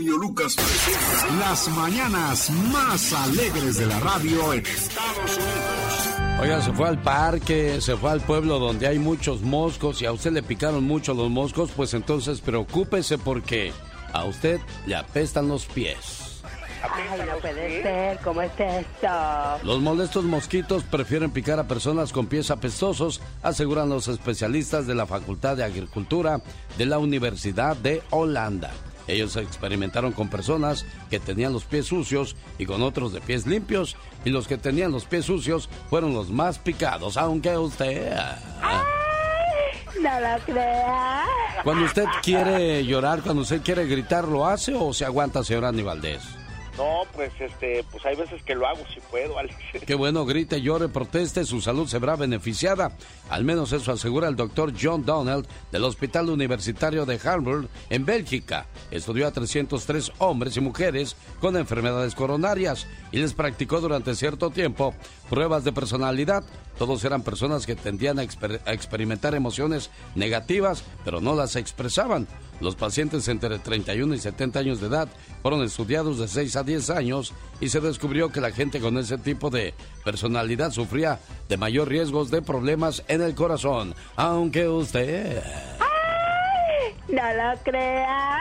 genio 0.00 0.16
Lucas 0.16 0.56
presenta 0.56 1.36
las 1.36 1.68
mañanas 1.68 2.50
más 2.72 3.12
alegres 3.12 3.76
de 3.76 3.86
la 3.86 4.00
radio 4.00 4.54
en 4.54 4.64
Estados 4.64 5.36
Unidos. 5.36 6.40
Oiga, 6.40 6.62
se 6.62 6.72
fue 6.72 6.88
al 6.88 7.02
parque, 7.02 7.80
se 7.82 7.96
fue 7.96 8.10
al 8.10 8.20
pueblo 8.22 8.58
donde 8.58 8.86
hay 8.86 8.98
muchos 8.98 9.42
moscos 9.42 10.00
y 10.00 10.06
a 10.06 10.12
usted 10.12 10.32
le 10.32 10.42
picaron 10.42 10.84
mucho 10.84 11.12
los 11.12 11.28
moscos, 11.28 11.70
pues 11.76 11.92
entonces 11.92 12.40
preocúpese 12.40 13.18
porque 13.18 13.72
a 14.12 14.24
usted 14.24 14.58
le 14.86 14.96
apestan 14.96 15.48
los 15.48 15.66
pies. 15.66 16.40
Ay, 16.82 17.20
no 17.26 17.36
puede 17.36 17.82
ser, 17.82 18.18
¿cómo 18.24 18.40
es 18.40 18.52
esto? 18.58 19.08
Los 19.64 19.80
molestos 19.82 20.24
mosquitos 20.24 20.82
prefieren 20.82 21.30
picar 21.30 21.58
a 21.58 21.68
personas 21.68 22.10
con 22.10 22.26
pies 22.26 22.50
apestosos, 22.50 23.20
aseguran 23.42 23.90
los 23.90 24.08
especialistas 24.08 24.86
de 24.86 24.94
la 24.94 25.04
Facultad 25.04 25.58
de 25.58 25.64
Agricultura 25.64 26.40
de 26.78 26.86
la 26.86 26.98
Universidad 26.98 27.76
de 27.76 28.02
Holanda. 28.08 28.70
Ellos 29.06 29.36
experimentaron 29.36 30.12
con 30.12 30.28
personas 30.28 30.86
que 31.10 31.20
tenían 31.20 31.52
los 31.52 31.64
pies 31.64 31.86
sucios 31.86 32.36
y 32.58 32.66
con 32.66 32.82
otros 32.82 33.12
de 33.12 33.20
pies 33.20 33.46
limpios, 33.46 33.96
y 34.24 34.30
los 34.30 34.46
que 34.46 34.58
tenían 34.58 34.92
los 34.92 35.04
pies 35.04 35.24
sucios 35.24 35.68
fueron 35.88 36.14
los 36.14 36.30
más 36.30 36.58
picados, 36.58 37.16
aunque 37.16 37.56
usted... 37.56 38.12
no 40.00 40.20
lo 40.20 40.44
crea. 40.44 41.24
Cuando 41.64 41.84
usted 41.84 42.06
quiere 42.22 42.84
llorar, 42.84 43.22
cuando 43.22 43.42
usted 43.42 43.62
quiere 43.62 43.86
gritar, 43.86 44.26
¿lo 44.26 44.46
hace 44.46 44.74
o 44.74 44.92
se 44.92 45.04
aguanta, 45.04 45.44
señor 45.44 45.64
Aníbal 45.64 46.00
no, 46.80 47.02
pues 47.12 47.30
este, 47.38 47.84
pues 47.90 48.06
hay 48.06 48.16
veces 48.16 48.42
que 48.42 48.54
lo 48.54 48.66
hago 48.66 48.80
si 48.94 49.00
puedo, 49.10 49.38
Alex. 49.38 49.54
Qué 49.86 49.94
bueno, 49.94 50.24
grite, 50.24 50.62
llore, 50.62 50.88
proteste, 50.88 51.44
su 51.44 51.60
salud 51.60 51.86
se 51.86 51.98
verá 51.98 52.16
beneficiada. 52.16 52.92
Al 53.28 53.44
menos 53.44 53.72
eso 53.72 53.92
asegura 53.92 54.28
el 54.28 54.36
doctor 54.36 54.72
John 54.80 55.04
Donald 55.04 55.46
del 55.70 55.84
Hospital 55.84 56.30
Universitario 56.30 57.04
de 57.04 57.20
Harvard 57.22 57.66
en 57.90 58.06
Bélgica. 58.06 58.64
Estudió 58.90 59.26
a 59.26 59.30
303 59.30 60.12
hombres 60.18 60.56
y 60.56 60.60
mujeres 60.60 61.16
con 61.38 61.58
enfermedades 61.58 62.14
coronarias 62.14 62.86
y 63.12 63.18
les 63.18 63.34
practicó 63.34 63.82
durante 63.82 64.14
cierto 64.14 64.48
tiempo 64.48 64.94
pruebas 65.28 65.64
de 65.64 65.72
personalidad. 65.72 66.44
Todos 66.80 67.04
eran 67.04 67.22
personas 67.22 67.66
que 67.66 67.76
tendían 67.76 68.18
a 68.18 68.22
experimentar 68.22 69.34
emociones 69.34 69.90
negativas, 70.14 70.82
pero 71.04 71.20
no 71.20 71.34
las 71.34 71.56
expresaban. 71.56 72.26
Los 72.58 72.74
pacientes 72.74 73.28
entre 73.28 73.58
31 73.58 74.14
y 74.14 74.18
70 74.18 74.60
años 74.60 74.80
de 74.80 74.86
edad 74.86 75.06
fueron 75.42 75.62
estudiados 75.62 76.18
de 76.18 76.26
6 76.26 76.56
a 76.56 76.62
10 76.62 76.88
años 76.88 77.34
y 77.60 77.68
se 77.68 77.80
descubrió 77.80 78.30
que 78.30 78.40
la 78.40 78.50
gente 78.50 78.80
con 78.80 78.96
ese 78.96 79.18
tipo 79.18 79.50
de 79.50 79.74
personalidad 80.06 80.70
sufría 80.70 81.20
de 81.50 81.58
mayor 81.58 81.86
riesgos 81.86 82.30
de 82.30 82.40
problemas 82.40 83.04
en 83.08 83.20
el 83.20 83.34
corazón, 83.34 83.94
aunque 84.16 84.66
usted... 84.66 85.42
No 87.08 87.22
lo 87.34 87.58
crea. 87.62 88.38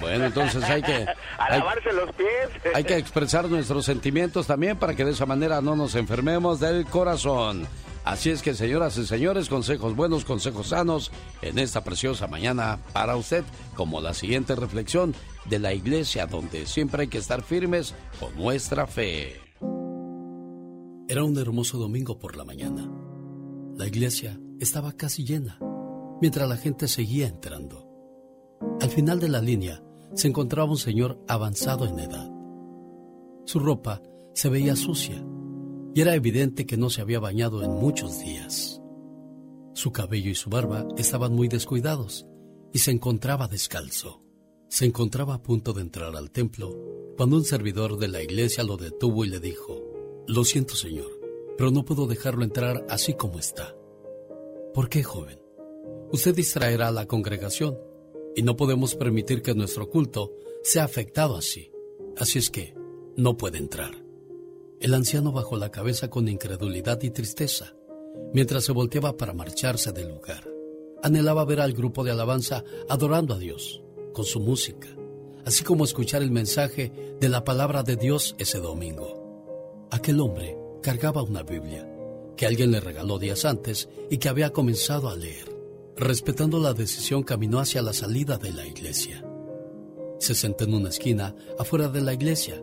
Bueno, 0.00 0.26
entonces 0.26 0.62
hay 0.64 0.82
que... 0.82 1.06
A 1.38 1.56
lavarse 1.56 1.92
los 1.92 2.12
pies. 2.12 2.28
Hay 2.74 2.84
que 2.84 2.96
expresar 2.96 3.48
nuestros 3.48 3.84
sentimientos 3.84 4.46
también 4.46 4.76
para 4.76 4.94
que 4.94 5.04
de 5.04 5.12
esa 5.12 5.26
manera 5.26 5.60
no 5.60 5.76
nos 5.76 5.94
enfermemos 5.94 6.60
del 6.60 6.84
corazón. 6.86 7.66
Así 8.04 8.30
es 8.30 8.42
que, 8.42 8.54
señoras 8.54 8.96
y 8.96 9.06
señores, 9.06 9.48
consejos 9.48 9.94
buenos, 9.94 10.24
consejos 10.24 10.68
sanos 10.68 11.12
en 11.42 11.58
esta 11.58 11.84
preciosa 11.84 12.26
mañana 12.26 12.78
para 12.92 13.16
usted, 13.16 13.44
como 13.74 14.00
la 14.00 14.14
siguiente 14.14 14.56
reflexión 14.56 15.14
de 15.44 15.58
la 15.58 15.74
iglesia, 15.74 16.26
donde 16.26 16.66
siempre 16.66 17.02
hay 17.02 17.08
que 17.08 17.18
estar 17.18 17.42
firmes 17.42 17.94
con 18.18 18.34
nuestra 18.36 18.86
fe. 18.86 19.40
Era 21.08 21.24
un 21.24 21.36
hermoso 21.36 21.76
domingo 21.76 22.18
por 22.18 22.36
la 22.36 22.44
mañana. 22.44 22.88
La 23.76 23.86
iglesia 23.86 24.38
estaba 24.60 24.92
casi 24.92 25.24
llena, 25.24 25.58
mientras 26.20 26.48
la 26.48 26.56
gente 26.56 26.88
seguía 26.88 27.26
entrando. 27.28 27.89
Al 28.80 28.90
final 28.90 29.20
de 29.20 29.28
la 29.28 29.40
línea 29.40 29.82
se 30.14 30.28
encontraba 30.28 30.70
un 30.70 30.76
señor 30.76 31.18
avanzado 31.28 31.86
en 31.86 31.98
edad. 31.98 32.30
Su 33.44 33.58
ropa 33.58 34.02
se 34.34 34.48
veía 34.48 34.76
sucia 34.76 35.24
y 35.94 36.00
era 36.00 36.14
evidente 36.14 36.66
que 36.66 36.76
no 36.76 36.90
se 36.90 37.00
había 37.00 37.20
bañado 37.20 37.62
en 37.62 37.72
muchos 37.72 38.20
días. 38.20 38.80
Su 39.72 39.92
cabello 39.92 40.30
y 40.30 40.34
su 40.34 40.50
barba 40.50 40.86
estaban 40.96 41.32
muy 41.32 41.48
descuidados 41.48 42.26
y 42.72 42.80
se 42.80 42.90
encontraba 42.90 43.48
descalzo. 43.48 44.22
Se 44.68 44.84
encontraba 44.84 45.34
a 45.34 45.42
punto 45.42 45.72
de 45.72 45.82
entrar 45.82 46.14
al 46.14 46.30
templo 46.30 46.76
cuando 47.16 47.36
un 47.36 47.44
servidor 47.44 47.98
de 47.98 48.08
la 48.08 48.22
iglesia 48.22 48.62
lo 48.62 48.76
detuvo 48.76 49.24
y 49.24 49.28
le 49.28 49.40
dijo, 49.40 49.82
Lo 50.26 50.44
siento 50.44 50.74
señor, 50.74 51.10
pero 51.56 51.70
no 51.70 51.84
puedo 51.84 52.06
dejarlo 52.06 52.44
entrar 52.44 52.86
así 52.88 53.14
como 53.14 53.38
está. 53.38 53.74
¿Por 54.74 54.88
qué, 54.88 55.02
joven? 55.02 55.40
Usted 56.12 56.34
distraerá 56.34 56.88
a 56.88 56.92
la 56.92 57.06
congregación 57.06 57.76
y 58.40 58.42
no 58.42 58.56
podemos 58.56 58.94
permitir 58.94 59.42
que 59.42 59.54
nuestro 59.54 59.90
culto 59.90 60.32
sea 60.62 60.84
afectado 60.84 61.36
así. 61.36 61.70
Así 62.16 62.38
es 62.38 62.48
que 62.48 62.72
no 63.14 63.36
puede 63.36 63.58
entrar. 63.58 64.02
El 64.80 64.94
anciano 64.94 65.30
bajó 65.30 65.58
la 65.58 65.70
cabeza 65.70 66.08
con 66.08 66.26
incredulidad 66.26 67.02
y 67.02 67.10
tristeza, 67.10 67.76
mientras 68.32 68.64
se 68.64 68.72
volteaba 68.72 69.18
para 69.18 69.34
marcharse 69.34 69.92
del 69.92 70.08
lugar. 70.08 70.48
Anhelaba 71.02 71.44
ver 71.44 71.60
al 71.60 71.74
grupo 71.74 72.02
de 72.02 72.12
alabanza 72.12 72.64
adorando 72.88 73.34
a 73.34 73.38
Dios, 73.38 73.82
con 74.14 74.24
su 74.24 74.40
música, 74.40 74.88
así 75.44 75.62
como 75.62 75.84
escuchar 75.84 76.22
el 76.22 76.30
mensaje 76.30 76.90
de 77.20 77.28
la 77.28 77.44
palabra 77.44 77.82
de 77.82 77.96
Dios 77.96 78.36
ese 78.38 78.58
domingo. 78.58 79.86
Aquel 79.90 80.18
hombre 80.18 80.56
cargaba 80.82 81.22
una 81.22 81.42
Biblia, 81.42 81.86
que 82.38 82.46
alguien 82.46 82.70
le 82.70 82.80
regaló 82.80 83.18
días 83.18 83.44
antes 83.44 83.90
y 84.08 84.16
que 84.16 84.30
había 84.30 84.48
comenzado 84.48 85.10
a 85.10 85.14
leer. 85.14 85.49
Respetando 86.00 86.58
la 86.58 86.72
decisión, 86.72 87.22
caminó 87.22 87.58
hacia 87.60 87.82
la 87.82 87.92
salida 87.92 88.38
de 88.38 88.54
la 88.54 88.66
iglesia. 88.66 89.22
Se 90.18 90.34
sentó 90.34 90.64
en 90.64 90.72
una 90.72 90.88
esquina 90.88 91.36
afuera 91.58 91.88
de 91.88 92.00
la 92.00 92.14
iglesia 92.14 92.62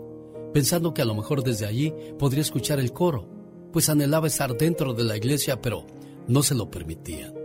pensando 0.53 0.91
que 0.91 1.03
a 1.03 1.05
lo 1.05 1.13
mejor 1.13 1.43
desde 1.43 1.67
allí 1.67 1.93
podría 2.17 2.41
escuchar 2.41 2.79
el 2.79 2.91
coro, 2.91 3.29
pues 3.71 3.89
anhelaba 3.89 4.25
estar 4.25 4.57
dentro 4.57 4.95
de 4.95 5.03
la 5.03 5.15
iglesia, 5.15 5.61
pero 5.61 5.85
no 6.27 6.41
se 6.41 6.55
lo 6.55 6.71
permitían. 6.71 7.35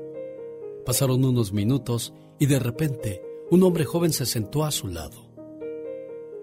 Pasaron 0.87 1.23
unos 1.23 1.53
minutos 1.53 2.15
y 2.39 2.47
de 2.47 2.59
repente 2.59 3.21
un 3.51 3.63
hombre 3.63 3.85
joven 3.85 4.15
se 4.15 4.25
sentó 4.25 4.65
a 4.65 4.71
su 4.71 4.89
lado. 4.89 5.29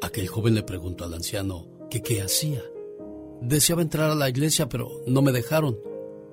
Aquel 0.04 0.28
joven 0.28 0.54
le 0.54 0.62
preguntó 0.62 1.06
al 1.06 1.16
anciano 1.16 1.68
que 1.90 2.04
qué 2.04 2.22
hacía. 2.22 2.62
Deseaba 3.42 3.82
entrar 3.82 4.12
a 4.12 4.16
la 4.16 4.30
iglesia, 4.30 4.70
pero 4.70 5.02
no 5.08 5.24
me 5.24 5.32
dejaron, 5.32 5.80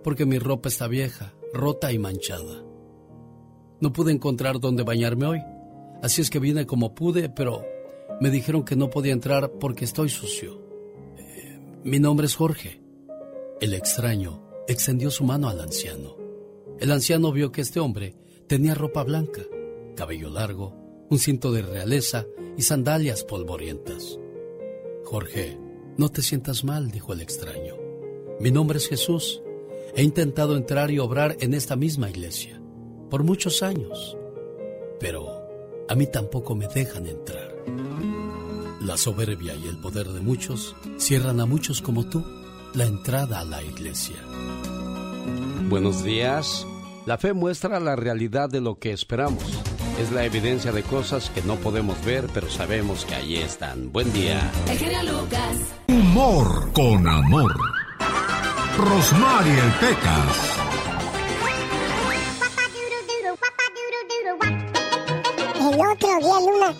porque 0.04 0.26
mi 0.26 0.38
ropa 0.38 0.68
está 0.68 0.86
vieja, 0.86 1.34
rota 1.54 1.92
y 1.92 1.98
manchada. 1.98 2.65
No 3.78 3.92
pude 3.92 4.12
encontrar 4.12 4.58
dónde 4.58 4.84
bañarme 4.84 5.26
hoy, 5.26 5.42
así 6.02 6.22
es 6.22 6.30
que 6.30 6.38
vine 6.38 6.66
como 6.66 6.94
pude, 6.94 7.28
pero 7.28 7.62
me 8.20 8.30
dijeron 8.30 8.64
que 8.64 8.74
no 8.74 8.88
podía 8.88 9.12
entrar 9.12 9.52
porque 9.60 9.84
estoy 9.84 10.08
sucio. 10.08 10.62
Eh, 11.18 11.58
mi 11.84 11.98
nombre 11.98 12.26
es 12.26 12.36
Jorge. 12.36 12.80
El 13.60 13.74
extraño 13.74 14.42
extendió 14.66 15.10
su 15.10 15.24
mano 15.24 15.50
al 15.50 15.60
anciano. 15.60 16.16
El 16.78 16.90
anciano 16.90 17.32
vio 17.32 17.52
que 17.52 17.60
este 17.60 17.78
hombre 17.78 18.14
tenía 18.46 18.74
ropa 18.74 19.02
blanca, 19.02 19.42
cabello 19.94 20.30
largo, 20.30 21.06
un 21.10 21.18
cinto 21.18 21.52
de 21.52 21.62
realeza 21.62 22.24
y 22.56 22.62
sandalias 22.62 23.24
polvorientas. 23.24 24.18
Jorge, 25.04 25.58
no 25.98 26.08
te 26.08 26.22
sientas 26.22 26.64
mal, 26.64 26.90
dijo 26.90 27.12
el 27.12 27.20
extraño. 27.20 27.74
Mi 28.40 28.50
nombre 28.50 28.78
es 28.78 28.88
Jesús. 28.88 29.42
He 29.94 30.02
intentado 30.02 30.56
entrar 30.56 30.90
y 30.90 30.98
obrar 30.98 31.36
en 31.40 31.52
esta 31.54 31.76
misma 31.76 32.10
iglesia 32.10 32.60
por 33.10 33.22
muchos 33.22 33.62
años, 33.62 34.16
pero 34.98 35.26
a 35.88 35.94
mí 35.94 36.06
tampoco 36.06 36.54
me 36.54 36.66
dejan 36.68 37.06
entrar. 37.06 37.54
La 38.80 38.96
soberbia 38.96 39.54
y 39.54 39.66
el 39.66 39.78
poder 39.78 40.08
de 40.08 40.20
muchos 40.20 40.76
cierran 40.98 41.40
a 41.40 41.46
muchos 41.46 41.82
como 41.82 42.08
tú 42.08 42.24
la 42.74 42.84
entrada 42.84 43.40
a 43.40 43.44
la 43.44 43.62
iglesia. 43.62 44.16
Buenos 45.68 46.04
días. 46.04 46.66
La 47.06 47.18
fe 47.18 47.32
muestra 47.32 47.80
la 47.80 47.96
realidad 47.96 48.48
de 48.48 48.60
lo 48.60 48.78
que 48.78 48.92
esperamos. 48.92 49.44
Es 50.00 50.12
la 50.12 50.24
evidencia 50.24 50.72
de 50.72 50.82
cosas 50.82 51.30
que 51.30 51.42
no 51.42 51.56
podemos 51.56 52.04
ver, 52.04 52.26
pero 52.34 52.50
sabemos 52.50 53.04
que 53.04 53.14
allí 53.14 53.36
están. 53.36 53.92
Buen 53.92 54.12
día. 54.12 54.50
Lucas. 55.04 55.56
Humor 55.88 56.72
con 56.72 57.08
amor. 57.08 57.54
Rosmarie 58.76 59.62
Pecas. 59.80 60.55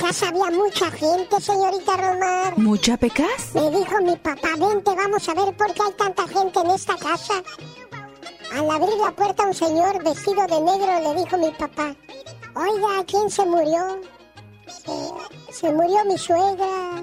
Casa 0.07 0.29
había 0.29 0.51
mucha 0.51 0.89
gente, 0.93 1.41
señorita 1.41 1.97
Romar. 1.97 2.57
¿Mucha 2.59 2.97
pecas? 2.97 3.53
Me 3.55 3.71
dijo 3.71 4.01
mi 4.03 4.15
papá, 4.17 4.51
vente, 4.57 4.95
vamos 4.95 5.29
a 5.29 5.35
ver 5.35 5.57
por 5.57 5.75
qué 5.75 5.83
hay 5.83 5.93
tanta 5.95 6.29
gente 6.29 6.61
en 6.61 6.71
esta 6.71 6.97
casa. 6.97 7.43
Al 8.53 8.71
abrir 8.71 8.97
la 8.99 9.11
puerta 9.11 9.47
un 9.47 9.55
señor 9.55 10.05
vestido 10.05 10.47
de 10.47 10.61
negro 10.61 11.01
le 11.01 11.21
dijo 11.21 11.37
mi 11.39 11.51
papá, 11.51 11.97
oiga, 12.55 13.05
¿quién 13.05 13.29
se 13.29 13.45
murió? 13.47 14.01
Se, 15.51 15.73
murió 15.73 16.05
mi 16.05 16.17
suegra. 16.17 17.03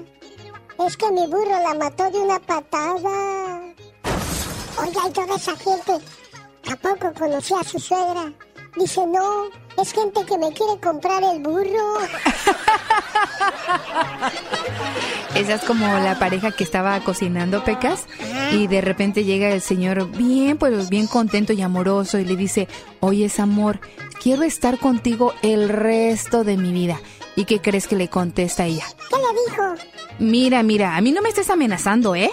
Es 0.86 0.96
que 0.96 1.10
mi 1.10 1.26
burro 1.26 1.62
la 1.62 1.74
mató 1.74 2.10
de 2.10 2.18
una 2.20 2.38
patada. 2.38 3.60
Oiga, 4.80 5.08
y 5.08 5.12
toda 5.12 5.36
esa 5.36 5.56
gente, 5.56 5.92
¿a 6.72 6.76
poco 6.76 7.12
conocía 7.18 7.60
a 7.60 7.64
su 7.64 7.78
suegra? 7.78 8.32
Dice, 8.76 9.06
no, 9.06 9.50
Es 9.80 9.92
gente 9.92 10.24
que 10.24 10.38
me 10.38 10.52
quiere 10.52 10.80
comprar 10.80 11.22
el 11.22 11.40
burro. 11.40 11.98
Esa 15.34 15.54
es 15.54 15.62
como 15.62 15.86
la 15.98 16.18
pareja 16.18 16.52
que 16.52 16.62
estaba 16.62 17.00
cocinando 17.00 17.64
pecas 17.64 18.04
y 18.52 18.68
de 18.68 18.80
repente 18.80 19.24
llega 19.24 19.50
el 19.50 19.60
señor 19.60 20.08
bien, 20.10 20.58
pues 20.58 20.88
bien 20.88 21.08
contento 21.08 21.52
y 21.52 21.60
amoroso 21.60 22.18
y 22.18 22.24
le 22.24 22.36
dice, 22.36 22.68
oye, 23.00 23.24
es 23.24 23.40
amor, 23.40 23.80
quiero 24.22 24.44
estar 24.44 24.78
contigo 24.78 25.34
el 25.42 25.68
resto 25.68 26.44
de 26.44 26.56
mi 26.56 26.72
vida. 26.72 27.00
¿Y 27.36 27.46
qué 27.46 27.60
crees 27.60 27.88
que 27.88 27.96
le 27.96 28.08
contesta 28.08 28.66
ella? 28.66 28.84
¿Qué 29.10 29.16
le 29.16 29.50
dijo? 29.50 29.74
Mira, 30.20 30.62
mira, 30.62 30.96
a 30.96 31.00
mí 31.00 31.10
no 31.10 31.20
me 31.20 31.30
estés 31.30 31.50
amenazando, 31.50 32.14
¿eh? 32.14 32.30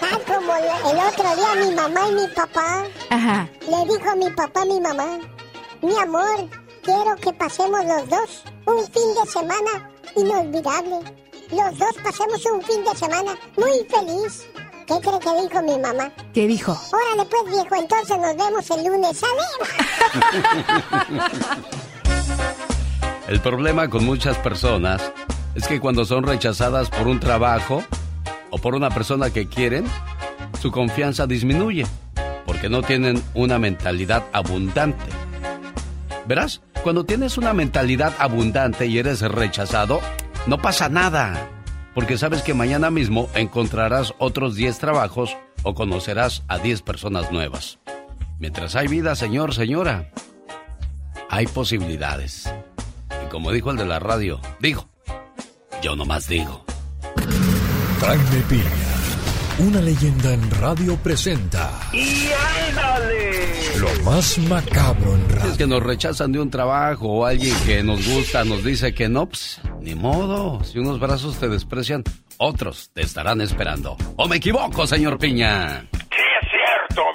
Tal 0.00 0.24
como 0.24 0.56
el 0.56 0.98
otro 0.98 1.36
día 1.36 1.54
mi 1.64 1.74
mamá 1.74 2.08
y 2.08 2.12
mi 2.12 2.26
papá. 2.28 2.84
Ajá. 3.10 3.48
Le 3.60 3.84
dijo 3.92 4.10
a 4.10 4.16
mi 4.16 4.30
papá 4.30 4.64
mi 4.64 4.80
mamá, 4.80 5.18
mi 5.82 5.96
amor, 5.98 6.48
quiero 6.82 7.16
que 7.16 7.32
pasemos 7.32 7.84
los 7.84 8.08
dos 8.08 8.44
un 8.66 8.84
fin 8.86 9.14
de 9.14 9.30
semana 9.30 9.90
inolvidable. 10.16 11.00
Los 11.50 11.78
dos 11.78 11.94
pasemos 12.02 12.44
un 12.46 12.62
fin 12.62 12.84
de 12.84 12.96
semana 12.96 13.36
muy 13.56 13.86
feliz. 13.88 14.46
¿Qué 14.86 14.94
cree 15.00 15.18
que 15.18 15.42
dijo 15.42 15.62
mi 15.62 15.78
mamá? 15.78 16.12
¿Qué 16.32 16.46
dijo? 16.46 16.76
Órale 16.92 17.28
pues 17.28 17.44
viejo, 17.50 17.74
entonces 17.74 18.18
nos 18.18 18.36
vemos 18.36 18.70
el 18.70 18.84
lunes, 18.86 19.18
¿sale? 19.18 19.42
El 23.28 23.40
problema 23.40 23.90
con 23.90 24.04
muchas 24.04 24.38
personas 24.38 25.02
es 25.56 25.66
que 25.66 25.80
cuando 25.80 26.04
son 26.04 26.24
rechazadas 26.24 26.90
por 26.90 27.08
un 27.08 27.18
trabajo 27.18 27.82
o 28.50 28.58
por 28.58 28.74
una 28.74 28.90
persona 28.90 29.30
que 29.30 29.48
quieren, 29.48 29.86
su 30.60 30.70
confianza 30.70 31.26
disminuye 31.26 31.86
porque 32.44 32.68
no 32.68 32.82
tienen 32.82 33.22
una 33.34 33.58
mentalidad 33.58 34.24
abundante. 34.32 35.04
Verás, 36.26 36.60
cuando 36.82 37.04
tienes 37.04 37.38
una 37.38 37.54
mentalidad 37.54 38.12
abundante 38.18 38.86
y 38.86 38.98
eres 38.98 39.22
rechazado, 39.22 40.00
no 40.46 40.58
pasa 40.58 40.88
nada, 40.90 41.48
porque 41.94 42.18
sabes 42.18 42.42
que 42.42 42.54
mañana 42.54 42.90
mismo 42.90 43.28
encontrarás 43.34 44.14
otros 44.18 44.56
10 44.56 44.78
trabajos 44.78 45.36
o 45.62 45.74
conocerás 45.74 46.44
a 46.48 46.58
10 46.58 46.82
personas 46.82 47.32
nuevas. 47.32 47.78
Mientras 48.38 48.76
hay 48.76 48.88
vida, 48.88 49.16
señor, 49.16 49.54
señora, 49.54 50.10
hay 51.30 51.46
posibilidades. 51.46 52.52
Y 53.24 53.30
como 53.30 53.50
dijo 53.50 53.70
el 53.70 53.78
de 53.78 53.86
la 53.86 53.98
radio, 53.98 54.40
digo, 54.60 54.88
yo 55.86 55.94
nomás 55.94 56.26
digo. 56.26 56.64
Jaime 58.00 58.42
Piña, 58.48 58.96
una 59.60 59.80
leyenda 59.80 60.34
en 60.34 60.50
radio 60.50 60.96
presenta. 60.96 61.80
¡Y 61.92 62.26
ándale! 62.68 63.78
Lo 63.78 64.02
más 64.02 64.36
macabro 64.38 65.14
en 65.14 65.28
radio. 65.28 65.52
Es 65.52 65.56
que 65.56 65.66
nos 65.68 65.80
rechazan 65.80 66.32
de 66.32 66.40
un 66.40 66.50
trabajo 66.50 67.06
o 67.06 67.24
alguien 67.24 67.54
que 67.64 67.84
nos 67.84 68.04
gusta 68.04 68.42
nos 68.42 68.64
dice 68.64 68.94
que 68.94 69.08
no, 69.08 69.28
pues, 69.28 69.60
ni 69.80 69.94
modo. 69.94 70.60
Si 70.64 70.80
unos 70.80 70.98
brazos 70.98 71.38
te 71.38 71.48
desprecian, 71.48 72.02
otros 72.38 72.90
te 72.92 73.02
estarán 73.02 73.40
esperando. 73.40 73.96
¿O 74.16 74.26
me 74.26 74.38
equivoco, 74.38 74.88
señor 74.88 75.18
Piña? 75.18 75.86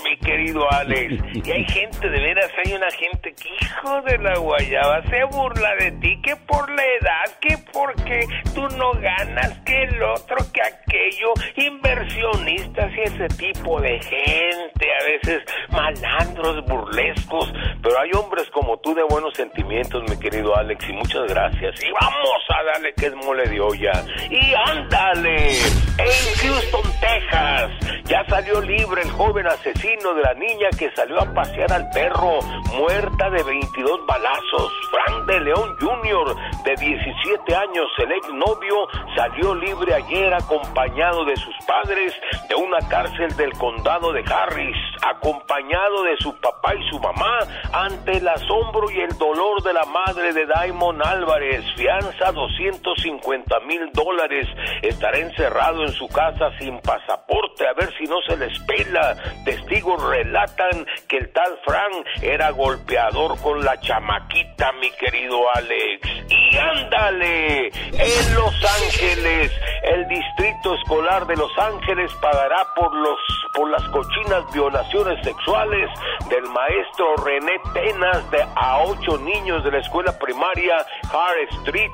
Mi 0.03 0.15
querido 0.17 0.71
Alex. 0.71 1.23
Y 1.33 1.51
hay 1.51 1.65
gente, 1.65 2.07
de 2.07 2.19
veras, 2.19 2.51
hay 2.63 2.73
una 2.73 2.91
gente 2.91 3.33
que, 3.33 3.49
hijo 3.49 4.01
de 4.03 4.17
la 4.19 4.37
guayaba, 4.37 5.01
se 5.09 5.23
burla 5.23 5.75
de 5.79 5.91
ti, 5.93 6.21
que 6.21 6.35
por 6.35 6.69
la 6.69 6.83
edad, 6.83 7.39
que 7.41 7.57
porque 7.73 8.27
tú 8.53 8.61
no 8.77 8.91
ganas, 8.93 9.57
que 9.65 9.83
el 9.83 10.03
otro, 10.03 10.37
que 10.53 10.61
aquello, 10.61 11.33
inversionistas 11.55 12.91
y 12.95 13.01
ese 13.01 13.27
tipo 13.37 13.81
de 13.81 13.99
gente, 14.01 14.87
a 15.01 15.03
veces 15.03 15.43
malandros, 15.69 16.63
burlescos, 16.65 17.51
pero 17.81 17.99
hay 17.99 18.11
hombres 18.13 18.47
como 18.51 18.77
tú 18.79 18.93
de 18.93 19.03
buenos 19.09 19.33
sentimientos, 19.33 20.03
mi 20.07 20.17
querido 20.19 20.55
Alex, 20.55 20.87
y 20.89 20.93
muchas 20.93 21.25
gracias. 21.27 21.83
Y 21.83 21.91
vamos 21.91 22.43
a 22.49 22.63
darle 22.63 22.93
que 22.93 23.07
es 23.07 23.15
mole 23.15 23.49
de 23.49 23.59
olla. 23.59 24.05
Y 24.29 24.53
ándale, 24.53 25.57
en 25.97 26.35
Houston, 26.41 26.91
Texas, 26.99 27.71
ya 28.05 28.23
salió 28.27 28.61
libre 28.61 29.01
el 29.01 29.09
joven 29.11 29.47
asesino 29.47 29.70
de 29.73 30.21
la 30.21 30.33
niña 30.33 30.69
que 30.77 30.91
salió 30.95 31.21
a 31.21 31.33
pasear 31.33 31.71
al 31.71 31.89
perro, 31.91 32.39
muerta 32.77 33.29
de 33.29 33.41
22 33.43 34.05
balazos. 34.05 34.71
Frank 34.91 35.25
de 35.25 35.39
León 35.39 35.75
Jr., 35.79 36.35
de 36.65 36.75
17 36.75 37.55
años, 37.55 37.87
el 37.99 38.11
exnovio, 38.11 38.87
salió 39.15 39.55
libre 39.55 39.93
ayer 39.93 40.33
acompañado 40.33 41.23
de 41.25 41.35
sus 41.37 41.55
padres 41.65 42.13
de 42.49 42.55
una 42.55 42.79
cárcel 42.89 43.35
del 43.37 43.53
condado 43.53 44.11
de 44.11 44.23
Harris, 44.25 44.75
acompañado 45.07 46.03
de 46.03 46.17
su 46.17 46.35
papá 46.35 46.75
y 46.75 46.89
su 46.89 46.99
mamá, 46.99 47.39
ante 47.71 48.17
el 48.17 48.27
asombro 48.27 48.91
y 48.91 48.99
el 48.99 49.17
dolor 49.17 49.63
de 49.63 49.73
la 49.73 49.85
madre 49.85 50.33
de 50.33 50.45
Diamond 50.45 51.01
Álvarez. 51.01 51.63
Fianza 51.75 52.31
250 52.31 53.59
mil 53.61 53.89
dólares. 53.93 54.47
Estará 54.81 55.17
encerrado 55.17 55.83
en 55.83 55.91
su 55.93 56.07
casa 56.09 56.51
sin 56.59 56.79
pasaporte 56.81 57.67
a 57.67 57.73
ver 57.73 57.89
si 57.97 58.03
no 58.05 58.17
se 58.27 58.35
les 58.37 58.59
pela. 58.59 59.15
Testigos 59.61 60.01
relatan 60.03 60.85
que 61.07 61.17
el 61.17 61.31
tal 61.31 61.59
Frank 61.65 62.05
era 62.21 62.51
golpeador 62.51 63.39
con 63.41 63.63
la 63.63 63.79
chamaquita, 63.79 64.71
mi 64.73 64.89
querido 64.91 65.37
Alex. 65.55 66.07
Y 66.29 66.57
ándale, 66.57 67.67
en 67.67 68.35
Los 68.35 68.53
Ángeles, 68.81 69.51
el 69.83 70.07
Distrito 70.07 70.75
Escolar 70.75 71.25
de 71.27 71.35
Los 71.37 71.51
Ángeles 71.57 72.11
pagará 72.21 72.65
por 72.75 72.93
los 72.95 73.17
por 73.53 73.69
las 73.69 73.83
cochinas 73.89 74.49
violaciones 74.53 75.19
sexuales 75.23 75.89
del 76.29 76.43
maestro 76.43 77.15
René 77.17 77.59
Tenas 77.73 78.31
de 78.31 78.41
a 78.55 78.83
ocho 78.83 79.17
niños 79.17 79.63
de 79.63 79.71
la 79.71 79.79
escuela 79.79 80.17
primaria 80.17 80.77
Hart 81.11 81.51
Street, 81.63 81.91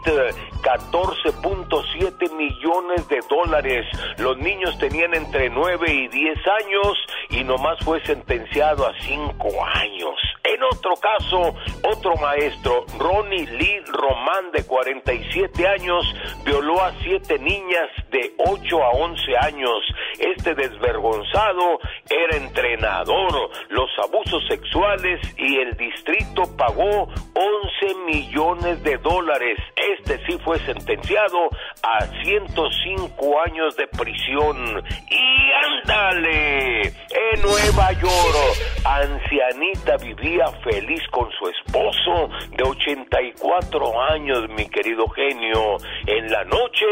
14.7 0.62 2.32
millones 2.36 3.08
de 3.08 3.20
dólares. 3.30 3.86
Los 4.18 4.38
niños 4.38 4.78
tenían 4.78 5.14
entre 5.16 5.50
9 5.50 5.92
y 5.92 6.08
10 6.10 6.38
años 6.64 6.98
y 7.30 7.44
nomás 7.58 7.80
fue 7.84 8.00
sentenciado 8.06 8.86
a 8.86 8.94
5 9.02 9.66
años. 9.74 10.16
En 10.44 10.64
otro 10.64 10.94
caso, 10.96 11.56
otro 11.84 12.16
maestro, 12.16 12.86
Ronnie 12.98 13.48
Lee 13.48 13.82
Román, 13.88 14.52
de 14.54 14.64
47 14.64 15.68
años, 15.68 16.06
violó 16.46 16.82
a 16.82 16.94
siete 17.02 17.38
niñas 17.40 17.90
de 18.12 18.32
8 18.38 18.84
a 18.84 18.90
11 18.92 19.38
años. 19.42 19.78
Este 20.20 20.56
desvergonzado 20.56 21.80
era 22.10 22.38
entrenador, 22.38 23.50
los 23.70 23.90
abusos 24.04 24.48
sexuales 24.48 25.20
y 25.38 25.58
el 25.58 25.76
distrito 25.76 26.44
pagó 26.56 27.04
11 27.04 27.96
millones 28.06 28.82
de 28.84 28.98
dólares. 28.98 29.60
Este 29.76 30.18
sí 30.26 30.38
fue 30.46 30.60
sentenciado 30.60 31.50
a 31.84 32.06
105 32.24 33.42
años 33.42 33.76
de 33.76 33.88
prisión. 33.88 34.84
Y 35.10 35.52
ándale, 35.82 36.94
Nueva 37.42 37.92
York, 37.94 38.58
ancianita 38.84 39.98
vivía 39.98 40.48
feliz 40.64 41.02
con 41.12 41.30
su 41.32 41.48
esposo 41.50 42.30
de 42.56 42.64
84 42.64 44.02
años, 44.12 44.50
mi 44.50 44.68
querido 44.70 45.08
genio. 45.10 45.78
En 46.06 46.32
la 46.32 46.44
noche, 46.46 46.86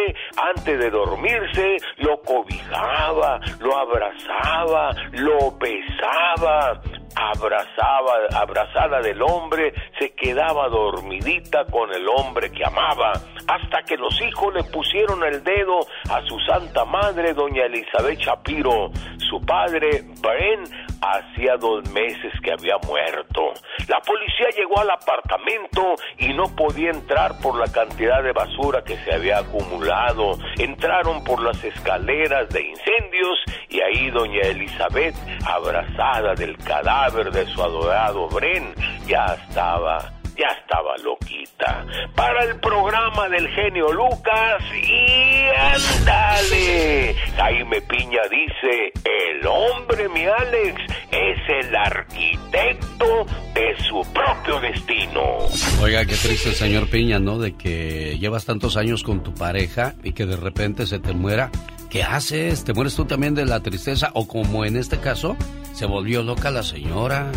antes 0.56 0.80
de 0.80 0.90
dormirse, 0.90 1.78
lo 1.98 2.22
cobijaba, 2.22 3.40
lo 3.60 3.78
abrazaba, 3.78 4.92
lo 5.14 5.52
besaba 5.58 6.82
abrazaba, 7.16 8.28
abrazada 8.36 9.02
del 9.02 9.22
hombre, 9.22 9.74
se 9.98 10.12
quedaba 10.14 10.68
dormidita 10.68 11.66
con 11.66 11.92
el 11.94 12.08
hombre 12.08 12.52
que 12.52 12.66
amaba, 12.66 13.14
hasta 13.48 13.84
que 13.84 13.96
los 13.96 14.20
hijos 14.22 14.54
le 14.54 14.64
pusieron 14.66 15.24
el 15.24 15.44
dedo 15.44 15.80
a 16.10 16.22
su 16.28 16.40
santa 16.42 16.84
madre, 16.86 17.34
doña 17.34 17.66
Elizabeth 17.66 18.20
Shapiro. 18.20 18.92
Su 19.30 19.42
padre, 19.42 20.04
Bren, 20.22 20.64
hacía 21.02 21.56
dos 21.58 21.90
meses 21.92 22.34
que 22.44 22.52
había 22.52 22.78
muerto. 22.86 23.54
La 23.88 24.00
policía 24.02 24.50
llegó 24.56 24.80
al 24.80 24.90
apartamento 24.90 25.96
y 26.18 26.34
no 26.34 26.44
podía 26.56 26.92
entrar 26.92 27.40
por 27.42 27.58
la 27.58 27.72
cantidad 27.72 28.22
de 28.24 28.34
basura 28.34 28.84
que 28.84 28.98
se 28.98 29.14
había 29.14 29.40
acumulado. 29.40 30.38
Entraron 30.58 31.24
por 31.24 31.42
las 31.42 31.64
escaleras 31.64 32.50
de 32.50 32.62
incendios 32.62 33.40
y 33.70 33.82
ahí 33.82 34.10
doña 34.12 34.42
Elizabeth, 34.42 35.16
abrazada 35.46 36.34
del 36.36 36.58
cadáver 36.58 37.05
de 37.14 37.46
su 37.54 37.62
adorado 37.62 38.28
Bren, 38.30 38.74
ya 39.08 39.26
estaba 39.48 40.12
ya 40.38 40.48
estaba 40.60 40.98
loquita. 40.98 41.86
Para 42.14 42.44
el 42.44 42.60
programa 42.60 43.30
del 43.30 43.48
genio 43.50 43.94
Lucas 43.94 44.64
y 44.74 45.46
ándale. 45.56 47.16
Jaime 47.38 47.82
Piña 47.82 48.22
dice, 48.30 48.92
el 49.06 49.48
hombre, 49.48 50.10
mi 50.10 50.26
Alex, 50.26 50.82
es 51.12 51.66
el 51.66 51.76
arquitecto 51.76 53.26
de 53.54 53.78
su 53.88 54.02
propio 54.12 54.60
destino. 54.60 55.38
Oiga, 55.82 56.06
qué 56.06 56.16
triste, 56.16 56.52
señor 56.52 56.90
Piña, 56.90 57.20
¿no? 57.20 57.40
De 57.40 57.56
que 57.56 58.18
llevas 58.20 58.46
tantos 58.46 58.76
años 58.76 59.04
con 59.04 59.24
tu 59.24 59.34
pareja 59.34 59.94
y 60.04 60.12
que 60.12 60.26
de 60.26 60.36
repente 60.36 60.86
se 60.86 61.00
te 61.00 61.14
muera. 61.14 61.50
¿Qué 61.96 62.04
haces? 62.04 62.66
¿Te 62.66 62.74
mueres 62.74 62.94
tú 62.94 63.06
también 63.06 63.36
de 63.36 63.46
la 63.46 63.62
tristeza? 63.62 64.12
O 64.16 64.28
como 64.28 64.66
en 64.66 64.76
este 64.76 65.00
caso, 65.00 65.38
se 65.72 65.86
volvió 65.86 66.24
loca 66.24 66.52
la 66.52 66.62
señora. 66.62 67.32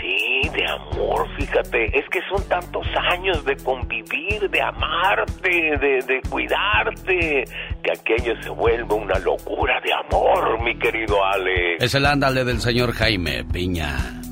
Sí, 0.00 0.48
de 0.48 0.66
amor, 0.66 1.28
fíjate, 1.38 1.84
es 1.98 2.06
que 2.10 2.20
son 2.30 2.42
tantos 2.48 2.86
años 3.12 3.44
de 3.44 3.54
convivir, 3.58 4.48
de 4.48 4.62
amarte, 4.62 5.50
de, 5.50 6.02
de 6.06 6.22
cuidarte, 6.26 7.44
que 7.82 7.92
aquello 7.92 8.32
se 8.42 8.48
vuelve 8.48 8.94
una 8.94 9.18
locura 9.18 9.78
de 9.84 9.92
amor, 9.92 10.58
mi 10.64 10.78
querido 10.78 11.22
Ale. 11.22 11.76
Es 11.78 11.94
el 11.94 12.06
ándale 12.06 12.46
del 12.46 12.62
señor 12.62 12.92
Jaime 12.92 13.44
Piña. 13.44 14.22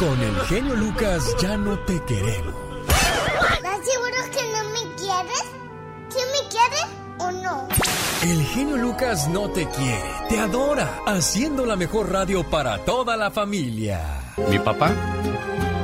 Con 0.00 0.20
el 0.20 0.40
genio 0.48 0.74
Lucas 0.74 1.36
ya 1.40 1.56
no 1.56 1.78
te 1.84 2.00
queremos. 2.08 2.54
¿Estás 2.88 3.78
seguro 3.86 4.16
que 4.32 4.42
no? 4.52 4.63
¿Quién 6.14 6.26
me 6.30 6.48
quiere 6.48 6.76
o 7.18 7.30
no? 7.42 7.68
El 8.22 8.42
genio 8.46 8.76
Lucas 8.76 9.26
no 9.28 9.50
te 9.50 9.68
quiere, 9.68 10.10
te 10.28 10.38
adora, 10.38 11.00
haciendo 11.06 11.66
la 11.66 11.74
mejor 11.74 12.12
radio 12.12 12.48
para 12.48 12.78
toda 12.78 13.16
la 13.16 13.32
familia. 13.32 14.00
Mi 14.48 14.60
papá 14.60 14.92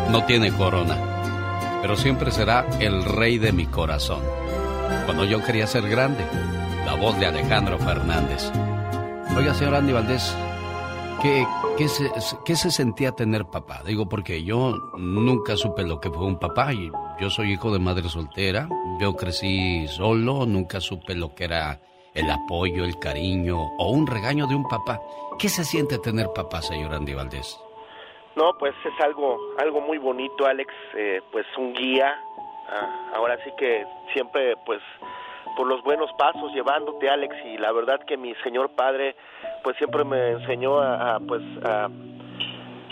no 0.09 0.25
tiene 0.27 0.53
corona, 0.53 1.81
pero 1.83 1.97
siempre 1.97 2.31
será 2.31 2.65
el 2.79 3.05
rey 3.05 3.39
de 3.39 3.53
mi 3.53 3.67
corazón. 3.67 4.23
Cuando 5.05 5.25
yo 5.25 5.43
quería 5.43 5.67
ser 5.67 5.89
grande, 5.89 6.25
la 6.87 6.95
voz 6.95 7.19
de 7.19 7.27
Alejandro 7.27 7.79
Fernández. 7.79 8.53
Oiga, 9.37 9.53
señor 9.55 9.75
Andy 9.75 9.93
Valdés, 9.93 10.33
¿qué, 11.23 11.45
qué, 11.81 11.89
se, 11.89 12.11
¿qué 12.45 12.57
se 12.57 12.71
sentía 12.71 13.13
tener 13.13 13.47
papá? 13.47 13.83
Digo, 13.87 14.07
porque 14.07 14.45
yo 14.45 14.77
nunca 14.99 15.57
supe 15.57 15.83
lo 15.83 15.99
que 15.99 16.11
fue 16.11 16.27
un 16.27 16.39
papá 16.39 16.73
yo 17.19 17.31
soy 17.31 17.53
hijo 17.53 17.73
de 17.73 17.79
madre 17.79 18.07
soltera, 18.11 18.69
yo 19.01 19.17
crecí 19.17 19.89
solo, 19.89 20.45
nunca 20.45 20.79
supe 20.81 21.15
lo 21.15 21.35
que 21.35 21.45
era 21.45 21.81
el 22.13 22.31
apoyo, 22.31 22.85
el 22.85 22.99
cariño 22.99 23.57
o 23.79 23.91
un 23.93 24.07
regaño 24.07 24.47
de 24.47 24.57
un 24.57 24.69
papá. 24.69 25.01
¿Qué 25.39 25.49
se 25.49 25.65
siente 25.65 25.99
tener 25.99 26.27
papá, 26.35 26.61
señor 26.61 26.93
Andy 26.93 27.15
Valdés? 27.15 27.59
No, 28.37 28.53
pues 28.59 28.75
es 28.85 29.01
algo, 29.03 29.39
algo 29.59 29.81
muy 29.81 29.97
bonito, 29.97 30.45
Alex, 30.45 30.71
eh, 30.95 31.23
pues 31.33 31.47
un 31.57 31.73
guía. 31.73 32.15
Ah, 32.69 33.13
ahora 33.15 33.43
sí 33.43 33.51
que 33.57 33.87
siempre, 34.13 34.55
pues, 34.67 34.83
por 35.57 35.67
los 35.67 35.83
buenos 35.83 36.11
pasos 36.19 36.53
llevándote, 36.53 37.09
Alex, 37.09 37.35
y 37.45 37.59
la 37.59 37.73
verdad 37.73 38.01
que 38.07 38.17
mi 38.17 38.35
señor 38.45 38.71
padre, 38.71 39.17
pues 39.63 39.77
siempre 39.77 40.05
me 40.05 40.31
enseñó 40.31 40.79
a, 40.81 41.17
a 41.17 41.21
pues, 41.21 41.43
a, 41.65 41.89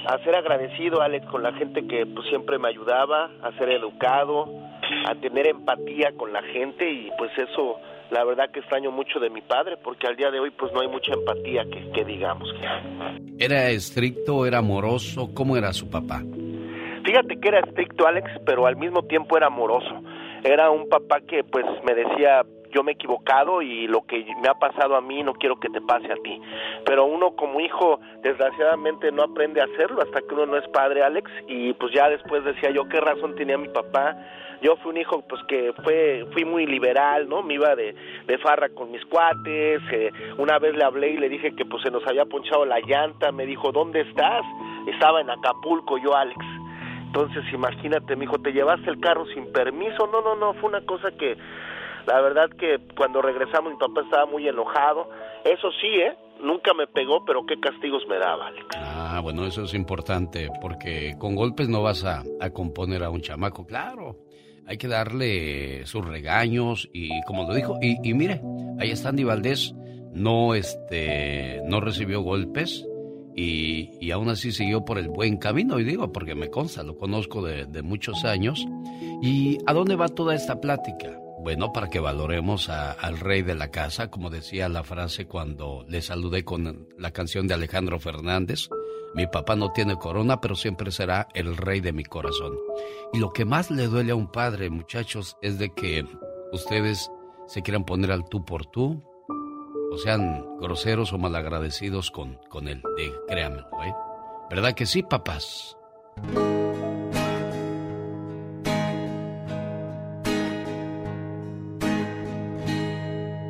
a 0.07 0.19
ser 0.25 0.35
agradecido, 0.35 1.03
Alex, 1.03 1.27
con 1.27 1.43
la 1.43 1.53
gente 1.53 1.87
que 1.87 2.07
pues 2.07 2.27
siempre 2.29 2.59
me 2.59 2.69
ayudaba, 2.69 3.31
a 3.43 3.53
ser 3.59 3.71
educado, 3.71 4.47
a 5.07 5.15
tener 5.17 5.49
empatía 5.49 6.13
con 6.17 6.33
la 6.33 6.43
gente 6.43 6.91
y 6.91 7.11
pues 7.19 7.31
eso 7.37 7.79
la 8.11 8.25
verdad 8.25 8.51
que 8.51 8.61
extraño 8.61 8.91
mucho 8.91 9.21
de 9.21 9.29
mi 9.29 9.43
padre 9.43 9.77
porque 9.77 10.07
al 10.07 10.17
día 10.17 10.31
de 10.31 10.41
hoy 10.41 10.51
pues 10.51 10.73
no 10.73 10.81
hay 10.81 10.89
mucha 10.89 11.13
empatía 11.13 11.65
que, 11.65 11.91
que 11.93 12.05
digamos. 12.05 12.49
¿Era 13.39 13.69
estricto, 13.71 14.47
era 14.47 14.59
amoroso? 14.59 15.31
¿Cómo 15.35 15.57
era 15.57 15.73
su 15.73 15.91
papá? 15.91 16.23
Fíjate 17.05 17.39
que 17.41 17.49
era 17.49 17.61
estricto 17.61 18.07
Alex, 18.07 18.31
pero 18.45 18.67
al 18.67 18.77
mismo 18.77 19.03
tiempo 19.03 19.37
era 19.37 19.47
amoroso. 19.47 20.03
Era 20.49 20.71
un 20.71 20.89
papá 20.89 21.21
que 21.21 21.45
pues 21.45 21.67
me 21.85 21.95
decía, 21.95 22.43
yo 22.73 22.83
me 22.83 22.93
he 22.93 22.95
equivocado 22.95 23.61
y 23.61 23.87
lo 23.87 24.07
que 24.07 24.25
me 24.41 24.49
ha 24.49 24.55
pasado 24.55 24.97
a 24.97 25.03
mí 25.03 25.23
no 25.23 25.35
quiero 25.35 25.61
que 25.61 25.69
te 25.69 25.83
pase 25.83 26.11
a 26.11 26.17
ti. 26.17 26.41
Pero 26.87 27.05
uno 27.05 27.37
como 27.37 27.61
hijo, 27.61 28.01
desgraciadamente 28.23 29.13
no 29.13 29.25
aprende 29.25 29.61
a 29.61 29.65
hacerlo 29.65 30.01
hasta 30.01 30.23
que 30.23 30.35
uno 30.35 30.47
no 30.47 30.57
es 30.57 30.67
padre, 30.69 31.03
Alex, 31.03 31.31
y 31.49 31.75
pues 31.75 31.93
ya 31.93 32.09
después 32.09 32.43
decía 32.45 32.71
yo 32.71 32.89
qué 32.89 32.99
razón 32.99 33.35
tenía 33.35 33.59
mi 33.59 33.69
papá. 33.69 34.17
Yo 34.63 34.77
fui 34.77 34.93
un 34.93 34.97
hijo 34.97 35.23
pues 35.29 35.43
que 35.49 35.75
fue 35.85 36.25
fui 36.33 36.47
muy 36.47 36.65
liberal, 36.65 37.29
¿no? 37.29 37.43
Me 37.43 37.55
iba 37.55 37.77
de, 37.77 37.95
de 38.27 38.39
farra 38.39 38.71
con 38.71 38.91
mis 38.91 39.05
cuates, 39.05 39.83
eh, 39.93 40.11
una 40.39 40.59
vez 40.59 40.75
le 40.75 40.83
hablé 40.83 41.11
y 41.11 41.19
le 41.19 41.29
dije 41.29 41.55
que 41.55 41.67
pues 41.67 41.83
se 41.83 41.91
nos 41.91 42.07
había 42.07 42.25
ponchado 42.25 42.65
la 42.65 42.81
llanta, 42.81 43.33
me 43.33 43.45
dijo, 43.45 43.71
"¿Dónde 43.71 44.01
estás?" 44.01 44.47
Estaba 44.87 45.21
en 45.21 45.29
Acapulco 45.29 45.99
yo, 45.99 46.17
Alex. 46.17 46.43
Entonces, 47.09 47.43
imagínate, 47.55 48.17
mi 48.17 48.25
hijo, 48.25 48.39
te 48.39 48.53
llevaste 48.53 48.91
el 48.91 49.01
carro 49.01 49.25
sin 49.35 49.51
permiso. 49.51 50.07
No, 50.13 50.21
no, 50.21 50.37
no, 50.37 50.53
fue 50.55 50.69
una 50.69 50.85
cosa 50.85 51.11
que 51.11 51.37
la 52.07 52.21
verdad 52.21 52.51
que 52.51 52.79
cuando 52.97 53.23
regresamos 53.23 53.73
mi 53.73 53.79
papá 53.79 54.03
estaba 54.03 54.27
muy 54.27 54.47
enojado. 54.47 55.09
Eso 55.45 55.71
sí, 55.81 55.87
¿eh? 55.87 56.15
Nunca 56.43 56.75
me 56.75 56.87
pegó, 56.87 57.25
pero 57.25 57.47
qué 57.47 57.59
castigos 57.59 58.03
me 58.09 58.19
daba. 58.19 58.51
Ah, 58.77 59.21
bueno, 59.23 59.47
eso 59.47 59.65
es 59.65 59.75
importante, 59.75 60.51
porque 60.61 61.17
con 61.19 61.35
golpes 61.35 61.69
no 61.69 61.83
vas 61.83 62.05
a, 62.05 62.23
a 62.41 62.51
componer 62.51 63.03
a 63.03 63.11
un 63.11 63.23
chamaco, 63.23 63.67
claro. 63.67 64.17
Hay 64.67 64.77
que 64.77 64.87
darle 64.87 65.87
sus 65.87 66.07
regaños 66.07 66.89
y 66.93 67.23
como 67.23 67.49
lo 67.49 67.55
dijo, 67.55 67.79
y, 67.81 67.97
y 68.09 68.13
mire, 68.13 68.43
ahí 68.79 68.91
está 68.91 69.09
Andy 69.09 69.25
Valdés, 69.25 69.75
no, 70.13 70.55
este, 70.55 71.63
no 71.65 71.81
recibió 71.81 72.21
golpes 72.21 72.87
y, 73.41 73.97
y, 74.01 74.11
aún 74.11 74.29
así 74.31 74.51
siguió 74.51 74.85
por 74.85 74.99
el 74.99 75.09
buen 75.09 75.37
camino, 75.37 75.79
y 75.79 75.85
digo, 75.85 76.11
porque 76.11 76.35
me 76.35 76.51
consta, 76.51 76.83
lo 76.83 76.99
conozco 76.99 77.41
de, 77.41 77.83
muchos 77.83 78.25
años. 78.25 78.67
¿Y 79.23 79.59
a 79.65 79.73
dónde 79.75 79.95
va 79.95 80.09
toda 80.09 80.35
esta 80.35 80.61
plática? 80.61 81.17
Bueno, 81.41 81.73
para 81.73 81.89
que 81.89 82.01
valoremos 82.01 82.69
al 82.69 83.21
rey 83.21 83.43
de 83.43 83.55
la 83.55 83.71
casa, 83.71 84.11
como 84.11 84.29
decía 84.29 84.69
la 84.69 84.83
frase 84.83 85.27
cuando 85.27 85.85
le 85.87 86.03
saludé 86.03 86.45
con 86.45 86.89
la 86.99 87.13
canción 87.13 87.47
de 87.47 87.55
Alejandro 87.55 88.01
Fernández. 88.01 88.69
Mi 89.15 89.29
papá 89.29 89.55
no 89.55 89.71
tiene 89.71 89.95
corona, 89.95 90.41
pero 90.41 90.57
siempre 90.57 90.91
será 90.91 91.29
el 91.33 91.57
rey 91.57 91.79
de 91.79 91.93
mi 91.93 92.03
corazón. 92.03 92.59
Y 93.13 93.19
lo 93.19 93.33
que 93.33 93.45
más 93.45 93.71
le 93.71 93.87
duele 93.87 94.11
a 94.11 94.17
un 94.17 94.33
padre, 94.33 94.69
muchachos, 94.69 95.37
es 95.43 95.61
de 95.61 95.73
que 95.73 96.05
ustedes 96.53 97.09
se 97.47 97.63
quieran 97.63 97.85
poner 97.85 98.11
al 98.11 98.29
tú 98.29 98.45
por 98.45 98.67
tú, 98.67 99.01
o 99.91 99.99
sean 99.99 100.45
groseros 100.61 101.13
o 101.13 101.19
malagradecidos 101.19 102.11
con, 102.11 102.39
con 102.49 102.69
él. 102.69 102.83
Eh, 102.99 103.13
créanmelo, 103.29 103.69
¿eh? 103.85 103.95
¿Verdad 104.51 104.75
que 104.75 104.87
sí, 104.87 105.03
papás? 105.03 105.77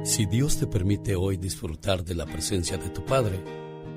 Si 0.04 0.26
Dios 0.26 0.58
te 0.58 0.66
permite 0.66 1.14
hoy 1.14 1.36
disfrutar 1.36 2.02
de 2.02 2.14
la 2.14 2.26
presencia 2.26 2.76
de 2.76 2.88
tu 2.88 3.04
Padre, 3.04 3.38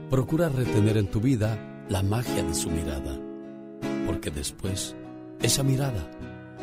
procura 0.10 0.50
retener 0.50 0.98
en 0.98 1.08
tu 1.08 1.20
vida 1.20 1.86
la 1.90 2.04
magia 2.04 2.44
de 2.44 2.54
su 2.54 2.70
mirada, 2.70 3.18
porque 4.06 4.30
después 4.30 4.96
esa 5.42 5.64
mirada 5.64 6.12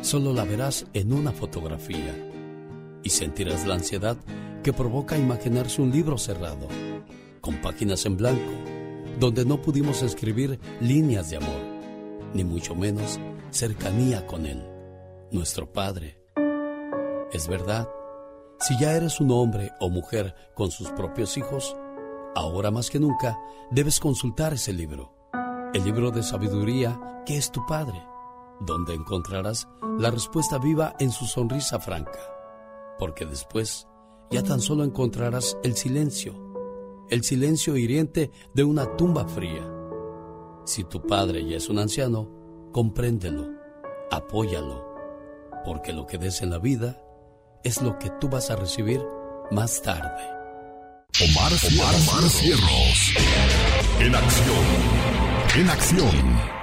solo 0.01 0.33
la 0.33 0.45
verás 0.45 0.85
en 0.93 1.11
una 1.11 1.33
fotografía 1.33 2.15
y 3.03 3.09
sentirás 3.09 3.67
la 3.67 3.75
ansiedad 3.75 4.17
que 4.63 4.73
provoca 4.73 5.17
imaginarse 5.17 5.81
un 5.81 5.91
libro 5.91 6.17
cerrado, 6.17 6.67
con 7.41 7.61
páginas 7.61 8.05
en 8.05 8.17
blanco, 8.17 8.51
donde 9.19 9.45
no 9.45 9.61
pudimos 9.61 10.01
escribir 10.01 10.59
líneas 10.81 11.29
de 11.29 11.37
amor, 11.37 11.61
ni 12.33 12.43
mucho 12.43 12.75
menos 12.75 13.19
cercanía 13.51 14.25
con 14.25 14.45
Él, 14.45 14.63
nuestro 15.31 15.71
Padre. 15.71 16.21
Es 17.31 17.47
verdad, 17.47 17.89
si 18.59 18.77
ya 18.77 18.93
eres 18.93 19.19
un 19.19 19.31
hombre 19.31 19.71
o 19.79 19.89
mujer 19.89 20.35
con 20.55 20.71
sus 20.71 20.89
propios 20.91 21.37
hijos, 21.37 21.75
ahora 22.35 22.71
más 22.71 22.89
que 22.89 22.99
nunca 22.99 23.37
debes 23.71 23.99
consultar 23.99 24.53
ese 24.53 24.73
libro, 24.73 25.13
el 25.73 25.83
libro 25.83 26.11
de 26.11 26.23
sabiduría 26.23 26.99
que 27.25 27.37
es 27.37 27.51
tu 27.51 27.65
Padre, 27.65 28.01
donde 28.59 28.93
encontrarás 28.93 29.67
la 29.97 30.11
respuesta 30.11 30.57
viva 30.57 30.95
en 30.99 31.11
su 31.11 31.25
sonrisa 31.25 31.79
franca, 31.79 32.19
porque 32.97 33.25
después 33.25 33.87
ya 34.31 34.43
tan 34.43 34.61
solo 34.61 34.83
encontrarás 34.83 35.57
el 35.63 35.75
silencio, 35.75 36.35
el 37.09 37.23
silencio 37.23 37.77
hiriente 37.77 38.31
de 38.53 38.63
una 38.63 38.95
tumba 38.95 39.27
fría. 39.27 39.67
Si 40.65 40.83
tu 40.83 41.05
padre 41.05 41.45
ya 41.45 41.57
es 41.57 41.69
un 41.69 41.79
anciano, 41.79 42.29
compréndelo, 42.71 43.47
apóyalo, 44.11 44.85
porque 45.65 45.93
lo 45.93 46.05
que 46.05 46.17
des 46.17 46.41
en 46.41 46.51
la 46.51 46.59
vida 46.59 47.01
es 47.63 47.81
lo 47.81 47.97
que 47.97 48.09
tú 48.19 48.29
vas 48.29 48.51
a 48.51 48.55
recibir 48.55 49.01
más 49.51 49.81
tarde. 49.81 50.39
Omar, 51.21 51.51
Omar. 51.51 51.95
En 53.99 54.15
acción. 54.15 54.63
En 55.57 55.69
acción. 55.69 56.58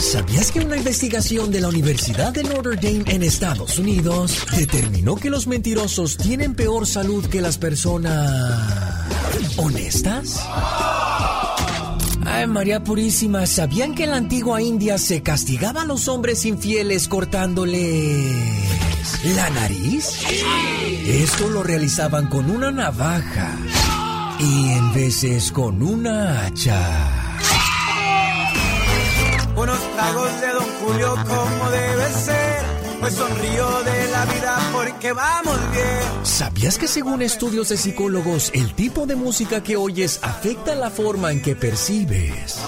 ¿Sabías 0.00 0.52
que 0.52 0.60
una 0.60 0.76
investigación 0.76 1.50
de 1.50 1.60
la 1.60 1.68
Universidad 1.68 2.32
de 2.32 2.44
Notre 2.44 2.76
Dame 2.76 3.04
en 3.06 3.22
Estados 3.22 3.78
Unidos 3.78 4.46
determinó 4.56 5.16
que 5.16 5.30
los 5.30 5.46
mentirosos 5.46 6.16
tienen 6.16 6.54
peor 6.54 6.86
salud 6.86 7.26
que 7.26 7.40
las 7.40 7.58
personas 7.58 9.06
honestas? 9.56 10.40
Ay, 12.24 12.46
María 12.46 12.84
Purísima, 12.84 13.46
¿sabían 13.46 13.94
que 13.94 14.04
en 14.04 14.10
la 14.10 14.16
antigua 14.16 14.62
India 14.62 14.98
se 14.98 15.22
castigaba 15.22 15.82
a 15.82 15.84
los 15.84 16.08
hombres 16.08 16.44
infieles 16.44 17.08
cortándoles 17.08 18.36
la 19.34 19.50
nariz? 19.50 20.10
Esto 21.06 21.48
lo 21.48 21.62
realizaban 21.62 22.28
con 22.28 22.50
una 22.50 22.70
navaja 22.70 23.56
y 24.38 24.68
en 24.70 24.92
veces 24.92 25.50
con 25.50 25.82
una 25.82 26.46
hacha. 26.46 27.27
Unos 29.58 29.80
tragos 29.96 30.40
de 30.40 30.52
Don 30.52 30.66
Julio 30.80 31.14
como 31.26 31.70
debe 31.70 32.12
ser. 32.12 32.62
Hoy 33.02 33.10
sonrío 33.10 33.82
de 33.82 34.08
la 34.12 34.24
vida 34.26 34.56
porque 34.72 35.12
vamos 35.12 35.58
bien. 35.72 35.98
¿Sabías 36.22 36.78
que 36.78 36.86
según 36.86 37.22
estudios 37.22 37.70
de 37.70 37.76
psicólogos, 37.76 38.52
el 38.54 38.72
tipo 38.74 39.04
de 39.04 39.16
música 39.16 39.60
que 39.60 39.76
oyes 39.76 40.20
afecta 40.22 40.76
la 40.76 40.90
forma 40.90 41.32
en 41.32 41.42
que 41.42 41.56
percibes 41.56 42.62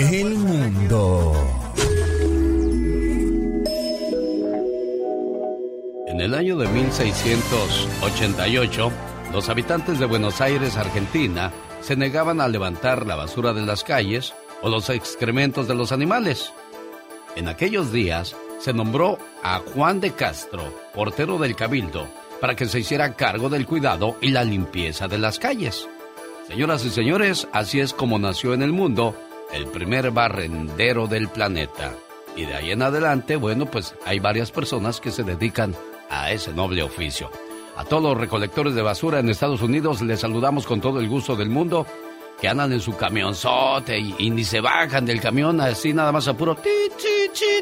el 0.00 0.36
mundo? 0.36 1.34
En 6.06 6.22
el 6.22 6.34
año 6.34 6.56
de 6.56 6.68
1688, 6.68 8.92
los 9.30 9.50
habitantes 9.50 9.98
de 9.98 10.06
Buenos 10.06 10.40
Aires, 10.40 10.78
Argentina, 10.78 11.52
se 11.82 11.96
negaban 11.96 12.40
a 12.40 12.48
levantar 12.48 13.06
la 13.06 13.16
basura 13.16 13.52
de 13.52 13.66
las 13.66 13.84
calles 13.84 14.32
o 14.62 14.68
los 14.68 14.90
excrementos 14.90 15.68
de 15.68 15.74
los 15.74 15.92
animales. 15.92 16.52
En 17.34 17.48
aquellos 17.48 17.92
días 17.92 18.36
se 18.58 18.72
nombró 18.72 19.18
a 19.42 19.58
Juan 19.58 20.00
de 20.00 20.12
Castro, 20.12 20.62
portero 20.94 21.38
del 21.38 21.54
Cabildo, 21.54 22.06
para 22.40 22.54
que 22.54 22.66
se 22.66 22.80
hiciera 22.80 23.14
cargo 23.14 23.48
del 23.48 23.66
cuidado 23.66 24.16
y 24.20 24.30
la 24.30 24.44
limpieza 24.44 25.08
de 25.08 25.18
las 25.18 25.38
calles. 25.38 25.88
Señoras 26.48 26.84
y 26.84 26.90
señores, 26.90 27.48
así 27.52 27.80
es 27.80 27.92
como 27.92 28.18
nació 28.18 28.54
en 28.54 28.62
el 28.62 28.72
mundo 28.72 29.14
el 29.52 29.66
primer 29.66 30.10
barrendero 30.10 31.06
del 31.06 31.28
planeta. 31.28 31.94
Y 32.36 32.44
de 32.44 32.54
ahí 32.54 32.70
en 32.70 32.82
adelante, 32.82 33.36
bueno, 33.36 33.66
pues 33.66 33.94
hay 34.04 34.20
varias 34.20 34.52
personas 34.52 35.00
que 35.00 35.10
se 35.10 35.22
dedican 35.22 35.74
a 36.10 36.30
ese 36.32 36.52
noble 36.52 36.82
oficio. 36.82 37.30
A 37.76 37.84
todos 37.84 38.02
los 38.02 38.18
recolectores 38.18 38.74
de 38.74 38.82
basura 38.82 39.18
en 39.18 39.28
Estados 39.28 39.62
Unidos 39.62 40.00
les 40.02 40.20
saludamos 40.20 40.66
con 40.66 40.80
todo 40.80 41.00
el 41.00 41.08
gusto 41.08 41.36
del 41.36 41.50
mundo, 41.50 41.86
que 42.40 42.48
andan 42.48 42.72
en 42.72 42.80
su 42.80 42.96
camionzote 42.96 43.98
y, 43.98 44.30
ni 44.30 44.44
se 44.44 44.60
bajan 44.60 45.06
del 45.06 45.20
camión 45.20 45.60
así 45.60 45.92
nada 45.92 46.12
más 46.12 46.28
a 46.28 46.34
puro 46.34 46.56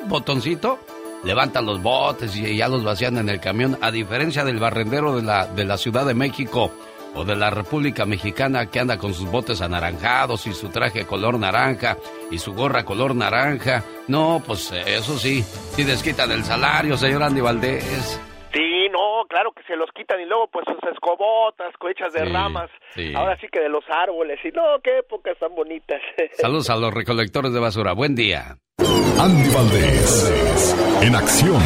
botoncito. 0.07 0.79
Levantan 1.25 1.65
los 1.65 1.81
botes 1.81 2.37
y 2.37 2.57
ya 2.57 2.69
los 2.69 2.85
vacían 2.85 3.17
en 3.17 3.31
el 3.31 3.41
camión, 3.41 3.79
a 3.81 3.91
diferencia 3.91 4.45
del 4.45 4.59
barrendero 4.59 5.17
de 5.17 5.23
la, 5.23 5.47
de 5.47 5.65
la 5.65 5.79
Ciudad 5.79 6.05
de 6.05 6.13
México 6.13 6.71
o 7.15 7.25
de 7.25 7.35
la 7.35 7.49
República 7.49 8.05
Mexicana 8.05 8.67
que 8.67 8.81
anda 8.81 8.99
con 8.99 9.15
sus 9.15 9.31
botes 9.31 9.61
anaranjados 9.63 10.47
y 10.47 10.53
su 10.53 10.69
traje 10.69 11.07
color 11.07 11.39
naranja 11.39 11.97
y 12.31 12.39
su 12.39 12.53
gorra 12.53 12.85
color 12.85 13.15
naranja. 13.15 13.85
No, 14.09 14.43
pues 14.45 14.71
eso 14.87 15.19
sí, 15.19 15.43
sí 15.75 15.85
desquitan 15.85 16.31
el 16.31 16.45
salario, 16.45 16.99
señor 16.99 17.23
Andy 17.23 17.41
Valdés. 17.41 18.21
No, 19.25 19.29
claro 19.29 19.53
que 19.53 19.63
se 19.65 19.77
los 19.77 19.91
quitan 19.93 20.21
y 20.21 20.27
luego 20.27 20.49
pues 20.49 20.65
sus 20.67 20.91
escobotas, 20.91 21.75
cohechas 21.79 22.13
de 22.13 22.25
ramas, 22.25 22.71
ahora 23.15 23.39
sí 23.41 23.47
que 23.51 23.61
de 23.61 23.69
los 23.69 23.85
árboles 23.89 24.39
y 24.45 24.49
no, 24.49 24.63
qué 24.83 24.99
épocas 24.99 25.39
tan 25.39 25.55
bonitas. 25.55 26.01
Saludos 26.33 26.69
a 26.71 26.77
los 26.77 26.93
recolectores 26.93 27.53
de 27.53 27.61
basura, 27.61 27.93
buen 27.93 28.15
día. 28.15 28.59
Andy 29.19 29.55
Valdés, 29.55 30.77
en 31.03 31.15
acción. 31.15 31.63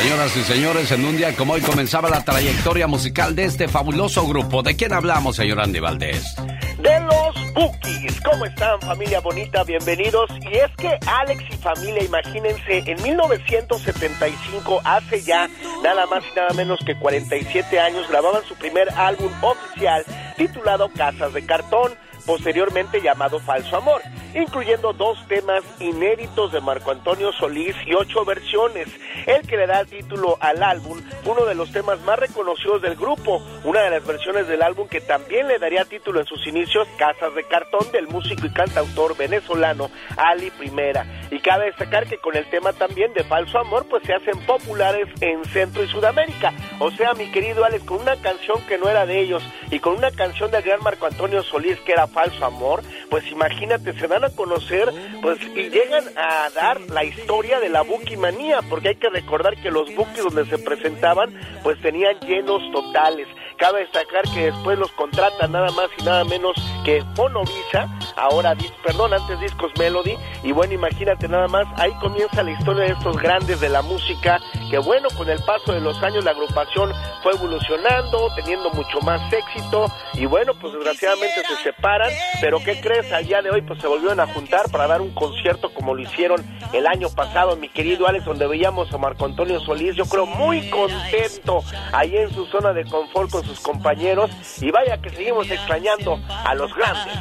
Señoras 0.00 0.36
y 0.36 0.42
señores, 0.44 0.92
en 0.92 1.04
un 1.04 1.16
día 1.16 1.34
como 1.34 1.54
hoy 1.54 1.60
comenzaba 1.60 2.08
la 2.08 2.24
trayectoria 2.24 2.86
musical 2.86 3.34
de 3.34 3.46
este 3.46 3.66
fabuloso 3.66 4.28
grupo. 4.28 4.62
¿De 4.62 4.76
quién 4.76 4.92
hablamos, 4.92 5.34
señor 5.34 5.60
Andy 5.60 5.80
Valdés? 5.80 6.36
De 6.78 7.00
los 7.00 7.52
Bookies. 7.52 8.20
¿Cómo 8.20 8.44
están, 8.44 8.80
familia 8.80 9.18
bonita? 9.18 9.64
Bienvenidos. 9.64 10.30
Y 10.40 10.56
es 10.56 10.70
que 10.76 10.96
Alex 11.04 11.42
y 11.50 11.56
familia, 11.56 12.04
imagínense, 12.04 12.84
en 12.86 13.02
1975, 13.02 14.80
hace 14.84 15.20
ya 15.22 15.50
nada 15.82 16.06
más 16.06 16.22
y 16.32 16.36
nada 16.36 16.54
menos 16.54 16.78
que 16.86 16.96
47 16.96 17.80
años, 17.80 18.08
grababan 18.08 18.44
su 18.44 18.54
primer 18.54 18.88
álbum 18.94 19.32
oficial 19.42 20.04
titulado 20.36 20.88
Casas 20.90 21.34
de 21.34 21.44
Cartón 21.44 21.92
posteriormente 22.28 23.00
llamado 23.00 23.40
Falso 23.40 23.78
Amor, 23.78 24.02
incluyendo 24.42 24.92
dos 24.92 25.18
temas 25.28 25.62
inéditos 25.80 26.52
de 26.52 26.60
Marco 26.60 26.90
Antonio 26.90 27.32
Solís 27.32 27.74
y 27.86 27.94
ocho 27.94 28.24
versiones. 28.24 28.88
El 29.26 29.46
que 29.46 29.56
le 29.56 29.66
da 29.66 29.84
título 29.84 30.36
al 30.40 30.62
álbum, 30.62 31.00
uno 31.24 31.44
de 31.44 31.54
los 31.54 31.72
temas 31.72 32.00
más 32.02 32.18
reconocidos 32.18 32.82
del 32.82 32.96
grupo, 32.96 33.42
una 33.64 33.82
de 33.82 33.90
las 33.90 34.06
versiones 34.06 34.48
del 34.48 34.62
álbum 34.62 34.88
que 34.88 35.00
también 35.00 35.48
le 35.48 35.58
daría 35.58 35.84
título 35.84 36.20
en 36.20 36.26
sus 36.26 36.46
inicios, 36.46 36.86
Casas 36.96 37.34
de 37.34 37.44
Cartón, 37.44 37.90
del 37.92 38.08
músico 38.08 38.46
y 38.46 38.50
cantautor 38.50 39.16
venezolano 39.16 39.90
Ali 40.16 40.50
Primera. 40.50 41.04
Y 41.30 41.40
cabe 41.40 41.66
destacar 41.66 42.06
que 42.06 42.18
con 42.18 42.36
el 42.36 42.48
tema 42.50 42.72
también 42.72 43.12
de 43.14 43.24
Falso 43.24 43.58
Amor, 43.58 43.86
pues 43.88 44.02
se 44.04 44.14
hacen 44.14 44.38
populares 44.46 45.08
en 45.20 45.44
Centro 45.46 45.82
y 45.82 45.88
Sudamérica. 45.88 46.52
O 46.78 46.90
sea, 46.90 47.14
mi 47.14 47.30
querido 47.30 47.64
Alex, 47.64 47.84
con 47.84 48.00
una 48.00 48.16
canción 48.16 48.60
que 48.66 48.78
no 48.78 48.88
era 48.88 49.06
de 49.06 49.20
ellos 49.20 49.42
y 49.70 49.80
con 49.80 49.94
una 49.94 50.10
canción 50.10 50.50
del 50.50 50.62
gran 50.62 50.82
Marco 50.82 51.06
Antonio 51.06 51.42
Solís 51.42 51.78
que 51.80 51.92
era 51.92 52.06
falso 52.06 52.44
amor, 52.44 52.82
pues 53.10 53.26
imagínate, 53.30 53.92
se 53.98 54.06
dan 54.06 54.24
a 54.24 54.27
conocer, 54.30 54.92
pues 55.22 55.38
y 55.54 55.70
llegan 55.70 56.04
a 56.16 56.50
dar 56.50 56.80
la 56.82 57.04
historia 57.04 57.60
de 57.60 57.68
la 57.68 57.84
Manía, 58.18 58.60
porque 58.68 58.88
hay 58.88 58.96
que 58.96 59.08
recordar 59.08 59.56
que 59.60 59.70
los 59.70 59.94
buques 59.94 60.24
donde 60.24 60.46
se 60.46 60.58
presentaban, 60.58 61.32
pues 61.62 61.80
tenían 61.80 62.18
llenos 62.20 62.62
totales. 62.72 63.28
Cabe 63.58 63.80
destacar 63.80 64.22
que 64.32 64.52
después 64.52 64.78
los 64.78 64.92
contratan 64.92 65.50
nada 65.50 65.72
más 65.72 65.88
y 65.98 66.04
nada 66.04 66.22
menos 66.24 66.54
que 66.84 67.04
Fonovisa, 67.16 67.88
ahora, 68.16 68.54
perdón, 68.84 69.12
antes 69.12 69.40
Discos 69.40 69.72
Melody, 69.76 70.14
y 70.44 70.52
bueno, 70.52 70.74
imagínate 70.74 71.26
nada 71.26 71.48
más, 71.48 71.66
ahí 71.76 71.92
comienza 72.00 72.44
la 72.44 72.52
historia 72.52 72.84
de 72.84 72.92
estos 72.92 73.16
grandes 73.16 73.58
de 73.58 73.68
la 73.68 73.82
música, 73.82 74.38
que 74.70 74.78
bueno, 74.78 75.08
con 75.16 75.28
el 75.28 75.42
paso 75.42 75.72
de 75.72 75.80
los 75.80 76.00
años 76.04 76.24
la 76.24 76.30
agrupación 76.30 76.92
fue 77.24 77.32
evolucionando, 77.32 78.28
teniendo 78.36 78.70
mucho 78.70 79.00
más 79.00 79.20
éxito, 79.32 79.86
y 80.14 80.26
bueno, 80.26 80.52
pues 80.60 80.74
desgraciadamente 80.74 81.42
se 81.42 81.56
separan, 81.64 82.12
pero 82.40 82.60
¿qué 82.60 82.80
crees? 82.80 83.12
Al 83.12 83.26
día 83.26 83.42
de 83.42 83.50
hoy 83.50 83.62
pues 83.62 83.80
se 83.80 83.88
volvieron 83.88 84.20
a 84.20 84.32
juntar 84.32 84.70
para 84.70 84.86
dar 84.86 85.00
un 85.00 85.12
concierto 85.14 85.74
como 85.74 85.96
lo 85.96 86.02
hicieron 86.02 86.46
el 86.72 86.86
año 86.86 87.10
pasado, 87.10 87.56
mi 87.56 87.68
querido 87.68 88.06
Alex, 88.06 88.24
donde 88.24 88.46
veíamos 88.46 88.92
a 88.92 88.98
Marco 88.98 89.24
Antonio 89.24 89.58
Solís, 89.60 89.96
yo 89.96 90.04
creo 90.04 90.26
muy 90.26 90.70
contento 90.70 91.64
ahí 91.92 92.16
en 92.16 92.32
su 92.32 92.46
zona 92.46 92.72
de 92.72 92.84
confort 92.84 93.30
con 93.30 93.47
sus 93.48 93.60
compañeros 93.60 94.30
y 94.60 94.70
vaya 94.70 95.00
que 95.00 95.10
seguimos 95.10 95.50
extrañando 95.50 96.20
a 96.28 96.54
los 96.54 96.74
grandes, 96.74 97.14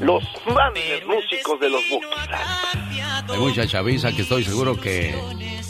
los 0.00 0.22
grandes 0.46 1.06
músicos 1.06 1.58
de 1.60 1.70
los 1.70 1.82
Bookies. 1.90 2.10
Hay 3.28 3.38
mucha 3.38 3.66
chaviza 3.66 4.12
que 4.12 4.22
estoy 4.22 4.44
seguro 4.44 4.78
que, 4.80 5.14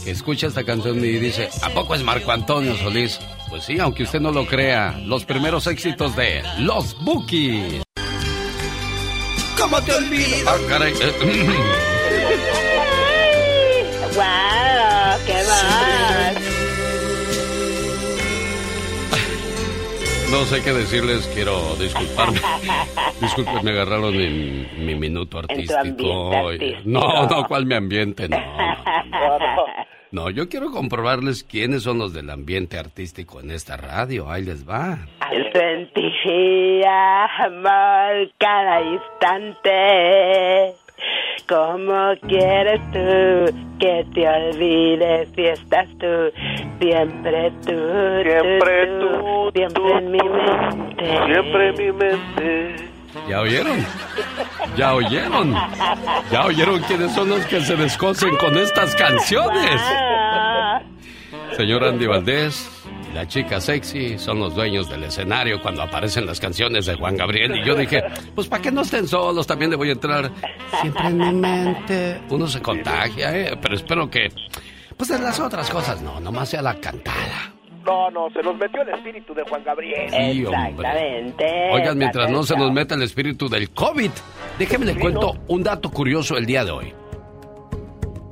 que 0.04 0.10
escucha 0.10 0.48
esta 0.48 0.64
canción 0.64 0.98
y 0.98 1.12
dice, 1.18 1.48
¿a 1.62 1.70
poco 1.70 1.94
es 1.94 2.02
Marco 2.02 2.32
Antonio 2.32 2.76
Solís? 2.76 3.20
Pues 3.48 3.64
sí, 3.64 3.78
aunque 3.78 4.02
usted 4.04 4.20
no 4.20 4.32
lo 4.32 4.46
crea, 4.46 4.98
los 5.04 5.24
primeros 5.24 5.66
éxitos 5.66 6.16
de 6.16 6.42
Los 6.58 6.96
Bookies. 7.04 7.82
¿Cómo 9.58 9.80
te 9.82 9.92
olvido? 9.94 10.48
Ah, 10.48 10.56
caray. 10.68 10.92
¡Wow! 14.16 14.81
No 20.32 20.46
sé 20.46 20.62
qué 20.62 20.72
decirles, 20.72 21.30
quiero 21.34 21.76
disculparme. 21.76 22.40
Disculpen, 23.20 23.62
me 23.62 23.72
agarraron 23.72 24.16
mi, 24.16 24.66
mi 24.78 24.94
minuto 24.94 25.38
artístico. 25.38 26.50
No, 26.86 27.26
no, 27.26 27.46
¿cuál 27.46 27.66
mi 27.66 27.74
ambiente? 27.74 28.30
No, 28.30 28.38
no, 28.38 29.64
no, 30.10 30.30
yo 30.30 30.48
quiero 30.48 30.70
comprobarles 30.70 31.44
quiénes 31.44 31.82
son 31.82 31.98
los 31.98 32.14
del 32.14 32.30
ambiente 32.30 32.78
artístico 32.78 33.40
en 33.40 33.50
esta 33.50 33.76
radio. 33.76 34.30
Ahí 34.30 34.42
les 34.42 34.66
va. 34.66 35.06
Sentía 35.52 37.26
amor 37.44 38.32
cada 38.38 38.80
instante. 38.80 40.74
¿Cómo 41.48 42.12
quieres 42.28 42.80
tú 42.92 43.54
que 43.78 44.06
te 44.14 44.28
olvides 44.28 45.28
si 45.34 45.44
estás 45.44 45.86
tú? 45.98 46.30
Siempre 46.80 47.50
tú, 47.64 47.72
siempre 48.22 48.86
tú, 49.00 49.50
siempre 49.54 49.98
en 49.98 50.10
mi 50.10 50.18
mente. 50.18 51.04
Siempre 51.26 51.68
en 51.68 51.76
mi 51.76 51.92
mente. 51.92 52.76
¿Ya 53.28 53.40
oyeron? 53.40 53.86
¿Ya 54.76 54.94
oyeron? 54.94 55.54
¿Ya 56.30 56.46
oyeron 56.46 56.80
quiénes 56.80 57.12
son 57.12 57.28
los 57.28 57.44
que 57.46 57.60
se 57.60 57.76
descosen 57.76 58.36
con 58.36 58.56
estas 58.56 58.94
canciones? 58.96 59.80
Señor 61.56 61.84
Andy 61.84 62.06
Valdés, 62.06 62.81
la 63.14 63.26
chica 63.26 63.60
sexy 63.60 64.18
son 64.18 64.40
los 64.40 64.54
dueños 64.54 64.88
del 64.88 65.04
escenario 65.04 65.60
cuando 65.60 65.82
aparecen 65.82 66.26
las 66.26 66.40
canciones 66.40 66.86
de 66.86 66.94
Juan 66.94 67.16
Gabriel. 67.16 67.56
Y 67.56 67.64
yo 67.64 67.74
dije, 67.74 68.02
pues 68.34 68.48
para 68.48 68.62
que 68.62 68.70
no 68.70 68.82
estén 68.82 69.06
solos, 69.06 69.46
también 69.46 69.70
le 69.70 69.76
voy 69.76 69.90
a 69.90 69.92
entrar 69.92 70.30
siempre 70.80 71.06
en 71.08 71.18
mi 71.18 71.32
mente. 71.32 72.20
Uno 72.30 72.46
se 72.46 72.60
contagia, 72.60 73.36
¿eh? 73.36 73.58
Pero 73.60 73.74
espero 73.74 74.10
que, 74.10 74.28
pues 74.96 75.10
de 75.10 75.18
las 75.18 75.38
otras 75.40 75.68
cosas, 75.70 76.00
no, 76.00 76.20
nomás 76.20 76.48
sea 76.48 76.62
la 76.62 76.74
cantada. 76.76 77.52
No, 77.84 78.10
no, 78.10 78.30
se 78.30 78.42
nos 78.42 78.56
metió 78.56 78.82
el 78.82 78.90
espíritu 78.90 79.34
de 79.34 79.42
Juan 79.42 79.64
Gabriel. 79.64 80.08
Sí, 80.10 80.42
Exactamente. 80.42 81.70
Oigan, 81.72 81.98
mientras 81.98 82.30
no 82.30 82.44
se 82.44 82.56
nos 82.56 82.72
meta 82.72 82.94
el 82.94 83.02
espíritu 83.02 83.48
del 83.48 83.70
COVID, 83.70 84.10
déjenme 84.58 84.86
le 84.86 84.98
cuento 84.98 85.34
un 85.48 85.62
dato 85.62 85.90
curioso 85.90 86.36
el 86.36 86.46
día 86.46 86.64
de 86.64 86.70
hoy. 86.70 86.94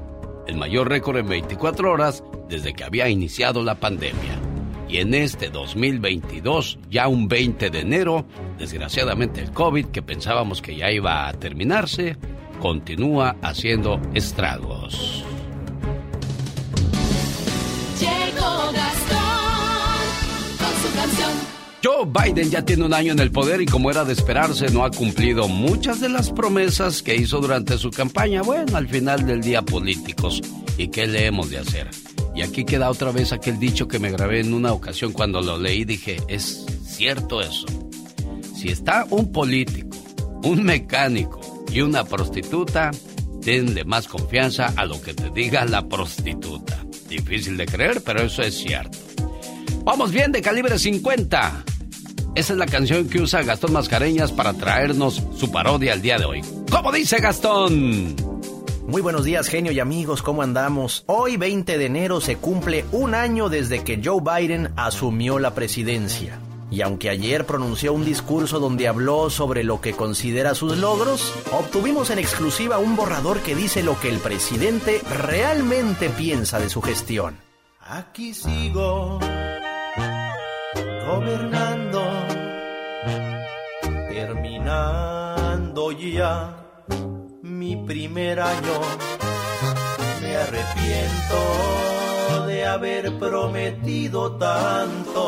el 0.46 0.58
mayor 0.58 0.88
récord 0.88 1.18
en 1.18 1.30
24 1.30 1.92
horas 1.92 2.24
desde 2.48 2.76
que 2.76 2.84
había 2.84 3.10
iniciado 3.10 3.64
la 3.64 3.74
pandemia. 3.74 4.40
Y 4.88 4.98
en 4.98 5.16
este 5.16 5.50
2022, 5.50 6.78
ya 6.92 7.08
un 7.08 7.28
20 7.28 7.72
de 7.72 7.80
enero, 7.80 8.28
desgraciadamente 8.60 9.42
el 9.42 9.50
COVID, 9.50 9.88
que 9.88 10.04
pensábamos 10.04 10.62
que 10.62 10.76
ya 10.76 10.92
iba 10.92 11.28
a 11.28 11.34
terminarse, 11.34 12.18
continúa 12.60 13.36
haciendo 13.42 14.00
estragos. 14.14 15.26
Joe 21.84 22.06
Biden 22.06 22.50
ya 22.50 22.64
tiene 22.64 22.86
un 22.86 22.94
año 22.94 23.12
en 23.12 23.20
el 23.20 23.30
poder 23.30 23.62
y 23.62 23.66
como 23.66 23.92
era 23.92 24.06
de 24.06 24.14
esperarse 24.14 24.70
no 24.70 24.86
ha 24.86 24.92
cumplido 24.92 25.50
muchas 25.50 26.00
de 26.00 26.08
las 26.08 26.32
promesas 26.32 27.04
que 27.04 27.14
hizo 27.14 27.42
durante 27.42 27.78
su 27.78 27.92
campaña. 27.92 28.42
Bueno, 28.42 28.78
al 28.78 28.88
final 28.88 29.26
del 29.26 29.42
día 29.42 29.64
políticos. 29.64 30.42
¿Y 30.78 30.88
qué 30.88 31.08
le 31.08 31.26
hemos 31.26 31.50
de 31.50 31.58
hacer? 31.58 31.90
Y 32.34 32.42
aquí 32.42 32.64
queda 32.64 32.90
otra 32.90 33.12
vez 33.12 33.34
aquel 33.34 33.60
dicho 33.60 33.90
que 33.90 34.00
me 34.00 34.12
grabé 34.12 34.40
en 34.40 34.54
una 34.54 34.72
ocasión 34.72 35.12
cuando 35.12 35.42
lo 35.42 35.58
leí. 35.58 35.84
Dije, 35.84 36.22
es 36.30 36.66
cierto 36.86 37.42
eso. 37.42 37.66
Si 38.56 38.70
está 38.70 39.06
un 39.10 39.34
político, 39.34 39.98
un 40.44 40.64
mecánico 40.64 41.66
y 41.70 41.82
una 41.82 42.06
prostituta, 42.06 42.92
denle 43.42 43.84
más 43.84 44.08
confianza 44.08 44.74
a 44.78 44.86
lo 44.86 45.02
que 45.02 45.14
te 45.14 45.30
diga 45.32 45.66
la 45.66 45.86
prostituta. 45.86 46.86
Difícil 47.10 47.58
de 47.58 47.66
creer, 47.66 48.02
pero 48.06 48.22
eso 48.22 48.42
es 48.42 48.56
cierto. 48.56 48.98
Vamos 49.84 50.14
bien 50.14 50.32
de 50.32 50.42
calibre 50.42 50.80
50. 50.80 51.66
Esa 52.36 52.54
es 52.54 52.60
la 52.60 52.66
canción 52.66 53.08
que 53.10 53.22
usa 53.22 53.44
Gastón 53.44 53.74
Mascareñas 53.74 54.32
para 54.32 54.54
traernos 54.54 55.22
su 55.38 55.52
parodia 55.52 55.94
el 55.94 56.02
día 56.02 56.18
de 56.18 56.26
hoy. 56.26 56.42
¿Cómo 56.72 56.92
dice 56.92 57.20
Gastón? 57.20 58.16
Muy 58.88 59.04
buenos 59.04 59.24
días, 59.24 59.48
genio 59.48 59.72
y 59.72 59.80
amigos, 59.80 60.24
¿cómo 60.24 60.42
andamos? 60.42 61.04
Hoy, 61.06 61.38
20 61.38 61.78
de 61.78 61.86
enero, 61.86 62.22
se 62.22 62.38
cumple 62.38 62.86
un 62.92 63.14
año 63.14 63.50
desde 63.50 63.84
que 63.84 64.02
Joe 64.04 64.22
Biden 64.22 64.74
asumió 64.76 65.38
la 65.38 65.54
presidencia. 65.54 66.40
Y 66.72 66.82
aunque 66.82 67.12
ayer 67.12 67.46
pronunció 67.46 67.94
un 67.94 68.04
discurso 68.04 68.60
donde 68.60 68.88
habló 68.88 69.30
sobre 69.30 69.64
lo 69.64 69.80
que 69.80 69.94
considera 69.94 70.56
sus 70.56 70.76
logros, 70.78 71.32
obtuvimos 71.52 72.10
en 72.10 72.18
exclusiva 72.18 72.80
un 72.80 72.96
borrador 72.96 73.42
que 73.42 73.56
dice 73.56 73.84
lo 73.84 74.00
que 74.00 74.10
el 74.10 74.18
presidente 74.18 75.02
realmente 75.20 76.10
piensa 76.10 76.60
de 76.60 76.70
su 76.70 76.82
gestión. 76.82 77.38
Aquí 77.80 78.34
sigo 78.34 79.20
gobernando, 81.06 81.73
terminando 84.10 85.92
ya 85.92 86.56
mi 87.42 87.76
primer 87.76 88.40
año. 88.40 88.80
Me 90.22 90.36
arrepiento 90.38 91.40
de 92.48 92.66
haber 92.66 93.18
prometido 93.20 94.38
tanto. 94.38 95.24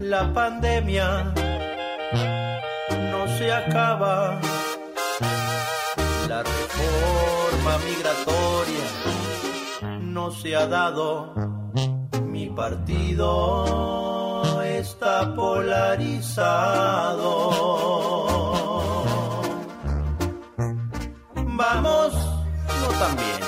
La 0.00 0.32
pandemia 0.32 1.32
no 3.10 3.26
se 3.38 3.52
acaba. 3.52 4.40
La 6.28 6.42
reforma 6.42 7.78
migratoria 7.86 8.84
no 10.00 10.30
se 10.30 10.56
ha 10.56 10.66
dado 10.66 11.53
partido 12.54 14.42
está 14.64 15.34
polarizado. 15.34 16.54
Vamos, 21.34 22.12
no 22.80 22.88
tan 23.00 23.16
bien. 23.16 23.40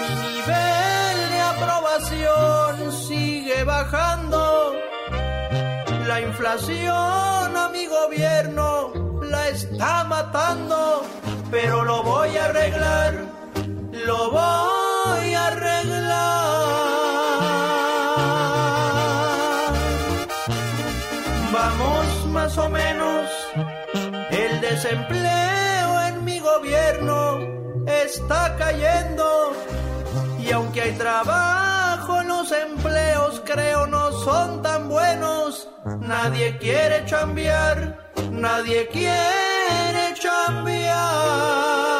Mi 0.00 0.12
nivel 0.28 1.16
de 1.30 1.40
aprobación 1.40 2.92
sigue 2.92 3.64
bajando. 3.64 4.74
La 6.06 6.20
inflación 6.20 7.56
a 7.56 7.68
mi 7.72 7.86
gobierno 7.86 8.92
la 9.22 9.48
está 9.48 10.04
matando, 10.04 11.02
pero 11.50 11.84
lo 11.84 12.02
voy 12.02 12.36
a 12.36 12.44
arreglar, 12.46 13.14
lo 14.06 14.30
voy 14.30 15.34
a 15.34 15.46
arreglar. 15.46 16.41
Más 22.62 22.66
o 22.66 22.70
menos. 22.70 23.30
El 24.30 24.60
desempleo 24.60 26.02
en 26.08 26.24
mi 26.24 26.38
gobierno 26.38 27.38
está 27.86 28.56
cayendo. 28.56 29.52
Y 30.38 30.50
aunque 30.52 30.82
hay 30.82 30.92
trabajo, 30.92 32.22
los 32.22 32.50
empleos 32.52 33.42
creo 33.44 33.86
no 33.86 34.12
son 34.12 34.62
tan 34.62 34.88
buenos. 34.88 35.68
Nadie 36.00 36.58
quiere 36.58 37.04
cambiar, 37.04 38.10
nadie 38.30 38.88
quiere 38.88 40.14
cambiar. 40.22 41.91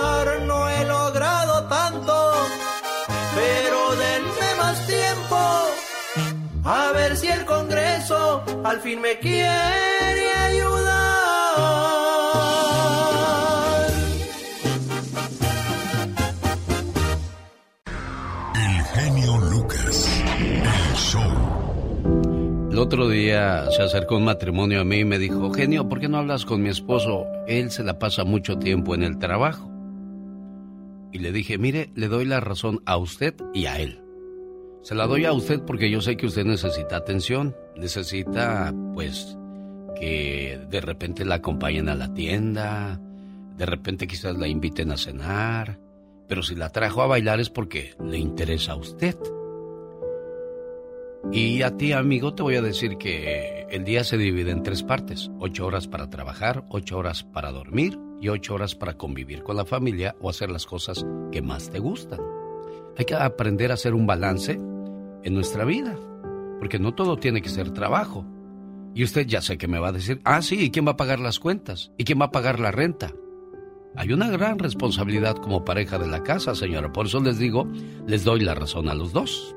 A 6.65 6.93
ver 6.93 7.17
si 7.17 7.27
el 7.27 7.45
Congreso 7.45 8.45
al 8.65 8.81
fin 8.81 9.01
me 9.01 9.19
quiere 9.19 10.31
ayudar. 10.31 11.03
El 18.55 18.85
genio 18.95 19.39
Lucas. 19.51 20.09
El 20.39 20.95
show. 20.95 22.69
El 22.71 22.79
otro 22.79 23.09
día 23.09 23.69
se 23.73 23.83
acercó 23.83 24.19
un 24.19 24.25
matrimonio 24.25 24.83
a 24.83 24.85
mí 24.85 25.01
y 25.01 25.05
me 25.05 25.19
dijo, 25.19 25.53
genio, 25.53 25.89
¿por 25.89 25.99
qué 25.99 26.09
no 26.09 26.19
hablas 26.19 26.45
con 26.45 26.63
mi 26.63 26.69
esposo? 26.69 27.27
Él 27.49 27.73
se 27.73 27.83
la 27.83 27.99
pasa 27.99 28.23
mucho 28.23 28.59
tiempo 28.59 28.95
en 28.95 29.03
el 29.03 29.19
trabajo. 29.19 29.69
Y 31.11 31.19
le 31.19 31.33
dije, 31.33 31.59
mire, 31.59 31.91
le 31.97 32.07
doy 32.07 32.25
la 32.25 32.39
razón 32.39 32.81
a 32.87 32.97
usted 32.99 33.35
y 33.53 33.67
a 33.67 33.81
él. 33.81 34.02
Se 34.83 34.97
la 34.97 35.07
doy 35.07 35.25
a 35.27 35.33
usted 35.33 35.61
porque 35.63 35.91
yo 35.91 36.01
sé 36.01 36.17
que 36.17 36.27
usted 36.27 36.45
necesita 36.45 36.97
atención, 36.97 37.55
necesita, 37.77 38.75
pues, 38.95 39.39
que 39.95 40.61
de 40.69 40.81
repente 40.81 41.25
la 41.25 41.37
acompañen 41.37 41.89
a 41.89 41.95
la 41.95 42.13
tienda, 42.13 43.01
de 43.57 43.65
repente 43.65 44.09
quizás 44.09 44.37
la 44.37 44.49
inviten 44.49 44.91
a 44.91 44.97
cenar, 44.97 45.79
pero 46.27 46.43
si 46.43 46.57
la 46.57 46.71
trajo 46.71 47.01
a 47.01 47.07
bailar 47.07 47.39
es 47.39 47.49
porque 47.49 47.95
le 48.03 48.19
interesa 48.19 48.73
a 48.73 48.77
usted. 48.77 49.17
Y 51.31 51.63
a 51.63 51.77
ti, 51.77 51.93
amigo, 51.93 52.35
te 52.35 52.43
voy 52.43 52.57
a 52.57 52.63
decir 52.63 52.99
que 52.99 53.69
el 53.71 53.85
día 53.85 54.03
se 54.03 54.19
divide 54.19 54.51
en 54.51 54.65
tres 54.65 54.83
partes. 54.83 55.31
Ocho 55.39 55.65
horas 55.65 55.87
para 55.87 56.11
trabajar, 56.11 56.65
ocho 56.69 56.99
horas 56.99 57.23
para 57.23 57.53
dormir 57.53 57.97
y 58.21 58.29
ocho 58.29 58.55
horas 58.55 58.75
para 58.75 58.95
convivir 58.95 59.45
con 59.45 59.57
la 59.57 59.65
familia 59.65 60.17
o 60.21 60.29
hacer 60.29 60.51
las 60.51 60.67
cosas 60.67 61.07
que 61.31 61.41
más 61.41 61.71
te 61.71 61.79
gustan. 61.79 62.19
Hay 62.99 63.05
que 63.05 63.15
aprender 63.15 63.71
a 63.71 63.75
hacer 63.75 63.95
un 63.95 64.07
balance 64.07 64.59
en 65.25 65.35
nuestra 65.35 65.65
vida, 65.65 65.97
porque 66.59 66.79
no 66.79 66.95
todo 66.95 67.17
tiene 67.17 67.43
que 67.43 67.49
ser 67.49 67.71
trabajo. 67.71 68.25
Y 68.95 69.05
usted 69.05 69.27
ya 69.27 69.41
sé 69.41 69.57
que 69.57 69.69
me 69.69 69.79
va 69.79 69.89
a 69.89 69.93
decir, 69.93 70.21
ah, 70.25 70.43
sí, 70.43 70.65
¿y 70.65 70.71
quién 70.71 70.87
va 70.87 70.93
a 70.93 70.97
pagar 70.97 71.19
las 71.19 71.39
cuentas? 71.39 71.93
¿Y 71.97 72.05
quién 72.05 72.21
va 72.21 72.27
a 72.27 72.33
pagar 72.33 72.61
la 72.61 72.71
renta? 72.71 73.13
Hay 73.95 74.13
una 74.13 74.31
gran 74.31 74.59
responsabilidad 74.59 75.37
como 75.37 75.65
pareja 75.65 75.99
de 75.99 76.07
la 76.07 76.23
casa, 76.23 76.55
señora. 76.55 76.93
Por 76.93 77.07
eso 77.07 77.21
les 77.21 77.39
digo, 77.39 77.69
les 78.07 78.25
doy 78.25 78.41
la 78.41 78.55
razón 78.55 78.89
a 78.89 78.95
los 78.95 79.13
dos. 79.13 79.55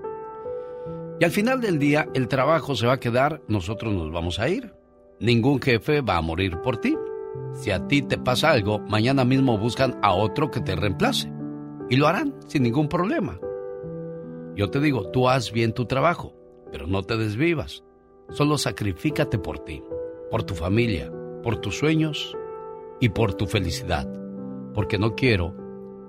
Y 1.19 1.23
al 1.23 1.32
final 1.32 1.62
del 1.62 1.80
día, 1.80 2.10
el 2.13 2.28
trabajo 2.28 2.75
se 2.75 2.88
va 2.88 2.93
a 2.93 2.99
quedar, 2.99 3.41
nosotros 3.47 3.93
nos 3.93 4.12
vamos 4.12 4.39
a 4.39 4.49
ir. 4.49 4.73
Ningún 5.19 5.62
jefe 5.62 6.01
va 6.01 6.17
a 6.17 6.21
morir 6.21 6.58
por 6.62 6.78
ti. 6.78 6.97
Si 7.54 7.71
a 7.71 7.88
ti 7.88 8.01
te 8.01 8.17
pasa 8.17 8.51
algo, 8.51 8.80
mañana 8.80 9.23
mismo 9.23 9.58
buscan 9.58 9.97
a 10.01 10.13
otro 10.13 10.51
que 10.51 10.60
te 10.60 10.75
reemplace. 10.75 11.32
Y 11.89 11.95
lo 11.95 12.08
harán 12.08 12.36
sin 12.47 12.63
ningún 12.63 12.89
problema. 12.89 13.39
Yo 14.56 14.70
te 14.70 14.80
digo, 14.80 15.10
tú 15.12 15.28
haz 15.30 15.52
bien 15.52 15.74
tu 15.74 15.86
trabajo, 15.86 16.34
pero 16.72 16.88
no 16.88 17.04
te 17.04 17.18
desvivas. 17.18 17.84
Solo 18.30 18.58
sacrifícate 18.58 19.38
por 19.38 19.60
ti, 19.60 19.84
por 20.32 20.44
tu 20.44 20.56
familia, 20.56 21.12
por 21.44 21.58
tus 21.58 21.78
sueños 21.78 22.36
y 23.00 23.10
por 23.10 23.34
tu 23.34 23.46
felicidad, 23.46 24.08
porque 24.74 24.98
no 24.98 25.15
quiero 25.15 25.54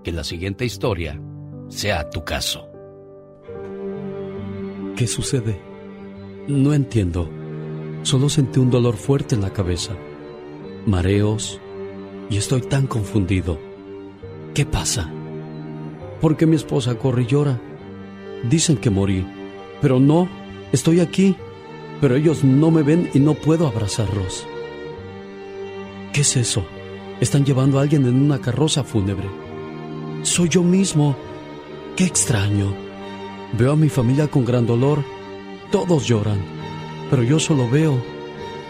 que 0.03 0.13
la 0.13 0.25
siguiente 0.25 0.65
historia 0.65 1.21
sea 1.69 2.09
tu 2.09 2.25
caso. 2.25 2.69
¿Qué 4.97 5.07
sucede? 5.07 5.61
No 6.47 6.73
entiendo. 6.73 7.29
Solo 8.03 8.29
sentí 8.29 8.61
un 8.61 8.71
dolor 8.71 8.95
fuerte 8.95 9.35
en 9.35 9.43
la 9.43 9.53
cabeza, 9.53 9.95
mareos 10.87 11.61
y 12.31 12.37
estoy 12.37 12.63
tan 12.63 12.87
confundido. 12.87 13.59
¿Qué 14.55 14.65
pasa? 14.65 15.13
¿Por 16.21 16.37
qué 16.37 16.47
mi 16.47 16.57
esposa 16.57 16.97
corre 16.97 17.23
y 17.23 17.27
llora? 17.27 17.61
Dicen 18.44 18.77
que 18.77 18.90
morí, 18.90 19.27
pero 19.81 19.99
no, 20.01 20.29
estoy 20.72 21.01
aquí, 21.01 21.37
pero 22.01 22.16
ellos 22.16 22.44
no 22.44 22.70
me 22.70 22.83
ven 22.83 23.11
y 23.14 23.18
no 23.18 23.35
puedo 23.35 23.66
abrazarlos. 23.66 24.46
¿Qué 26.12 26.20
es 26.20 26.37
eso? 26.37 26.64
Están 27.20 27.44
llevando 27.44 27.79
a 27.79 27.83
alguien 27.83 28.07
en 28.07 28.20
una 28.20 28.40
carroza 28.40 28.85
fúnebre. 28.85 29.29
Soy 30.22 30.49
yo 30.49 30.62
mismo. 30.62 31.16
Qué 31.96 32.05
extraño. 32.05 32.75
Veo 33.59 33.72
a 33.72 33.77
mi 33.77 33.88
familia 33.88 34.29
con 34.29 34.44
gran 34.44 34.66
dolor. 34.66 35.03
Todos 35.70 36.07
lloran, 36.07 36.38
pero 37.11 37.22
yo 37.22 37.38
solo 37.38 37.68
veo. 37.68 38.03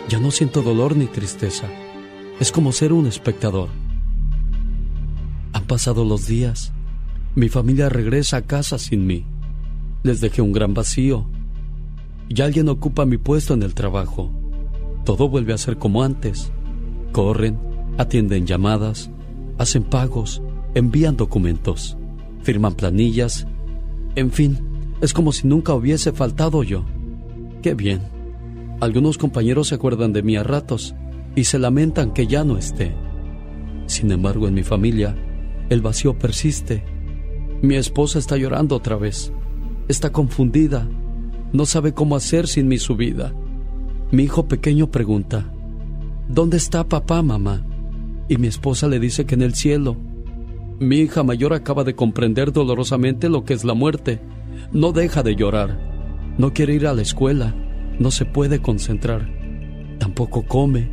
Ya 0.08 0.20
no 0.20 0.30
siento 0.30 0.62
dolor 0.62 0.96
ni 0.96 1.06
tristeza. 1.06 1.66
Es 2.38 2.52
como 2.52 2.72
ser 2.72 2.92
un 2.92 3.06
espectador. 3.06 3.68
Han 5.52 5.64
pasado 5.64 6.04
los 6.04 6.26
días. 6.26 6.72
Mi 7.34 7.48
familia 7.48 7.88
regresa 7.88 8.38
a 8.38 8.42
casa 8.42 8.78
sin 8.78 9.06
mí. 9.06 9.26
Les 10.02 10.20
dejé 10.20 10.42
un 10.42 10.52
gran 10.52 10.74
vacío. 10.74 11.26
Y 12.28 12.40
alguien 12.42 12.68
ocupa 12.68 13.06
mi 13.06 13.18
puesto 13.18 13.54
en 13.54 13.62
el 13.62 13.74
trabajo. 13.74 14.30
Todo 15.04 15.28
vuelve 15.28 15.52
a 15.52 15.58
ser 15.58 15.78
como 15.78 16.02
antes. 16.02 16.52
Corren, 17.12 17.58
atienden 17.98 18.46
llamadas, 18.46 19.10
hacen 19.58 19.84
pagos, 19.84 20.42
envían 20.74 21.16
documentos, 21.16 21.96
firman 22.42 22.74
planillas. 22.74 23.46
En 24.16 24.30
fin, 24.30 24.58
es 25.00 25.12
como 25.12 25.32
si 25.32 25.46
nunca 25.46 25.74
hubiese 25.74 26.12
faltado 26.12 26.62
yo. 26.62 26.84
Qué 27.62 27.74
bien. 27.74 28.02
Algunos 28.80 29.18
compañeros 29.18 29.68
se 29.68 29.74
acuerdan 29.74 30.12
de 30.12 30.22
mí 30.22 30.36
a 30.36 30.42
ratos 30.42 30.94
y 31.34 31.44
se 31.44 31.58
lamentan 31.58 32.12
que 32.12 32.26
ya 32.26 32.44
no 32.44 32.58
esté. 32.58 32.94
Sin 33.86 34.10
embargo, 34.10 34.48
en 34.48 34.54
mi 34.54 34.62
familia, 34.62 35.16
el 35.68 35.80
vacío 35.80 36.18
persiste. 36.18 36.84
Mi 37.62 37.76
esposa 37.76 38.18
está 38.18 38.36
llorando 38.36 38.76
otra 38.76 38.96
vez. 38.96 39.32
Está 39.88 40.10
confundida. 40.10 40.88
No 41.52 41.66
sabe 41.66 41.94
cómo 41.94 42.16
hacer 42.16 42.48
sin 42.48 42.68
mi 42.68 42.78
su 42.78 42.96
vida. 42.96 43.32
Mi 44.10 44.24
hijo 44.24 44.46
pequeño 44.48 44.90
pregunta, 44.90 45.52
¿Dónde 46.28 46.56
está 46.56 46.88
papá, 46.88 47.22
mamá? 47.22 47.64
Y 48.28 48.36
mi 48.38 48.48
esposa 48.48 48.88
le 48.88 48.98
dice 48.98 49.26
que 49.26 49.36
en 49.36 49.42
el 49.42 49.54
cielo. 49.54 49.96
Mi 50.80 50.96
hija 50.96 51.22
mayor 51.22 51.54
acaba 51.54 51.84
de 51.84 51.94
comprender 51.94 52.52
dolorosamente 52.52 53.28
lo 53.28 53.44
que 53.44 53.54
es 53.54 53.64
la 53.64 53.74
muerte. 53.74 54.20
No 54.72 54.90
deja 54.90 55.22
de 55.22 55.36
llorar. 55.36 56.34
No 56.36 56.52
quiere 56.52 56.74
ir 56.74 56.88
a 56.88 56.94
la 56.94 57.02
escuela. 57.02 57.54
No 58.00 58.10
se 58.10 58.24
puede 58.24 58.60
concentrar. 58.60 59.30
Tampoco 59.98 60.42
come. 60.42 60.90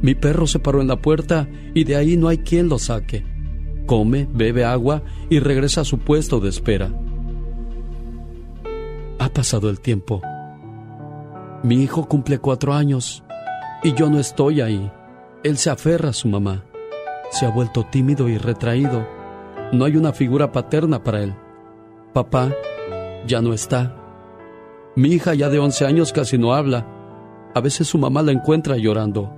Mi 0.00 0.14
perro 0.14 0.46
se 0.46 0.58
paró 0.58 0.80
en 0.80 0.88
la 0.88 1.02
puerta 1.02 1.48
y 1.74 1.84
de 1.84 1.96
ahí 1.96 2.16
no 2.16 2.28
hay 2.28 2.38
quien 2.38 2.70
lo 2.70 2.78
saque. 2.78 3.26
Come, 3.84 4.26
bebe 4.32 4.64
agua 4.64 5.02
y 5.28 5.38
regresa 5.38 5.82
a 5.82 5.84
su 5.84 5.98
puesto 5.98 6.40
de 6.40 6.48
espera. 6.48 6.90
Ha 9.18 9.30
pasado 9.30 9.70
el 9.70 9.80
tiempo. 9.80 10.20
Mi 11.62 11.82
hijo 11.82 12.06
cumple 12.06 12.38
cuatro 12.38 12.74
años 12.74 13.24
y 13.82 13.94
yo 13.94 14.10
no 14.10 14.18
estoy 14.18 14.60
ahí. 14.60 14.92
Él 15.42 15.56
se 15.56 15.70
aferra 15.70 16.10
a 16.10 16.12
su 16.12 16.28
mamá. 16.28 16.64
Se 17.30 17.46
ha 17.46 17.50
vuelto 17.50 17.84
tímido 17.84 18.28
y 18.28 18.36
retraído. 18.36 19.08
No 19.72 19.86
hay 19.86 19.96
una 19.96 20.12
figura 20.12 20.52
paterna 20.52 21.02
para 21.02 21.22
él. 21.22 21.34
Papá 22.12 22.52
ya 23.26 23.40
no 23.40 23.54
está. 23.54 23.96
Mi 24.96 25.08
hija 25.08 25.34
ya 25.34 25.48
de 25.48 25.58
11 25.58 25.86
años 25.86 26.12
casi 26.12 26.36
no 26.36 26.54
habla. 26.54 26.86
A 27.54 27.60
veces 27.60 27.88
su 27.88 27.96
mamá 27.96 28.22
la 28.22 28.32
encuentra 28.32 28.76
llorando. 28.76 29.32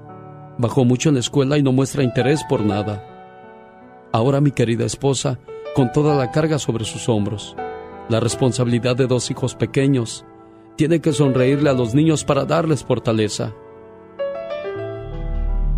Bajó 0.59 0.85
mucho 0.85 1.09
en 1.09 1.15
la 1.15 1.21
escuela 1.21 1.57
y 1.57 1.63
no 1.63 1.73
muestra 1.73 2.03
interés 2.03 2.43
por 2.49 2.65
nada. 2.65 3.05
Ahora 4.11 4.41
mi 4.41 4.51
querida 4.51 4.85
esposa, 4.85 5.39
con 5.77 5.93
toda 5.93 6.17
la 6.17 6.33
carga 6.33 6.59
sobre 6.59 6.85
sus 6.85 7.09
hombros, 7.09 7.55
la 8.09 8.21
responsabilidad 8.21 8.97
de 8.97 9.07
dos 9.07 9.31
hijos 9.31 9.55
pequeños, 9.55 10.25
tiene 10.77 11.01
que 11.01 11.13
sonreírle 11.13 11.71
a 11.71 11.75
los 11.75 11.95
niños 11.95 12.25
para 12.25 12.45
darles 12.45 12.85
fortaleza. 12.85 13.55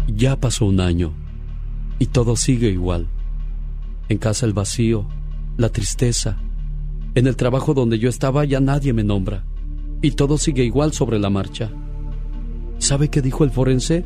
Ya 0.06 0.36
pasó 0.36 0.66
un 0.66 0.80
año 0.80 1.12
y 1.98 2.06
todo 2.06 2.36
sigue 2.36 2.68
igual. 2.68 3.08
En 4.08 4.18
casa 4.18 4.44
el 4.46 4.52
vacío, 4.52 5.06
la 5.56 5.70
tristeza. 5.70 6.38
En 7.14 7.26
el 7.26 7.36
trabajo 7.36 7.74
donde 7.74 7.98
yo 7.98 8.08
estaba 8.08 8.44
ya 8.44 8.60
nadie 8.60 8.92
me 8.92 9.04
nombra 9.04 9.44
y 10.02 10.12
todo 10.12 10.38
sigue 10.38 10.64
igual 10.64 10.92
sobre 10.92 11.18
la 11.18 11.30
marcha. 11.30 11.70
¿Sabe 12.78 13.08
qué 13.08 13.20
dijo 13.20 13.44
el 13.44 13.50
forense? 13.50 14.04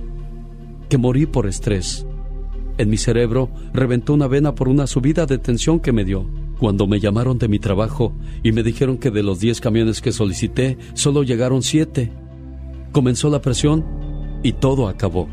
Que 0.89 0.99
morí 0.99 1.27
por 1.27 1.47
estrés. 1.47 2.07
En 2.77 2.91
mi 2.91 2.97
cerebro 2.97 3.51
reventó 3.73 4.15
una 4.15 4.27
vena 4.27 4.55
por 4.55 4.69
una 4.69 4.87
subida 4.87 5.27
de 5.27 5.39
tensión 5.39 5.79
que 5.79 5.93
me 5.93 6.05
dio. 6.05 6.27
Cuando 6.65 6.87
me 6.87 6.99
llamaron 6.99 7.37
de 7.37 7.47
mi 7.47 7.59
trabajo 7.59 8.15
y 8.43 8.53
me 8.53 8.63
dijeron 8.63 8.97
que 8.97 9.11
de 9.11 9.23
los 9.23 9.39
10 9.39 9.61
camiones 9.61 10.01
que 10.01 10.13
solicité, 10.13 10.79
solo 10.95 11.23
llegaron 11.23 11.61
7. 11.61 12.11
Comenzó 12.91 13.29
la 13.29 13.43
presión 13.43 13.85
y 14.43 14.53
todo 14.53 14.89
acabó. 14.89 15.29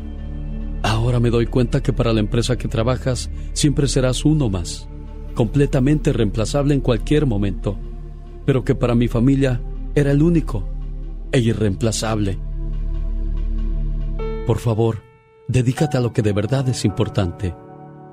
Ahora 0.82 1.20
me 1.20 1.30
doy 1.30 1.46
cuenta 1.46 1.82
que 1.82 1.94
para 1.94 2.12
la 2.12 2.20
empresa 2.20 2.58
que 2.58 2.68
trabajas 2.68 3.30
siempre 3.54 3.88
serás 3.88 4.26
uno 4.26 4.50
más, 4.50 4.90
completamente 5.34 6.12
reemplazable 6.12 6.74
en 6.74 6.82
cualquier 6.82 7.24
momento, 7.24 7.78
pero 8.44 8.62
que 8.62 8.74
para 8.74 8.94
mi 8.94 9.08
familia 9.08 9.62
era 9.94 10.10
el 10.10 10.22
único 10.22 10.68
e 11.32 11.40
irreemplazable. 11.40 12.36
Por 14.46 14.58
favor, 14.58 14.98
dedícate 15.48 15.96
a 15.96 16.00
lo 16.02 16.12
que 16.12 16.20
de 16.20 16.34
verdad 16.34 16.68
es 16.68 16.84
importante. 16.84 17.54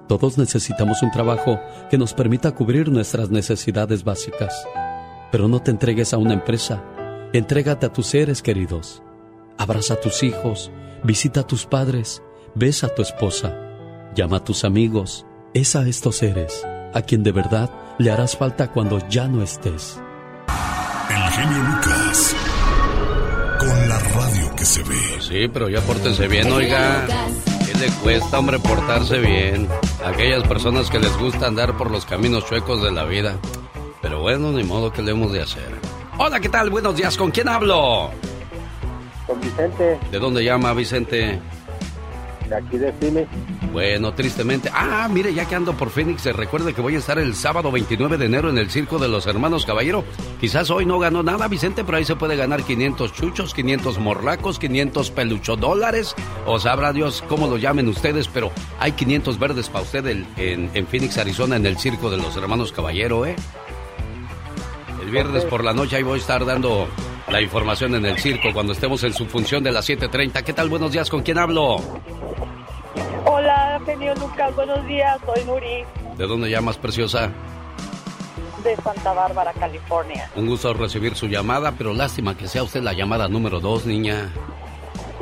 Todos 0.10 0.40
necesitamos 0.40 1.04
un 1.04 1.12
trabajo 1.12 1.60
que 1.92 2.00
nos 2.00 2.16
permita 2.16 2.50
cubrir 2.52 2.90
nuestras 2.90 3.30
necesidades 3.30 4.04
básicas. 4.04 4.66
Pero 5.32 5.48
no 5.48 5.62
te 5.62 5.70
entregues 5.70 6.16
a 6.16 6.18
una 6.18 6.34
empresa, 6.34 6.84
entrégate 7.32 7.86
a 7.86 7.94
tus 7.94 8.08
seres 8.08 8.42
queridos. 8.42 9.04
Abraza 9.60 9.94
a 9.94 10.00
tus 10.00 10.24
hijos, 10.24 10.72
visita 11.04 11.42
a 11.42 11.48
tus 11.48 11.68
padres, 11.68 12.24
besa 12.56 12.88
a 12.88 12.96
tu 12.96 13.04
esposa, 13.04 13.56
llama 14.16 14.38
a 14.38 14.44
tus 14.44 14.64
amigos. 14.64 15.28
Es 15.54 15.76
a 15.76 15.88
estos 15.88 16.16
seres 16.16 16.66
a 16.92 17.04
quien 17.04 17.22
de 17.22 17.32
verdad 17.32 17.70
le 18.00 18.10
harás 18.10 18.36
falta 18.36 18.72
cuando 18.72 19.08
ya 19.10 19.28
no 19.28 19.44
estés. 19.44 20.02
El 21.08 21.32
genio 21.34 21.64
Lucas. 21.66 22.36
Con 23.60 23.90
la 23.90 24.00
radio 24.00 24.56
que 24.56 24.66
se 24.66 24.82
ve. 24.82 24.98
Sí, 25.20 25.48
pero 25.54 25.70
ya 25.70 25.82
pórtense 25.82 26.28
bien, 26.28 26.52
oiga. 26.52 27.06
¿Qué 27.06 27.49
le 27.80 27.88
cuesta, 28.04 28.40
hombre, 28.40 28.60
portarse 28.60 29.20
bien? 29.20 29.68
Aquellas 30.06 30.46
personas 30.48 30.90
que 30.90 31.00
les 31.00 31.16
gusta 31.18 31.48
andar 31.48 31.78
por 31.78 31.90
los 31.90 32.06
caminos 32.06 32.46
chuecos 32.46 32.84
de 32.84 32.92
la 32.92 33.06
vida. 33.06 33.38
Pero 34.02 34.20
bueno, 34.22 34.52
ni 34.52 34.64
modo 34.64 34.92
que 34.92 35.02
le 35.02 35.12
hemos 35.12 35.32
de 35.32 35.42
hacer. 35.42 35.70
Hola, 36.18 36.40
¿qué 36.40 36.50
tal? 36.50 36.70
Buenos 36.70 36.96
días, 36.96 37.16
¿con 37.16 37.32
quién 37.32 37.48
hablo? 37.48 38.12
Con 39.26 39.40
Vicente. 39.40 39.98
¿De 40.12 40.20
dónde 40.20 40.44
llama 40.44 40.74
Vicente? 40.74 41.40
De 42.50 42.56
aquí 42.56 42.78
de 42.78 42.92
Phoenix. 42.94 43.30
Bueno, 43.72 44.14
tristemente. 44.14 44.70
Ah, 44.74 45.08
mire, 45.12 45.34
ya 45.34 45.46
que 45.46 45.56
ando 45.56 45.74
por 45.74 45.92
Phoenix, 45.92 46.24
se 46.24 46.34
recuerde 46.34 46.74
que 46.74 46.82
voy 46.82 46.96
a 46.96 46.98
estar 46.98 47.20
el 47.20 47.36
sábado 47.36 47.72
29 47.72 48.18
de 48.18 48.26
enero 48.26 48.50
en 48.50 48.58
el 48.58 48.72
Circo 48.72 48.98
de 48.98 49.08
los 49.08 49.28
Hermanos 49.28 49.66
Caballero. 49.66 50.04
Quizás 50.42 50.70
hoy 50.72 50.86
no 50.86 50.98
ganó 50.98 51.22
nada, 51.22 51.48
Vicente, 51.48 51.84
pero 51.84 51.98
ahí 51.98 52.06
se 52.06 52.16
puede 52.16 52.36
ganar 52.36 52.64
500 52.64 53.14
chuchos, 53.14 53.54
500 53.54 54.00
morlacos, 54.00 54.58
500 54.58 55.12
pelucho 55.12 55.56
dólares. 55.56 56.16
O 56.48 56.60
sabrá 56.60 56.94
Dios 56.94 57.24
cómo 57.30 57.48
lo 57.48 57.58
llamen 57.58 57.88
ustedes, 57.88 58.28
pero 58.28 58.52
hay 58.80 58.94
500 58.94 59.38
verdes 59.38 59.70
para 59.70 59.84
usted 59.84 60.06
en, 60.08 60.72
en 60.74 60.88
Phoenix, 60.88 61.18
Arizona, 61.18 61.56
en 61.58 61.66
el 61.66 61.78
Circo 61.78 62.10
de 62.10 62.18
los 62.18 62.36
Hermanos 62.36 62.72
Caballero, 62.72 63.26
¿eh? 63.26 63.36
El 65.04 65.12
viernes 65.12 65.46
por 65.46 65.64
la 65.64 65.74
noche 65.74 65.96
ahí 65.96 66.04
voy 66.04 66.18
a 66.20 66.22
estar 66.22 66.46
dando 66.46 66.88
la 67.30 67.42
información 67.42 67.96
en 67.96 68.06
el 68.06 68.18
circo 68.18 68.50
cuando 68.54 68.74
estemos 68.74 69.04
en 69.04 69.14
su 69.14 69.26
función 69.28 69.64
de 69.64 69.72
las 69.72 69.88
7.30. 69.88 70.44
¿Qué 70.44 70.54
tal? 70.54 70.70
Buenos 70.70 70.92
días, 70.92 71.10
¿con 71.10 71.22
quién 71.22 71.38
hablo? 71.38 71.78
Hola, 73.26 73.80
genio 73.86 74.14
Lucas, 74.16 74.56
buenos 74.56 74.86
días, 74.88 75.18
soy 75.26 75.44
Nuri, 75.46 75.84
¿De 76.18 76.28
dónde 76.28 76.50
llamas, 76.50 76.78
preciosa? 76.78 77.30
de 78.64 78.76
Santa 78.76 79.14
Bárbara, 79.14 79.54
California. 79.54 80.30
Un 80.36 80.48
gusto 80.48 80.74
recibir 80.74 81.16
su 81.16 81.28
llamada, 81.28 81.72
pero 81.78 81.94
lástima 81.94 82.36
que 82.36 82.46
sea 82.50 82.62
usted 82.62 82.82
la 82.82 82.92
llamada 82.92 83.30
número 83.30 83.62
dos, 83.62 83.86
niña. 83.86 84.30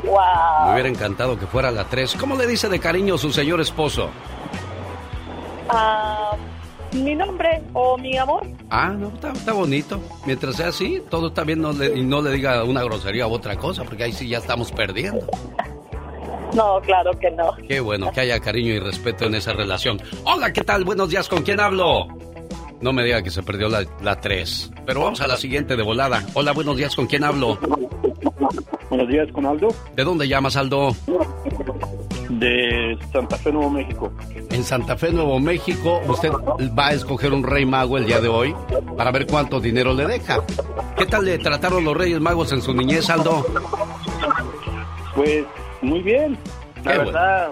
Me 0.02 0.10
Wow. 0.10 0.72
hubiera 0.72 0.88
encantado 0.88 1.38
que 1.38 1.46
fuera 1.46 1.70
la 1.70 1.84
tres. 1.84 2.14
¿Cómo 2.18 2.34
le 2.34 2.48
dice 2.48 2.68
de 2.68 2.80
cariño 2.80 3.16
su 3.16 3.30
señor 3.32 3.60
esposo? 3.60 4.10
Ah, 5.68 6.32
mi 6.92 7.14
nombre 7.14 7.62
o 7.74 7.96
mi 7.96 8.16
amor. 8.18 8.44
Ah, 8.70 8.88
no, 8.88 9.08
está, 9.08 9.30
está 9.32 9.52
bonito. 9.52 10.00
Mientras 10.26 10.56
sea 10.56 10.68
así, 10.68 11.00
todo 11.08 11.28
está 11.28 11.44
bien 11.44 11.60
no 11.62 11.72
le- 11.72 11.96
y 11.96 12.02
no 12.02 12.20
le 12.20 12.32
diga 12.32 12.64
una 12.64 12.82
grosería 12.82 13.28
u 13.28 13.32
otra 13.34 13.56
cosa, 13.56 13.84
porque 13.84 14.02
ahí 14.02 14.12
sí 14.12 14.28
ya 14.28 14.38
estamos 14.38 14.72
perdiendo. 14.72 15.24
No, 16.58 16.80
claro 16.80 17.12
que 17.20 17.30
no. 17.30 17.52
Qué 17.68 17.78
bueno 17.78 18.10
que 18.10 18.20
haya 18.20 18.40
cariño 18.40 18.74
y 18.74 18.80
respeto 18.80 19.26
en 19.26 19.36
esa 19.36 19.52
relación. 19.52 20.02
Hola, 20.24 20.52
¿qué 20.52 20.62
tal? 20.62 20.82
Buenos 20.82 21.08
días, 21.08 21.28
¿con 21.28 21.44
quién 21.44 21.60
hablo? 21.60 22.08
No 22.80 22.92
me 22.92 23.04
diga 23.04 23.22
que 23.22 23.30
se 23.30 23.44
perdió 23.44 23.68
la, 23.68 23.84
la 24.02 24.20
3. 24.20 24.72
Pero 24.84 25.02
vamos 25.02 25.20
a 25.20 25.28
la 25.28 25.36
siguiente 25.36 25.76
de 25.76 25.84
volada. 25.84 26.26
Hola, 26.34 26.50
buenos 26.50 26.76
días, 26.76 26.96
¿con 26.96 27.06
quién 27.06 27.22
hablo? 27.22 27.60
Buenos 28.90 29.08
días, 29.08 29.30
con 29.30 29.46
Aldo. 29.46 29.68
¿De 29.94 30.02
dónde 30.02 30.26
llamas, 30.26 30.56
Aldo? 30.56 30.96
De 32.28 32.98
Santa 33.12 33.36
Fe, 33.36 33.52
Nuevo 33.52 33.70
México. 33.70 34.12
En 34.50 34.64
Santa 34.64 34.96
Fe, 34.96 35.12
Nuevo 35.12 35.38
México, 35.38 36.00
usted 36.08 36.32
va 36.76 36.88
a 36.88 36.92
escoger 36.92 37.32
un 37.32 37.44
rey 37.44 37.66
mago 37.66 37.98
el 37.98 38.06
día 38.06 38.20
de 38.20 38.28
hoy 38.28 38.52
para 38.96 39.12
ver 39.12 39.28
cuánto 39.28 39.60
dinero 39.60 39.94
le 39.94 40.06
deja. 40.06 40.44
¿Qué 40.96 41.06
tal 41.06 41.24
le 41.24 41.38
trataron 41.38 41.84
los 41.84 41.96
reyes 41.96 42.20
magos 42.20 42.50
en 42.50 42.62
su 42.62 42.74
niñez, 42.74 43.08
Aldo? 43.10 43.46
Pues 45.14 45.44
muy 45.82 46.00
bien. 46.00 46.38
La 46.84 46.92
Qué 46.92 46.98
verdad, 46.98 47.48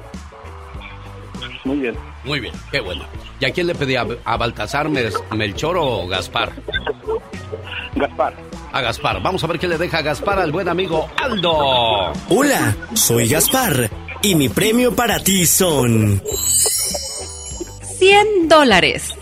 muy 1.64 1.76
bien. 1.78 1.96
Muy 2.24 2.40
bien, 2.40 2.54
qué 2.70 2.80
bueno. 2.80 3.04
¿Y 3.38 3.44
a 3.44 3.50
quién 3.50 3.66
le 3.66 3.74
pedía? 3.74 4.06
¿A 4.24 4.36
Baltasar, 4.36 4.88
Mel- 4.88 5.12
Melchor 5.34 5.76
o 5.78 6.06
Gaspar? 6.08 6.52
Gaspar. 7.94 8.34
A 8.72 8.80
Gaspar. 8.80 9.22
Vamos 9.22 9.42
a 9.44 9.46
ver 9.46 9.58
qué 9.58 9.68
le 9.68 9.78
deja 9.78 10.00
Gaspar 10.02 10.38
al 10.38 10.52
buen 10.52 10.68
amigo 10.68 11.08
Aldo. 11.22 12.12
Hola, 12.30 12.74
soy 12.94 13.28
Gaspar 13.28 13.90
y 14.22 14.34
mi 14.34 14.48
premio 14.48 14.94
para 14.94 15.18
ti 15.22 15.44
son... 15.46 16.22
100 17.98 18.48
dólares. 18.48 19.14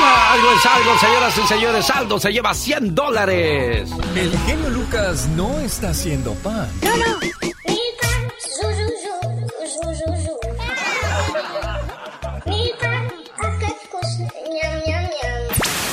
Bueno, 0.00 0.16
algo 0.30 0.52
es 0.52 0.66
algo, 0.66 0.98
señoras 0.98 1.38
y 1.38 1.46
señores. 1.46 1.90
Aldo 1.90 2.18
se 2.18 2.32
lleva 2.32 2.54
100 2.54 2.94
dólares. 2.94 3.90
El 4.16 4.38
genio 4.46 4.70
Lucas 4.70 5.28
no 5.36 5.58
está 5.60 5.90
haciendo 5.90 6.32
pan. 6.34 6.68
No, 6.82 6.96
no. 6.96 7.20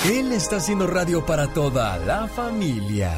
Él 0.05 0.31
está 0.31 0.55
haciendo 0.55 0.87
radio 0.87 1.25
para 1.25 1.47
toda 1.53 1.97
la 1.97 2.27
familia. 2.27 3.11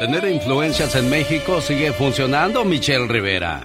Tener 0.00 0.24
influencias 0.28 0.96
en 0.96 1.08
México 1.08 1.60
sigue 1.60 1.92
funcionando, 1.92 2.64
Michelle 2.64 3.06
Rivera. 3.06 3.64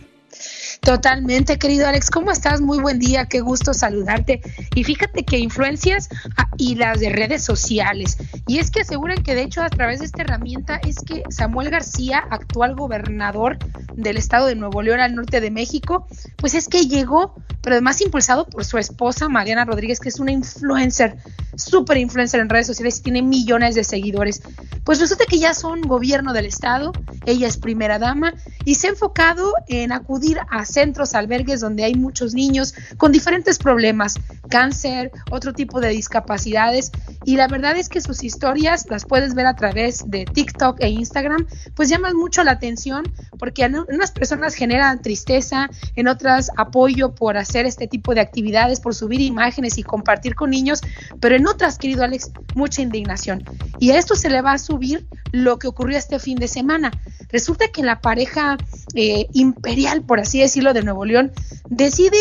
Totalmente, 0.83 1.57
querido 1.57 1.87
Alex. 1.87 2.09
¿Cómo 2.09 2.29
estás? 2.29 2.59
Muy 2.59 2.77
buen 2.77 2.99
día, 2.99 3.25
qué 3.27 3.39
gusto 3.39 3.73
saludarte. 3.73 4.41
Y 4.75 4.83
fíjate 4.83 5.23
que 5.23 5.37
influencias 5.37 6.09
ah, 6.35 6.49
y 6.57 6.75
las 6.75 6.99
de 6.99 7.09
redes 7.09 7.41
sociales. 7.41 8.17
Y 8.47 8.59
es 8.59 8.69
que 8.69 8.81
aseguran 8.81 9.23
que 9.23 9.33
de 9.33 9.43
hecho 9.43 9.61
a 9.61 9.69
través 9.69 9.99
de 9.99 10.07
esta 10.07 10.23
herramienta 10.23 10.81
es 10.85 10.97
que 10.97 11.23
Samuel 11.29 11.69
García, 11.69 12.21
actual 12.29 12.75
gobernador 12.75 13.59
del 13.95 14.17
estado 14.17 14.47
de 14.47 14.55
Nuevo 14.55 14.81
León 14.81 14.99
al 14.99 15.15
norte 15.15 15.39
de 15.39 15.51
México, 15.51 16.05
pues 16.35 16.53
es 16.53 16.67
que 16.67 16.81
llegó, 16.81 17.33
pero 17.61 17.75
además 17.75 18.01
impulsado 18.01 18.45
por 18.45 18.65
su 18.65 18.77
esposa 18.77 19.29
Mariana 19.29 19.63
Rodríguez, 19.63 20.01
que 20.01 20.09
es 20.09 20.19
una 20.19 20.33
influencer, 20.33 21.15
súper 21.55 21.95
influencer 21.95 22.41
en 22.41 22.49
redes 22.49 22.67
sociales 22.67 22.99
y 22.99 23.03
tiene 23.03 23.21
millones 23.21 23.73
de 23.75 23.85
seguidores. 23.85 24.41
Pues 24.83 24.99
resulta 24.99 25.23
que 25.29 25.39
ya 25.39 25.53
son 25.53 25.79
gobierno 25.79 26.33
del 26.33 26.45
estado, 26.45 26.91
ella 27.25 27.47
es 27.47 27.55
primera 27.55 27.99
dama 27.99 28.33
y 28.65 28.75
se 28.75 28.87
ha 28.87 28.89
enfocado 28.89 29.53
en 29.67 29.93
acudir 29.93 30.39
a 30.49 30.65
centros, 30.73 31.15
albergues 31.15 31.61
donde 31.61 31.83
hay 31.83 31.95
muchos 31.95 32.33
niños 32.33 32.73
con 32.97 33.11
diferentes 33.11 33.57
problemas, 33.57 34.15
cáncer, 34.49 35.11
otro 35.31 35.53
tipo 35.53 35.79
de 35.79 35.89
discapacidades. 35.89 36.91
Y 37.25 37.37
la 37.37 37.47
verdad 37.47 37.77
es 37.77 37.89
que 37.89 38.01
sus 38.01 38.23
historias 38.23 38.85
las 38.89 39.05
puedes 39.05 39.33
ver 39.33 39.45
a 39.45 39.55
través 39.55 40.09
de 40.09 40.25
TikTok 40.25 40.81
e 40.81 40.89
Instagram, 40.89 41.47
pues 41.75 41.89
llaman 41.89 42.15
mucho 42.15 42.43
la 42.43 42.51
atención 42.51 43.03
porque 43.39 43.63
en 43.63 43.75
unas 43.75 44.11
personas 44.11 44.55
generan 44.55 45.01
tristeza, 45.01 45.69
en 45.95 46.07
otras 46.07 46.49
apoyo 46.57 47.13
por 47.15 47.37
hacer 47.37 47.65
este 47.65 47.87
tipo 47.87 48.13
de 48.13 48.21
actividades, 48.21 48.79
por 48.79 48.95
subir 48.95 49.21
imágenes 49.21 49.77
y 49.77 49.83
compartir 49.83 50.35
con 50.35 50.49
niños, 50.49 50.81
pero 51.19 51.35
en 51.35 51.47
otras, 51.47 51.77
querido 51.77 52.03
Alex, 52.03 52.31
mucha 52.55 52.81
indignación. 52.81 53.43
Y 53.79 53.91
a 53.91 53.97
esto 53.97 54.15
se 54.15 54.29
le 54.29 54.41
va 54.41 54.53
a 54.53 54.57
subir 54.57 55.05
lo 55.31 55.59
que 55.59 55.67
ocurrió 55.67 55.97
este 55.97 56.19
fin 56.19 56.37
de 56.37 56.47
semana. 56.47 56.91
Resulta 57.29 57.67
que 57.69 57.83
la 57.83 57.99
pareja 57.99 58.57
eh, 58.93 59.27
imperial, 59.33 60.03
por 60.03 60.19
así 60.19 60.39
decirlo, 60.39 60.62
de 60.71 60.83
Nuevo 60.83 61.03
León, 61.03 61.33
decide 61.67 62.17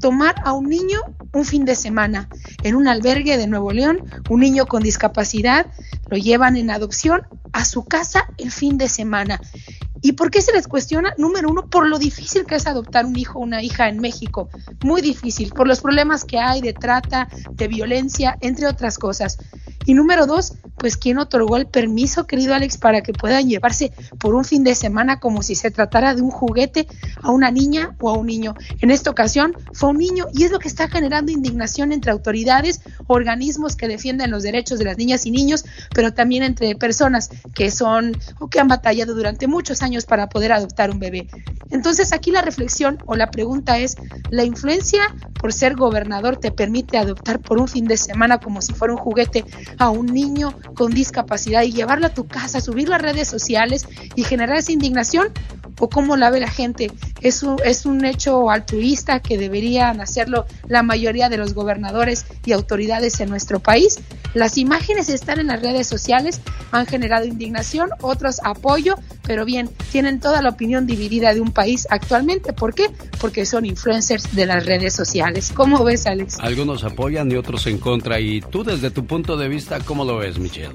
tomar 0.00 0.34
a 0.44 0.52
un 0.52 0.68
niño 0.68 1.00
un 1.32 1.44
fin 1.44 1.64
de 1.64 1.74
semana 1.74 2.28
en 2.62 2.74
un 2.74 2.88
albergue 2.88 3.38
de 3.38 3.46
Nuevo 3.46 3.72
León, 3.72 4.04
un 4.28 4.40
niño 4.40 4.66
con 4.66 4.82
discapacidad, 4.82 5.66
lo 6.10 6.18
llevan 6.18 6.56
en 6.56 6.70
adopción 6.70 7.22
a 7.52 7.64
su 7.64 7.84
casa 7.84 8.26
el 8.36 8.50
fin 8.50 8.76
de 8.76 8.88
semana. 8.88 9.40
¿Y 10.02 10.12
por 10.12 10.30
qué 10.30 10.42
se 10.42 10.52
les 10.52 10.68
cuestiona? 10.68 11.14
Número 11.16 11.48
uno, 11.48 11.68
por 11.68 11.88
lo 11.88 11.98
difícil 11.98 12.44
que 12.44 12.56
es 12.56 12.66
adoptar 12.66 13.06
un 13.06 13.18
hijo 13.18 13.38
o 13.38 13.42
una 13.42 13.62
hija 13.62 13.88
en 13.88 13.98
México. 13.98 14.48
Muy 14.84 15.00
difícil, 15.00 15.52
por 15.52 15.66
los 15.66 15.80
problemas 15.80 16.24
que 16.24 16.38
hay 16.38 16.60
de 16.60 16.74
trata, 16.74 17.28
de 17.50 17.66
violencia, 17.68 18.36
entre 18.40 18.66
otras 18.66 18.98
cosas. 18.98 19.38
Y 19.86 19.94
número 19.94 20.26
dos, 20.26 20.54
pues 20.76 20.96
quién 20.96 21.18
otorgó 21.18 21.56
el 21.56 21.66
permiso, 21.66 22.26
querido 22.26 22.54
Alex, 22.54 22.76
para 22.76 23.02
que 23.02 23.12
puedan 23.12 23.48
llevarse 23.48 23.92
por 24.18 24.34
un 24.34 24.44
fin 24.44 24.64
de 24.64 24.74
semana 24.74 25.20
como 25.20 25.42
si 25.42 25.54
se 25.54 25.70
tratara 25.70 26.14
de 26.14 26.22
un 26.22 26.30
juguete 26.30 26.86
a 27.22 27.30
una 27.30 27.50
niña 27.50 27.85
o 28.00 28.10
a 28.10 28.14
un 28.14 28.26
niño. 28.26 28.54
En 28.80 28.90
esta 28.90 29.10
ocasión 29.10 29.54
fue 29.72 29.90
un 29.90 29.98
niño 29.98 30.26
y 30.32 30.44
es 30.44 30.50
lo 30.50 30.58
que 30.58 30.68
está 30.68 30.88
generando 30.88 31.32
indignación 31.32 31.92
entre 31.92 32.12
autoridades, 32.12 32.80
organismos 33.06 33.76
que 33.76 33.88
defienden 33.88 34.30
los 34.30 34.42
derechos 34.42 34.78
de 34.78 34.84
las 34.84 34.98
niñas 34.98 35.26
y 35.26 35.30
niños, 35.30 35.64
pero 35.94 36.12
también 36.12 36.42
entre 36.42 36.74
personas 36.76 37.30
que 37.54 37.70
son 37.70 38.16
o 38.38 38.48
que 38.48 38.60
han 38.60 38.68
batallado 38.68 39.14
durante 39.14 39.46
muchos 39.46 39.82
años 39.82 40.04
para 40.04 40.28
poder 40.28 40.52
adoptar 40.52 40.90
un 40.90 40.98
bebé. 40.98 41.28
Entonces 41.70 42.12
aquí 42.12 42.30
la 42.30 42.42
reflexión 42.42 42.98
o 43.06 43.16
la 43.16 43.30
pregunta 43.30 43.78
es, 43.78 43.96
¿la 44.30 44.44
influencia 44.44 45.02
por 45.40 45.52
ser 45.52 45.74
gobernador 45.76 46.36
te 46.36 46.50
permite 46.50 46.98
adoptar 46.98 47.40
por 47.40 47.58
un 47.58 47.68
fin 47.68 47.86
de 47.86 47.96
semana 47.96 48.38
como 48.38 48.62
si 48.62 48.72
fuera 48.72 48.94
un 48.94 49.00
juguete 49.00 49.44
a 49.78 49.90
un 49.90 50.06
niño 50.06 50.54
con 50.74 50.92
discapacidad 50.92 51.62
y 51.62 51.72
llevarlo 51.72 52.06
a 52.06 52.14
tu 52.14 52.26
casa, 52.26 52.60
subirlo 52.60 52.94
a 52.94 52.98
redes 52.98 53.28
sociales 53.28 53.86
y 54.14 54.24
generar 54.24 54.58
esa 54.58 54.72
indignación? 54.72 55.28
¿O 55.78 55.88
cómo 55.88 56.16
la 56.16 56.30
ve 56.30 56.40
la 56.40 56.50
gente? 56.50 56.90
¿Es 57.20 57.42
un, 57.42 57.56
¿Es 57.64 57.86
un 57.86 58.04
hecho 58.04 58.50
altruista 58.50 59.20
que 59.20 59.38
deberían 59.38 60.00
hacerlo 60.00 60.46
la 60.68 60.82
mayoría 60.82 61.28
de 61.28 61.36
los 61.36 61.54
gobernadores 61.54 62.26
y 62.44 62.52
autoridades 62.52 63.20
en 63.20 63.28
nuestro 63.28 63.60
país? 63.60 63.98
Las 64.34 64.58
imágenes 64.58 65.08
están 65.08 65.40
en 65.40 65.46
las 65.46 65.62
redes 65.62 65.86
sociales, 65.86 66.40
han 66.70 66.86
generado 66.86 67.24
indignación, 67.24 67.90
otros 68.02 68.40
apoyo, 68.44 68.96
pero 69.22 69.44
bien, 69.44 69.70
tienen 69.90 70.20
toda 70.20 70.42
la 70.42 70.50
opinión 70.50 70.86
dividida 70.86 71.34
de 71.34 71.40
un 71.40 71.52
país 71.52 71.86
actualmente. 71.90 72.52
¿Por 72.52 72.74
qué? 72.74 72.90
Porque 73.20 73.46
son 73.46 73.64
influencers 73.64 74.34
de 74.34 74.46
las 74.46 74.66
redes 74.66 74.94
sociales. 74.94 75.52
¿Cómo 75.54 75.82
ves, 75.84 76.06
Alex? 76.06 76.38
Algunos 76.40 76.84
apoyan 76.84 77.30
y 77.30 77.36
otros 77.36 77.66
en 77.66 77.78
contra. 77.78 78.20
¿Y 78.20 78.40
tú 78.40 78.62
desde 78.62 78.90
tu 78.90 79.06
punto 79.06 79.36
de 79.36 79.48
vista 79.48 79.80
cómo 79.80 80.04
lo 80.04 80.18
ves, 80.18 80.38
Michelle? 80.38 80.74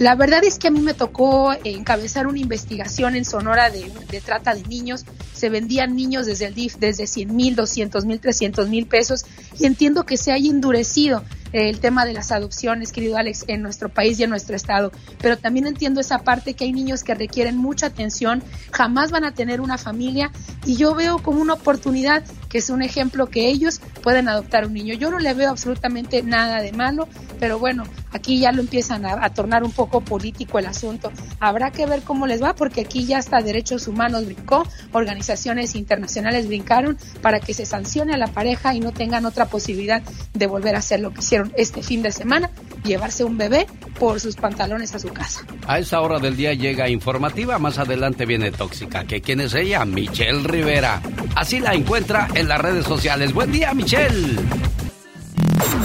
La 0.00 0.14
verdad 0.14 0.42
es 0.44 0.58
que 0.58 0.68
a 0.68 0.70
mí 0.70 0.80
me 0.80 0.94
tocó 0.94 1.52
encabezar 1.62 2.26
una 2.26 2.38
investigación 2.38 3.16
en 3.16 3.26
Sonora 3.26 3.68
de, 3.68 3.92
trata 4.24 4.54
de 4.54 4.62
niños. 4.62 5.04
Se 5.34 5.50
vendían 5.50 5.94
niños 5.94 6.24
desde 6.24 6.46
el 6.46 6.54
DIF 6.54 6.76
desde 6.76 7.06
100 7.06 7.36
mil, 7.36 7.54
200 7.54 8.06
mil, 8.06 8.18
300 8.18 8.66
mil 8.70 8.86
pesos 8.86 9.26
y 9.58 9.66
entiendo 9.66 10.06
que 10.06 10.16
se 10.16 10.32
haya 10.32 10.48
endurecido 10.48 11.22
el 11.52 11.80
tema 11.80 12.04
de 12.04 12.12
las 12.12 12.32
adopciones, 12.32 12.92
querido 12.92 13.16
Alex, 13.16 13.44
en 13.48 13.62
nuestro 13.62 13.88
país 13.88 14.18
y 14.18 14.24
en 14.24 14.30
nuestro 14.30 14.56
estado. 14.56 14.92
Pero 15.20 15.36
también 15.36 15.66
entiendo 15.66 16.00
esa 16.00 16.18
parte 16.18 16.54
que 16.54 16.64
hay 16.64 16.72
niños 16.72 17.04
que 17.04 17.14
requieren 17.14 17.56
mucha 17.56 17.86
atención, 17.86 18.42
jamás 18.72 19.10
van 19.10 19.24
a 19.24 19.32
tener 19.32 19.60
una 19.60 19.78
familia 19.78 20.30
y 20.64 20.76
yo 20.76 20.94
veo 20.94 21.18
como 21.18 21.40
una 21.40 21.54
oportunidad 21.54 22.22
que 22.48 22.58
es 22.58 22.68
un 22.68 22.82
ejemplo 22.82 23.26
que 23.26 23.48
ellos 23.48 23.80
pueden 24.02 24.28
adoptar 24.28 24.66
un 24.66 24.74
niño. 24.74 24.94
Yo 24.94 25.10
no 25.10 25.18
le 25.18 25.32
veo 25.34 25.50
absolutamente 25.50 26.22
nada 26.22 26.60
de 26.60 26.72
malo, 26.72 27.08
pero 27.38 27.58
bueno, 27.58 27.84
aquí 28.10 28.40
ya 28.40 28.52
lo 28.52 28.60
empiezan 28.60 29.06
a, 29.06 29.24
a 29.24 29.32
tornar 29.32 29.62
un 29.62 29.70
poco 29.70 30.00
político 30.00 30.58
el 30.58 30.66
asunto. 30.66 31.12
Habrá 31.38 31.70
que 31.70 31.86
ver 31.86 32.02
cómo 32.02 32.26
les 32.26 32.42
va 32.42 32.54
porque 32.54 32.82
aquí 32.82 33.06
ya 33.06 33.18
hasta 33.18 33.40
derechos 33.40 33.86
humanos 33.86 34.26
brincó, 34.26 34.66
organizaciones 34.92 35.74
internacionales 35.76 36.48
brincaron 36.48 36.98
para 37.22 37.40
que 37.40 37.54
se 37.54 37.66
sancione 37.66 38.14
a 38.14 38.18
la 38.18 38.26
pareja 38.26 38.74
y 38.74 38.80
no 38.80 38.92
tengan 38.92 39.26
otra 39.26 39.46
posibilidad 39.46 40.02
de 40.34 40.46
volver 40.46 40.74
a 40.74 40.78
hacer 40.78 41.00
lo 41.00 41.12
que 41.12 41.20
hicieron 41.20 41.39
este 41.56 41.82
fin 41.82 42.02
de 42.02 42.12
semana, 42.12 42.50
llevarse 42.84 43.24
un 43.24 43.36
bebé 43.36 43.66
por 43.98 44.20
sus 44.20 44.36
pantalones 44.36 44.94
a 44.94 44.98
su 44.98 45.08
casa. 45.08 45.44
A 45.66 45.78
esa 45.78 46.00
hora 46.00 46.18
del 46.18 46.36
día 46.36 46.54
llega 46.54 46.88
informativa, 46.88 47.58
más 47.58 47.78
adelante 47.78 48.26
viene 48.26 48.50
tóxica. 48.50 49.04
¿Que 49.04 49.20
quién 49.20 49.40
es 49.40 49.54
ella? 49.54 49.84
Michelle 49.84 50.42
Rivera. 50.42 51.02
Así 51.34 51.60
la 51.60 51.74
encuentra 51.74 52.28
en 52.34 52.48
las 52.48 52.60
redes 52.60 52.86
sociales. 52.86 53.32
Buen 53.32 53.52
día, 53.52 53.72
Michelle. 53.74 54.36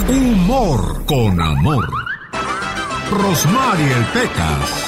Humor 0.08 1.04
con 1.06 1.40
amor. 1.40 1.88
Rosmarie 3.10 3.92
el 3.92 4.04
Pecas. 4.06 4.85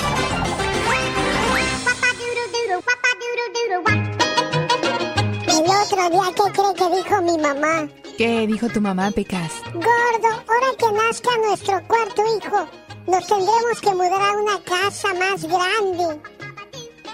¿Qué 6.10 6.52
cree 6.52 6.74
que 6.74 6.96
dijo 6.96 7.22
mi 7.22 7.38
mamá? 7.38 7.88
¿Qué 8.16 8.46
dijo 8.46 8.68
tu 8.68 8.80
mamá, 8.80 9.10
Pecas? 9.10 9.52
Gordo, 9.74 10.30
ahora 10.48 10.76
que 10.78 10.92
nazca 10.92 11.30
nuestro 11.46 11.82
cuarto 11.86 12.22
hijo, 12.36 12.68
nos 13.06 13.26
tendremos 13.26 13.80
que 13.80 13.94
mudar 13.94 14.22
a 14.22 14.32
una 14.32 14.60
casa 14.62 15.14
más 15.14 15.44
grande. 15.44 16.20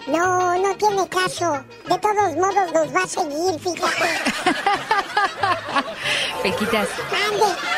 No, 0.07 0.59
no 0.59 0.77
tiene 0.77 1.09
caso. 1.09 1.65
De 1.89 1.99
todos 1.99 2.37
modos 2.37 2.73
nos 2.75 2.95
va 2.95 3.03
a 3.03 3.07
seguir, 3.07 3.59
fíjate. 3.59 4.09
Pequitas, 6.43 6.89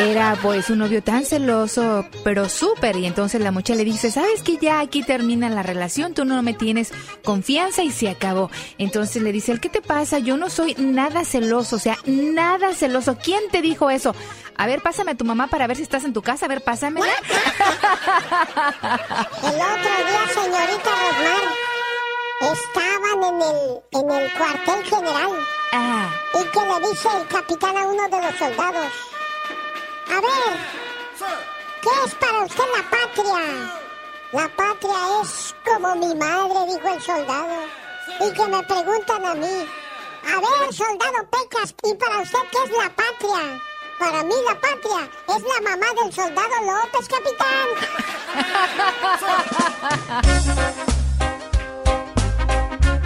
era 0.00 0.36
pues 0.42 0.68
un 0.70 0.78
novio 0.78 1.02
tan 1.02 1.24
celoso, 1.24 2.04
pero 2.24 2.48
súper. 2.48 2.96
Y 2.96 3.06
entonces 3.06 3.40
la 3.40 3.52
muchacha 3.52 3.76
le 3.76 3.84
dice, 3.84 4.10
¿sabes 4.10 4.42
que 4.42 4.56
ya 4.56 4.80
aquí 4.80 5.04
termina 5.04 5.48
la 5.48 5.62
relación? 5.62 6.14
Tú 6.14 6.24
no 6.24 6.42
me 6.42 6.52
tienes 6.52 6.92
confianza 7.24 7.84
y 7.84 7.92
se 7.92 8.08
acabó. 8.08 8.50
Entonces 8.78 9.22
le 9.22 9.30
dice, 9.30 9.58
¿qué 9.60 9.68
te 9.68 9.80
pasa? 9.80 10.18
Yo 10.18 10.36
no 10.36 10.50
soy 10.50 10.74
nada 10.78 11.24
celoso, 11.24 11.76
o 11.76 11.78
sea, 11.78 11.96
nada 12.06 12.74
celoso. 12.74 13.16
¿Quién 13.22 13.48
te 13.52 13.62
dijo 13.62 13.88
eso? 13.90 14.16
A 14.58 14.66
ver, 14.66 14.82
pásame 14.82 15.12
a 15.12 15.16
tu 15.16 15.24
mamá 15.24 15.46
para 15.46 15.66
ver 15.66 15.76
si 15.76 15.82
estás 15.82 16.04
en 16.04 16.12
tu 16.12 16.22
casa. 16.22 16.46
A 16.46 16.48
ver, 16.48 16.64
pásamela. 16.64 17.06
El 19.42 19.54
otro 19.54 19.96
día, 20.08 20.26
señorita 20.34 20.90
Rosmar, 20.90 21.65
estaban 22.40 23.22
en 23.24 23.42
el, 23.42 23.82
en 23.92 24.10
el 24.10 24.32
cuartel 24.34 24.84
general. 24.84 25.46
Ah. 25.72 26.10
Y 26.34 26.44
que 26.44 26.60
le 26.60 26.88
dice 26.88 27.08
el 27.16 27.26
capitán 27.28 27.76
a 27.76 27.86
uno 27.86 28.08
de 28.08 28.22
los 28.22 28.36
soldados. 28.36 28.92
A 30.08 30.20
ver, 30.20 30.56
¿qué 31.82 31.90
es 32.06 32.14
para 32.14 32.40
usted 32.40 32.64
la 32.76 32.82
patria? 32.90 33.42
La 34.32 34.48
patria 34.48 35.20
es 35.22 35.54
como 35.64 35.94
mi 35.96 36.14
madre, 36.14 36.66
dijo 36.72 36.88
el 36.94 37.02
soldado. 37.02 37.64
Y 38.20 38.32
que 38.32 38.46
me 38.46 38.62
preguntan 38.62 39.24
a 39.26 39.34
mí, 39.34 39.68
a 40.24 40.40
ver, 40.40 40.72
soldado 40.72 41.30
Pecas, 41.30 41.74
¿y 41.82 41.94
para 41.94 42.18
usted 42.18 42.38
qué 42.50 42.58
es 42.64 42.70
la 42.76 42.90
patria? 42.90 43.62
Para 43.98 44.22
mí 44.22 44.34
la 44.46 44.54
patria 44.60 45.08
es 45.28 45.42
la 45.42 45.60
mamá 45.70 45.86
del 46.02 46.12
soldado 46.12 46.54
López, 46.64 47.08
capitán. 47.08 47.68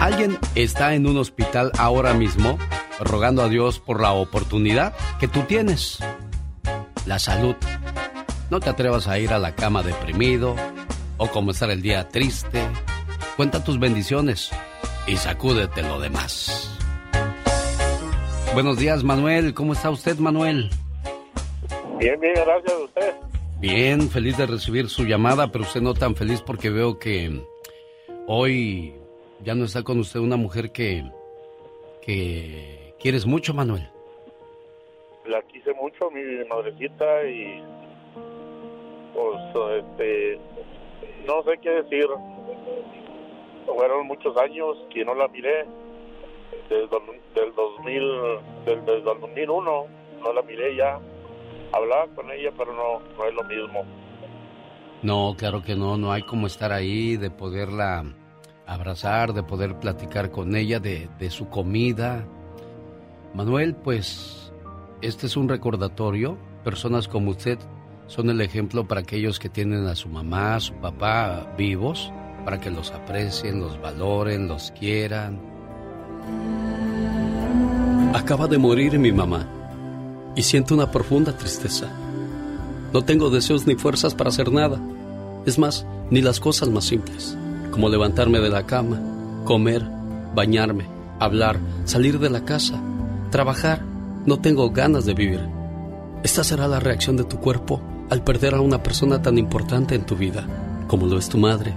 ¿Alguien 0.01 0.39
está 0.55 0.95
en 0.95 1.05
un 1.05 1.17
hospital 1.17 1.71
ahora 1.77 2.15
mismo 2.15 2.57
rogando 2.99 3.43
a 3.43 3.49
Dios 3.49 3.79
por 3.79 4.01
la 4.01 4.13
oportunidad 4.13 4.95
que 5.19 5.27
tú 5.27 5.41
tienes? 5.43 5.99
La 7.05 7.19
salud. 7.19 7.55
No 8.49 8.59
te 8.59 8.71
atrevas 8.71 9.07
a 9.07 9.19
ir 9.19 9.31
a 9.31 9.37
la 9.37 9.53
cama 9.53 9.83
deprimido 9.83 10.55
o 11.17 11.27
comenzar 11.27 11.69
el 11.69 11.83
día 11.83 12.09
triste. 12.09 12.63
Cuenta 13.35 13.63
tus 13.63 13.79
bendiciones 13.79 14.49
y 15.05 15.17
sacúdete 15.17 15.83
lo 15.83 15.99
demás. 15.99 16.75
Buenos 18.55 18.79
días, 18.79 19.03
Manuel. 19.03 19.53
¿Cómo 19.53 19.73
está 19.73 19.91
usted, 19.91 20.17
Manuel? 20.17 20.71
Bien, 21.99 22.19
bien, 22.19 22.33
gracias 22.33 22.73
a 22.73 22.83
usted. 22.85 23.13
Bien, 23.59 24.09
feliz 24.09 24.35
de 24.35 24.47
recibir 24.47 24.89
su 24.89 25.03
llamada, 25.03 25.51
pero 25.51 25.63
usted 25.63 25.81
no 25.81 25.93
tan 25.93 26.15
feliz 26.15 26.41
porque 26.41 26.71
veo 26.71 26.97
que 26.97 27.45
hoy 28.25 28.95
ya 29.43 29.55
no 29.55 29.65
está 29.65 29.83
con 29.83 29.99
usted 29.99 30.19
una 30.19 30.37
mujer 30.37 30.71
que, 30.71 31.03
que 32.01 32.93
quieres 32.99 33.25
mucho, 33.25 33.53
Manuel. 33.53 33.89
La 35.25 35.41
quise 35.43 35.73
mucho, 35.73 36.09
mi 36.11 36.43
madrecita, 36.45 37.23
y 37.27 37.63
pues, 39.13 39.83
este, 39.83 40.39
no 41.25 41.43
sé 41.43 41.57
qué 41.61 41.69
decir. 41.69 42.07
Fueron 43.65 44.07
muchos 44.07 44.35
años 44.37 44.77
que 44.93 45.05
no 45.05 45.13
la 45.13 45.27
miré. 45.27 45.65
Desde 46.69 46.87
del 47.35 47.53
2000, 47.55 48.01
del, 48.65 48.85
desde 48.85 48.97
el 48.97 49.03
2001 49.03 49.87
no 50.23 50.33
la 50.33 50.41
miré 50.41 50.75
ya. 50.75 50.99
Hablaba 51.71 52.07
con 52.15 52.29
ella, 52.31 52.51
pero 52.57 52.73
no, 52.73 52.99
no 53.17 53.25
es 53.25 53.33
lo 53.33 53.43
mismo. 53.43 53.85
No, 55.03 55.35
claro 55.37 55.63
que 55.63 55.75
no, 55.75 55.97
no 55.97 56.11
hay 56.11 56.23
como 56.23 56.47
estar 56.47 56.71
ahí, 56.71 57.17
de 57.17 57.31
poderla 57.31 58.03
abrazar, 58.73 59.33
de 59.33 59.43
poder 59.43 59.75
platicar 59.79 60.31
con 60.31 60.55
ella 60.55 60.79
de, 60.79 61.09
de 61.19 61.29
su 61.29 61.49
comida. 61.49 62.25
Manuel, 63.33 63.75
pues 63.75 64.51
este 65.01 65.27
es 65.27 65.37
un 65.37 65.49
recordatorio. 65.49 66.37
Personas 66.63 67.07
como 67.07 67.31
usted 67.31 67.59
son 68.07 68.29
el 68.29 68.41
ejemplo 68.41 68.87
para 68.87 69.01
aquellos 69.01 69.39
que 69.39 69.49
tienen 69.49 69.87
a 69.87 69.95
su 69.95 70.09
mamá, 70.09 70.55
a 70.55 70.59
su 70.59 70.73
papá 70.75 71.53
vivos, 71.57 72.11
para 72.45 72.59
que 72.59 72.71
los 72.71 72.91
aprecien, 72.91 73.59
los 73.59 73.79
valoren, 73.81 74.47
los 74.47 74.71
quieran. 74.71 75.39
Acaba 78.13 78.47
de 78.47 78.57
morir 78.57 78.97
mi 78.99 79.11
mamá 79.11 79.47
y 80.35 80.43
siento 80.43 80.75
una 80.75 80.91
profunda 80.91 81.37
tristeza. 81.37 81.89
No 82.93 83.03
tengo 83.03 83.29
deseos 83.29 83.65
ni 83.67 83.75
fuerzas 83.75 84.13
para 84.13 84.29
hacer 84.29 84.51
nada. 84.51 84.79
Es 85.45 85.57
más, 85.57 85.85
ni 86.09 86.21
las 86.21 86.39
cosas 86.39 86.69
más 86.69 86.85
simples 86.85 87.37
como 87.71 87.89
levantarme 87.89 88.39
de 88.39 88.49
la 88.49 88.65
cama, 88.65 88.99
comer, 89.45 89.83
bañarme, 90.35 90.85
hablar, 91.19 91.59
salir 91.85 92.19
de 92.19 92.29
la 92.29 92.45
casa, 92.45 92.79
trabajar. 93.31 93.81
No 94.25 94.39
tengo 94.39 94.69
ganas 94.69 95.05
de 95.05 95.15
vivir. 95.15 95.39
Esta 96.23 96.43
será 96.43 96.67
la 96.67 96.79
reacción 96.79 97.17
de 97.17 97.23
tu 97.23 97.39
cuerpo 97.39 97.81
al 98.11 98.23
perder 98.23 98.53
a 98.53 98.61
una 98.61 98.83
persona 98.83 99.21
tan 99.21 99.37
importante 99.39 99.95
en 99.95 100.05
tu 100.05 100.15
vida, 100.15 100.45
como 100.87 101.07
lo 101.07 101.17
es 101.17 101.27
tu 101.27 101.39
madre. 101.39 101.73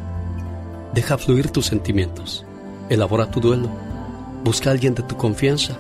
Deja 0.93 1.17
fluir 1.17 1.51
tus 1.51 1.67
sentimientos. 1.67 2.45
Elabora 2.91 3.31
tu 3.31 3.41
duelo. 3.41 3.71
Busca 4.45 4.69
a 4.69 4.73
alguien 4.73 4.95
de 4.95 5.05
tu 5.05 5.17
confianza. 5.17 5.79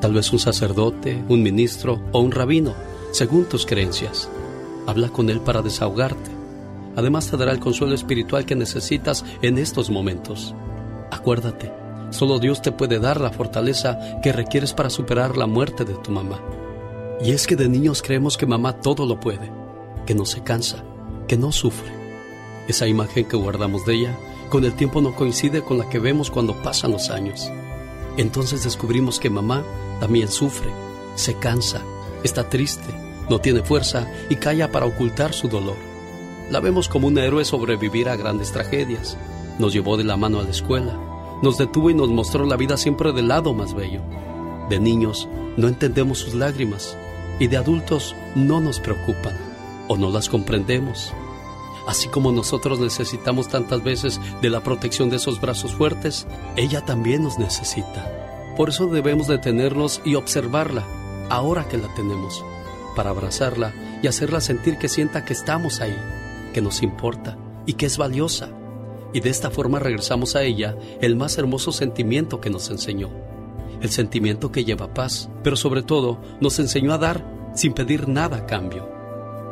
Tal 0.00 0.12
vez 0.12 0.32
un 0.32 0.38
sacerdote, 0.38 1.20
un 1.28 1.42
ministro 1.42 2.00
o 2.12 2.20
un 2.20 2.30
rabino, 2.30 2.74
según 3.10 3.46
tus 3.46 3.66
creencias. 3.66 4.28
Habla 4.86 5.08
con 5.08 5.28
él 5.30 5.40
para 5.40 5.62
desahogarte 5.62 6.37
Además 6.98 7.30
te 7.30 7.36
dará 7.36 7.52
el 7.52 7.60
consuelo 7.60 7.94
espiritual 7.94 8.44
que 8.44 8.56
necesitas 8.56 9.24
en 9.40 9.56
estos 9.56 9.88
momentos. 9.88 10.52
Acuérdate, 11.12 11.72
solo 12.10 12.40
Dios 12.40 12.60
te 12.60 12.72
puede 12.72 12.98
dar 12.98 13.20
la 13.20 13.30
fortaleza 13.30 14.20
que 14.20 14.32
requieres 14.32 14.72
para 14.72 14.90
superar 14.90 15.36
la 15.36 15.46
muerte 15.46 15.84
de 15.84 15.94
tu 15.94 16.10
mamá. 16.10 16.40
Y 17.24 17.30
es 17.30 17.46
que 17.46 17.54
de 17.54 17.68
niños 17.68 18.02
creemos 18.02 18.36
que 18.36 18.46
mamá 18.46 18.80
todo 18.80 19.06
lo 19.06 19.20
puede, 19.20 19.48
que 20.06 20.16
no 20.16 20.26
se 20.26 20.42
cansa, 20.42 20.82
que 21.28 21.36
no 21.36 21.52
sufre. 21.52 21.92
Esa 22.66 22.88
imagen 22.88 23.26
que 23.26 23.36
guardamos 23.36 23.86
de 23.86 23.94
ella 23.94 24.18
con 24.50 24.64
el 24.64 24.72
tiempo 24.72 25.00
no 25.00 25.14
coincide 25.14 25.62
con 25.62 25.78
la 25.78 25.88
que 25.88 26.00
vemos 26.00 26.32
cuando 26.32 26.60
pasan 26.64 26.90
los 26.90 27.10
años. 27.10 27.48
Entonces 28.16 28.64
descubrimos 28.64 29.20
que 29.20 29.30
mamá 29.30 29.62
también 30.00 30.26
sufre, 30.26 30.72
se 31.14 31.34
cansa, 31.34 31.80
está 32.24 32.48
triste, 32.48 32.92
no 33.30 33.38
tiene 33.38 33.62
fuerza 33.62 34.10
y 34.28 34.34
calla 34.34 34.72
para 34.72 34.86
ocultar 34.86 35.32
su 35.32 35.48
dolor. 35.48 35.87
La 36.50 36.60
vemos 36.60 36.88
como 36.88 37.08
un 37.08 37.18
héroe 37.18 37.44
sobrevivir 37.44 38.08
a 38.08 38.16
grandes 38.16 38.52
tragedias. 38.52 39.18
Nos 39.58 39.74
llevó 39.74 39.98
de 39.98 40.04
la 40.04 40.16
mano 40.16 40.40
a 40.40 40.44
la 40.44 40.50
escuela, 40.50 40.98
nos 41.42 41.58
detuvo 41.58 41.90
y 41.90 41.94
nos 41.94 42.08
mostró 42.08 42.46
la 42.46 42.56
vida 42.56 42.78
siempre 42.78 43.12
del 43.12 43.28
lado 43.28 43.52
más 43.52 43.74
bello. 43.74 44.00
De 44.70 44.80
niños 44.80 45.28
no 45.58 45.68
entendemos 45.68 46.20
sus 46.20 46.34
lágrimas 46.34 46.96
y 47.38 47.48
de 47.48 47.58
adultos 47.58 48.16
no 48.34 48.60
nos 48.60 48.80
preocupan 48.80 49.36
o 49.88 49.98
no 49.98 50.10
las 50.10 50.30
comprendemos. 50.30 51.12
Así 51.86 52.08
como 52.08 52.32
nosotros 52.32 52.80
necesitamos 52.80 53.48
tantas 53.48 53.84
veces 53.84 54.18
de 54.40 54.48
la 54.48 54.62
protección 54.62 55.10
de 55.10 55.16
esos 55.16 55.40
brazos 55.42 55.74
fuertes, 55.74 56.26
ella 56.56 56.82
también 56.82 57.24
nos 57.24 57.38
necesita. 57.38 58.54
Por 58.56 58.70
eso 58.70 58.86
debemos 58.86 59.28
detenernos 59.28 60.00
y 60.02 60.14
observarla, 60.14 60.84
ahora 61.28 61.68
que 61.68 61.76
la 61.76 61.92
tenemos, 61.94 62.42
para 62.96 63.10
abrazarla 63.10 63.74
y 64.02 64.06
hacerla 64.06 64.40
sentir 64.40 64.78
que 64.78 64.88
sienta 64.88 65.24
que 65.24 65.34
estamos 65.34 65.80
ahí 65.80 65.96
que 66.58 66.62
nos 66.62 66.82
importa 66.82 67.38
y 67.66 67.74
que 67.74 67.86
es 67.86 67.98
valiosa. 67.98 68.50
Y 69.12 69.20
de 69.20 69.30
esta 69.30 69.48
forma 69.48 69.78
regresamos 69.78 70.34
a 70.34 70.42
ella 70.42 70.76
el 71.00 71.14
más 71.14 71.38
hermoso 71.38 71.70
sentimiento 71.70 72.40
que 72.40 72.50
nos 72.50 72.68
enseñó. 72.68 73.10
El 73.80 73.90
sentimiento 73.90 74.50
que 74.50 74.64
lleva 74.64 74.92
paz, 74.92 75.30
pero 75.44 75.54
sobre 75.54 75.82
todo 75.82 76.20
nos 76.40 76.58
enseñó 76.58 76.92
a 76.92 76.98
dar 76.98 77.24
sin 77.54 77.74
pedir 77.74 78.08
nada 78.08 78.38
a 78.38 78.46
cambio. 78.46 78.90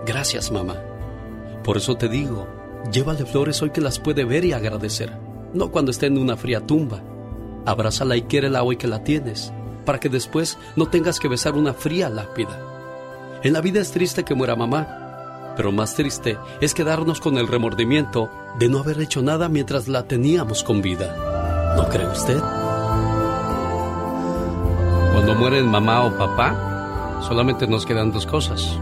Gracias, 0.05 0.51
mamá. 0.51 0.83
Por 1.63 1.77
eso 1.77 1.97
te 1.97 2.09
digo, 2.09 2.49
llévale 2.91 3.25
flores 3.25 3.63
hoy 3.63 3.71
que 3.71 3.81
las 3.81 4.01
puede 4.01 4.25
ver 4.25 4.45
y 4.45 4.53
agradecer, 4.53 5.17
no 5.55 5.71
cuando 5.71 5.93
esté 5.93 6.07
en 6.07 6.19
una 6.19 6.37
fría 6.37 6.67
tumba. 6.67 7.05
Abrázala 7.67 8.17
y 8.17 8.23
quiérela 8.23 8.65
hoy 8.65 8.79
que 8.79 8.89
la 8.89 9.05
tienes, 9.05 9.53
para 9.85 10.01
que 10.01 10.09
después 10.09 10.59
no 10.75 10.89
tengas 10.89 11.21
que 11.21 11.29
besar 11.29 11.55
una 11.55 11.73
fría 11.73 12.09
lápida. 12.09 13.39
En 13.45 13.53
la 13.53 13.61
vida 13.61 13.81
es 13.81 13.93
triste 13.93 14.25
que 14.25 14.35
muera 14.35 14.57
mamá, 14.57 15.06
pero 15.57 15.73
más 15.73 15.97
triste 15.97 16.39
es 16.61 16.75
quedarnos 16.75 17.21
con 17.21 17.39
el 17.39 17.49
remordimiento 17.49 18.31
de 18.59 18.69
no 18.69 18.79
haber 18.79 19.01
hecho 19.01 19.23
nada 19.23 19.49
mientras 19.49 19.89
la 19.89 20.07
teníamos 20.07 20.63
con 20.63 20.83
vida. 20.83 21.75
¿No 21.77 21.89
cree 21.89 22.07
usted? 22.07 22.39
Cuando 25.13 25.35
mueren 25.35 25.67
mamá 25.67 26.05
o 26.07 26.17
papá, 26.17 27.21
solamente 27.23 27.67
nos 27.67 27.87
quedan 27.87 28.13
dos 28.13 28.27
cosas. 28.27 28.79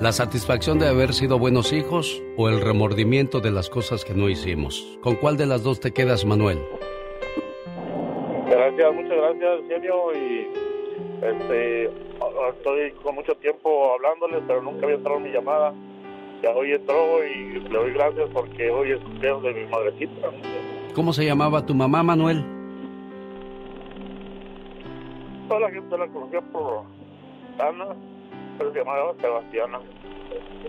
La 0.00 0.12
satisfacción 0.12 0.78
de 0.78 0.88
haber 0.88 1.12
sido 1.14 1.38
buenos 1.38 1.72
hijos 1.72 2.22
o 2.36 2.48
el 2.48 2.60
remordimiento 2.60 3.40
de 3.40 3.50
las 3.50 3.70
cosas 3.70 4.04
que 4.04 4.14
no 4.14 4.28
hicimos. 4.28 4.98
¿Con 5.00 5.16
cuál 5.16 5.36
de 5.36 5.46
las 5.46 5.62
dos 5.62 5.80
te 5.80 5.92
quedas, 5.92 6.24
Manuel? 6.24 6.58
Gracias, 8.50 8.94
muchas 8.94 9.16
gracias, 9.16 9.60
genio. 9.68 10.12
Y 10.12 10.48
este, 11.22 11.84
estoy 11.84 12.92
con 13.02 13.14
mucho 13.14 13.34
tiempo 13.36 13.94
hablándoles, 13.94 14.42
pero 14.46 14.62
nunca 14.62 14.84
había 14.84 14.96
entrado 14.96 15.20
mi 15.20 15.30
llamada 15.30 15.72
ya 16.42 16.50
hoy 16.50 16.72
entró 16.72 17.24
y 17.24 17.60
le 17.60 17.68
doy 17.68 17.92
gracias 17.92 18.28
porque 18.32 18.70
hoy 18.70 18.92
es 18.92 19.00
cumpleaños 19.00 19.42
de 19.44 19.54
mi 19.54 19.66
madrecita. 19.66 20.28
¿Cómo 20.94 21.12
se 21.12 21.24
llamaba 21.24 21.64
tu 21.64 21.74
mamá, 21.74 22.02
Manuel? 22.02 22.44
Toda 25.48 25.60
la 25.60 25.70
gente 25.70 25.98
la 25.98 26.06
conocía 26.08 26.40
por 26.40 26.84
Ana, 27.58 27.94
pero 28.58 28.72
se 28.72 28.78
llamaba 28.78 29.14
Sebastiana. 29.20 29.80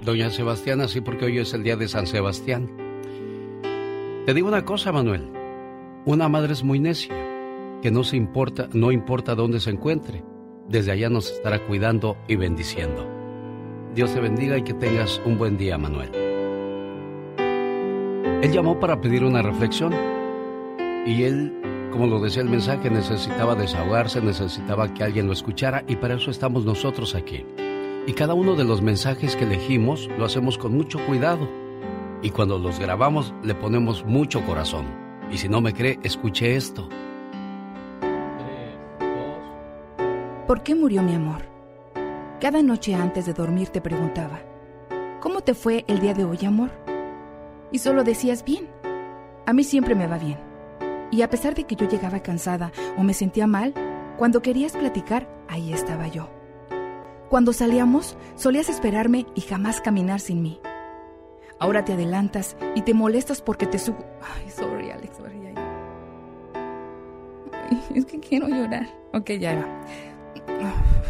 Doña 0.01 0.29
Sebastiana, 0.29 0.87
sí, 0.87 1.01
porque 1.01 1.25
hoy 1.25 1.39
es 1.39 1.53
el 1.53 1.63
día 1.63 1.75
de 1.75 1.87
San 1.87 2.07
Sebastián. 2.07 2.69
Te 4.25 4.33
digo 4.33 4.47
una 4.47 4.65
cosa, 4.65 4.91
Manuel. 4.91 5.29
Una 6.05 6.29
madre 6.29 6.53
es 6.53 6.63
muy 6.63 6.79
necia, 6.79 7.15
que 7.81 7.91
no 7.91 8.03
se 8.03 8.17
importa, 8.17 8.69
no 8.73 8.91
importa 8.91 9.35
dónde 9.35 9.59
se 9.59 9.71
encuentre. 9.71 10.23
Desde 10.67 10.91
allá 10.91 11.09
nos 11.09 11.31
estará 11.31 11.65
cuidando 11.65 12.17
y 12.27 12.35
bendiciendo. 12.35 13.22
Dios 13.95 14.11
te 14.11 14.19
bendiga 14.19 14.57
y 14.57 14.63
que 14.63 14.73
tengas 14.73 15.21
un 15.23 15.37
buen 15.37 15.55
día, 15.55 15.77
Manuel. 15.77 16.09
Él 18.41 18.51
llamó 18.51 18.79
para 18.79 18.99
pedir 18.99 19.23
una 19.23 19.43
reflexión 19.43 19.93
y 21.05 21.23
él, 21.23 21.53
como 21.91 22.07
lo 22.07 22.19
decía 22.19 22.41
el 22.41 22.49
mensaje, 22.49 22.89
necesitaba 22.89 23.53
desahogarse, 23.53 24.19
necesitaba 24.19 24.91
que 24.93 25.03
alguien 25.03 25.27
lo 25.27 25.33
escuchara 25.33 25.83
y 25.87 25.95
para 25.95 26.15
eso 26.15 26.31
estamos 26.31 26.65
nosotros 26.65 27.13
aquí. 27.13 27.45
Y 28.07 28.13
cada 28.13 28.33
uno 28.33 28.55
de 28.55 28.63
los 28.63 28.81
mensajes 28.81 29.35
que 29.35 29.45
elegimos 29.45 30.09
lo 30.17 30.25
hacemos 30.25 30.57
con 30.57 30.73
mucho 30.75 30.99
cuidado, 31.05 31.47
Y 32.25 32.29
cuando 32.29 32.57
los 32.57 32.79
grabamos 32.79 33.33
le 33.43 33.53
ponemos 33.53 34.05
mucho 34.05 34.45
corazón. 34.45 34.85
Y 35.29 35.37
si 35.37 35.49
no 35.49 35.59
me 35.59 35.73
cree, 35.73 35.99
escuche 36.03 36.55
esto. 36.55 36.87
¿Por 40.47 40.63
qué 40.63 40.73
murió 40.73 41.03
mi 41.03 41.15
amor? 41.15 41.52
Cada 42.43 42.61
noche 42.61 42.93
antes 42.93 43.25
de 43.25 43.31
dormir 43.31 43.69
te 43.69 43.79
preguntaba, 43.79 44.41
¿cómo 45.21 45.39
te 45.39 45.53
fue 45.53 45.85
el 45.87 46.01
día 46.01 46.13
de 46.13 46.25
hoy, 46.25 46.39
amor? 46.45 46.71
Y 47.71 47.79
solo 47.79 48.03
decías 48.03 48.43
bien. 48.43 48.67
A 49.45 49.53
mí 49.53 49.63
siempre 49.63 49.95
me 49.95 50.07
va 50.07 50.17
bien. 50.17 50.37
Y 51.09 51.21
a 51.21 51.29
pesar 51.29 51.55
de 51.55 51.63
que 51.63 51.77
yo 51.77 51.87
llegaba 51.87 52.19
cansada 52.19 52.73
o 52.97 53.03
me 53.03 53.13
sentía 53.13 53.47
mal, 53.47 53.73
cuando 54.17 54.41
querías 54.41 54.73
platicar, 54.73 55.25
ahí 55.47 55.71
estaba 55.71 56.09
yo. 56.09 56.27
Cuando 57.29 57.53
salíamos, 57.53 58.17
solías 58.35 58.67
esperarme 58.67 59.25
y 59.35 59.39
jamás 59.39 59.79
caminar 59.79 60.19
sin 60.19 60.41
mí. 60.41 60.59
Ahora 61.59 61.85
te 61.85 61.93
adelantas 61.93 62.57
y 62.75 62.81
te 62.81 62.93
molestas 62.93 63.41
porque 63.41 63.67
te 63.67 63.79
subo. 63.79 64.03
Ay, 64.21 64.49
sorry, 64.49 64.91
Alex, 64.91 65.15
sorry. 65.15 65.39
Ay, 67.53 67.81
es 67.95 68.05
que 68.05 68.19
quiero 68.19 68.49
llorar. 68.49 68.89
Ok, 69.13 69.29
ya 69.39 69.55
va. 69.55 71.02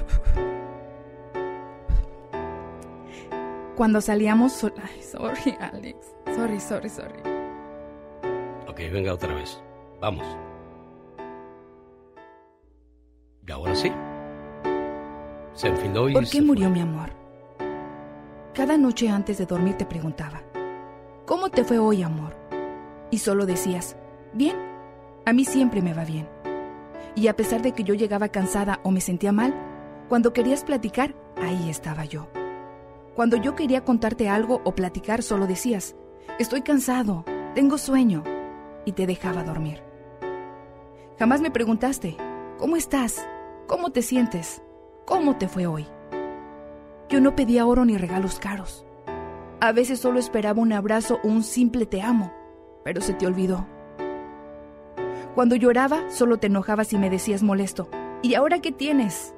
Cuando 3.75 4.01
salíamos... 4.01 4.53
Sol... 4.53 4.73
Ay, 4.81 5.01
sorry, 5.01 5.57
Alex. 5.59 6.15
Sorry, 6.35 6.59
sorry, 6.59 6.89
sorry. 6.89 7.19
Ok, 8.67 8.77
venga 8.91 9.13
otra 9.13 9.33
vez. 9.33 9.61
Vamos. 9.99 10.25
Y 13.47 13.51
ahora 13.51 13.75
sí. 13.75 13.91
Se 15.53 15.67
enfiló 15.67 16.09
y... 16.09 16.13
¿Por 16.13 16.27
qué 16.27 16.41
murió 16.41 16.69
mi 16.69 16.81
amor? 16.81 17.09
Cada 18.53 18.77
noche 18.77 19.09
antes 19.09 19.39
de 19.39 19.45
dormir 19.45 19.75
te 19.77 19.85
preguntaba, 19.85 20.43
¿cómo 21.25 21.49
te 21.49 21.63
fue 21.63 21.79
hoy, 21.79 22.03
amor? 22.03 22.35
Y 23.09 23.17
solo 23.17 23.47
decías, 23.47 23.95
bien, 24.33 24.55
a 25.25 25.33
mí 25.33 25.45
siempre 25.45 25.81
me 25.81 25.93
va 25.93 26.05
bien. 26.05 26.27
Y 27.15 27.27
a 27.27 27.35
pesar 27.35 27.61
de 27.61 27.71
que 27.71 27.83
yo 27.83 27.95
llegaba 27.95 28.29
cansada 28.29 28.79
o 28.83 28.91
me 28.91 29.01
sentía 29.01 29.31
mal, 29.31 29.53
cuando 30.09 30.33
querías 30.33 30.63
platicar, 30.63 31.15
ahí 31.41 31.69
estaba 31.69 32.05
yo. 32.05 32.27
Cuando 33.15 33.37
yo 33.37 33.55
quería 33.55 33.85
contarte 33.85 34.27
algo 34.27 34.61
o 34.63 34.73
platicar, 34.73 35.21
solo 35.21 35.45
decías, 35.45 35.95
estoy 36.39 36.61
cansado, 36.61 37.25
tengo 37.53 37.77
sueño, 37.77 38.23
y 38.85 38.93
te 38.93 39.05
dejaba 39.05 39.43
dormir. 39.43 39.81
Jamás 41.19 41.41
me 41.41 41.51
preguntaste, 41.51 42.17
¿cómo 42.57 42.75
estás? 42.75 43.27
¿Cómo 43.67 43.91
te 43.91 44.01
sientes? 44.01 44.63
¿Cómo 45.05 45.37
te 45.37 45.47
fue 45.47 45.67
hoy? 45.67 45.85
Yo 47.07 47.21
no 47.21 47.35
pedía 47.35 47.65
oro 47.65 47.85
ni 47.85 47.97
regalos 47.97 48.39
caros. 48.39 48.85
A 49.59 49.71
veces 49.71 49.99
solo 49.99 50.19
esperaba 50.19 50.61
un 50.61 50.73
abrazo 50.73 51.19
o 51.23 51.27
un 51.27 51.43
simple 51.43 51.85
te 51.85 52.01
amo, 52.01 52.33
pero 52.83 52.99
se 52.99 53.13
te 53.13 53.27
olvidó. 53.27 53.67
Cuando 55.35 55.55
lloraba, 55.55 56.09
solo 56.09 56.37
te 56.37 56.47
enojabas 56.47 56.93
y 56.93 56.97
me 56.97 57.09
decías 57.09 57.43
molesto, 57.43 57.89
¿y 58.21 58.33
ahora 58.33 58.59
qué 58.59 58.71
tienes? 58.71 59.33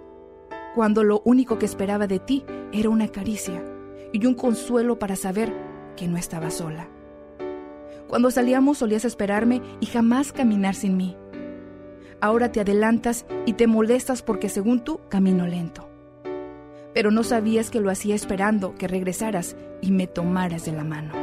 Cuando 0.75 1.05
lo 1.05 1.21
único 1.23 1.57
que 1.57 1.65
esperaba 1.65 2.05
de 2.05 2.19
ti 2.19 2.43
era 2.73 2.89
una 2.89 3.07
caricia 3.07 3.63
y 4.11 4.25
un 4.25 4.33
consuelo 4.33 4.99
para 4.99 5.15
saber 5.15 5.53
que 5.95 6.05
no 6.09 6.17
estaba 6.17 6.51
sola. 6.51 6.89
Cuando 8.09 8.29
salíamos 8.29 8.79
solías 8.79 9.05
esperarme 9.05 9.61
y 9.79 9.85
jamás 9.85 10.33
caminar 10.33 10.75
sin 10.75 10.97
mí. 10.97 11.15
Ahora 12.19 12.51
te 12.51 12.59
adelantas 12.59 13.25
y 13.45 13.53
te 13.53 13.67
molestas 13.67 14.21
porque 14.21 14.49
según 14.49 14.83
tú 14.83 14.99
camino 15.07 15.47
lento. 15.47 15.87
Pero 16.93 17.09
no 17.09 17.23
sabías 17.23 17.71
que 17.71 17.79
lo 17.79 17.89
hacía 17.89 18.13
esperando 18.13 18.75
que 18.75 18.89
regresaras 18.89 19.55
y 19.81 19.91
me 19.91 20.07
tomaras 20.07 20.65
de 20.65 20.73
la 20.73 20.83
mano. 20.83 21.13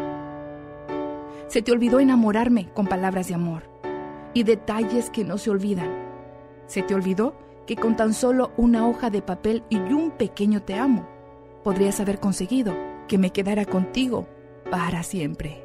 Se 1.48 1.60
te 1.60 1.72
olvidó 1.72 2.00
enamorarme 2.00 2.70
con 2.72 2.86
palabras 2.86 3.28
de 3.28 3.34
amor 3.34 3.64
y 4.32 4.44
detalles 4.44 5.10
que 5.10 5.24
no 5.24 5.36
se 5.36 5.50
olvidan. 5.50 5.90
Se 6.66 6.82
te 6.82 6.94
olvidó 6.94 7.34
que 7.66 7.76
con 7.76 7.96
tan 7.96 8.14
solo 8.14 8.52
una 8.56 8.86
hoja 8.86 9.10
de 9.10 9.22
papel 9.22 9.64
y 9.68 9.76
un 9.76 10.12
pequeño 10.12 10.62
te 10.62 10.74
amo, 10.74 11.08
podrías 11.62 12.00
haber 12.00 12.20
conseguido 12.20 12.74
que 13.08 13.18
me 13.18 13.30
quedara 13.30 13.64
contigo 13.64 14.26
para 14.70 15.02
siempre. 15.02 15.64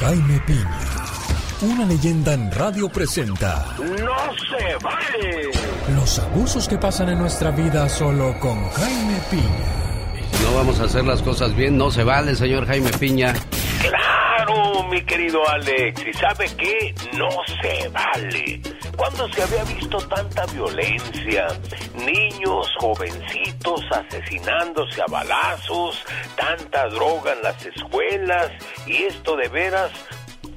Jaime 0.00 0.40
Piña, 0.46 0.80
una 1.62 1.86
leyenda 1.86 2.34
en 2.34 2.50
radio 2.50 2.88
presenta. 2.88 3.64
¡No 3.78 3.86
se 4.34 4.76
vale! 4.82 5.50
Los 5.94 6.18
abusos 6.18 6.68
que 6.68 6.76
pasan 6.76 7.08
en 7.10 7.18
nuestra 7.18 7.50
vida 7.50 7.88
solo 7.88 8.38
con 8.38 8.68
Jaime 8.70 9.18
Piña. 9.30 9.84
No 10.42 10.56
vamos 10.56 10.80
a 10.80 10.84
hacer 10.84 11.04
las 11.04 11.22
cosas 11.22 11.54
bien, 11.54 11.78
no 11.78 11.90
se 11.90 12.04
vale, 12.04 12.34
señor 12.34 12.66
Jaime 12.66 12.90
Piña. 12.98 13.32
Claro, 13.80 14.13
mi 14.90 15.04
querido 15.04 15.46
Alex. 15.48 16.06
¿Y 16.06 16.12
sabe 16.12 16.46
qué? 16.56 16.94
No 17.16 17.28
se 17.62 17.88
vale. 17.88 18.60
¿Cuándo 18.96 19.28
se 19.32 19.42
había 19.42 19.64
visto 19.64 19.98
tanta 20.08 20.46
violencia? 20.46 21.46
Niños, 21.94 22.68
jovencitos 22.78 23.80
asesinándose 23.90 25.02
a 25.02 25.06
balazos, 25.06 26.04
tanta 26.36 26.88
droga 26.88 27.32
en 27.32 27.42
las 27.42 27.66
escuelas. 27.66 28.50
Y 28.86 29.04
esto 29.04 29.36
de 29.36 29.48
veras 29.48 29.90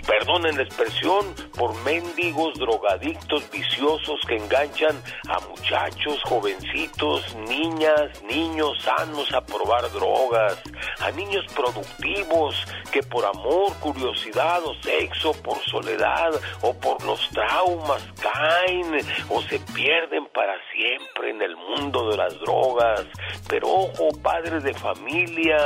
perdonen 0.08 0.58
la 0.58 0.64
expresión, 0.64 1.36
por 1.56 1.76
mendigos, 1.84 2.58
drogadictos, 2.58 3.50
viciosos 3.52 4.20
que 4.28 4.38
enganchan 4.38 4.96
a 5.28 5.40
muchachos, 5.42 6.22
jovencitos, 6.24 7.36
niñas, 7.48 8.24
niños 8.24 8.82
sanos 8.82 9.32
a 9.34 9.42
probar 9.46 9.92
drogas, 9.92 10.58
a 11.02 11.12
niños 11.12 11.46
productivos 11.54 12.56
que 12.92 13.04
por 13.04 13.26
amor, 13.26 13.74
curiosidad 13.80 14.64
o 14.66 14.74
sexo, 14.82 15.34
por 15.44 15.60
soledad 15.66 16.32
o 16.62 16.74
por 16.74 17.04
los 17.04 17.30
traumas 17.30 18.02
caen 18.22 18.98
o 19.30 19.42
se 19.44 19.60
pierden 19.60 20.26
para 20.34 20.56
siempre 20.72 21.32
en 21.32 21.42
el 21.42 21.56
mundo 21.56 22.10
de 22.10 22.18
las 22.18 22.40
drogas. 22.40 23.06
Pero 23.50 23.68
ojo, 23.70 24.10
padres 24.22 24.64
de 24.64 24.74
familia, 24.74 25.58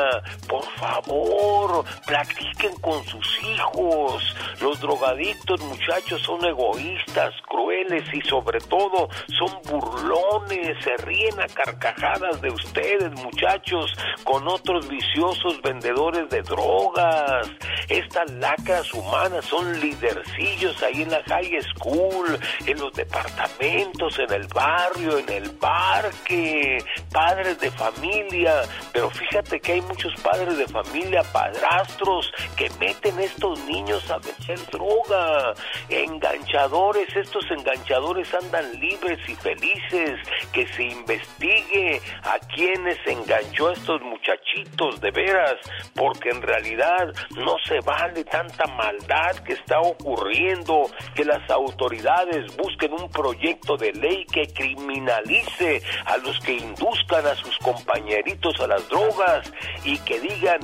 por 0.48 0.64
favor, 0.74 1.86
platiquen 2.06 2.76
con 2.82 3.04
sus 3.06 3.44
hijos. 3.44 4.31
Los 4.62 4.80
drogadictos, 4.80 5.62
muchachos, 5.62 6.22
son 6.24 6.44
egoístas, 6.46 7.34
crueles 7.48 8.04
y 8.14 8.22
sobre 8.22 8.60
todo 8.60 9.10
son 9.38 9.52
burlones, 9.70 10.78
se 10.84 10.98
ríen 10.98 11.40
a 11.40 11.48
carcajadas 11.48 12.42
de 12.42 12.50
ustedes, 12.50 13.12
muchachos, 13.22 13.94
con 14.24 14.48
otros 14.48 14.88
viciosos 14.88 15.62
vendedores 15.62 16.30
de 16.30 16.42
drogas. 16.42 17.50
Estas 17.90 18.32
lacras 18.32 18.94
humanas 18.94 19.46
son 19.46 19.80
lidercillos 19.80 20.82
ahí 20.84 21.02
en 21.02 21.12
la 21.12 21.24
high 21.24 21.62
school, 21.76 22.40
en 22.66 22.80
los 22.80 22.94
departamentos, 22.94 24.20
en 24.20 24.32
el 24.34 24.48
barrio, 24.48 25.18
en 25.18 25.30
el 25.30 25.52
parque, 25.52 26.84
padres 27.12 27.60
de 27.60 27.72
familia. 27.72 28.62
Pero 28.94 29.10
fíjate 29.10 29.60
que 29.60 29.74
hay 29.74 29.82
muchos 29.82 30.14
padres 30.22 30.58
de 30.58 30.68
familia, 30.68 31.24
padrastros, 31.32 32.32
que 32.56 32.70
meten 32.80 33.20
estos 33.20 33.60
niños 33.66 34.10
a 34.10 34.20
vender 34.22 34.72
droga. 34.72 35.54
Enganchadores, 35.90 37.16
estos 37.16 37.44
enganchadores 37.52 38.34
andan 38.34 38.72
libres 38.80 39.20
y 39.28 39.36
felices. 39.36 40.20
Que 40.54 40.68
se 40.68 40.84
investigue 40.84 42.02
a 42.24 42.40
quienes 42.40 42.98
enganchó 43.06 43.70
a 43.70 43.74
estos 43.74 44.02
muchachitos 44.02 45.00
de 45.02 45.12
veras, 45.12 45.56
porque 45.96 46.30
en 46.30 46.42
realidad 46.42 47.14
no 47.36 47.56
se 47.66 47.80
vale 47.82 48.24
tanta 48.24 48.66
maldad 48.68 49.36
que 49.46 49.54
está 49.54 49.80
ocurriendo, 49.80 50.90
que 51.16 51.26
las 51.26 51.50
autoridades 51.50 52.56
busquen 52.58 52.94
un 52.94 53.10
proyecto 53.10 53.78
de 53.78 53.92
ley 53.94 54.26
que 54.26 54.48
criminalice 54.54 55.82
a 56.06 56.18
los 56.18 56.40
que 56.40 56.54
induzcan 56.54 57.26
a 57.26 57.36
sus 57.36 57.58
compañeritos 57.60 58.60
a 58.60 58.68
las 58.68 58.88
drogas 58.90 59.52
y 59.84 59.98
que 60.00 60.20
digan, 60.20 60.60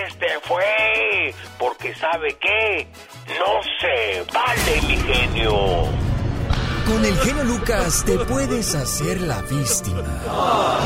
este 0.00 0.28
fue, 0.42 1.34
porque 1.58 1.94
sabe 1.94 2.36
qué, 2.40 2.86
no 3.28 3.62
se 3.80 4.24
vale 4.32 4.82
mi 4.88 4.96
genio. 4.96 6.04
Con 6.86 7.02
el 7.04 7.16
genio 7.18 7.44
Lucas 7.44 8.04
te 8.04 8.18
puedes 8.18 8.74
hacer 8.74 9.20
la 9.22 9.40
víctima. 9.42 10.02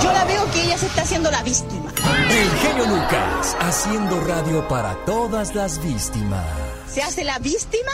Yo 0.03 0.12
la 0.12 0.24
veo 0.24 0.49
que 0.53 0.62
ella 0.62 0.78
se 0.78 0.86
está 0.86 1.03
haciendo 1.03 1.30
la 1.30 1.43
víctima. 1.43 1.93
El 2.30 2.51
genio 2.61 2.86
Lucas 2.86 3.57
haciendo 3.61 4.20
radio 4.20 4.66
para 4.68 4.95
todas 5.05 5.55
las 5.55 5.82
víctimas. 5.84 6.47
¿Se 6.86 7.03
hace 7.03 7.24
la 7.24 7.39
víctima? 7.41 7.91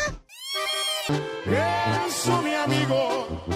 Eso, 2.06 2.42
mi 2.42 2.54
amigo. 2.54 3.46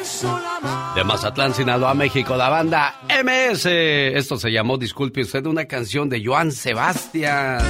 Eso, 0.00 0.40
la 0.40 0.92
De 0.94 1.04
Mazatlán, 1.04 1.54
Sinaloa, 1.54 1.94
México, 1.94 2.36
la 2.36 2.48
banda 2.48 3.00
MS. 3.08 3.66
Esto 3.66 4.36
se 4.36 4.50
llamó, 4.50 4.76
disculpe 4.76 5.22
usted, 5.22 5.46
una 5.46 5.66
canción 5.66 6.08
de 6.08 6.24
Joan 6.24 6.50
Sebastián. 6.50 7.60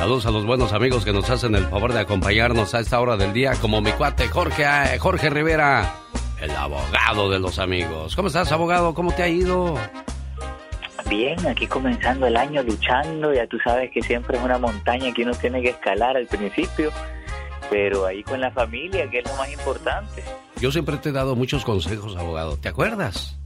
Saludos 0.00 0.24
a 0.24 0.30
los 0.30 0.46
buenos 0.46 0.72
amigos 0.72 1.04
que 1.04 1.12
nos 1.12 1.28
hacen 1.28 1.54
el 1.54 1.66
favor 1.66 1.92
de 1.92 2.00
acompañarnos 2.00 2.74
a 2.74 2.80
esta 2.80 2.98
hora 2.98 3.18
del 3.18 3.34
día, 3.34 3.52
como 3.60 3.82
mi 3.82 3.92
cuate 3.92 4.28
Jorge, 4.28 4.62
eh, 4.64 4.98
Jorge 4.98 5.28
Rivera, 5.28 5.94
el 6.40 6.52
abogado 6.52 7.28
de 7.28 7.38
los 7.38 7.58
amigos. 7.58 8.16
¿Cómo 8.16 8.28
estás, 8.28 8.50
abogado? 8.50 8.94
¿Cómo 8.94 9.12
te 9.12 9.24
ha 9.24 9.28
ido? 9.28 9.74
Bien, 11.10 11.46
aquí 11.46 11.66
comenzando 11.66 12.26
el 12.26 12.38
año 12.38 12.62
luchando, 12.62 13.34
ya 13.34 13.46
tú 13.46 13.58
sabes 13.62 13.90
que 13.90 14.00
siempre 14.00 14.38
es 14.38 14.42
una 14.42 14.56
montaña 14.56 15.12
que 15.12 15.22
uno 15.22 15.32
tiene 15.34 15.60
que 15.60 15.68
escalar 15.68 16.16
al 16.16 16.26
principio, 16.26 16.90
pero 17.68 18.06
ahí 18.06 18.22
con 18.22 18.40
la 18.40 18.50
familia, 18.52 19.06
que 19.10 19.18
es 19.18 19.28
lo 19.28 19.36
más 19.36 19.52
importante. 19.52 20.24
Yo 20.58 20.72
siempre 20.72 20.96
te 20.96 21.10
he 21.10 21.12
dado 21.12 21.36
muchos 21.36 21.62
consejos, 21.62 22.16
abogado, 22.16 22.56
¿te 22.56 22.70
acuerdas? 22.70 23.36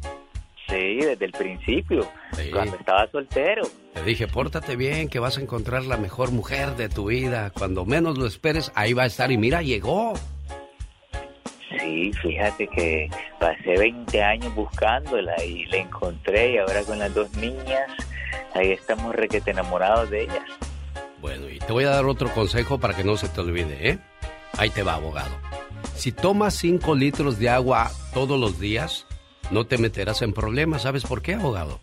Sí, 0.69 0.97
desde 0.97 1.27
el 1.27 1.33
principio, 1.33 2.09
cuando 2.51 2.77
estaba 2.77 3.07
soltero. 3.11 3.63
Te 3.93 4.03
dije, 4.03 4.27
pórtate 4.27 4.77
bien, 4.77 5.09
que 5.09 5.19
vas 5.19 5.37
a 5.37 5.43
encontrar 5.43 5.85
la 5.85 5.99
mejor 5.99 6.33
mujer 6.33 6.75
de 6.77 6.89
tu 6.89 7.07
vida. 7.07 7.51
Cuando 7.51 7.85
menos 7.85 8.17
lo 8.17 8.27
esperes, 8.27 8.73
ahí 8.75 8.95
va 8.95 9.03
a 9.03 9.07
estar. 9.07 9.31
Y 9.31 9.37
mira, 9.37 9.63
llegó. 9.63 10.15
Sí, 11.79 12.13
fíjate 12.23 12.67
que 12.69 13.11
pasé 13.39 13.79
20 13.79 14.23
años 14.23 14.55
buscándola 14.55 15.35
y 15.45 15.67
la 15.67 15.79
encontré 15.79 16.53
y 16.53 16.59
ahora 16.59 16.83
con 16.83 16.99
las 16.99 17.13
dos 17.15 17.35
niñas, 17.37 17.91
ahí 18.55 18.73
estamos 18.73 19.15
requete 19.15 19.51
enamorados 19.51 20.09
de 20.11 20.23
ellas. 20.23 20.45
Bueno, 21.21 21.49
y 21.49 21.59
te 21.59 21.73
voy 21.73 21.85
a 21.85 21.91
dar 21.91 22.05
otro 22.07 22.31
consejo 22.33 22.79
para 22.79 22.95
que 22.95 23.05
no 23.05 23.17
se 23.17 23.29
te 23.29 23.41
olvide, 23.41 23.91
¿eh? 23.91 23.99
Ahí 24.57 24.71
te 24.71 24.83
va, 24.83 24.95
abogado. 24.95 25.35
Si 25.95 26.13
tomas 26.13 26.55
5 26.55 26.95
litros 26.95 27.39
de 27.39 27.49
agua 27.49 27.91
todos 28.13 28.39
los 28.39 28.61
días, 28.61 29.07
no 29.51 29.67
te 29.67 29.79
meterás 29.79 30.23
en 30.23 30.33
problemas. 30.33 30.83
¿Sabes 30.83 31.05
por 31.05 31.23
qué, 31.23 31.35
abogado? 31.35 31.81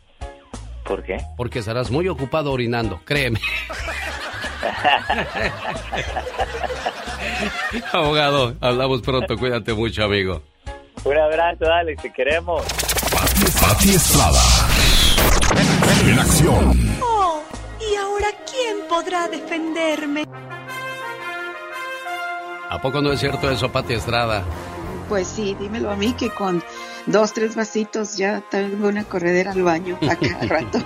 ¿Por 0.84 1.03
qué? 1.03 1.18
Porque 1.38 1.59
estarás 1.59 1.91
muy 1.91 2.07
ocupado 2.07 2.51
orinando, 2.51 3.01
créeme. 3.05 3.39
Abogado, 7.91 8.55
hablamos 8.62 9.01
pronto. 9.01 9.38
Cuídate 9.38 9.74
mucho, 9.74 10.03
amigo. 10.03 10.41
Un 11.03 11.18
abrazo, 11.18 11.72
Alex, 11.72 12.01
te 12.01 12.12
queremos. 12.12 12.66
Pati 13.62 13.89
Estrada. 13.89 14.41
En 16.05 16.20
acción. 16.20 16.99
Oh, 17.01 17.41
¿y 17.80 17.95
ahora 17.95 18.28
quién 18.49 18.88
podrá 18.88 19.28
defenderme? 19.28 20.26
¿A 22.70 22.82
poco 22.82 23.01
no 23.01 23.12
es 23.12 23.20
cierto 23.20 23.49
eso, 23.49 23.72
Pati 23.72 23.93
Estrada? 23.93 24.43
Pues 25.12 25.28
sí, 25.28 25.57
dímelo 25.59 25.91
a 25.91 25.97
mí 25.97 26.14
que 26.14 26.30
con 26.30 26.64
dos, 27.05 27.34
tres 27.34 27.53
vasitos 27.53 28.16
ya 28.16 28.41
tengo 28.49 28.88
una 28.88 29.03
corredera 29.03 29.51
al 29.51 29.62
baño 29.62 29.97
a 30.09 30.16
cada 30.16 30.39
rato. 30.47 30.80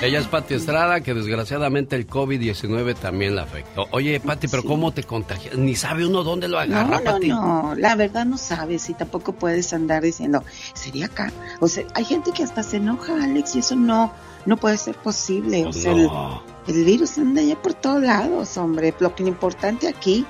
Ella 0.00 0.20
es 0.20 0.26
Pati 0.26 0.54
Estrada, 0.54 1.02
que 1.02 1.12
desgraciadamente 1.12 1.94
el 1.96 2.06
COVID-19 2.06 2.94
también 2.94 3.36
la 3.36 3.42
afectó. 3.42 3.88
Oye, 3.90 4.20
Pati, 4.20 4.48
pero 4.48 4.62
¿cómo 4.64 4.92
te 4.92 5.02
contagias? 5.02 5.58
Ni 5.58 5.76
sabe 5.76 6.06
uno 6.06 6.24
dónde 6.24 6.48
lo 6.48 6.58
agarra, 6.58 7.02
no, 7.04 7.18
no, 7.18 7.28
No, 7.28 7.74
la 7.74 7.94
verdad 7.94 8.24
no 8.24 8.38
sabes 8.38 8.88
y 8.88 8.94
tampoco 8.94 9.34
puedes 9.34 9.74
andar 9.74 10.02
diciendo, 10.02 10.42
sería 10.72 11.04
acá. 11.04 11.30
O 11.60 11.68
sea, 11.68 11.84
hay 11.92 12.06
gente 12.06 12.32
que 12.32 12.44
hasta 12.44 12.62
se 12.62 12.78
enoja, 12.78 13.22
Alex, 13.22 13.54
y 13.56 13.58
eso 13.58 13.76
no, 13.76 14.14
no 14.46 14.56
puede 14.56 14.78
ser 14.78 14.96
posible. 14.96 15.66
O 15.66 15.74
sea, 15.74 15.92
el, 15.92 16.08
el 16.68 16.84
virus 16.86 17.18
anda 17.18 17.42
ya 17.42 17.60
por 17.60 17.74
todos 17.74 18.02
lados, 18.02 18.56
hombre. 18.56 18.94
Lo 18.98 19.14
que 19.14 19.24
importante 19.24 19.88
aquí 19.88 20.24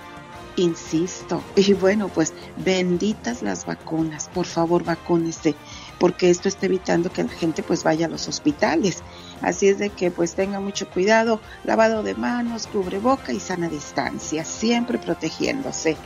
insisto. 0.56 1.42
Y 1.56 1.74
bueno, 1.74 2.08
pues 2.08 2.32
benditas 2.58 3.42
las 3.42 3.66
vacunas, 3.66 4.28
por 4.32 4.46
favor 4.46 4.84
vacúnese, 4.84 5.54
porque 5.98 6.30
esto 6.30 6.48
está 6.48 6.66
evitando 6.66 7.12
que 7.12 7.24
la 7.24 7.30
gente 7.30 7.62
pues 7.62 7.84
vaya 7.84 8.06
a 8.06 8.08
los 8.08 8.28
hospitales. 8.28 9.02
Así 9.40 9.68
es 9.68 9.78
de 9.78 9.90
que 9.90 10.10
pues 10.10 10.34
tenga 10.34 10.60
mucho 10.60 10.88
cuidado, 10.88 11.40
lavado 11.64 12.02
de 12.02 12.14
manos, 12.14 12.66
cubre 12.66 12.98
boca 12.98 13.32
y 13.32 13.40
sana 13.40 13.68
distancia, 13.68 14.44
siempre 14.44 14.98
protegiéndose. 14.98 15.96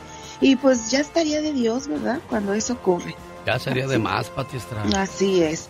Y 0.41 0.57
pues 0.57 0.91
ya 0.91 1.01
estaría 1.01 1.41
de 1.41 1.53
Dios, 1.53 1.89
¿verdad? 1.89 2.21
Cuando 2.29 2.55
eso 2.55 2.75
ocurre. 2.75 3.15
Ya 3.47 3.59
sería 3.59 3.87
de 3.87 3.99
más, 3.99 4.29
Pati 4.29 4.57
Estrada. 4.57 5.03
Así 5.03 5.43
es, 5.43 5.69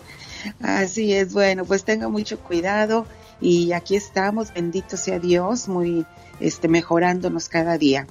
así 0.61 1.13
es. 1.13 1.33
Bueno, 1.33 1.63
pues 1.63 1.83
tenga 1.83 2.09
mucho 2.09 2.39
cuidado 2.39 3.05
y 3.39 3.71
aquí 3.71 3.95
estamos, 3.95 4.53
bendito 4.53 4.97
sea 4.97 5.19
Dios, 5.19 5.67
muy 5.67 6.05
este 6.39 6.67
mejorándonos 6.67 7.49
cada 7.49 7.77
día. 7.77 8.07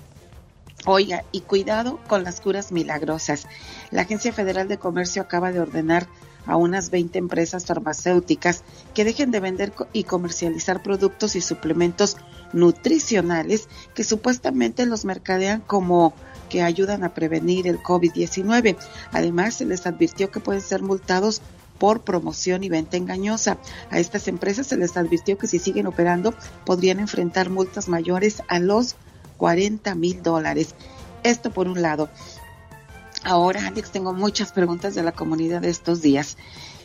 Oiga, 0.88 1.24
y 1.32 1.40
cuidado 1.40 1.98
con 2.06 2.22
las 2.22 2.40
curas 2.40 2.70
milagrosas. 2.70 3.48
La 3.90 4.02
Agencia 4.02 4.32
Federal 4.32 4.68
de 4.68 4.78
Comercio 4.78 5.20
acaba 5.20 5.50
de 5.50 5.58
ordenar 5.58 6.06
a 6.46 6.56
unas 6.56 6.90
20 6.90 7.18
empresas 7.18 7.66
farmacéuticas 7.66 8.62
que 8.94 9.04
dejen 9.04 9.32
de 9.32 9.40
vender 9.40 9.72
y 9.92 10.04
comercializar 10.04 10.84
productos 10.84 11.34
y 11.34 11.40
suplementos 11.40 12.16
nutricionales 12.52 13.68
que 13.96 14.04
supuestamente 14.04 14.86
los 14.86 15.04
mercadean 15.04 15.60
como 15.60 16.14
que 16.48 16.62
ayudan 16.62 17.02
a 17.02 17.14
prevenir 17.14 17.66
el 17.66 17.82
COVID-19. 17.82 18.76
Además, 19.10 19.54
se 19.54 19.64
les 19.64 19.88
advirtió 19.88 20.30
que 20.30 20.38
pueden 20.38 20.62
ser 20.62 20.82
multados 20.82 21.42
por 21.80 22.02
promoción 22.02 22.62
y 22.62 22.68
venta 22.68 22.96
engañosa. 22.96 23.58
A 23.90 23.98
estas 23.98 24.28
empresas 24.28 24.68
se 24.68 24.76
les 24.76 24.96
advirtió 24.96 25.36
que 25.36 25.48
si 25.48 25.58
siguen 25.58 25.88
operando 25.88 26.32
podrían 26.64 27.00
enfrentar 27.00 27.50
multas 27.50 27.88
mayores 27.88 28.40
a 28.46 28.60
los 28.60 28.94
40 29.36 29.94
mil 29.94 30.22
dólares. 30.22 30.74
Esto 31.22 31.50
por 31.50 31.68
un 31.68 31.82
lado. 31.82 32.08
Ahora, 33.24 33.66
Alex, 33.66 33.90
tengo 33.90 34.12
muchas 34.12 34.52
preguntas 34.52 34.94
de 34.94 35.02
la 35.02 35.12
comunidad 35.12 35.60
de 35.60 35.70
estos 35.70 36.00
días. 36.00 36.36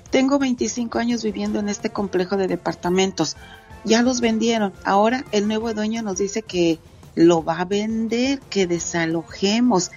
Tengo 0.10 0.40
25 0.40 0.98
años 0.98 1.24
viviendo 1.24 1.60
en 1.60 1.70
este 1.70 1.92
complejo 1.92 2.36
de 2.36 2.48
departamentos. 2.48 3.38
Ya 3.84 4.02
los 4.02 4.22
vendieron. 4.22 4.74
Ahora 4.84 5.24
el 5.32 5.48
nuevo 5.48 5.74
dueño 5.74 6.02
nos 6.02 6.18
dice 6.18 6.42
que 6.42 6.80
lo 7.16 7.44
va 7.44 7.60
a 7.60 7.66
vender, 7.66 8.40
que 8.40 8.68
desalojemos. 8.68 9.92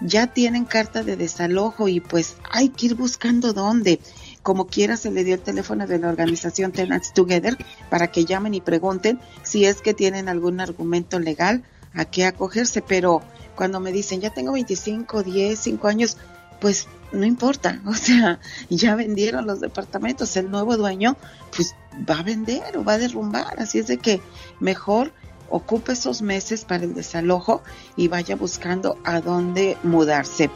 Ya 0.00 0.28
tienen 0.28 0.64
carta 0.64 1.02
de 1.02 1.16
desalojo 1.16 1.88
y 1.88 2.00
pues 2.00 2.36
hay 2.50 2.68
que 2.68 2.86
ir 2.86 2.94
buscando 2.94 3.52
dónde. 3.52 4.00
Como 4.42 4.66
quiera 4.66 4.96
se 4.96 5.10
le 5.10 5.24
dio 5.24 5.34
el 5.34 5.40
teléfono 5.40 5.86
de 5.86 5.98
la 5.98 6.08
organización 6.08 6.70
Tenants 6.70 7.12
Together 7.12 7.56
para 7.90 8.12
que 8.12 8.24
llamen 8.24 8.54
y 8.54 8.60
pregunten 8.60 9.18
si 9.42 9.64
es 9.64 9.80
que 9.80 9.94
tienen 9.94 10.28
algún 10.28 10.60
argumento 10.60 11.18
legal 11.18 11.64
a 11.94 12.04
qué 12.04 12.24
acogerse, 12.26 12.82
pero 12.82 13.22
cuando 13.54 13.80
me 13.80 13.92
dicen, 13.92 14.20
ya 14.20 14.30
tengo 14.30 14.52
25, 14.52 15.22
10, 15.22 15.58
5 15.58 15.88
años, 15.88 16.16
pues 16.60 16.86
no 17.12 17.24
importa, 17.24 17.80
o 17.86 17.94
sea, 17.94 18.40
ya 18.68 18.94
vendieron 18.94 19.46
los 19.46 19.60
departamentos, 19.60 20.36
el 20.36 20.50
nuevo 20.50 20.76
dueño 20.76 21.16
pues 21.54 21.74
va 22.08 22.20
a 22.20 22.22
vender 22.22 22.76
o 22.76 22.84
va 22.84 22.94
a 22.94 22.98
derrumbar, 22.98 23.60
así 23.60 23.78
es 23.78 23.86
de 23.86 23.98
que 23.98 24.20
mejor 24.60 25.12
ocupe 25.50 25.92
esos 25.92 26.20
meses 26.20 26.64
para 26.64 26.84
el 26.84 26.94
desalojo 26.94 27.62
y 27.96 28.08
vaya 28.08 28.36
buscando 28.36 28.98
a 29.04 29.20
dónde 29.20 29.78
mudarse. 29.82 30.50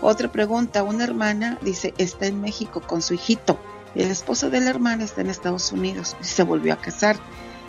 Otra 0.00 0.32
pregunta, 0.32 0.82
una 0.82 1.04
hermana 1.04 1.58
dice, 1.60 1.92
está 1.98 2.26
en 2.26 2.40
México 2.40 2.80
con 2.80 3.02
su 3.02 3.12
hijito, 3.14 3.58
el 3.94 4.10
esposo 4.10 4.50
de 4.50 4.60
la 4.60 4.70
hermana 4.70 5.04
está 5.04 5.20
en 5.20 5.30
Estados 5.30 5.72
Unidos 5.72 6.16
y 6.20 6.24
se 6.24 6.44
volvió 6.44 6.72
a 6.72 6.80
casar. 6.80 7.16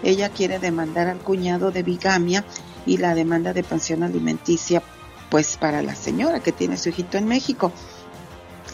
Ella 0.04 0.30
quiere 0.30 0.60
demandar 0.60 1.08
al 1.08 1.20
cuñado 1.20 1.72
de 1.72 1.84
bigamia 1.84 2.46
y 2.86 2.98
la 2.98 3.16
demanda 3.16 3.54
de 3.54 3.64
pensión 3.64 4.04
alimenticia 4.04 4.82
pues 5.30 5.58
para 5.58 5.82
la 5.82 5.96
señora 5.96 6.42
que 6.42 6.52
tiene 6.52 6.78
su 6.78 6.90
hijito 6.90 7.18
en 7.18 7.28
México. 7.28 7.72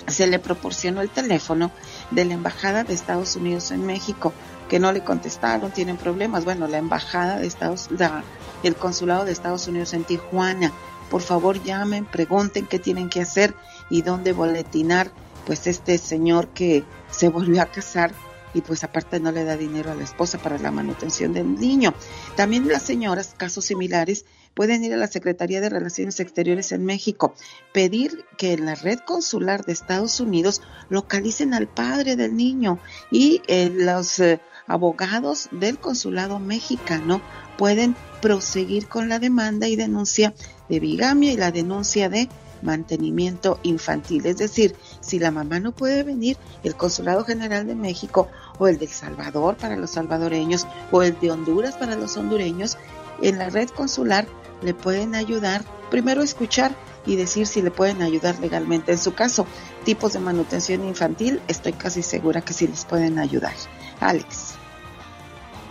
Se 0.07 0.25
le 0.25 0.39
proporcionó 0.39 1.01
el 1.01 1.09
teléfono 1.09 1.71
de 2.11 2.25
la 2.25 2.33
embajada 2.33 2.83
de 2.83 2.93
Estados 2.93 3.35
Unidos 3.35 3.71
en 3.71 3.85
México, 3.85 4.33
que 4.69 4.79
no 4.79 4.91
le 4.91 5.03
contestaron, 5.03 5.71
tienen 5.71 5.97
problemas. 5.97 6.45
Bueno, 6.45 6.67
la 6.67 6.77
embajada 6.77 7.37
de 7.37 7.47
Estados 7.47 7.89
la, 7.91 8.23
el 8.63 8.75
consulado 8.75 9.25
de 9.25 9.33
Estados 9.33 9.67
Unidos 9.67 9.93
en 9.93 10.03
Tijuana. 10.03 10.71
Por 11.11 11.21
favor, 11.21 11.61
llamen, 11.63 12.05
pregunten 12.05 12.65
qué 12.65 12.79
tienen 12.79 13.09
que 13.09 13.21
hacer 13.21 13.53
y 13.89 14.01
dónde 14.01 14.33
boletinar 14.33 15.11
pues 15.45 15.67
este 15.67 15.97
señor 15.97 16.49
que 16.49 16.83
se 17.09 17.29
volvió 17.29 17.61
a 17.61 17.67
casar 17.67 18.11
y 18.53 18.61
pues 18.61 18.83
aparte 18.83 19.19
no 19.19 19.31
le 19.31 19.43
da 19.43 19.57
dinero 19.57 19.91
a 19.91 19.95
la 19.95 20.03
esposa 20.03 20.37
para 20.37 20.57
la 20.57 20.71
manutención 20.71 21.33
del 21.33 21.55
niño. 21.55 21.93
También 22.35 22.67
las 22.67 22.83
señoras, 22.83 23.33
casos 23.37 23.65
similares, 23.65 24.25
pueden 24.53 24.83
ir 24.83 24.93
a 24.93 24.97
la 24.97 25.07
Secretaría 25.07 25.61
de 25.61 25.69
Relaciones 25.69 26.19
Exteriores 26.19 26.71
en 26.71 26.83
México, 26.83 27.35
pedir 27.73 28.25
que 28.37 28.53
en 28.53 28.65
la 28.65 28.73
red 28.73 28.97
consular 29.05 29.63
de 29.63 29.73
Estados 29.73 30.19
Unidos 30.19 30.63
localicen 30.89 31.53
al 31.53 31.67
padre 31.67 32.15
del 32.15 32.35
niño 32.35 32.79
y 33.11 33.43
eh, 33.47 33.69
los 33.71 34.17
eh, 34.17 34.39
abogados 34.65 35.49
del 35.51 35.77
consulado 35.77 36.39
mexicano 36.39 37.21
pueden 37.55 37.95
proseguir 38.19 38.87
con 38.87 39.09
la 39.09 39.19
demanda 39.19 39.67
y 39.67 39.75
denuncia 39.75 40.33
de 40.69 40.79
bigamia 40.79 41.33
y 41.33 41.37
la 41.37 41.51
denuncia 41.51 42.09
de 42.09 42.27
mantenimiento 42.61 43.59
infantil. 43.63 44.25
Es 44.25 44.37
decir, 44.37 44.75
si 45.07 45.19
la 45.19 45.31
mamá 45.31 45.59
no 45.61 45.71
puede 45.71 46.03
venir, 46.03 46.37
el 46.63 46.75
Consulado 46.75 47.23
General 47.23 47.65
de 47.65 47.75
México 47.75 48.27
o 48.59 48.67
el 48.67 48.77
de 48.77 48.85
El 48.85 48.91
Salvador 48.91 49.55
para 49.55 49.77
los 49.77 49.91
salvadoreños 49.91 50.67
o 50.91 51.01
el 51.01 51.17
de 51.19 51.31
Honduras 51.31 51.77
para 51.77 51.95
los 51.95 52.17
hondureños, 52.17 52.77
en 53.21 53.37
la 53.37 53.49
red 53.49 53.69
consular 53.69 54.27
le 54.61 54.73
pueden 54.73 55.15
ayudar, 55.15 55.63
primero 55.89 56.21
escuchar 56.21 56.75
y 57.05 57.15
decir 57.15 57.47
si 57.47 57.61
le 57.61 57.71
pueden 57.71 58.01
ayudar 58.01 58.37
legalmente. 58.39 58.91
En 58.91 58.97
su 58.97 59.13
caso, 59.13 59.47
tipos 59.85 60.11
de 60.11 60.19
manutención 60.19 60.85
infantil, 60.85 61.41
estoy 61.47 61.71
casi 61.71 62.03
segura 62.03 62.41
que 62.41 62.53
sí 62.53 62.67
les 62.67 62.83
pueden 62.83 63.17
ayudar. 63.17 63.53
Alex. 64.01 64.56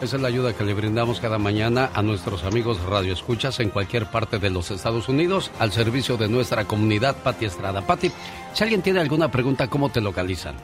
Esa 0.00 0.16
es 0.16 0.22
la 0.22 0.28
ayuda 0.28 0.52
que 0.52 0.62
le 0.62 0.74
brindamos 0.74 1.20
cada 1.20 1.38
mañana 1.38 1.90
a 1.94 2.02
nuestros 2.02 2.44
amigos 2.44 2.84
radioescuchas 2.84 3.60
en 3.60 3.70
cualquier 3.70 4.10
parte 4.10 4.38
de 4.38 4.50
los 4.50 4.70
Estados 4.70 5.08
Unidos 5.08 5.50
al 5.58 5.72
servicio 5.72 6.18
de 6.18 6.28
nuestra 6.28 6.66
comunidad 6.66 7.16
Pati 7.16 7.46
Estrada. 7.46 7.80
Pati, 7.80 8.12
si 8.52 8.62
alguien 8.62 8.82
tiene 8.82 9.00
alguna 9.00 9.30
pregunta, 9.30 9.68
¿cómo 9.68 9.88
te 9.88 10.02
localizan? 10.02 10.54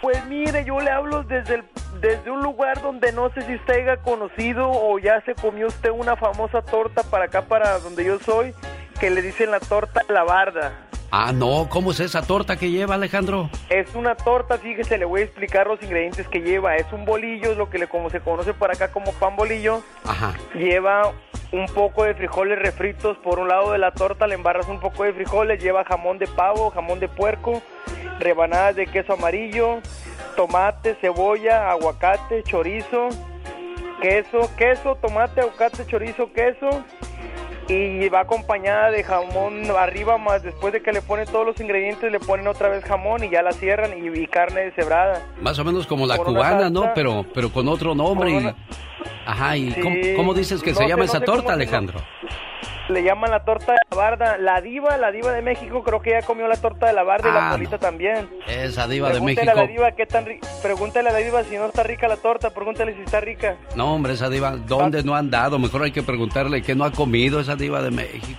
Pues 0.00 0.24
mire, 0.26 0.64
yo 0.64 0.80
le 0.80 0.90
hablo 0.90 1.22
desde 1.24 1.62
desde 2.00 2.30
un 2.30 2.42
lugar 2.42 2.82
donde 2.82 3.12
no 3.12 3.30
sé 3.32 3.42
si 3.42 3.54
usted 3.54 3.82
haya 3.82 3.96
conocido 3.98 4.70
o 4.70 4.98
ya 4.98 5.22
se 5.24 5.34
comió 5.34 5.66
usted 5.66 5.90
una 5.90 6.16
famosa 6.16 6.62
torta 6.62 7.02
para 7.02 7.26
acá, 7.26 7.42
para 7.42 7.78
donde 7.78 8.04
yo 8.04 8.18
soy, 8.20 8.54
que 8.98 9.10
le 9.10 9.22
dicen 9.22 9.50
la 9.50 9.60
torta 9.60 10.02
de 10.06 10.14
la 10.14 10.24
barda. 10.24 10.72
Ah, 11.10 11.32
no, 11.32 11.68
¿cómo 11.68 11.92
es 11.92 12.00
esa 12.00 12.22
torta 12.22 12.56
que 12.56 12.70
lleva, 12.70 12.96
Alejandro? 12.96 13.48
Es 13.70 13.94
una 13.94 14.16
torta, 14.16 14.58
fíjese, 14.58 14.98
le 14.98 15.04
voy 15.04 15.20
a 15.20 15.24
explicar 15.24 15.66
los 15.66 15.80
ingredientes 15.82 16.26
que 16.28 16.40
lleva. 16.40 16.76
Es 16.76 16.92
un 16.92 17.04
bolillo, 17.04 17.52
es 17.52 17.56
lo 17.56 17.70
que 17.70 17.78
le, 17.78 17.86
como 17.86 18.10
se 18.10 18.20
conoce 18.20 18.52
para 18.54 18.74
acá 18.74 18.90
como 18.90 19.12
pan 19.12 19.36
bolillo. 19.36 19.82
Ajá. 20.04 20.34
Lleva 20.54 21.12
un 21.52 21.66
poco 21.66 22.04
de 22.04 22.14
frijoles 22.14 22.58
refritos 22.58 23.16
por 23.18 23.38
un 23.38 23.48
lado 23.48 23.72
de 23.72 23.78
la 23.78 23.92
torta, 23.92 24.26
le 24.26 24.34
embarras 24.34 24.68
un 24.68 24.80
poco 24.80 25.04
de 25.04 25.12
frijoles, 25.12 25.62
lleva 25.62 25.84
jamón 25.84 26.18
de 26.18 26.26
pavo, 26.26 26.70
jamón 26.70 26.98
de 26.98 27.08
puerco, 27.08 27.62
rebanadas 28.18 28.74
de 28.74 28.86
queso 28.86 29.12
amarillo, 29.12 29.78
tomate, 30.34 30.96
cebolla, 31.00 31.70
aguacate, 31.70 32.42
chorizo, 32.42 33.08
queso, 34.02 34.50
queso, 34.56 34.96
tomate, 34.96 35.40
aguacate, 35.40 35.86
chorizo, 35.86 36.32
queso 36.32 36.84
y 37.68 38.08
va 38.08 38.20
acompañada 38.20 38.90
de 38.90 39.02
jamón 39.02 39.62
arriba 39.76 40.18
más 40.18 40.42
después 40.42 40.72
de 40.72 40.82
que 40.82 40.92
le 40.92 41.02
ponen 41.02 41.26
todos 41.26 41.44
los 41.46 41.60
ingredientes 41.60 42.10
le 42.12 42.20
ponen 42.20 42.46
otra 42.46 42.68
vez 42.68 42.84
jamón 42.84 43.24
y 43.24 43.30
ya 43.30 43.42
la 43.42 43.52
cierran 43.52 43.90
y, 43.98 44.18
y 44.18 44.26
carne 44.28 44.66
deshebrada. 44.66 45.20
Más 45.40 45.58
o 45.58 45.64
menos 45.64 45.86
como 45.86 46.06
la 46.06 46.16
Con 46.16 46.26
cubana, 46.34 46.70
¿no? 46.70 46.92
Pero, 46.94 47.24
pero 47.34 47.50
con 47.50 47.66
otro 47.68 47.94
nombre. 47.94 48.32
Con 48.32 48.44
y- 48.46 48.54
Ajá, 49.26 49.56
¿y 49.56 49.72
Sí. 49.72 49.80
cómo, 49.80 49.96
cómo 50.14 50.34
dices 50.34 50.62
que 50.62 50.70
No 50.70 50.76
se 50.76 50.82
sé, 50.84 50.88
llama 50.88 51.00
no 51.04 51.10
esa 51.10 51.20
torta, 51.20 51.54
Alejandro? 51.54 52.00
Le 52.88 53.02
llaman 53.02 53.30
la 53.30 53.44
torta 53.44 53.72
de 53.72 53.78
la 53.90 53.96
barda. 53.96 54.38
La 54.38 54.60
diva, 54.60 54.96
la 54.96 55.10
diva 55.10 55.32
de 55.32 55.42
México, 55.42 55.82
creo 55.82 56.00
que 56.00 56.10
ya 56.10 56.22
comió 56.22 56.46
la 56.46 56.56
torta 56.56 56.86
de 56.86 56.92
la 56.92 57.02
barda 57.02 57.28
y 57.28 57.32
Ah, 57.32 57.34
la 57.46 57.50
polita 57.52 57.78
también. 57.78 58.28
Esa 58.46 58.86
diva 58.86 59.10
de 59.10 59.20
México. 59.20 59.50
a 59.50 59.54
la 59.54 59.66
diva 59.66 59.92
qué 59.92 60.06
tan 60.06 60.24
ri- 60.24 60.38
Pregúntale 60.62 61.08
a 61.08 61.12
la 61.12 61.18
diva 61.18 61.42
si 61.44 61.56
no 61.56 61.66
está 61.66 61.82
rica 61.82 62.06
la 62.06 62.16
torta. 62.16 62.50
Pregúntale 62.50 62.94
si 62.94 63.02
está 63.02 63.20
rica. 63.20 63.56
No, 63.74 63.92
hombre, 63.94 64.12
esa 64.12 64.28
diva, 64.28 64.52
¿dónde 64.52 65.02
no 65.02 65.16
han 65.16 65.30
dado? 65.30 65.58
Mejor 65.58 65.82
hay 65.82 65.90
que 65.92 66.02
preguntarle 66.04 66.62
qué 66.62 66.74
no 66.76 66.84
ha 66.84 66.92
comido 66.92 67.40
esa 67.40 67.56
diva 67.56 67.82
de 67.82 67.90
México. 67.90 68.38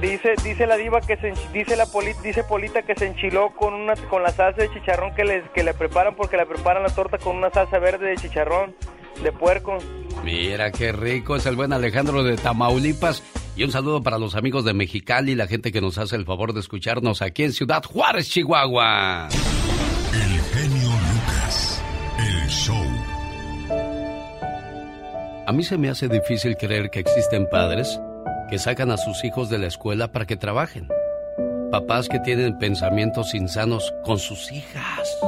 Dice, 0.00 0.34
dice 0.44 0.66
la 0.66 0.76
diva 0.76 1.00
que 1.00 1.16
se 1.16 1.32
dice 1.52 1.74
la 1.76 1.84
poli- 1.86 2.14
dice 2.22 2.44
Polita 2.44 2.82
que 2.82 2.94
se 2.94 3.06
enchiló 3.08 3.50
con 3.56 3.74
una 3.74 3.94
con 4.08 4.22
la 4.22 4.30
salsa 4.30 4.62
de 4.62 4.70
chicharrón 4.72 5.12
que 5.16 5.24
les 5.24 5.42
que 5.50 5.64
le 5.64 5.74
preparan 5.74 6.14
porque 6.14 6.36
le 6.36 6.46
preparan 6.46 6.84
la 6.84 6.90
torta 6.90 7.18
con 7.18 7.36
una 7.36 7.50
salsa 7.50 7.80
verde 7.80 8.06
de 8.08 8.16
chicharrón 8.16 8.72
de 9.22 9.32
puerco. 9.32 9.78
Mira 10.24 10.70
qué 10.70 10.92
rico 10.92 11.36
es 11.36 11.46
el 11.46 11.56
buen 11.56 11.72
Alejandro 11.72 12.22
de 12.22 12.36
Tamaulipas. 12.36 13.22
Y 13.56 13.64
un 13.64 13.72
saludo 13.72 14.02
para 14.02 14.18
los 14.18 14.36
amigos 14.36 14.64
de 14.64 14.74
Mexicali, 14.74 15.34
la 15.34 15.46
gente 15.46 15.72
que 15.72 15.80
nos 15.80 15.98
hace 15.98 16.16
el 16.16 16.24
favor 16.24 16.52
de 16.52 16.60
escucharnos 16.60 17.20
aquí 17.22 17.44
en 17.44 17.52
Ciudad 17.52 17.82
Juárez, 17.84 18.28
Chihuahua. 18.28 19.28
El 20.12 20.40
genio 20.40 20.88
Lucas. 20.88 21.82
El 22.18 22.48
show. 22.48 22.84
A 25.46 25.52
mí 25.52 25.62
se 25.64 25.78
me 25.78 25.88
hace 25.90 26.08
difícil 26.08 26.56
creer 26.56 26.90
que 26.90 27.00
existen 27.00 27.48
padres 27.50 27.98
que 28.48 28.58
sacan 28.58 28.90
a 28.90 28.96
sus 28.96 29.24
hijos 29.24 29.48
de 29.48 29.58
la 29.58 29.68
escuela 29.68 30.10
para 30.10 30.26
que 30.26 30.36
trabajen. 30.36 30.88
Papás 31.70 32.08
que 32.08 32.18
tienen 32.18 32.58
pensamientos 32.58 33.34
insanos 33.34 33.94
con 34.04 34.18
sus 34.18 34.50
hijas. 34.50 35.18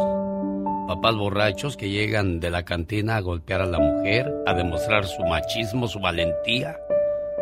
Papás 0.86 1.14
borrachos 1.16 1.76
que 1.76 1.90
llegan 1.90 2.40
de 2.40 2.50
la 2.50 2.64
cantina 2.64 3.16
a 3.16 3.20
golpear 3.20 3.60
a 3.60 3.66
la 3.66 3.78
mujer, 3.78 4.32
a 4.46 4.54
demostrar 4.54 5.06
su 5.06 5.22
machismo, 5.22 5.86
su 5.86 6.00
valentía. 6.00 6.76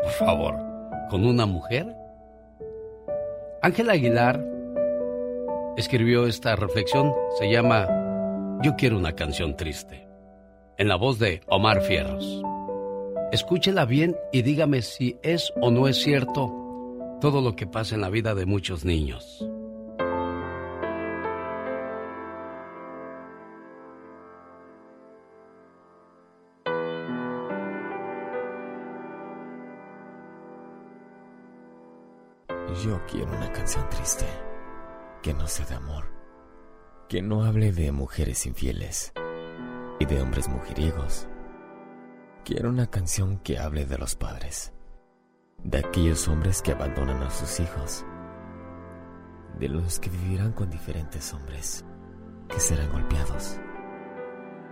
Por 0.02 0.12
favor, 0.12 0.56
¿con 1.08 1.24
una 1.24 1.46
mujer? 1.46 1.86
Ángel 3.62 3.90
Aguilar 3.90 4.44
escribió 5.76 6.26
esta 6.26 6.54
reflexión. 6.56 7.12
Se 7.38 7.50
llama 7.50 7.88
Yo 8.62 8.76
quiero 8.76 8.98
una 8.98 9.14
canción 9.14 9.56
triste. 9.56 10.06
En 10.76 10.88
la 10.88 10.96
voz 10.96 11.18
de 11.18 11.40
Omar 11.46 11.80
Fierros. 11.82 12.42
Escúchela 13.32 13.84
bien 13.84 14.16
y 14.32 14.42
dígame 14.42 14.82
si 14.82 15.16
es 15.22 15.52
o 15.60 15.70
no 15.70 15.88
es 15.88 16.02
cierto 16.02 16.56
todo 17.20 17.40
lo 17.40 17.54
que 17.54 17.66
pasa 17.66 17.94
en 17.94 18.00
la 18.00 18.10
vida 18.10 18.34
de 18.34 18.46
muchos 18.46 18.84
niños. 18.84 19.46
Yo 32.76 33.04
quiero 33.06 33.32
una 33.32 33.52
canción 33.52 33.88
triste, 33.90 34.24
que 35.22 35.34
no 35.34 35.46
sea 35.48 35.66
de 35.66 35.74
amor, 35.74 36.04
que 37.08 37.20
no 37.20 37.44
hable 37.44 37.72
de 37.72 37.90
mujeres 37.90 38.46
infieles 38.46 39.12
y 39.98 40.06
de 40.06 40.22
hombres 40.22 40.48
mujeriegos. 40.48 41.26
Quiero 42.44 42.70
una 42.70 42.86
canción 42.86 43.38
que 43.38 43.58
hable 43.58 43.86
de 43.86 43.98
los 43.98 44.14
padres, 44.14 44.72
de 45.62 45.78
aquellos 45.78 46.28
hombres 46.28 46.62
que 46.62 46.72
abandonan 46.72 47.22
a 47.22 47.30
sus 47.30 47.58
hijos, 47.60 48.06
de 49.58 49.68
los 49.68 49.98
que 49.98 50.08
vivirán 50.08 50.52
con 50.52 50.70
diferentes 50.70 51.34
hombres, 51.34 51.84
que 52.48 52.60
serán 52.60 52.92
golpeados, 52.92 53.58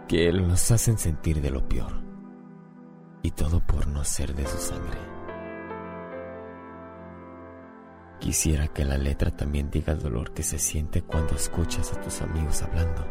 que 0.06 0.32
los 0.32 0.70
hacen 0.70 0.98
sentir 0.98 1.42
de 1.42 1.50
lo 1.50 1.68
peor, 1.68 2.00
y 3.22 3.32
todo 3.32 3.60
por 3.66 3.86
no 3.88 4.04
ser 4.04 4.34
de 4.34 4.46
su 4.46 4.56
sangre. 4.56 5.07
Quisiera 8.20 8.66
que 8.66 8.84
la 8.84 8.98
letra 8.98 9.30
también 9.30 9.70
diga 9.70 9.92
el 9.92 10.00
dolor 10.00 10.32
que 10.32 10.42
se 10.42 10.58
siente 10.58 11.02
cuando 11.02 11.34
escuchas 11.34 11.92
a 11.92 12.00
tus 12.00 12.20
amigos 12.20 12.62
hablando 12.62 13.06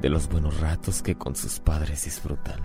de 0.00 0.08
los 0.08 0.28
buenos 0.28 0.58
ratos 0.60 1.02
que 1.02 1.16
con 1.16 1.36
sus 1.36 1.60
padres 1.60 2.04
disfrutan. 2.04 2.60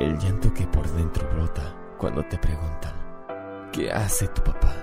El 0.00 0.18
llanto 0.18 0.52
que 0.52 0.66
por 0.66 0.90
dentro 0.96 1.28
brota 1.30 1.76
cuando 1.98 2.24
te 2.24 2.36
preguntan, 2.38 3.70
¿qué 3.72 3.92
hace 3.92 4.26
tu 4.28 4.42
papá? 4.42 4.74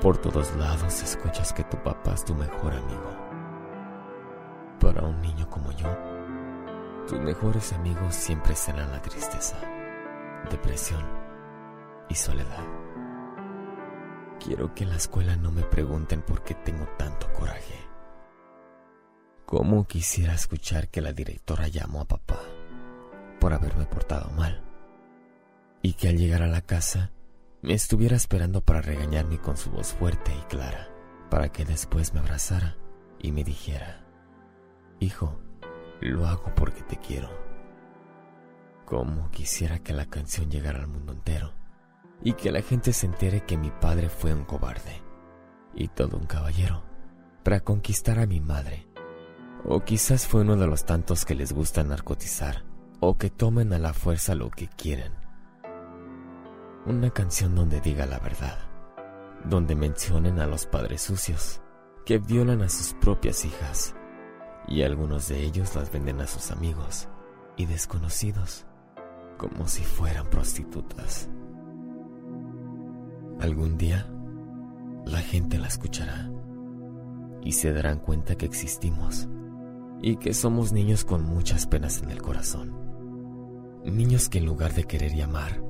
Por 0.00 0.18
todos 0.18 0.56
lados 0.56 1.02
escuchas 1.02 1.52
que 1.52 1.62
tu 1.64 1.76
papá 1.82 2.14
es 2.14 2.24
tu 2.24 2.34
mejor 2.34 2.72
amigo. 2.72 3.16
Para 4.80 5.02
un 5.02 5.20
niño 5.20 5.48
como 5.48 5.70
yo, 5.72 5.88
tus 7.06 7.20
mejores 7.20 7.72
amigos 7.72 8.14
siempre 8.14 8.56
serán 8.56 8.90
la 8.90 9.02
tristeza, 9.02 9.56
depresión 10.50 11.19
y 12.10 12.14
soledad. 12.14 12.66
Quiero 14.44 14.74
que 14.74 14.84
en 14.84 14.90
la 14.90 14.96
escuela 14.96 15.36
no 15.36 15.52
me 15.52 15.62
pregunten 15.62 16.22
por 16.22 16.42
qué 16.42 16.54
tengo 16.54 16.86
tanto 16.98 17.32
coraje. 17.32 17.74
¿Cómo 19.46 19.86
quisiera 19.86 20.34
escuchar 20.34 20.88
que 20.88 21.00
la 21.00 21.12
directora 21.12 21.68
llamó 21.68 22.00
a 22.00 22.08
papá 22.08 22.40
por 23.40 23.52
haberme 23.52 23.86
portado 23.86 24.30
mal? 24.30 24.62
Y 25.82 25.94
que 25.94 26.08
al 26.08 26.16
llegar 26.16 26.42
a 26.42 26.46
la 26.46 26.62
casa 26.62 27.10
me 27.62 27.74
estuviera 27.74 28.16
esperando 28.16 28.60
para 28.60 28.80
regañarme 28.80 29.38
con 29.38 29.56
su 29.56 29.70
voz 29.70 29.92
fuerte 29.92 30.32
y 30.34 30.42
clara, 30.42 30.88
para 31.30 31.50
que 31.50 31.64
después 31.64 32.14
me 32.14 32.20
abrazara 32.20 32.76
y 33.18 33.32
me 33.32 33.44
dijera, 33.44 34.06
Hijo, 35.00 35.40
lo 36.00 36.26
hago 36.26 36.54
porque 36.54 36.82
te 36.82 36.96
quiero. 36.96 37.30
Como 38.86 39.30
quisiera 39.30 39.78
que 39.78 39.92
la 39.92 40.06
canción 40.06 40.50
llegara 40.50 40.80
al 40.80 40.88
mundo 40.88 41.12
entero 41.12 41.59
y 42.22 42.34
que 42.34 42.52
la 42.52 42.62
gente 42.62 42.92
se 42.92 43.06
entere 43.06 43.44
que 43.44 43.56
mi 43.56 43.70
padre 43.70 44.08
fue 44.08 44.34
un 44.34 44.44
cobarde 44.44 45.02
y 45.74 45.88
todo 45.88 46.16
un 46.16 46.26
caballero 46.26 46.82
para 47.42 47.60
conquistar 47.60 48.18
a 48.18 48.26
mi 48.26 48.40
madre. 48.40 48.86
O 49.64 49.80
quizás 49.80 50.26
fue 50.26 50.42
uno 50.42 50.56
de 50.56 50.66
los 50.66 50.84
tantos 50.84 51.24
que 51.24 51.34
les 51.34 51.52
gusta 51.52 51.82
narcotizar 51.82 52.64
o 53.00 53.16
que 53.16 53.30
tomen 53.30 53.72
a 53.72 53.78
la 53.78 53.92
fuerza 53.92 54.34
lo 54.34 54.50
que 54.50 54.68
quieren. 54.68 55.12
Una 56.86 57.10
canción 57.10 57.54
donde 57.54 57.80
diga 57.80 58.06
la 58.06 58.18
verdad, 58.18 58.58
donde 59.44 59.74
mencionen 59.74 60.38
a 60.40 60.46
los 60.46 60.66
padres 60.66 61.02
sucios 61.02 61.60
que 62.04 62.18
violan 62.18 62.62
a 62.62 62.68
sus 62.68 62.94
propias 62.94 63.44
hijas 63.44 63.94
y 64.66 64.82
algunos 64.82 65.28
de 65.28 65.42
ellos 65.42 65.74
las 65.74 65.92
venden 65.92 66.20
a 66.20 66.26
sus 66.26 66.50
amigos 66.50 67.08
y 67.56 67.66
desconocidos 67.66 68.66
como 69.36 69.68
si 69.68 69.82
fueran 69.82 70.28
prostitutas. 70.28 71.28
Algún 73.40 73.78
día 73.78 74.06
la 75.06 75.20
gente 75.20 75.58
la 75.58 75.68
escuchará 75.68 76.30
y 77.42 77.52
se 77.52 77.72
darán 77.72 77.98
cuenta 77.98 78.34
que 78.34 78.44
existimos 78.44 79.28
y 80.02 80.16
que 80.16 80.34
somos 80.34 80.72
niños 80.72 81.06
con 81.06 81.24
muchas 81.24 81.66
penas 81.66 82.02
en 82.02 82.10
el 82.10 82.20
corazón. 82.20 82.74
Niños 83.86 84.28
que 84.28 84.38
en 84.38 84.44
lugar 84.44 84.74
de 84.74 84.84
querer 84.84 85.14
y 85.14 85.22
amar, 85.22 85.62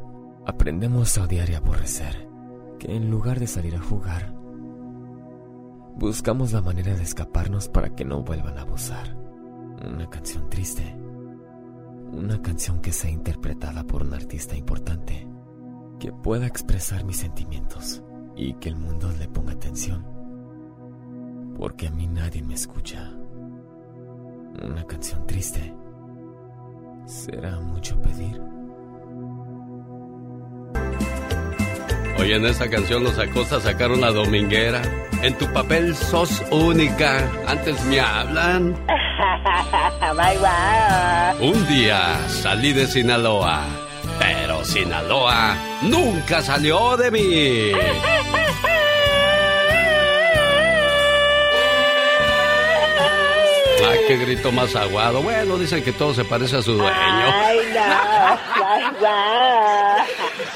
aprendemos 0.47 1.17
a 1.17 1.23
odiar 1.23 1.49
y 1.49 1.55
aborrecer, 1.55 2.29
que 2.81 2.97
en 2.97 3.09
lugar 3.09 3.39
de 3.39 3.47
salir 3.47 3.77
a 3.77 3.81
jugar, 3.81 4.35
buscamos 5.95 6.53
la 6.53 6.63
manera 6.63 6.97
de 6.97 7.05
escaparnos 7.05 7.69
para 7.69 7.95
que 7.95 8.05
no 8.05 8.25
vuelvan 8.25 8.59
a 8.59 8.63
abusar. 8.63 9.17
Una 9.87 10.11
canción 10.11 10.51
triste, 10.51 10.97
una 12.11 12.43
canción 12.43 12.81
que 12.81 12.91
sea 12.91 13.11
interpretada 13.11 13.85
por 13.85 14.03
un 14.03 14.13
artista 14.13 14.57
importante, 14.57 15.30
que 16.01 16.11
pueda 16.13 16.47
expresar 16.47 17.05
mis 17.05 17.19
sentimientos 17.19 18.03
y 18.35 18.55
que 18.55 18.71
el 18.71 18.77
mundo 18.77 19.13
le 19.19 19.29
ponga 19.29 19.53
atención, 19.53 20.05
porque 21.57 21.87
a 21.87 21.91
mí 21.91 22.07
nadie 22.09 22.43
me 22.43 22.55
escucha. 22.55 23.13
Una 24.63 24.85
canción 24.85 25.27
triste. 25.27 25.75
¿Será 27.07 27.61
mucho 27.61 28.01
pedir? 28.01 28.41
Oye, 32.19 32.37
en 32.37 32.47
esta 32.47 32.69
canción 32.69 33.05
los 33.05 33.19
acosta 33.19 33.61
sacar 33.61 33.91
una 33.91 34.11
dominguera. 34.11 34.83
En 35.23 35.37
tu 35.39 35.47
papel 35.53 35.95
sos 35.95 36.43
única. 36.51 37.31
Antes 37.47 37.83
me 37.87 38.01
hablan. 38.01 38.73
bye 40.17 40.39
bye. 40.39 41.49
Un 41.49 41.67
día 41.69 42.19
salí 42.29 42.73
de 42.73 42.87
Sinaloa, 42.87 43.65
pero 44.21 44.63
Sinaloa 44.65 45.57
nunca 45.83 46.43
salió 46.43 46.97
de 46.99 47.11
mí. 47.11 47.73
Ah, 53.83 53.95
qué 54.07 54.17
grito 54.19 54.53
más 54.53 54.77
aguado. 54.77 55.23
Bueno, 55.23 55.57
dicen 55.57 55.83
que 55.83 55.93
todo 55.93 56.13
se 56.13 56.25
parece 56.25 56.57
a 56.59 56.63
su 56.63 56.75
dueño. 56.75 56.93
Ay, 56.93 57.59
no. 57.75 59.11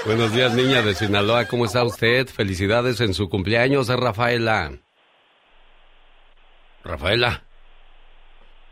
Buenos 0.04 0.32
días, 0.34 0.52
niña 0.52 0.82
de 0.82 0.94
Sinaloa. 0.94 1.46
¿Cómo 1.46 1.64
está 1.64 1.82
usted? 1.84 2.28
Felicidades 2.28 3.00
en 3.00 3.14
su 3.14 3.30
cumpleaños, 3.30 3.88
Rafaela. 3.88 4.72
Rafaela. 6.84 7.44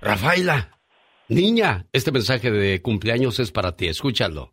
Rafaela. 0.03 0.69
Niña, 1.29 1.87
este 1.93 2.13
mensaje 2.13 2.51
de 2.51 2.83
cumpleaños 2.83 3.39
es 3.41 3.51
para 3.51 3.75
ti. 3.75 3.89
Escúchalo. 3.89 4.53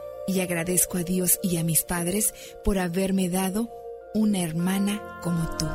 y 0.31 0.39
agradezco 0.39 0.97
a 0.97 1.03
Dios 1.03 1.39
y 1.43 1.57
a 1.57 1.63
mis 1.63 1.83
padres 1.83 2.33
por 2.63 2.79
haberme 2.79 3.29
dado 3.29 3.69
una 4.13 4.39
hermana 4.39 5.19
como 5.21 5.45
tú. 5.57 5.65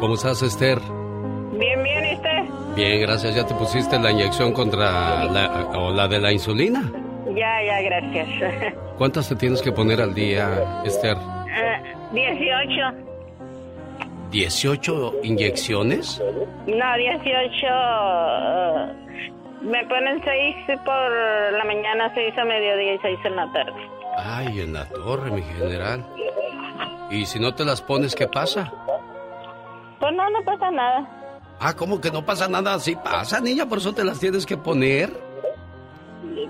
¿Cómo 0.00 0.14
estás, 0.14 0.42
Esther? 0.42 0.78
Bien, 1.58 1.82
bien, 1.82 2.04
¿y 2.04 2.14
usted? 2.14 2.74
Bien, 2.76 3.00
gracias. 3.00 3.34
¿Ya 3.34 3.46
te 3.46 3.54
pusiste 3.54 3.98
la 3.98 4.10
inyección 4.12 4.52
contra 4.52 5.24
la, 5.24 5.70
o 5.76 5.92
la 5.92 6.06
de 6.06 6.20
la 6.20 6.32
insulina? 6.32 6.92
Ya, 7.34 7.62
ya, 7.64 7.80
gracias. 7.82 8.74
¿Cuántas 8.98 9.28
te 9.28 9.36
tienes 9.36 9.62
que 9.62 9.72
poner 9.72 10.00
al 10.00 10.14
día, 10.14 10.82
Esther? 10.84 11.16
Uh, 11.16 12.14
18. 12.14 13.08
¿18 14.30 15.14
inyecciones? 15.24 16.22
No, 16.66 16.96
18. 16.96 17.66
Uh, 17.66 19.37
me 19.60 19.84
ponen 19.86 20.22
6 20.24 20.80
por 20.84 21.10
la 21.52 21.64
mañana, 21.64 22.12
6 22.14 22.38
a 22.38 22.44
mediodía 22.44 22.94
y 22.94 22.98
6 22.98 23.18
en 23.24 23.36
la 23.36 23.52
tarde. 23.52 23.90
Ay, 24.16 24.60
en 24.60 24.72
la 24.72 24.88
torre, 24.88 25.30
mi 25.30 25.42
general. 25.42 26.04
¿Y 27.10 27.24
si 27.26 27.38
no 27.38 27.54
te 27.54 27.64
las 27.64 27.80
pones, 27.80 28.14
qué 28.14 28.26
pasa? 28.28 28.72
Pues 30.00 30.12
no, 30.14 30.30
no 30.30 30.42
pasa 30.44 30.70
nada. 30.70 31.08
Ah, 31.60 31.74
¿cómo 31.74 32.00
que 32.00 32.10
no 32.10 32.24
pasa 32.24 32.48
nada? 32.48 32.78
Sí 32.78 32.94
pasa, 32.96 33.40
niña, 33.40 33.66
por 33.66 33.78
eso 33.78 33.92
te 33.92 34.04
las 34.04 34.20
tienes 34.20 34.46
que 34.46 34.56
poner. 34.56 35.10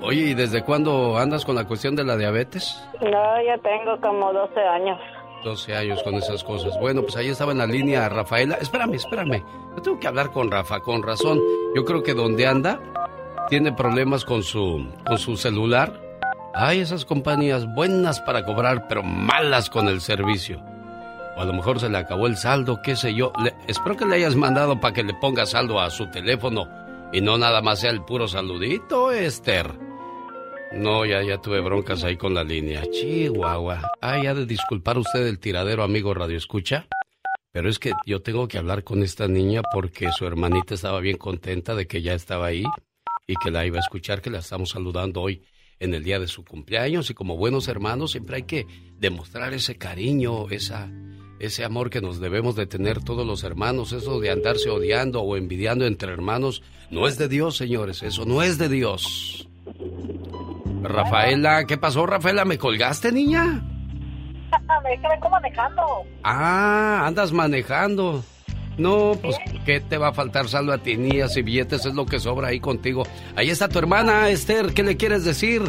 Oye, 0.02 0.20
¿y 0.20 0.34
desde 0.34 0.62
cuándo 0.62 1.16
andas 1.16 1.44
con 1.44 1.54
la 1.54 1.64
cuestión 1.64 1.96
de 1.96 2.04
la 2.04 2.16
diabetes? 2.16 2.86
No, 3.00 3.42
ya 3.42 3.56
tengo 3.58 3.98
como 4.00 4.32
12 4.32 4.60
años. 4.60 4.98
12 5.44 5.74
años 5.74 6.02
con 6.02 6.14
esas 6.14 6.44
cosas. 6.44 6.78
Bueno, 6.80 7.02
pues 7.02 7.16
ahí 7.16 7.28
estaba 7.28 7.52
en 7.52 7.58
la 7.58 7.66
línea 7.66 8.08
Rafaela. 8.08 8.56
Espérame, 8.56 8.94
espérame. 8.94 9.42
Yo 9.76 9.82
tengo 9.82 9.98
que 10.00 10.08
hablar 10.08 10.30
con 10.30 10.50
Rafa, 10.50 10.80
con 10.80 11.02
razón. 11.02 11.40
Yo 11.78 11.84
creo 11.84 12.02
que 12.02 12.12
donde 12.12 12.44
anda 12.44 12.80
tiene 13.48 13.72
problemas 13.72 14.24
con 14.24 14.42
su, 14.42 14.84
con 15.06 15.16
su 15.16 15.36
celular. 15.36 16.02
Hay 16.52 16.80
esas 16.80 17.04
compañías 17.04 17.72
buenas 17.72 18.20
para 18.20 18.44
cobrar, 18.44 18.88
pero 18.88 19.04
malas 19.04 19.70
con 19.70 19.86
el 19.86 20.00
servicio. 20.00 20.60
O 21.36 21.40
a 21.40 21.44
lo 21.44 21.52
mejor 21.52 21.78
se 21.78 21.88
le 21.88 21.98
acabó 21.98 22.26
el 22.26 22.36
saldo, 22.36 22.80
qué 22.82 22.96
sé 22.96 23.14
yo. 23.14 23.32
espero 23.68 23.96
que 23.96 24.06
le 24.06 24.16
hayas 24.16 24.34
mandado 24.34 24.80
para 24.80 24.92
que 24.92 25.04
le 25.04 25.14
ponga 25.14 25.46
saldo 25.46 25.80
a 25.80 25.88
su 25.90 26.10
teléfono 26.10 26.68
y 27.12 27.20
no 27.20 27.38
nada 27.38 27.62
más 27.62 27.78
sea 27.78 27.92
el 27.92 28.02
puro 28.02 28.26
saludito, 28.26 29.12
Esther. 29.12 29.70
No, 30.72 31.06
ya, 31.06 31.22
ya 31.22 31.38
tuve 31.40 31.60
broncas 31.60 32.02
ahí 32.02 32.16
con 32.16 32.34
la 32.34 32.42
línea. 32.42 32.82
Chihuahua. 32.90 33.88
Ay, 34.00 34.26
ha 34.26 34.34
de 34.34 34.46
disculpar 34.46 34.98
usted 34.98 35.28
el 35.28 35.38
tiradero, 35.38 35.84
amigo 35.84 36.12
Radio 36.12 36.38
Escucha. 36.38 36.88
Pero 37.52 37.68
es 37.68 37.78
que 37.78 37.92
yo 38.06 38.20
tengo 38.20 38.46
que 38.46 38.58
hablar 38.58 38.84
con 38.84 39.02
esta 39.02 39.26
niña 39.26 39.62
porque 39.72 40.10
su 40.12 40.26
hermanita 40.26 40.74
estaba 40.74 41.00
bien 41.00 41.16
contenta 41.16 41.74
de 41.74 41.86
que 41.86 42.02
ya 42.02 42.14
estaba 42.14 42.46
ahí 42.46 42.64
y 43.26 43.34
que 43.36 43.50
la 43.50 43.66
iba 43.66 43.78
a 43.78 43.80
escuchar, 43.80 44.20
que 44.20 44.30
la 44.30 44.38
estamos 44.38 44.70
saludando 44.70 45.22
hoy 45.22 45.42
en 45.80 45.94
el 45.94 46.04
día 46.04 46.18
de 46.18 46.26
su 46.28 46.44
cumpleaños. 46.44 47.10
Y 47.10 47.14
como 47.14 47.36
buenos 47.36 47.68
hermanos 47.68 48.12
siempre 48.12 48.36
hay 48.36 48.42
que 48.42 48.66
demostrar 48.98 49.54
ese 49.54 49.76
cariño, 49.76 50.50
esa, 50.50 50.90
ese 51.40 51.64
amor 51.64 51.90
que 51.90 52.00
nos 52.00 52.20
debemos 52.20 52.54
de 52.54 52.66
tener 52.66 53.02
todos 53.02 53.26
los 53.26 53.44
hermanos, 53.44 53.92
eso 53.92 54.20
de 54.20 54.30
andarse 54.30 54.68
odiando 54.68 55.22
o 55.22 55.36
envidiando 55.36 55.86
entre 55.86 56.12
hermanos, 56.12 56.62
no 56.90 57.08
es 57.08 57.16
de 57.16 57.28
Dios, 57.28 57.56
señores, 57.56 58.02
eso 58.02 58.24
no 58.24 58.42
es 58.42 58.58
de 58.58 58.68
Dios. 58.68 59.48
Rafaela, 60.82 61.66
¿qué 61.66 61.76
pasó, 61.76 62.06
Rafaela? 62.06 62.44
¿Me 62.44 62.58
colgaste, 62.58 63.10
niña? 63.12 63.77
Me 64.84 65.08
vengo 65.08 65.28
manejando. 65.28 65.82
Ah, 66.22 67.04
andas 67.06 67.32
manejando. 67.32 68.22
No, 68.76 69.12
pues, 69.20 69.36
¿qué 69.66 69.80
te 69.80 69.98
va 69.98 70.08
a 70.08 70.12
faltar 70.12 70.48
saldo 70.48 70.72
a 70.72 70.78
ti, 70.78 70.96
niñas 70.96 71.36
y 71.36 71.42
billetes? 71.42 71.84
Es 71.84 71.94
lo 71.94 72.06
que 72.06 72.20
sobra 72.20 72.48
ahí 72.48 72.60
contigo. 72.60 73.02
Ahí 73.34 73.50
está 73.50 73.68
tu 73.68 73.78
hermana, 73.78 74.28
Esther. 74.28 74.72
¿Qué 74.72 74.84
le 74.84 74.96
quieres 74.96 75.24
decir? 75.24 75.62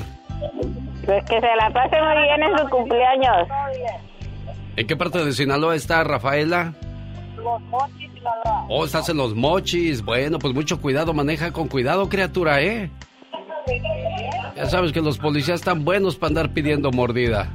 Pues 1.06 1.26
que 1.26 1.40
se 1.40 1.56
la 1.56 1.72
pase 1.74 1.96
muy 2.00 2.24
bien 2.24 2.44
en 2.44 2.58
su 2.60 2.70
cumpleaños. 2.70 3.48
¿En 4.76 4.86
qué 4.88 4.96
parte 4.96 5.26
de 5.26 5.34
Sinaloa 5.34 5.76
está 5.76 6.04
Rafaela? 6.04 6.74
Los 7.36 7.62
mochis, 7.64 8.12
Sinaloa. 8.14 8.66
Oh, 8.70 8.86
estás 8.86 9.10
en 9.10 9.18
los 9.18 9.34
mochis. 9.34 10.04
Bueno, 10.04 10.38
pues 10.38 10.54
mucho 10.54 10.80
cuidado, 10.80 11.12
maneja 11.14 11.52
con 11.52 11.68
cuidado, 11.68 12.08
criatura, 12.10 12.62
¿eh? 12.62 12.92
Ya 14.56 14.66
sabes 14.68 14.92
que 14.92 15.02
los 15.02 15.18
policías 15.18 15.62
están 15.62 15.84
buenos 15.84 16.16
para 16.16 16.30
andar 16.30 16.54
pidiendo 16.54 16.92
mordida. 16.92 17.50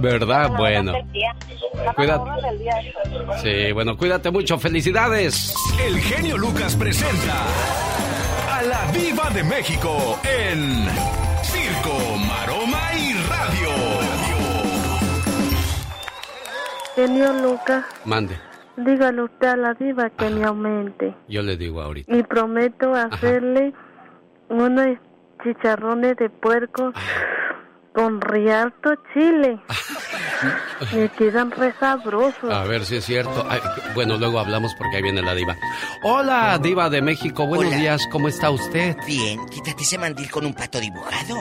¿Verdad? 0.00 0.50
Bueno. 0.56 0.92
Cuídate. 1.94 2.30
Sí, 3.42 3.72
bueno, 3.72 3.96
cuídate 3.96 4.30
mucho. 4.30 4.58
Felicidades. 4.58 5.54
El 5.86 5.98
genio 6.00 6.36
Lucas 6.38 6.74
presenta 6.76 7.44
a 8.58 8.62
la 8.62 8.90
Viva 8.92 9.30
de 9.30 9.44
México 9.44 10.18
en 10.24 10.86
Circo, 11.42 11.96
Maroma 12.26 12.92
y 12.94 13.12
Radio. 13.28 13.68
Genio 16.94 17.32
Lucas, 17.34 17.84
Mande. 18.06 18.36
dígale 18.78 19.22
usted 19.22 19.48
a 19.48 19.56
la 19.56 19.74
diva 19.74 20.08
que 20.10 20.30
me 20.30 20.44
aumente. 20.44 21.14
Yo 21.28 21.42
le 21.42 21.56
digo 21.56 21.82
ahorita. 21.82 22.14
Y 22.16 22.22
prometo 22.22 22.94
hacerle 22.94 23.74
unos 24.48 24.96
chicharrones 25.44 26.16
de 26.16 26.30
puerco 26.30 26.92
con 27.96 28.20
rialto 28.20 28.90
chile. 29.14 29.58
Me 30.92 31.08
quedan 31.08 31.50
re 31.50 31.72
sabrosos. 31.80 32.52
A 32.52 32.64
ver 32.64 32.84
si 32.84 32.96
es 32.96 33.06
cierto. 33.06 33.46
Ay, 33.48 33.58
bueno, 33.94 34.18
luego 34.18 34.38
hablamos 34.38 34.74
porque 34.76 34.96
ahí 34.98 35.02
viene 35.02 35.22
la 35.22 35.34
diva. 35.34 35.56
Hola, 36.02 36.58
diva 36.62 36.90
de 36.90 37.00
México. 37.00 37.46
Buenos 37.46 37.68
Hola. 37.68 37.76
días. 37.78 38.02
¿Cómo 38.12 38.28
está 38.28 38.50
usted? 38.50 38.94
Bien, 39.06 39.40
quítate 39.46 39.82
ese 39.82 39.96
mandil 39.96 40.30
con 40.30 40.44
un 40.44 40.52
pato 40.52 40.78
dibujado. 40.78 41.36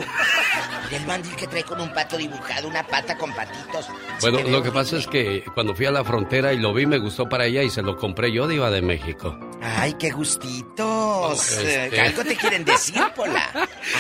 Mira 0.85 0.97
el 0.97 1.05
mandil 1.05 1.35
que 1.35 1.47
trae 1.47 1.63
con 1.63 1.81
un 1.81 1.91
pato 1.93 2.15
dibujado, 2.15 2.69
una 2.69 2.83
pata 2.83 3.17
con 3.17 3.33
patitos. 3.33 3.89
Bueno, 4.21 4.39
lo 4.47 4.63
que 4.63 4.71
pasa 4.71 4.95
es 4.95 5.07
que 5.07 5.43
cuando 5.53 5.75
fui 5.75 5.87
a 5.87 5.91
la 5.91 6.05
frontera 6.05 6.53
y 6.53 6.57
lo 6.57 6.73
vi, 6.73 6.85
me 6.85 6.99
gustó 6.99 7.27
para 7.27 7.45
ella 7.47 7.63
y 7.63 7.69
se 7.69 7.81
lo 7.81 7.97
compré 7.97 8.31
yo, 8.31 8.47
diva 8.47 8.69
de 8.71 8.81
México. 8.81 9.37
Ay, 9.61 9.93
qué 9.95 10.11
gustitos. 10.11 11.51
Este- 11.57 11.99
Algo 11.99 12.23
te 12.23 12.35
quieren 12.37 12.63
decir, 12.63 13.01
Pola. 13.15 13.49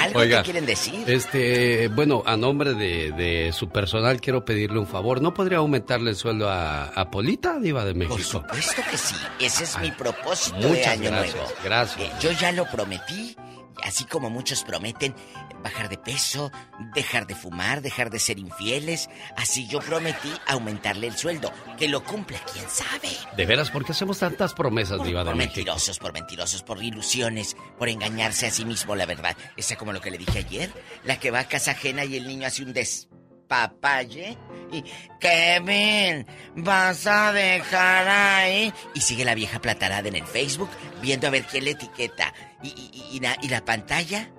Algo 0.03 0.19
Oiga, 0.19 0.37
te 0.37 0.43
quieren 0.45 0.65
decir. 0.65 1.03
Este, 1.09 1.87
bueno, 1.89 2.23
a 2.25 2.37
nombre 2.45 2.75
de, 2.75 3.11
de 3.11 3.51
su 3.53 3.69
personal 3.69 4.21
quiero 4.21 4.45
pedirle 4.45 4.77
un 4.77 4.85
favor. 4.87 5.19
¿No 5.21 5.33
podría 5.33 5.57
aumentarle 5.57 6.11
el 6.11 6.15
sueldo 6.15 6.47
a, 6.49 6.85
a 6.85 7.09
Polita, 7.09 7.59
diva 7.59 7.83
de 7.85 7.93
México? 7.95 8.15
Por 8.15 8.23
supuesto 8.23 8.81
que 8.89 8.97
sí. 8.97 9.15
Ese 9.39 9.63
es 9.63 9.79
mi 9.79 9.89
propósito 9.91 10.57
de 10.59 10.85
año 10.85 11.09
gracias, 11.09 11.35
nuevo. 11.35 11.51
gracias. 11.63 12.07
Eh, 12.07 12.11
yo 12.21 12.31
ya 12.33 12.51
lo 12.51 12.65
prometí, 12.65 13.35
así 13.83 14.05
como 14.05 14.29
muchos 14.29 14.63
prometen 14.63 15.15
bajar 15.63 15.89
de 15.89 15.97
peso, 15.97 16.51
dejar 16.93 17.25
de 17.25 17.35
fumar, 17.35 17.81
dejar 17.81 18.09
de 18.09 18.19
ser 18.19 18.37
infieles. 18.39 19.09
Así 19.35 19.67
yo 19.67 19.79
prometí 19.79 20.31
aumentarle 20.47 21.07
el 21.07 21.17
sueldo. 21.17 21.51
Que 21.77 21.87
lo 21.87 22.03
cumpla, 22.03 22.39
quién 22.53 22.65
sabe. 22.69 23.09
¿De 23.35 23.45
veras 23.45 23.71
por 23.71 23.83
qué 23.83 23.91
hacemos 23.91 24.19
tantas 24.19 24.53
promesas, 24.53 25.03
diva 25.03 25.21
de 25.23 25.31
Por 25.31 25.35
México? 25.35 25.55
mentirosos, 25.55 25.99
por 25.99 26.13
mentirosos, 26.13 26.63
por 26.63 26.83
ilusiones, 26.83 27.57
por 27.77 27.89
engañarse 27.89 28.45
a 28.47 28.51
sí 28.51 28.63
mismo, 28.65 28.95
la 28.95 29.05
verdad. 29.05 29.35
Esa 29.57 29.75
como 29.75 29.91
lo 29.91 30.01
que 30.01 30.11
le 30.11 30.17
dije 30.17 30.39
ayer, 30.39 30.71
la 31.03 31.19
que 31.19 31.31
va 31.31 31.39
a 31.39 31.47
casa 31.47 31.71
ajena 31.71 32.05
y 32.05 32.15
el 32.15 32.27
niño 32.27 32.47
hace 32.47 32.63
un 32.63 32.73
despapalle 32.73 34.37
y 34.71 34.83
Kevin, 35.19 36.25
vas 36.55 37.07
a 37.07 37.31
dejar 37.31 38.07
ahí 38.07 38.73
y 38.93 39.01
sigue 39.01 39.25
la 39.25 39.35
vieja 39.35 39.59
platarada 39.59 40.07
en 40.07 40.15
el 40.15 40.25
Facebook 40.25 40.69
viendo 41.01 41.27
a 41.27 41.29
ver 41.31 41.45
quién 41.45 41.65
le 41.65 41.71
etiqueta 41.71 42.33
y, 42.67 42.91
y- 43.11 43.17
y 43.17 43.19
la, 43.19 43.37
y 43.41 43.49
la 43.49 43.63
pantalla 43.63 44.31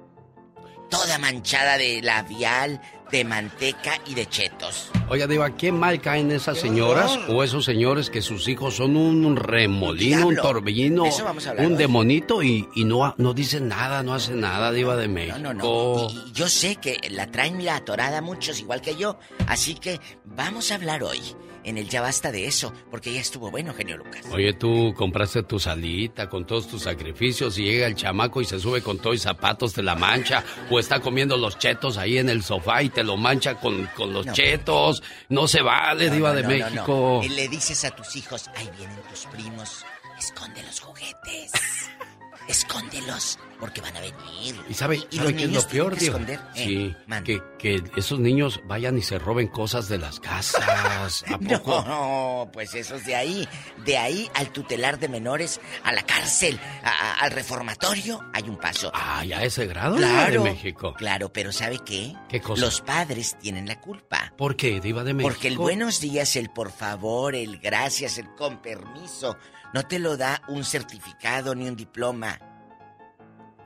toda 0.91 1.19
manchada 1.19 1.77
de 1.79 2.01
labial, 2.01 2.81
de 3.11 3.25
manteca 3.25 3.99
y 4.07 4.15
de 4.15 4.27
chetos. 4.27 4.91
Oiga, 5.09 5.27
Diva, 5.27 5.57
¿qué 5.57 5.73
mal 5.73 6.01
caen 6.01 6.31
esas 6.31 6.59
señoras 6.59 7.19
o 7.29 7.43
esos 7.43 7.65
señores 7.65 8.09
que 8.09 8.23
sus 8.23 8.47
hijos 8.47 8.77
son 8.77 8.97
un 8.97 9.35
remolino, 9.37 10.29
un 10.29 10.37
torbellino, 10.37 11.03
un 11.05 11.73
hoy. 11.73 11.77
demonito 11.77 12.41
y, 12.43 12.69
no, 12.77 13.15
no 13.19 13.35
dicen 13.35 13.67
nada, 13.67 14.05
no 14.05 14.15
hacen 14.15 14.41
nada, 14.41 14.71
Diva 14.71 14.95
de 14.97 15.09
México? 15.09 15.39
No, 15.41 15.53
no. 15.55 16.09
Y, 16.09 16.29
y 16.29 16.33
yo 16.33 16.49
sé 16.49 16.77
que 16.77 17.01
la 17.11 17.31
traen 17.33 17.57
mira 17.57 17.75
atorada 17.77 18.21
muchos, 18.23 18.61
igual 18.61 18.81
que 18.81 18.95
yo. 18.95 19.19
Así 19.49 19.75
que 19.75 20.01
vamos 20.25 20.71
a 20.71 20.77
hablar 20.77 21.03
hoy 21.03 21.21
en 21.67 21.77
el 21.77 21.89
Ya 21.89 22.01
Basta 22.01 22.33
de 22.33 22.47
eso, 22.47 22.73
porque 22.91 23.13
ya 23.13 23.21
estuvo 23.21 23.51
bueno, 23.51 23.75
genio 23.75 23.99
Lucas. 23.99 24.25
Oye, 24.33 24.55
tú 24.55 24.95
compraste 24.97 25.43
tu 25.43 25.59
salita 25.59 26.29
con 26.29 26.47
todos 26.47 26.67
tus 26.69 26.83
sacrificios 26.85 27.59
y 27.59 27.65
llega 27.65 27.87
el 27.87 27.95
chamaco 27.97 28.41
y 28.41 28.45
se 28.47 28.59
sube 28.59 28.81
con 28.81 28.99
todo 28.99 29.13
y 29.13 29.19
zapatos, 29.19 29.75
te 29.75 29.83
la 29.83 29.95
mancha, 29.97 30.43
o 30.71 30.79
está 30.81 31.01
comiendo 31.01 31.37
los 31.37 31.59
chetos 31.59 31.99
ahí 31.99 32.17
en 32.19 32.29
el 32.31 32.43
sofá 32.43 32.83
y 32.83 32.89
te 32.89 33.05
lo 33.05 33.17
mancha 33.19 33.57
con, 33.57 33.87
con 33.97 34.13
los 34.15 34.25
No. 34.27 34.33
chetos. 34.33 35.03
No 35.29 35.47
se 35.49 35.61
vale, 35.61 36.09
No, 36.09 36.15
Diva 36.15 36.31
no, 36.31 36.37
de 36.37 36.43
México. 36.49 37.21
Y 37.23 37.29
Le 37.31 37.49
dices 37.49 37.85
a 37.85 37.91
tus 37.91 38.17
hijos, 38.17 38.49
ahí 38.57 38.71
vienen 38.79 38.97
tus 39.11 39.27
primos, 39.27 39.85
esconde 40.19 40.63
los 40.63 40.81
juguetes. 40.81 41.53
Escóndelos, 42.49 43.39
porque 43.59 43.81
van 43.81 43.97
a 43.97 44.01
venir. 44.01 44.55
¿Y 44.69 44.75
sabe, 44.75 44.97
y 45.11 45.17
sabe 45.17 45.31
los 45.31 45.39
qué 45.41 45.45
es 45.45 45.53
lo 45.53 45.69
peor, 45.69 45.97
que 45.97 46.05
esconder. 46.07 46.41
Sí, 46.55 46.87
Eh, 46.95 46.97
mande. 47.07 47.43
que, 47.59 47.81
que 47.81 47.91
esos 48.01 48.19
niños 48.21 48.61
vayan 48.67 48.97
y 48.99 49.03
se 49.03 49.19
roben 49.19 49.49
cosas 49.49 49.89
de 49.89 49.99
las 49.99 50.21
casas. 50.21 51.25
¿A 51.29 51.39
poco? 51.63 51.83
No, 51.87 52.51
pues 52.53 52.75
esos 52.75 53.05
de 53.05 53.15
ahí, 53.17 53.49
de 53.85 53.99
ahí 53.99 54.31
al 54.35 54.51
tutelar 54.51 54.99
de 54.99 55.09
menores, 55.09 55.61
a 55.85 55.93
la 55.93 56.03
cárcel, 56.03 56.59
a- 56.83 56.89
a- 56.91 57.15
al 57.25 57.31
reformatorio, 57.31 58.21
hay 58.33 58.45
un 58.49 58.57
paso. 58.59 58.91
Ay, 58.95 59.33
a 59.33 59.43
ese 59.43 59.67
grado, 59.67 59.97
Claro, 59.97 60.43
de 60.45 60.51
México. 60.51 60.95
claro, 60.95 61.33
pero 61.33 61.53
¿sabe 61.53 61.79
qué? 61.85 62.15
¿Qué 62.29 62.41
cosa? 62.41 62.61
Los 62.61 62.81
padres 62.81 63.37
tienen 63.41 63.67
la 63.67 63.81
culpa. 63.81 64.33
¿Por 64.37 64.57
qué, 64.57 64.81
Diva 64.81 65.03
de 65.05 65.15
México? 65.15 65.33
Porque 65.33 65.49
el 65.49 65.57
buenos 65.59 66.01
días, 66.01 66.37
el 66.37 66.51
por 66.51 66.71
favor, 66.71 67.35
el 67.35 67.59
gracias, 67.59 68.19
el 68.19 68.35
con 68.35 68.61
permiso, 68.63 69.37
no 69.75 69.83
te 69.87 69.99
lo 69.99 70.17
da 70.17 70.43
un 70.49 70.65
certificado 70.65 71.55
ni 71.55 71.69
un 71.69 71.77
diploma. 71.77 72.39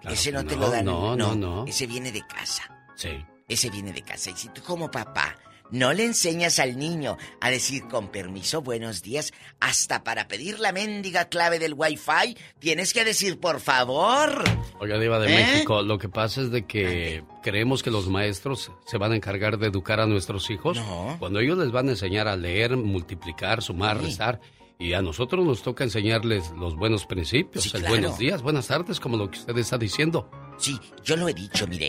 Claro 0.00 0.14
ese 0.14 0.32
no, 0.32 0.44
te 0.44 0.54
no, 0.56 0.62
lo 0.62 0.70
dan. 0.70 0.84
no, 0.84 1.16
no, 1.16 1.34
no. 1.34 1.66
Ese 1.66 1.86
viene 1.86 2.12
de 2.12 2.26
casa. 2.26 2.70
Sí. 2.96 3.24
Ese 3.48 3.70
viene 3.70 3.92
de 3.92 4.02
casa. 4.02 4.30
Y 4.30 4.36
si 4.36 4.48
tú 4.48 4.62
como 4.62 4.90
papá 4.90 5.36
no 5.70 5.92
le 5.92 6.04
enseñas 6.04 6.58
al 6.58 6.78
niño 6.78 7.16
a 7.40 7.48
decir 7.50 7.86
con 7.86 8.08
permiso 8.08 8.60
buenos 8.60 9.02
días, 9.02 9.32
hasta 9.60 10.02
para 10.02 10.26
pedir 10.26 10.58
la 10.58 10.72
mendiga 10.72 11.26
clave 11.28 11.58
del 11.60 11.74
wifi, 11.74 12.36
tienes 12.58 12.92
que 12.92 13.04
decir 13.04 13.38
por 13.38 13.60
favor. 13.60 14.42
Oiga, 14.80 14.98
Diva 14.98 15.20
de 15.20 15.32
¿Eh? 15.32 15.36
México, 15.46 15.82
lo 15.82 15.98
que 15.98 16.08
pasa 16.08 16.40
es 16.40 16.50
de 16.50 16.66
que 16.66 17.22
creemos 17.42 17.82
que 17.84 17.90
los 17.90 18.08
maestros 18.08 18.72
se 18.86 18.98
van 18.98 19.12
a 19.12 19.16
encargar 19.16 19.58
de 19.58 19.68
educar 19.68 20.00
a 20.00 20.06
nuestros 20.06 20.50
hijos. 20.50 20.80
Cuando 21.18 21.38
ellos 21.38 21.58
les 21.58 21.70
van 21.70 21.86
a 21.88 21.92
enseñar 21.92 22.26
a 22.26 22.36
leer, 22.36 22.76
multiplicar, 22.76 23.62
sumar, 23.62 24.00
restar. 24.02 24.40
Y 24.80 24.94
a 24.94 25.02
nosotros 25.02 25.44
nos 25.44 25.62
toca 25.62 25.84
enseñarles 25.84 26.50
los 26.58 26.74
buenos 26.74 27.04
principios. 27.06 27.64
Sí, 27.64 27.70
el 27.74 27.82
claro. 27.82 27.94
buenos 27.94 28.18
días, 28.18 28.40
buenas 28.42 28.66
tardes, 28.66 28.98
como 28.98 29.16
lo 29.18 29.30
que 29.30 29.38
usted 29.38 29.56
está 29.58 29.76
diciendo. 29.76 30.30
Sí, 30.58 30.80
yo 31.04 31.16
lo 31.16 31.28
he 31.28 31.34
dicho, 31.34 31.66
mire. 31.66 31.88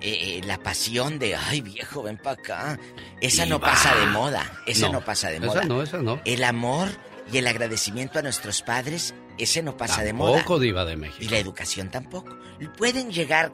eh, 0.00 0.38
eh, 0.38 0.40
la 0.46 0.56
pasión 0.62 1.18
de, 1.18 1.36
ay 1.36 1.60
viejo, 1.60 2.02
ven 2.02 2.16
para 2.16 2.32
acá. 2.40 2.80
Esa 3.20 3.44
no 3.46 3.60
pasa 3.60 3.94
de 3.94 4.06
moda. 4.06 4.50
Esa 4.66 4.86
no, 4.86 4.94
No, 4.94 5.04
pasa 5.04 5.28
de 5.28 5.36
esa 5.36 5.46
moda. 5.46 5.64
no, 5.64 5.82
esa 5.82 5.98
no. 5.98 6.20
El 6.24 6.42
amor 6.42 6.88
y 7.30 7.36
el 7.38 7.46
agradecimiento 7.46 8.18
a 8.18 8.22
nuestros 8.22 8.62
padres, 8.62 9.14
ese 9.38 9.62
no 9.62 9.76
pasa 9.76 10.02
de 10.02 10.12
moda. 10.14 10.36
Tampoco, 10.38 10.58
Diva 10.58 10.84
de 10.86 10.96
México. 10.96 11.22
Y 11.22 11.28
la 11.28 11.38
educación 11.38 11.90
tampoco. 11.90 12.34
Pueden 12.78 13.12
llegar 13.12 13.52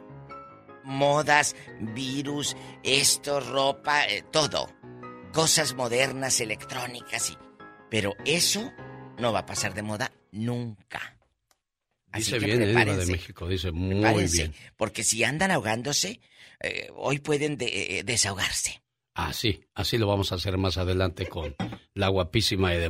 modas, 0.85 1.55
virus, 1.81 2.57
esto, 2.85 3.41
ropa, 3.41 4.07
eh, 4.07 4.25
todo. 4.31 4.71
Cosas 5.33 5.75
modernas, 5.75 6.41
electrónicas 6.41 7.31
y... 7.31 7.37
Pero 7.91 8.17
eso 8.25 8.73
no 9.19 9.33
va 9.33 9.41
a 9.41 9.47
pasar 9.47 9.75
de 9.75 9.83
moda 9.83 10.13
nunca. 10.33 11.17
Así 12.11 12.25
Dice 12.33 12.39
que 12.39 12.47
bien, 12.47 12.63
eh, 12.63 12.67
Diva 12.69 12.81
de 12.81 12.85
prepárense. 12.87 13.13
México, 13.13 13.49
dice 13.49 13.71
muy 13.71 13.95
Prepárense, 14.01 14.37
bien. 14.37 14.55
Porque 14.77 15.05
si 15.05 15.25
andan 15.25 15.51
ahogándose, 15.51 16.21
eh, 16.61 16.91
hoy 16.97 17.19
pueden 17.19 17.57
de- 17.59 17.99
eh, 17.99 18.03
desahogarse. 18.05 18.83
Así, 19.15 19.65
así 19.75 19.99
lo 19.99 20.07
vamos 20.07 20.31
a 20.31 20.37
hacer 20.37 20.57
más 20.59 20.79
adelante 20.79 21.27
con 21.29 21.57
la 21.95 22.07
guapísima 22.09 22.73
y 22.73 22.79
de 22.79 22.89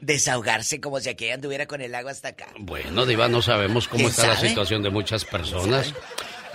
desahogarse 0.00 0.80
como 0.80 0.98
si 0.98 1.08
aquella 1.08 1.34
anduviera 1.34 1.66
con 1.66 1.80
el 1.80 1.94
agua 1.94 2.10
hasta 2.10 2.28
acá. 2.28 2.48
Bueno, 2.58 3.06
Diva, 3.06 3.28
no 3.28 3.40
sabemos 3.40 3.86
cómo 3.86 3.98
¿Quién 4.00 4.10
está 4.10 4.26
la 4.26 4.36
situación 4.36 4.82
de 4.82 4.90
muchas 4.90 5.24
personas. 5.24 5.94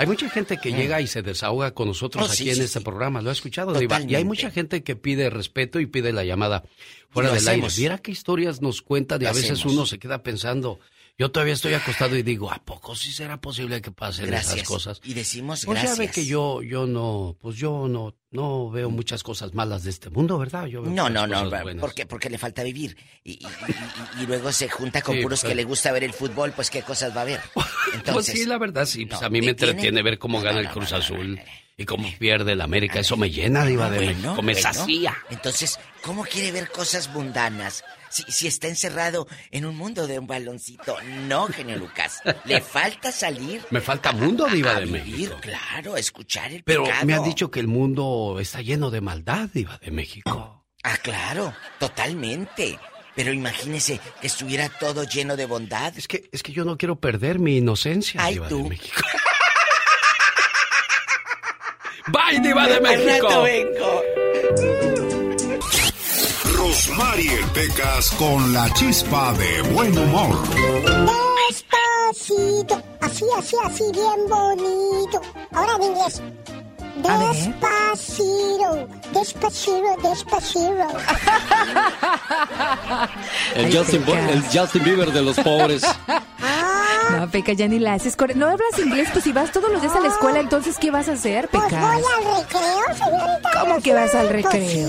Hay 0.02 0.08
mucha 0.08 0.30
gente 0.30 0.58
que 0.58 0.72
llega 0.74 1.00
y 1.00 1.06
se 1.06 1.22
desahoga 1.22 1.72
con 1.76 1.88
nosotros 1.88 2.24
Oh, 2.28 2.32
aquí 2.32 2.44
sí, 2.46 2.50
en 2.50 2.56
sí, 2.56 2.62
este 2.64 2.82
programa. 2.82 3.22
¿Lo 3.22 3.30
ha 3.30 3.34
escuchado, 3.34 3.72
Diva? 3.74 4.02
Y 4.02 4.16
hay 4.16 4.24
mucha 4.26 4.50
gente 4.50 4.84
que 4.84 4.96
pide 4.96 5.30
respeto 5.30 5.80
y 5.80 5.86
pide 5.86 6.12
la 6.12 6.24
llamada 6.26 6.64
fuera 7.12 7.30
del 7.30 7.38
aire. 7.40 7.52
hacemos. 7.52 7.78
Viera 7.78 7.98
qué 8.00 8.12
historias 8.12 8.62
nos 8.64 8.82
cuentan 8.82 9.22
y 9.22 9.26
Lo 9.26 9.30
a 9.30 9.34
veces 9.34 9.52
hacemos. 9.52 9.74
uno 9.74 9.86
se 9.86 10.00
queda 10.00 10.24
pensando. 10.24 10.80
Yo 11.22 11.30
todavía 11.30 11.54
estoy 11.54 11.76
acostado 11.76 12.16
y 12.16 12.24
digo, 12.24 12.52
¿a 12.52 12.58
poco 12.66 12.96
sí 12.96 13.12
será 13.12 13.40
posible 13.40 13.80
que 13.80 13.92
pasen 13.92 14.26
Gracias. 14.26 14.56
esas 14.56 14.68
cosas? 14.68 15.02
Y 15.04 15.14
decimos 15.14 15.64
Pues 15.68 15.78
ya 15.78 15.84
gracias. 15.90 16.00
ve 16.00 16.08
que 16.12 16.26
yo, 16.26 16.64
yo 16.64 16.88
no, 16.88 17.38
pues 17.40 17.58
yo 17.58 17.88
no, 17.88 18.16
no 18.32 18.72
veo 18.72 18.90
muchas 18.90 19.22
cosas 19.22 19.54
malas 19.54 19.84
de 19.84 19.92
este 19.92 20.10
mundo, 20.10 20.40
¿verdad? 20.40 20.66
Yo 20.66 20.82
veo 20.82 20.92
No, 20.92 21.12
no, 21.12 21.28
no, 21.28 21.48
buenas. 21.48 21.76
porque, 21.80 22.08
porque 22.08 22.28
le 22.32 22.40
falta 22.40 22.64
vivir. 22.64 22.98
Y, 23.24 23.34
y- 23.34 23.38
y- 23.46 24.24
y 24.24 24.26
luego 24.26 24.52
se 24.52 24.68
junta 24.68 25.04
con 25.04 25.16
Sí, 25.16 25.22
puros 25.22 25.42
pues, 25.42 25.50
que 25.52 25.56
le 25.56 25.64
gusta 25.64 25.92
ver 25.92 26.06
el 26.06 26.14
fútbol, 26.14 26.54
pues 26.54 26.72
qué 26.72 26.82
cosas 26.82 27.16
va 27.16 27.22
a 27.22 27.26
ver. 27.26 27.40
Entonces, 27.94 28.14
pues 28.14 28.26
sí, 28.26 28.46
la 28.48 28.58
verdad, 28.58 28.88
sí. 28.88 29.06
Pues 29.06 29.22
no, 29.22 29.28
a 29.28 29.30
mí 29.30 29.42
me 29.42 29.46
¿me 29.48 29.54
tiene? 29.54 29.70
entretiene 29.74 30.02
ver 30.02 30.18
cómo 30.18 30.42
gana 30.42 30.60
el 30.60 30.70
Cruz 30.70 30.92
Azul 30.92 31.40
y 31.78 31.86
cómo 31.86 32.10
pierde 32.18 32.54
el 32.54 32.62
América. 32.62 33.00
Eso 33.00 33.16
me 33.16 33.30
llena, 33.30 33.64
Diva 33.64 33.92
de 33.92 33.98
bueno, 33.98 34.12
México. 34.12 34.42
Me 34.42 34.54
bueno. 34.54 34.74
sacía. 34.74 35.16
Entonces, 35.30 35.78
¿cómo 36.02 36.24
quiere 36.24 36.52
ver 36.52 36.72
cosas 36.72 37.10
mundanas? 37.10 37.84
Si, 38.12 38.24
si 38.32 38.48
está 38.48 38.68
encerrado 38.68 39.28
en 39.52 39.66
un 39.66 39.76
mundo 39.76 40.06
de 40.08 40.20
un 40.20 40.28
baloncito. 40.28 40.96
No, 41.28 41.48
genio 41.48 41.78
Lucas. 41.78 42.22
Le 42.46 42.62
falta 42.62 43.12
salir. 43.12 43.66
Me 43.72 43.82
falta 43.82 44.12
mundo, 44.12 44.46
Diva 44.48 44.72
a 44.72 44.80
de 44.80 44.86
vivir, 44.86 45.02
México. 45.30 45.38
Claro, 45.42 45.98
escuchar 45.98 46.52
el 46.52 46.64
Pero 46.64 46.84
pecado. 46.84 47.06
me 47.06 47.14
han 47.14 47.24
dicho 47.24 47.50
que 47.50 47.60
el 47.60 47.68
mundo 47.68 48.38
está 48.40 48.62
lleno 48.62 48.92
de 48.92 49.02
maldad, 49.02 49.50
Diva 49.54 49.78
de 49.84 49.92
México. 49.92 50.64
Ah, 50.84 50.98
claro, 50.98 51.54
totalmente. 51.80 52.78
Pero 53.16 53.34
imagínese 53.34 54.00
que 54.22 54.28
estuviera 54.28 54.70
todo 54.70 55.04
lleno 55.04 55.36
de 55.36 55.46
bondad. 55.46 55.94
Es 55.98 56.08
que, 56.08 56.30
es 56.32 56.42
que 56.44 56.54
yo 56.54 56.64
no 56.66 56.78
quiero 56.78 56.96
perder 57.00 57.40
mi 57.40 57.58
inocencia, 57.58 58.24
Ay, 58.24 58.36
Diva 58.36 58.48
tú. 58.48 58.64
de 58.64 58.70
México. 58.70 59.02
¡Bye, 62.08 62.40
Diva 62.40 62.68
de 62.68 62.76
Al 62.76 62.82
México! 62.82 63.28
rato 63.28 63.44
vengo. 63.44 64.02
Rosmarie 66.72 67.38
Pecas 67.54 68.12
con 68.12 68.54
la 68.54 68.72
chispa 68.72 69.34
de 69.34 69.62
buen 69.74 69.92
humor. 69.98 70.38
Despacito, 71.50 72.82
así, 73.02 73.26
así, 73.38 73.56
así, 73.66 73.84
bien 73.92 74.30
bonito. 74.30 75.22
Ahora 75.52 75.76
en 75.76 75.84
inglés. 75.84 76.22
Despacito, 76.96 78.88
despacito, 79.14 79.98
despacito. 80.04 80.88
El 83.56 83.76
Justin, 83.78 84.04
el 84.08 84.44
Bieber 84.82 85.12
de 85.12 85.22
los 85.22 85.36
pobres. 85.38 85.84
No, 87.12 87.30
Peca, 87.30 87.54
ya 87.54 87.68
ni 87.68 87.78
la 87.80 87.94
haces. 87.94 88.16
No 88.36 88.48
hablas 88.48 88.80
inglés, 88.80 89.10
pues 89.12 89.24
si 89.24 89.32
vas 89.34 89.52
todos 89.52 89.72
los 89.72 89.82
días 89.82 89.96
a 89.96 90.00
la 90.00 90.08
escuela, 90.08 90.40
entonces 90.40 90.78
¿qué 90.80 90.90
vas 90.92 91.10
a 91.10 91.14
hacer, 91.14 91.50
Pues 91.50 91.64
Pecas? 91.66 91.82
voy 91.82 92.04
al 92.18 92.24
recreo, 92.42 92.96
señorita. 92.96 93.50
¿Cómo 93.60 93.82
que 93.82 93.94
vas 93.94 94.16
al 94.16 94.28
Pues 94.28 94.44
recreo? 94.44 94.70
sí. 94.70 94.88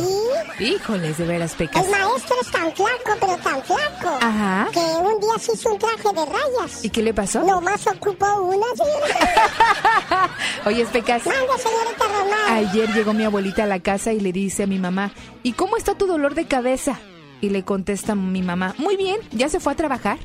Híjoles, 0.64 1.18
de 1.18 1.24
veras, 1.24 1.52
Pecas. 1.54 1.84
El 1.84 1.90
maestro 1.90 2.36
es 2.40 2.50
tan 2.52 2.72
flaco, 2.72 3.16
pero 3.20 3.36
tan 3.38 3.62
flaco. 3.62 4.18
Ajá. 4.20 4.68
Que 4.72 4.78
un 4.80 5.18
día 5.20 5.34
se 5.40 5.52
hizo 5.54 5.72
un 5.72 5.78
traje 5.78 6.08
de 6.14 6.24
rayas. 6.26 6.84
¿Y 6.84 6.90
qué 6.90 7.02
le 7.02 7.12
pasó? 7.14 7.42
Nomás 7.42 7.84
ocupó 7.88 8.26
una, 8.42 8.66
señorita. 8.76 10.30
Oye, 10.66 10.84
Pecas. 10.86 11.26
Manda, 11.26 11.58
señorita 11.58 12.01
Román. 12.08 12.54
Ayer 12.56 12.92
llegó 12.92 13.12
mi 13.12 13.24
abuelita 13.24 13.64
a 13.64 13.66
la 13.66 13.80
casa 13.80 14.12
y 14.12 14.20
le 14.20 14.32
dice 14.32 14.64
a 14.64 14.66
mi 14.66 14.78
mamá, 14.78 15.12
¿y 15.42 15.52
cómo 15.52 15.76
está 15.76 15.94
tu 15.94 16.06
dolor 16.06 16.34
de 16.34 16.46
cabeza? 16.46 16.98
Y 17.40 17.48
le 17.50 17.64
contesta 17.64 18.14
mi 18.14 18.40
mamá, 18.42 18.74
muy 18.78 18.96
bien, 18.96 19.16
¿ya 19.32 19.48
se 19.48 19.58
fue 19.58 19.72
a 19.72 19.76
trabajar? 19.76 20.18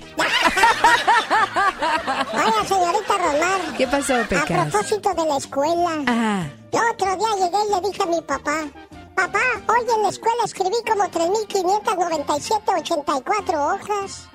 Oiga, 2.34 2.66
señorita 2.68 3.18
Román. 3.18 3.76
¿Qué 3.78 3.88
pasó, 3.88 4.16
A 4.16 4.24
Pecas? 4.24 4.70
propósito 4.72 5.14
de 5.14 5.26
la 5.26 5.38
escuela. 5.38 6.04
Ajá. 6.06 6.50
El 6.72 6.80
otro 6.94 7.16
día 7.16 7.28
llegué 7.46 7.58
y 7.68 7.74
le 7.74 7.90
dije 7.90 8.04
a 8.04 8.06
mi 8.06 8.22
papá, 8.22 8.58
papá, 9.16 9.40
hoy 9.68 9.86
en 9.96 10.04
la 10.04 10.10
escuela 10.10 10.44
escribí 10.46 10.76
como 10.88 11.04
3.597, 11.06 12.80
84 12.82 13.66
hojas. 13.66 14.28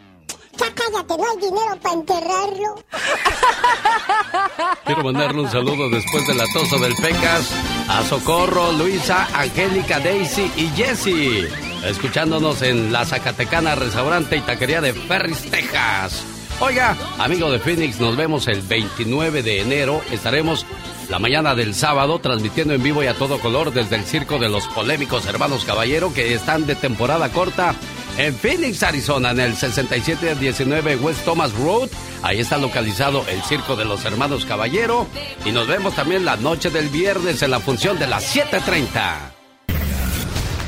Ya 0.59 0.74
cállate, 0.74 1.16
no 1.16 1.24
hay 1.30 1.36
dinero 1.36 1.80
para 1.80 1.94
enterrarlo. 1.94 2.84
Quiero 4.84 5.04
mandarle 5.04 5.42
un 5.42 5.50
saludo 5.50 5.88
después 5.88 6.26
del 6.26 6.40
atoso 6.40 6.78
del 6.78 6.94
Pecas 6.96 7.52
a 7.88 8.02
Socorro, 8.02 8.72
Luisa, 8.72 9.28
Angélica, 9.34 10.00
Daisy 10.00 10.50
y 10.56 10.68
Jessie. 10.70 11.48
Escuchándonos 11.84 12.62
en 12.62 12.92
la 12.92 13.04
Zacatecana 13.04 13.76
Restaurante 13.76 14.36
y 14.36 14.40
Taquería 14.40 14.80
de 14.80 14.94
Ferris, 14.94 15.48
Texas. 15.48 16.24
Oiga, 16.61 16.96
amigo 17.18 17.52
de 17.52 17.61
Phoenix, 17.61 18.00
nos 18.00 18.16
vemos 18.16 18.48
el 18.48 18.62
29 18.62 19.44
de 19.44 19.61
enero. 19.61 20.00
Estaremos 20.11 20.66
la 21.09 21.20
mañana 21.20 21.54
del 21.54 21.72
sábado 21.72 22.18
transmitiendo 22.18 22.74
en 22.74 22.82
vivo 22.82 23.04
y 23.04 23.06
a 23.06 23.14
todo 23.14 23.38
color 23.38 23.72
desde 23.72 23.94
el 23.94 24.04
circo 24.04 24.38
de 24.38 24.48
los 24.48 24.66
polémicos 24.68 25.26
hermanos 25.26 25.64
Caballero 25.64 26.12
que 26.12 26.34
están 26.34 26.66
de 26.66 26.74
temporada 26.74 27.30
corta 27.30 27.76
en 28.18 28.34
Phoenix, 28.34 28.82
Arizona, 28.82 29.30
en 29.30 29.40
el 29.40 29.56
6719 29.56 30.96
West 30.96 31.24
Thomas 31.24 31.52
Road. 31.54 31.88
Ahí 32.22 32.40
está 32.40 32.58
localizado 32.58 33.24
el 33.28 33.40
circo 33.42 33.76
de 33.76 33.84
los 33.84 34.04
hermanos 34.04 34.44
Caballero. 34.44 35.06
Y 35.44 35.52
nos 35.52 35.66
vemos 35.66 35.94
también 35.94 36.24
la 36.24 36.36
noche 36.36 36.68
del 36.70 36.88
viernes 36.88 37.42
en 37.42 37.52
la 37.52 37.60
función 37.60 37.98
de 37.98 38.08
las 38.08 38.36
7.30. 38.36 39.32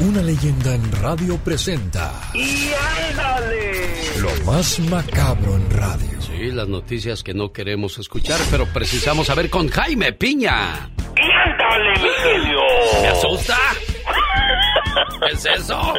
Una 0.01 0.23
leyenda 0.23 0.75
en 0.75 0.93
radio 0.93 1.37
presenta 1.37 2.11
¡Y 2.33 2.71
ándale! 3.11 3.91
lo 4.19 4.31
más 4.45 4.79
macabro 4.81 5.57
en 5.57 5.71
radio. 5.71 6.23
Sí, 6.23 6.51
las 6.53 6.69
noticias 6.69 7.23
que 7.23 7.35
no 7.35 7.53
queremos 7.53 7.99
escuchar, 7.99 8.39
pero 8.51 8.65
precisamos 8.67 9.27
saber 9.27 9.51
con 9.51 9.69
Jaime 9.69 10.13
Piña. 10.13 10.89
¡Y 11.17 11.51
ándale, 11.51 12.01
mi! 12.01 13.03
¿Me 13.03 13.09
asusta? 13.09 13.59
¿Qué 15.27 15.33
es 15.33 15.45
eso? 15.47 15.77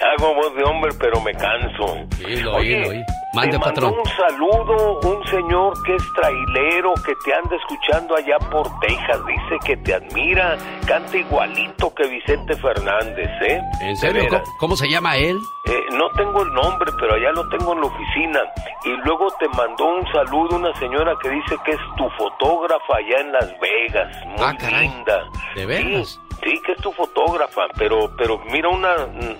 Hago 0.00 0.34
voz 0.34 0.54
de 0.56 0.64
hombre, 0.64 0.90
pero 0.98 1.20
me 1.20 1.32
canso. 1.32 1.96
Sí, 2.16 2.36
lo 2.42 2.56
oí, 2.56 2.74
lo 2.80 2.88
oí. 2.90 3.02
Mande, 3.34 3.52
te 3.56 3.64
patrón. 3.64 3.94
un 3.94 4.04
saludo 4.04 5.00
un 5.00 5.24
señor 5.28 5.72
que 5.84 5.94
es 5.94 6.02
trailero, 6.14 6.92
que 7.06 7.12
te 7.24 7.32
anda 7.34 7.56
escuchando 7.56 8.16
allá 8.16 8.36
por 8.50 8.68
Texas. 8.80 9.20
Dice 9.26 9.58
que 9.64 9.76
te 9.78 9.94
admira. 9.94 10.56
Canta 10.86 11.16
igualito 11.16 11.94
que 11.94 12.06
Vicente 12.08 12.54
Fernández, 12.56 13.30
¿eh? 13.48 13.60
¿En 13.80 13.96
serio? 13.96 14.24
¿Cómo, 14.28 14.42
cómo 14.58 14.76
se 14.76 14.88
llama 14.90 15.16
él? 15.16 15.36
Eh, 15.66 15.80
no 15.92 16.10
tengo 16.16 16.42
el 16.42 16.52
nombre, 16.52 16.90
pero 16.98 17.14
allá 17.14 17.30
lo 17.32 17.48
tengo 17.48 17.72
en 17.72 17.80
la 17.80 17.86
oficina. 17.86 18.40
Y 18.84 18.90
luego 19.06 19.28
te 19.38 19.48
mandó 19.56 19.84
un 19.86 20.06
saludo 20.12 20.56
una 20.56 20.74
señora 20.78 21.14
que 21.22 21.30
dice 21.30 21.56
que 21.64 21.70
es 21.70 21.80
tu 21.96 22.08
fotógrafa 22.18 22.96
allá 22.96 23.20
en 23.20 23.32
Las 23.32 23.54
Vegas. 23.60 24.26
Muy 24.26 24.36
Ah, 24.40 24.54
caray. 24.58 24.88
linda. 24.88 25.24
¿De 25.54 25.64
veras? 25.66 26.08
Sí, 26.12 26.20
sí, 26.42 26.60
que 26.64 26.72
es 26.72 26.78
tu 26.78 26.92
fotógrafa, 26.92 27.62
pero, 27.78 28.14
pero 28.16 28.38
mira 28.50 28.68
una, 28.68 28.94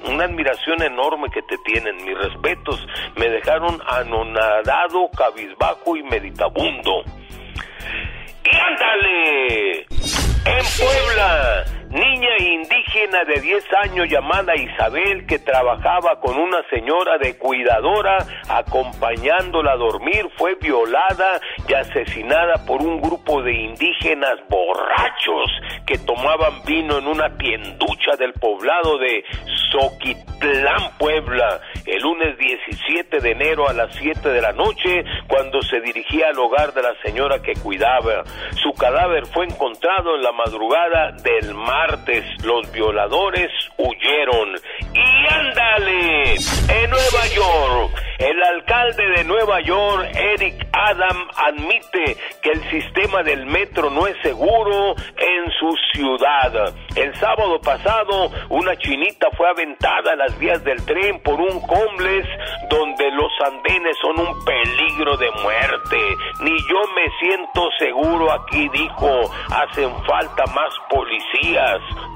una 0.09 0.25
admiración 0.25 0.83
enorme 0.83 1.29
que 1.31 1.43
te 1.43 1.59
tienen. 1.59 1.97
Mis 2.05 2.17
respetos. 2.17 2.87
Me 3.17 3.29
dejaron 3.29 3.81
anonadado, 3.87 5.11
cabizbajo 5.17 5.97
y 5.97 6.03
meditabundo. 6.03 7.03
¡Y 8.45 8.57
ándale! 8.57 9.87
En 10.45 10.65
Puebla, 10.77 11.65
niña 11.93 12.39
indígena 12.39 13.25
de 13.25 13.41
10 13.41 13.65
años 13.85 14.09
llamada 14.09 14.57
Isabel 14.57 15.27
que 15.27 15.39
trabajaba 15.39 16.19
con 16.21 16.39
una 16.39 16.63
señora 16.71 17.19
de 17.19 17.37
cuidadora 17.37 18.19
acompañándola 18.49 19.73
a 19.73 19.77
dormir 19.77 20.27
fue 20.37 20.55
violada 20.55 21.41
y 21.69 21.75
asesinada 21.75 22.65
por 22.67 22.81
un 22.81 23.01
grupo 23.01 23.43
de 23.43 23.53
indígenas 23.53 24.37
borrachos 24.49 25.51
que 25.87 25.99
tomaban 25.99 26.63
vino 26.65 26.99
en 26.99 27.07
una 27.07 27.37
tienducha 27.37 28.17
del 28.19 28.33
poblado 28.35 28.99
de 28.99 29.25
Soquitlán, 29.73 30.99
Puebla, 30.99 31.61
el 31.87 32.03
lunes 32.03 32.37
17 32.39 33.21
de 33.21 33.31
enero 33.31 33.69
a 33.69 33.73
las 33.73 33.95
7 33.97 34.29
de 34.29 34.41
la 34.41 34.53
noche 34.53 35.05
cuando 35.27 35.63
se 35.63 35.81
dirigía 35.81 36.29
al 36.29 36.39
hogar 36.39 36.73
de 36.75 36.83
la 36.83 36.95
señora 37.03 37.41
que 37.41 37.55
cuidaba. 37.55 38.23
Su 38.63 38.73
cadáver 38.75 39.27
fue 39.27 39.47
encontrado 39.47 40.15
en 40.15 40.23
la 40.23 40.33
madrugada 40.33 41.13
del 41.23 41.55
martes. 41.83 42.25
Los 42.45 42.71
violadores 42.73 43.51
huyeron. 43.77 44.55
Y 44.95 45.35
ándale, 45.35 46.35
en 46.35 46.91
Nueva 46.91 47.27
York, 47.35 48.03
el 48.19 48.43
alcalde 48.43 49.05
de 49.17 49.25
Nueva 49.25 49.61
York, 49.63 50.11
Eric 50.15 50.67
Adam, 50.73 51.29
admite 51.37 52.17
que 52.41 52.51
el 52.51 52.71
sistema 52.71 53.23
del 53.23 53.47
metro 53.47 53.91
no 53.91 54.07
es 54.07 54.17
seguro 54.23 54.95
en 55.17 55.51
su 55.59 55.77
ciudad. 55.93 56.73
El 56.95 57.15
sábado 57.17 57.61
pasado, 57.61 58.31
una 58.49 58.77
chinita 58.77 59.29
fue 59.37 59.49
aventada 59.49 60.13
a 60.13 60.17
las 60.17 60.39
vías 60.39 60.63
del 60.63 60.85
tren 60.85 61.21
por 61.23 61.41
un 61.41 61.61
homeless 61.69 62.27
donde 62.69 63.11
los 63.11 63.33
andenes 63.45 63.97
son 64.01 64.21
un 64.21 64.45
peligro 64.45 65.17
de 65.17 65.31
muerte. 65.43 65.99
Ni 66.43 66.57
yo 66.69 66.81
me 66.95 67.09
siento 67.21 67.69
seguro 67.79 68.33
aquí, 68.33 68.69
dijo. 68.73 69.21
Hacen 69.51 69.91
falta 70.05 70.45
más 70.55 70.73
policías. 70.89 71.72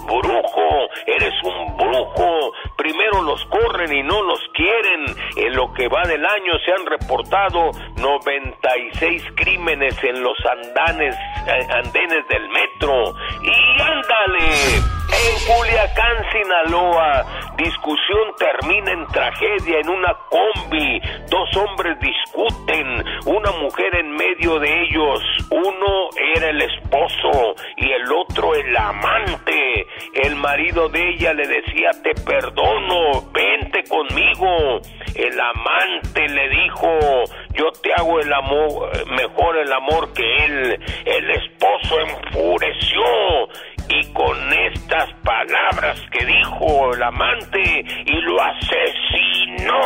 Brujo, 0.06 0.88
eres 1.06 1.34
un 1.42 1.76
brujo. 1.76 2.52
Primero 2.76 3.22
los 3.22 3.44
corren 3.46 3.92
y 3.92 4.02
no 4.02 4.22
los 4.22 4.40
quieren. 4.54 5.04
En 5.36 5.56
lo 5.56 5.72
que 5.72 5.88
va 5.88 6.02
del 6.02 6.24
año 6.24 6.52
se 6.64 6.72
han 6.72 6.86
reportado 6.86 7.70
96 7.96 9.22
crímenes 9.36 10.02
en 10.02 10.22
los 10.22 10.36
andanes, 10.46 11.14
eh, 11.46 11.66
andenes 11.70 12.26
del 12.28 12.48
metro. 12.48 13.14
Y 13.42 13.82
ándale, 13.82 14.96
En 15.16 15.46
Culiacán, 15.46 16.16
Sinaloa, 16.32 17.24
discusión 17.56 18.34
termina 18.38 18.92
en 18.92 19.06
tragedia 19.08 19.80
en 19.80 19.88
una 19.88 20.14
combi. 20.28 21.00
Dos 21.30 21.56
hombres 21.56 21.98
discuten, 22.00 23.04
una 23.26 23.50
mujer 23.52 23.94
en 23.96 24.10
medio 24.12 24.58
de 24.58 24.82
ellos. 24.82 25.20
Uno 25.50 26.08
era 26.34 26.50
el 26.50 26.62
esposo 26.62 27.54
y 27.76 27.90
el 27.92 28.12
otro 28.12 28.54
el 28.54 28.76
amante. 28.76 29.45
El 30.12 30.36
marido 30.36 30.88
de 30.88 31.10
ella 31.10 31.32
le 31.34 31.46
decía, 31.46 31.90
te 32.02 32.14
perdono, 32.22 33.30
vente 33.32 33.84
conmigo. 33.88 34.80
El 35.14 35.40
amante 35.40 36.28
le 36.28 36.48
dijo, 36.48 36.88
yo 37.54 37.70
te 37.82 37.92
hago 37.94 38.18
el 38.20 38.32
amor, 38.32 38.90
mejor 39.08 39.58
el 39.58 39.72
amor 39.72 40.12
que 40.14 40.44
él. 40.44 40.78
El 41.04 41.30
esposo 41.30 42.00
enfureció 42.00 43.04
y 43.88 44.12
con 44.12 44.52
estas 44.52 45.12
palabras 45.22 46.00
que 46.10 46.24
dijo 46.24 46.94
el 46.94 47.02
amante 47.02 47.84
y 48.06 48.20
lo 48.22 48.40
asesinó. 48.42 49.80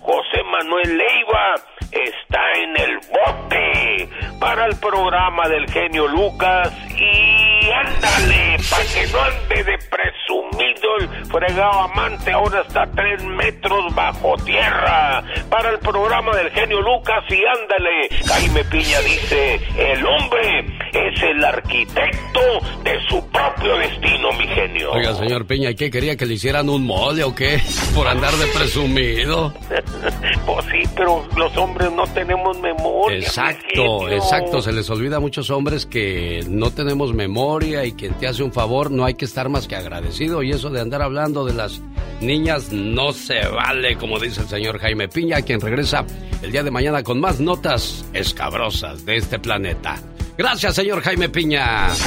José 0.00 0.42
Manuel 0.44 0.96
Leiva 0.96 1.54
está 1.90 2.52
en 2.52 2.76
el 2.76 2.98
bote 2.98 4.08
para 4.40 4.66
el 4.66 4.76
programa 4.78 5.48
del 5.48 5.68
genio 5.70 6.06
Lucas 6.06 6.87
y 7.00 7.70
ándale, 7.70 8.56
para 8.70 8.84
que 8.84 9.06
no 9.12 9.22
ande 9.22 9.64
de 9.64 9.78
presumido 9.78 10.96
el 11.00 11.26
fregado 11.26 11.80
amante, 11.80 12.32
ahora 12.32 12.62
está 12.66 12.86
tres 12.94 13.22
metros 13.24 13.94
bajo 13.94 14.34
tierra 14.44 15.22
para 15.48 15.70
el 15.70 15.78
programa 15.78 16.36
del 16.36 16.50
genio 16.50 16.80
Lucas 16.80 17.24
y 17.28 17.44
ándale, 17.44 18.08
Jaime 18.26 18.64
Piña 18.64 19.00
dice, 19.00 19.60
el 19.76 20.06
hombre 20.06 20.66
es 20.92 21.22
el 21.22 21.44
arquitecto 21.44 22.40
de 22.82 22.98
su 23.08 23.24
propio 23.30 23.76
destino, 23.78 24.32
mi 24.32 24.46
genio. 24.48 24.92
Oiga, 24.92 25.14
señor 25.14 25.46
Piña, 25.46 25.74
¿qué 25.74 25.90
quería 25.90 26.16
que 26.16 26.26
le 26.26 26.34
hicieran 26.34 26.68
un 26.68 26.84
mole 26.84 27.22
o 27.24 27.34
qué? 27.34 27.60
Por 27.94 28.08
andar 28.08 28.32
de 28.34 28.46
presumido. 28.48 29.52
pues 30.46 30.64
sí, 30.66 30.88
pero 30.96 31.24
los 31.36 31.56
hombres 31.56 31.92
no 31.92 32.04
tenemos 32.08 32.58
memoria. 32.60 33.18
Exacto, 33.18 34.08
exacto. 34.08 34.60
Se 34.60 34.72
les 34.72 34.88
olvida 34.90 35.16
a 35.16 35.20
muchos 35.20 35.50
hombres 35.50 35.86
que 35.86 36.40
no 36.48 36.70
tenemos 36.70 36.87
memoria 36.96 37.84
y 37.84 37.92
quien 37.92 38.14
te 38.14 38.26
hace 38.26 38.42
un 38.42 38.52
favor 38.52 38.90
no 38.90 39.04
hay 39.04 39.14
que 39.14 39.24
estar 39.24 39.48
más 39.48 39.66
que 39.68 39.76
agradecido. 39.76 40.42
Y 40.42 40.50
eso 40.50 40.70
de 40.70 40.80
andar 40.80 41.02
hablando 41.02 41.44
de 41.44 41.54
las 41.54 41.80
niñas 42.20 42.72
no 42.72 43.12
se 43.12 43.46
vale, 43.48 43.96
como 43.96 44.18
dice 44.18 44.42
el 44.42 44.48
señor 44.48 44.78
Jaime 44.78 45.08
Piña, 45.08 45.42
quien 45.42 45.60
regresa 45.60 46.04
el 46.42 46.52
día 46.52 46.62
de 46.62 46.70
mañana 46.70 47.02
con 47.02 47.20
más 47.20 47.40
notas 47.40 48.04
escabrosas 48.12 49.04
de 49.04 49.16
este 49.16 49.38
planeta. 49.38 49.96
Gracias, 50.36 50.74
señor 50.74 51.00
Jaime 51.02 51.28
Piña. 51.28 51.88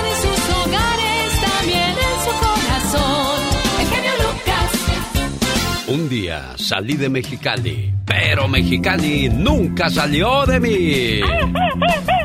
En 0.00 0.16
sus 0.16 0.56
hogares, 0.56 1.40
también 1.40 1.90
en 1.90 2.16
su 2.24 2.30
corazón. 2.40 3.42
El 3.80 3.86
genio 3.86 4.12
Lucas. 4.22 4.70
Un 5.88 6.08
día 6.08 6.54
salí 6.56 6.94
de 6.94 7.08
Mexicali, 7.08 7.92
pero 8.04 8.48
Mexicali 8.48 9.28
nunca 9.28 9.90
salió 9.90 10.46
de 10.46 10.60
mí. 10.60 11.20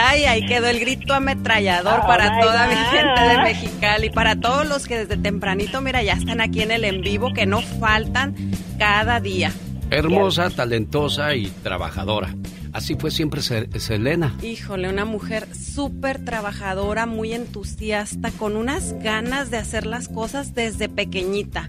Ay, 0.00 0.24
ahí 0.24 0.46
quedó 0.46 0.66
el 0.68 0.78
grito 0.80 1.12
ametrallador 1.14 2.00
para 2.06 2.40
toda 2.40 2.66
mi 2.68 2.74
gente 2.74 3.20
de 3.20 3.38
Mexicali, 3.42 4.10
para 4.10 4.36
todos 4.36 4.66
los 4.68 4.86
que 4.86 4.98
desde 4.98 5.16
tempranito, 5.16 5.80
mira, 5.80 6.02
ya 6.02 6.12
están 6.12 6.40
aquí 6.40 6.62
en 6.62 6.70
el 6.70 6.84
en 6.84 7.00
vivo, 7.02 7.32
que 7.34 7.46
no 7.46 7.60
faltan 7.62 8.34
cada 8.78 9.20
día. 9.20 9.52
Hermosa, 9.90 10.50
talentosa 10.50 11.34
y 11.34 11.46
trabajadora. 11.62 12.34
Así 12.72 12.94
fue 12.94 13.10
siempre 13.10 13.40
Se- 13.42 13.68
Selena. 13.80 14.36
Híjole, 14.42 14.88
una 14.90 15.04
mujer 15.06 15.48
súper 15.54 16.22
trabajadora, 16.24 17.06
muy 17.06 17.32
entusiasta, 17.32 18.30
con 18.32 18.56
unas 18.56 18.92
ganas 19.02 19.50
de 19.50 19.56
hacer 19.56 19.86
las 19.86 20.08
cosas 20.08 20.54
desde 20.54 20.88
pequeñita. 20.88 21.66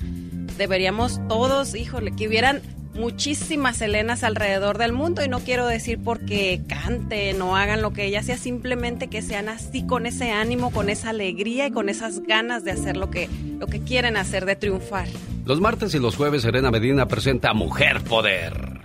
Deberíamos 0.57 1.21
todos, 1.29 1.73
híjole, 1.73 2.11
que 2.11 2.27
hubieran 2.27 2.61
muchísimas 2.99 3.81
Helenas 3.81 4.23
alrededor 4.23 4.77
del 4.77 4.91
mundo 4.91 5.23
y 5.23 5.29
no 5.29 5.39
quiero 5.39 5.65
decir 5.65 5.99
porque 6.03 6.61
canten 6.67 7.41
o 7.41 7.55
hagan 7.55 7.81
lo 7.81 7.93
que 7.93 8.05
ella 8.05 8.19
hacía, 8.19 8.37
simplemente 8.37 9.07
que 9.07 9.21
sean 9.21 9.49
así 9.49 9.85
con 9.85 10.05
ese 10.05 10.31
ánimo, 10.31 10.71
con 10.71 10.89
esa 10.89 11.09
alegría 11.09 11.67
y 11.67 11.71
con 11.71 11.89
esas 11.89 12.19
ganas 12.19 12.63
de 12.63 12.71
hacer 12.71 12.97
lo 12.97 13.09
que, 13.09 13.29
lo 13.57 13.67
que 13.67 13.81
quieren 13.81 14.17
hacer, 14.17 14.45
de 14.45 14.55
triunfar. 14.55 15.07
Los 15.45 15.61
martes 15.61 15.95
y 15.95 15.99
los 15.99 16.15
jueves 16.15 16.43
Serena 16.43 16.69
Medina 16.69 17.07
presenta 17.07 17.53
Mujer 17.53 18.01
Poder. 18.01 18.81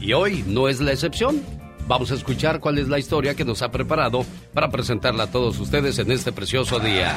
Y 0.00 0.12
hoy 0.12 0.44
no 0.46 0.68
es 0.68 0.80
la 0.80 0.92
excepción. 0.92 1.40
Vamos 1.86 2.10
a 2.10 2.14
escuchar 2.14 2.60
cuál 2.60 2.78
es 2.78 2.88
la 2.88 2.98
historia 2.98 3.34
que 3.34 3.44
nos 3.44 3.62
ha 3.62 3.70
preparado 3.70 4.24
para 4.52 4.70
presentarla 4.70 5.24
a 5.24 5.30
todos 5.30 5.58
ustedes 5.58 5.98
en 5.98 6.10
este 6.10 6.32
precioso 6.32 6.78
día. 6.80 7.14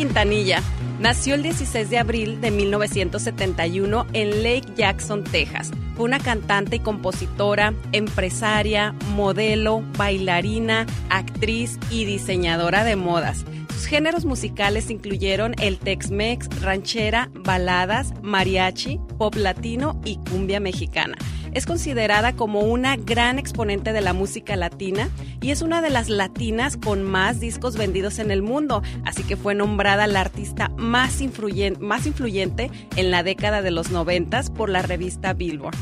Quintanilla 0.00 0.62
nació 0.98 1.34
el 1.34 1.42
16 1.42 1.90
de 1.90 1.98
abril 1.98 2.40
de 2.40 2.50
1971 2.50 4.06
en 4.14 4.42
Lake 4.42 4.72
Jackson, 4.74 5.24
Texas. 5.24 5.72
Fue 5.94 6.06
una 6.06 6.18
cantante 6.18 6.76
y 6.76 6.78
compositora, 6.78 7.74
empresaria, 7.92 8.94
modelo, 9.14 9.82
bailarina, 9.98 10.86
actriz 11.10 11.78
y 11.90 12.06
diseñadora 12.06 12.82
de 12.82 12.96
modas. 12.96 13.44
Sus 13.74 13.84
géneros 13.84 14.24
musicales 14.24 14.88
incluyeron 14.88 15.54
el 15.60 15.78
Tex-Mex, 15.78 16.62
ranchera, 16.62 17.30
baladas, 17.34 18.14
mariachi, 18.22 18.98
pop 19.18 19.34
latino 19.36 20.00
y 20.06 20.16
cumbia 20.30 20.60
mexicana. 20.60 21.18
Es 21.52 21.66
considerada 21.66 22.34
como 22.34 22.60
una 22.60 22.96
gran 22.96 23.38
exponente 23.38 23.92
de 23.92 24.00
la 24.00 24.12
música 24.12 24.54
latina 24.56 25.08
y 25.40 25.50
es 25.50 25.62
una 25.62 25.82
de 25.82 25.90
las 25.90 26.08
latinas 26.08 26.76
con 26.76 27.02
más 27.02 27.40
discos 27.40 27.76
vendidos 27.76 28.18
en 28.18 28.30
el 28.30 28.42
mundo, 28.42 28.82
así 29.04 29.22
que 29.24 29.36
fue 29.36 29.54
nombrada 29.54 30.06
la 30.06 30.20
artista 30.20 30.68
más, 30.76 31.20
influyen- 31.20 31.78
más 31.78 32.06
influyente 32.06 32.70
en 32.96 33.10
la 33.10 33.22
década 33.22 33.62
de 33.62 33.70
los 33.72 33.90
90 33.90 34.42
por 34.56 34.68
la 34.70 34.82
revista 34.82 35.32
Billboard. 35.32 35.74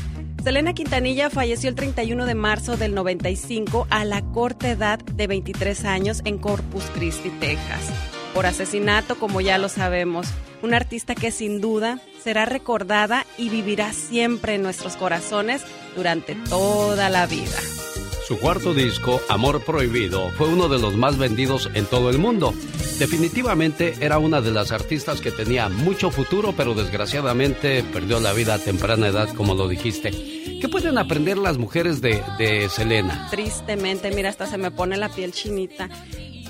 Selena 0.43 0.73
Quintanilla 0.73 1.29
falleció 1.29 1.69
el 1.69 1.75
31 1.75 2.25
de 2.25 2.33
marzo 2.33 2.77
del 2.77 2.95
95 2.95 3.85
a 3.89 4.05
la 4.05 4.21
corta 4.21 4.69
edad 4.69 4.97
de 4.99 5.27
23 5.27 5.83
años 5.85 6.21
en 6.25 6.37
Corpus 6.37 6.85
Christi, 6.95 7.29
Texas. 7.39 7.91
Por 8.33 8.45
asesinato, 8.45 9.15
como 9.19 9.41
ya 9.41 9.57
lo 9.57 9.67
sabemos. 9.69 10.27
Una 10.61 10.77
artista 10.77 11.15
que 11.15 11.31
sin 11.31 11.61
duda 11.61 12.01
será 12.21 12.45
recordada 12.45 13.25
y 13.37 13.49
vivirá 13.49 13.93
siempre 13.93 14.55
en 14.55 14.61
nuestros 14.61 14.95
corazones 14.97 15.63
durante 15.95 16.35
toda 16.35 17.09
la 17.09 17.25
vida. 17.27 17.57
Su 18.27 18.37
cuarto 18.37 18.75
disco, 18.75 19.19
Amor 19.27 19.63
Prohibido, 19.63 20.29
fue 20.37 20.47
uno 20.49 20.67
de 20.67 20.77
los 20.77 20.95
más 20.95 21.17
vendidos 21.17 21.67
en 21.73 21.85
todo 21.87 22.11
el 22.11 22.19
mundo. 22.19 22.53
Definitivamente 22.99 23.95
era 24.01 24.19
una 24.19 24.39
de 24.39 24.51
las 24.51 24.71
artistas 24.71 25.19
que 25.19 25.31
tenía 25.31 25.67
mucho 25.67 26.11
futuro, 26.11 26.53
pero 26.55 26.75
desgraciadamente 26.75 27.81
perdió 27.81 28.19
la 28.19 28.33
vida 28.33 28.53
a 28.53 28.59
temprana 28.59 29.07
edad, 29.07 29.33
como 29.33 29.55
lo 29.55 29.67
dijiste. 29.67 30.11
¿Qué 30.11 30.67
pueden 30.69 30.97
aprender 30.97 31.39
las 31.39 31.57
mujeres 31.57 32.01
de, 32.01 32.21
de 32.37 32.69
Selena? 32.69 33.29
Tristemente, 33.31 34.11
mira, 34.11 34.29
hasta 34.29 34.45
se 34.45 34.57
me 34.57 34.69
pone 34.69 34.97
la 34.97 35.09
piel 35.09 35.31
chinita. 35.31 35.89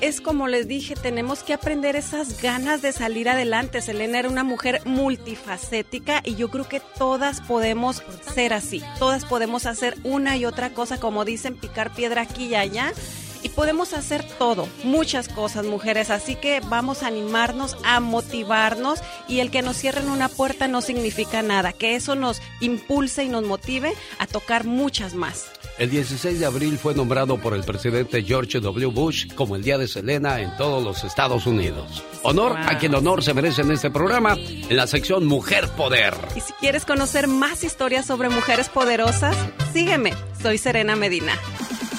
Es 0.01 0.21
como 0.21 0.47
les 0.47 0.67
dije, 0.69 0.95
tenemos 0.95 1.43
que 1.43 1.53
aprender 1.53 1.97
esas 1.97 2.41
ganas 2.41 2.81
de 2.81 2.93
salir 2.93 3.27
adelante. 3.27 3.81
Selena 3.81 4.19
era 4.19 4.29
una 4.29 4.45
mujer 4.45 4.81
multifacética 4.85 6.21
y 6.23 6.35
yo 6.35 6.49
creo 6.49 6.67
que 6.67 6.79
todas 6.97 7.41
podemos 7.41 8.01
ser 8.33 8.53
así. 8.53 8.81
Todas 8.97 9.25
podemos 9.25 9.65
hacer 9.65 9.97
una 10.05 10.37
y 10.37 10.45
otra 10.45 10.69
cosa, 10.69 11.01
como 11.01 11.25
dicen, 11.25 11.57
picar 11.57 11.93
piedra 11.93 12.21
aquí 12.21 12.45
y 12.45 12.55
allá. 12.55 12.93
Y 13.41 13.49
podemos 13.49 13.93
hacer 13.93 14.25
todo, 14.37 14.67
muchas 14.83 15.27
cosas, 15.27 15.65
mujeres. 15.65 16.09
Así 16.09 16.35
que 16.35 16.61
vamos 16.61 17.03
a 17.03 17.07
animarnos, 17.07 17.77
a 17.83 17.99
motivarnos. 17.99 18.99
Y 19.27 19.39
el 19.39 19.51
que 19.51 19.61
nos 19.61 19.77
cierren 19.77 20.09
una 20.09 20.29
puerta 20.29 20.67
no 20.67 20.81
significa 20.81 21.41
nada. 21.41 21.73
Que 21.73 21.95
eso 21.95 22.15
nos 22.15 22.41
impulse 22.59 23.23
y 23.23 23.29
nos 23.29 23.43
motive 23.43 23.93
a 24.17 24.27
tocar 24.27 24.65
muchas 24.65 25.13
más. 25.13 25.45
El 25.77 25.89
16 25.89 26.41
de 26.41 26.45
abril 26.45 26.77
fue 26.77 26.93
nombrado 26.93 27.37
por 27.37 27.53
el 27.53 27.63
presidente 27.63 28.21
George 28.23 28.59
W. 28.59 28.87
Bush 28.87 29.33
como 29.33 29.55
el 29.55 29.63
Día 29.63 29.77
de 29.77 29.87
Selena 29.87 30.41
en 30.41 30.55
todos 30.57 30.83
los 30.83 31.05
Estados 31.05 31.47
Unidos. 31.47 32.03
Honor 32.23 32.57
a 32.57 32.77
quien 32.77 32.93
honor 32.95 33.23
se 33.23 33.33
merece 33.33 33.61
en 33.61 33.71
este 33.71 33.89
programa, 33.89 34.35
en 34.35 34.75
la 34.75 34.87
sección 34.87 35.25
Mujer 35.25 35.69
Poder. 35.77 36.13
Y 36.35 36.41
si 36.41 36.51
quieres 36.53 36.83
conocer 36.83 37.29
más 37.29 37.63
historias 37.63 38.05
sobre 38.05 38.27
mujeres 38.27 38.67
poderosas, 38.67 39.37
sígueme. 39.71 40.13
Soy 40.41 40.57
Serena 40.57 40.97
Medina. 40.97 41.39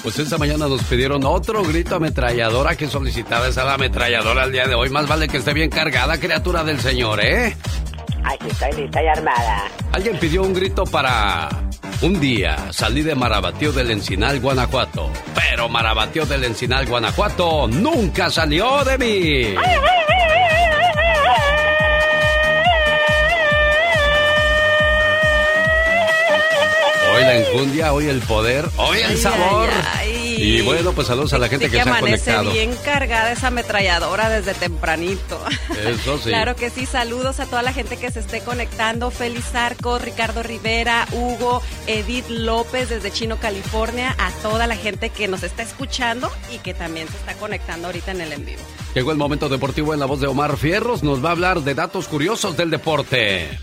Pues 0.03 0.17
esta 0.17 0.37
mañana 0.39 0.67
nos 0.67 0.83
pidieron 0.83 1.23
otro 1.25 1.63
grito 1.63 1.95
ametralladora 1.95 2.75
que 2.75 2.87
solicitada 2.87 3.47
esa 3.47 3.63
la 3.63 3.75
ametralladora 3.75 4.45
el 4.45 4.51
día 4.51 4.65
de 4.65 4.73
hoy. 4.73 4.89
Más 4.89 5.07
vale 5.07 5.27
que 5.27 5.37
esté 5.37 5.53
bien 5.53 5.69
cargada, 5.69 6.19
criatura 6.19 6.63
del 6.63 6.79
Señor, 6.79 7.23
¿eh? 7.23 7.55
Aquí 8.23 8.47
estoy 8.49 8.71
lista 8.81 9.03
y 9.03 9.07
armada. 9.07 9.65
Alguien 9.91 10.17
pidió 10.17 10.41
un 10.41 10.53
grito 10.53 10.85
para 10.85 11.49
Un 12.01 12.19
día 12.19 12.71
salí 12.71 13.03
de 13.03 13.13
Marabatío 13.13 13.71
del 13.71 13.91
Encinal, 13.91 14.39
Guanajuato. 14.39 15.11
Pero 15.35 15.69
Marabatío 15.69 16.25
del 16.25 16.45
Encinal, 16.45 16.87
Guanajuato 16.87 17.67
nunca 17.67 18.31
salió 18.31 18.83
de 18.83 18.97
mí. 18.97 19.55
Hoy 27.21 27.27
la 27.27 27.37
enjundia, 27.37 27.93
hoy 27.93 28.05
el 28.07 28.19
poder, 28.21 28.67
hoy 28.77 28.97
el 28.99 29.17
sabor. 29.17 29.69
Y 30.03 30.61
bueno, 30.61 30.93
pues 30.93 31.07
saludos 31.07 31.33
a 31.33 31.37
la 31.37 31.49
gente 31.49 31.65
que, 31.65 31.77
que 31.77 31.83
se 31.83 31.89
ha 31.89 31.99
conectado. 31.99 32.51
bien 32.51 32.75
cargada 32.83 33.31
esa 33.31 33.47
ametralladora 33.47 34.27
desde 34.29 34.55
tempranito. 34.55 35.39
Eso 35.85 36.17
sí. 36.17 36.29
Claro 36.29 36.55
que 36.55 36.71
sí, 36.71 36.87
saludos 36.87 37.39
a 37.39 37.45
toda 37.45 37.61
la 37.61 37.73
gente 37.73 37.97
que 37.97 38.09
se 38.09 38.21
esté 38.21 38.41
conectando. 38.41 39.11
Félix 39.11 39.53
Arco, 39.53 39.99
Ricardo 39.99 40.41
Rivera, 40.41 41.07
Hugo, 41.11 41.61
Edith 41.85 42.27
López 42.29 42.89
desde 42.89 43.11
Chino, 43.11 43.39
California, 43.39 44.15
a 44.17 44.31
toda 44.41 44.65
la 44.65 44.75
gente 44.75 45.09
que 45.09 45.27
nos 45.27 45.43
está 45.43 45.61
escuchando 45.61 46.31
y 46.51 46.57
que 46.57 46.73
también 46.73 47.07
se 47.07 47.17
está 47.17 47.35
conectando 47.35 47.87
ahorita 47.87 48.11
en 48.11 48.21
el 48.21 48.33
en 48.33 48.45
vivo. 48.45 48.61
Llegó 48.95 49.11
el 49.11 49.17
momento 49.17 49.47
deportivo 49.47 49.93
en 49.93 49.99
la 49.99 50.07
voz 50.07 50.19
de 50.21 50.27
Omar 50.27 50.57
Fierros. 50.57 51.03
Nos 51.03 51.23
va 51.23 51.29
a 51.29 51.33
hablar 51.33 51.61
de 51.61 51.75
datos 51.75 52.07
curiosos 52.07 52.57
del 52.57 52.71
deporte. 52.71 53.59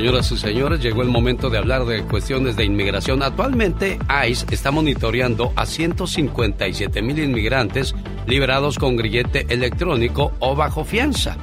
Señoras 0.00 0.32
y 0.32 0.38
señores, 0.38 0.80
llegó 0.80 1.02
el 1.02 1.10
momento 1.10 1.50
de 1.50 1.58
hablar 1.58 1.84
de 1.84 2.02
cuestiones 2.04 2.56
de 2.56 2.64
inmigración. 2.64 3.22
Actualmente, 3.22 3.98
ICE 4.26 4.46
está 4.50 4.70
monitoreando 4.70 5.52
a 5.56 5.66
157 5.66 7.02
mil 7.02 7.18
inmigrantes 7.18 7.94
liberados 8.26 8.78
con 8.78 8.96
grillete 8.96 9.44
electrónico 9.50 10.32
o 10.38 10.56
bajo 10.56 10.84
fianza. 10.84 11.36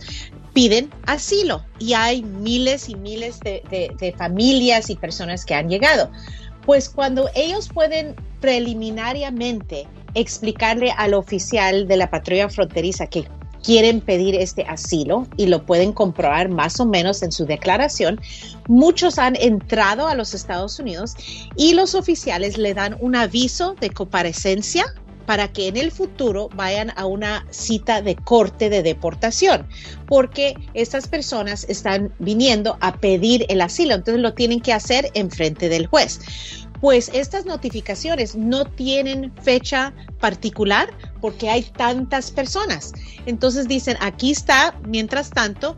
piden 0.54 0.90
asilo 1.06 1.64
y 1.80 1.94
hay 1.94 2.24
miles 2.24 2.90
y 2.90 2.96
miles 2.96 3.40
de, 3.40 4.16
familias 4.18 4.90
y 4.90 4.96
personas 4.96 5.46
que 5.46 5.56
han 5.56 5.70
llegado. 5.70 6.12
Pues 6.66 6.90
cuando 6.90 7.30
ellos 7.36 7.70
pueden 7.70 8.16
preliminariamente 8.42 9.88
explicarle 10.14 10.92
al 10.92 11.14
oficial 11.14 11.88
de 11.88 11.98
la 11.98 12.10
patrulla 12.10 12.50
fronteriza 12.50 13.08
que 13.08 13.28
quieren 13.64 14.02
pedir 14.02 14.36
este 14.36 14.64
asilo 14.64 15.28
y 15.38 15.48
lo 15.48 15.66
pueden 15.66 15.94
comprobar 15.94 16.50
más 16.50 16.80
o 16.80 16.86
menos 16.86 17.24
en 17.24 17.32
su 17.32 17.46
declaración, 17.46 18.20
muchos 18.68 19.18
han 19.20 19.36
entrado 19.36 20.08
a 20.08 20.16
los 20.16 20.34
Estados 20.34 20.80
Unidos 20.80 21.16
y 21.56 21.74
los 21.74 21.96
oficiales 21.96 22.58
le 22.58 22.74
dan 22.74 22.98
un 23.00 23.16
aviso 23.16 23.76
de 23.80 23.90
comparecencia 23.90 24.86
para 25.26 25.48
que 25.48 25.68
en 25.68 25.78
el 25.78 25.92
futuro 25.92 26.50
vayan 26.56 26.92
a 26.96 27.06
una 27.06 27.46
cita 27.52 28.02
de 28.02 28.16
corte 28.16 28.72
de 28.72 28.82
deportación, 28.82 29.68
porque 30.08 30.56
estas 30.74 31.08
personas 31.08 31.68
están 31.70 32.12
viniendo 32.18 32.78
a 32.82 32.96
pedir 32.96 33.46
el 33.48 33.62
asilo, 33.62 33.94
entonces 33.94 34.24
lo 34.24 34.34
tienen 34.34 34.60
que 34.60 34.74
hacer 34.74 35.12
en 35.14 35.30
frente 35.30 35.70
del 35.70 35.86
juez 35.86 36.20
pues 36.82 37.10
estas 37.14 37.46
notificaciones 37.46 38.36
no 38.36 38.66
tienen 38.66 39.34
fecha 39.42 39.94
particular 40.20 40.90
porque 41.22 41.50
hay 41.50 41.64
tantas 41.64 42.32
personas. 42.32 42.94
Entonces 43.26 43.68
dicen, 43.68 43.98
aquí 44.00 44.32
está, 44.32 44.80
mientras 44.88 45.30
tanto, 45.30 45.76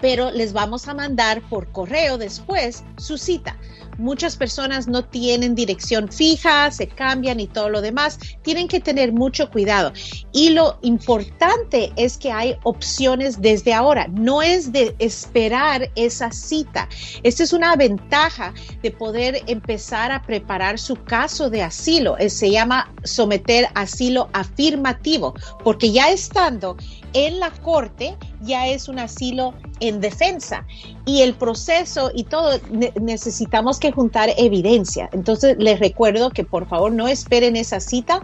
pero 0.00 0.30
les 0.30 0.52
vamos 0.52 0.88
a 0.88 0.94
mandar 0.94 1.42
por 1.48 1.70
correo 1.72 2.18
después 2.18 2.84
su 2.96 3.18
cita. 3.18 3.56
Muchas 3.98 4.36
personas 4.36 4.88
no 4.88 5.04
tienen 5.04 5.54
dirección 5.54 6.10
fija, 6.10 6.70
se 6.70 6.86
cambian 6.86 7.40
y 7.40 7.46
todo 7.46 7.68
lo 7.68 7.80
demás. 7.80 8.18
Tienen 8.42 8.68
que 8.68 8.80
tener 8.80 9.12
mucho 9.12 9.50
cuidado. 9.50 9.92
Y 10.32 10.50
lo 10.50 10.78
importante 10.82 11.92
es 11.96 12.18
que 12.18 12.32
hay 12.32 12.56
opciones 12.62 13.40
desde 13.40 13.72
ahora. 13.72 14.06
No 14.08 14.42
es 14.42 14.72
de 14.72 14.94
esperar 14.98 15.90
esa 15.94 16.30
cita. 16.30 16.88
Esta 17.22 17.42
es 17.42 17.52
una 17.52 17.76
ventaja 17.76 18.52
de 18.82 18.90
poder 18.90 19.42
empezar 19.46 20.12
a 20.12 20.22
preparar 20.22 20.78
su 20.78 20.96
caso 20.96 21.50
de 21.50 21.62
asilo. 21.62 22.16
Se 22.28 22.50
llama 22.50 22.92
someter 23.04 23.68
asilo 23.74 24.28
afirmativo, 24.32 25.34
porque 25.64 25.92
ya 25.92 26.10
estando 26.10 26.76
en 27.12 27.40
la 27.40 27.50
corte 27.50 28.16
ya 28.46 28.66
es 28.68 28.88
un 28.88 28.98
asilo 28.98 29.54
en 29.80 30.00
defensa 30.00 30.64
y 31.04 31.20
el 31.20 31.34
proceso 31.34 32.10
y 32.14 32.24
todo 32.24 32.58
ne 32.70 32.92
necesitamos 33.00 33.78
que 33.78 33.92
juntar 33.92 34.30
evidencia. 34.38 35.08
Entonces 35.12 35.56
les 35.58 35.78
recuerdo 35.78 36.30
que 36.30 36.44
por 36.44 36.66
favor 36.66 36.92
no 36.92 37.08
esperen 37.08 37.56
esa 37.56 37.80
cita, 37.80 38.22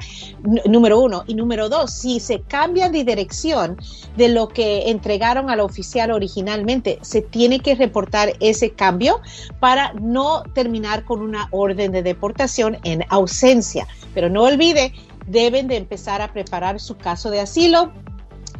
número 0.66 1.00
uno. 1.00 1.24
Y 1.26 1.34
número 1.34 1.68
dos, 1.68 1.92
si 1.92 2.20
se 2.20 2.40
cambia 2.40 2.88
de 2.88 3.04
dirección 3.04 3.76
de 4.16 4.28
lo 4.28 4.48
que 4.48 4.90
entregaron 4.90 5.50
al 5.50 5.60
oficial 5.60 6.10
originalmente, 6.10 6.98
se 7.02 7.22
tiene 7.22 7.60
que 7.60 7.74
reportar 7.74 8.32
ese 8.40 8.70
cambio 8.70 9.20
para 9.60 9.92
no 9.94 10.42
terminar 10.54 11.04
con 11.04 11.20
una 11.20 11.48
orden 11.50 11.92
de 11.92 12.02
deportación 12.02 12.78
en 12.84 13.04
ausencia. 13.08 13.86
Pero 14.14 14.28
no 14.28 14.42
olvide, 14.42 14.92
deben 15.26 15.68
de 15.68 15.76
empezar 15.76 16.20
a 16.22 16.32
preparar 16.32 16.80
su 16.80 16.96
caso 16.96 17.30
de 17.30 17.40
asilo 17.40 17.92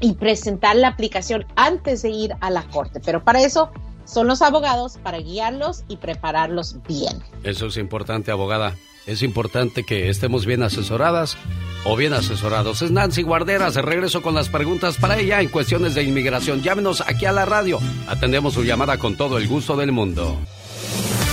y 0.03 0.15
presentar 0.15 0.77
la 0.77 0.89
aplicación 0.89 1.47
antes 1.57 2.03
de 2.03 2.11
ir 2.11 2.35
a 2.41 2.51
la 2.51 2.65
corte. 2.65 3.01
Pero 3.03 3.25
para 3.25 3.41
eso 3.41 3.71
son 4.05 4.27
los 4.27 4.43
abogados, 4.43 4.99
para 5.03 5.19
guiarlos 5.19 5.85
y 5.89 5.97
prepararlos 5.97 6.77
bien. 6.87 7.23
Eso 7.45 7.67
es 7.69 7.79
importante, 7.79 8.31
abogada. 8.31 8.75
Es 9.07 9.23
importante 9.23 9.85
que 9.85 10.11
estemos 10.11 10.45
bien 10.45 10.63
asesoradas 10.63 11.37
o 11.85 11.97
bien 11.97 12.13
asesorados. 12.13 12.83
Es 12.83 12.91
Nancy 12.91 13.23
Guarderas. 13.23 13.75
De 13.75 13.83
regreso 13.83 14.23
con 14.23 14.35
las 14.35 14.49
preguntas 14.49 14.97
para 14.97 15.19
ella 15.19 15.41
en 15.41 15.49
cuestiones 15.49 15.95
de 15.95 16.03
inmigración. 16.03 16.63
Llámenos 16.63 17.01
aquí 17.01 17.25
a 17.25 17.33
la 17.33 17.45
radio. 17.45 17.79
Atendemos 18.09 18.55
su 18.55 18.65
llamada 18.65 18.99
con 18.99 19.17
todo 19.17 19.39
el 19.39 19.49
gusto 19.49 19.77
del 19.77 19.93
mundo. 19.93 20.37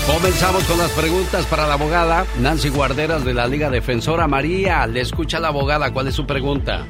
Comenzamos 0.07 0.63
con 0.63 0.79
las 0.79 0.91
preguntas 0.91 1.45
para 1.45 1.67
la 1.67 1.73
abogada 1.73 2.25
Nancy 2.39 2.69
Guarderas 2.69 3.25
de 3.25 3.33
la 3.33 3.47
Liga 3.47 3.69
Defensora 3.69 4.27
María. 4.27 4.87
Le 4.87 5.01
escucha 5.01 5.39
la 5.39 5.49
abogada. 5.49 5.91
¿Cuál 5.91 6.07
es 6.07 6.15
su 6.15 6.25
pregunta? 6.25 6.87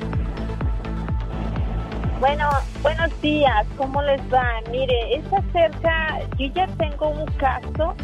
Bueno, 2.20 2.50
buenos 2.82 3.22
días, 3.22 3.66
¿cómo 3.78 4.02
les 4.02 4.20
va? 4.34 4.60
Mire, 4.70 5.16
es 5.16 5.24
acerca, 5.32 6.20
yo 6.38 6.48
ya 6.48 6.68
tengo 6.78 7.12
un 7.12 7.26
caso 7.38 7.96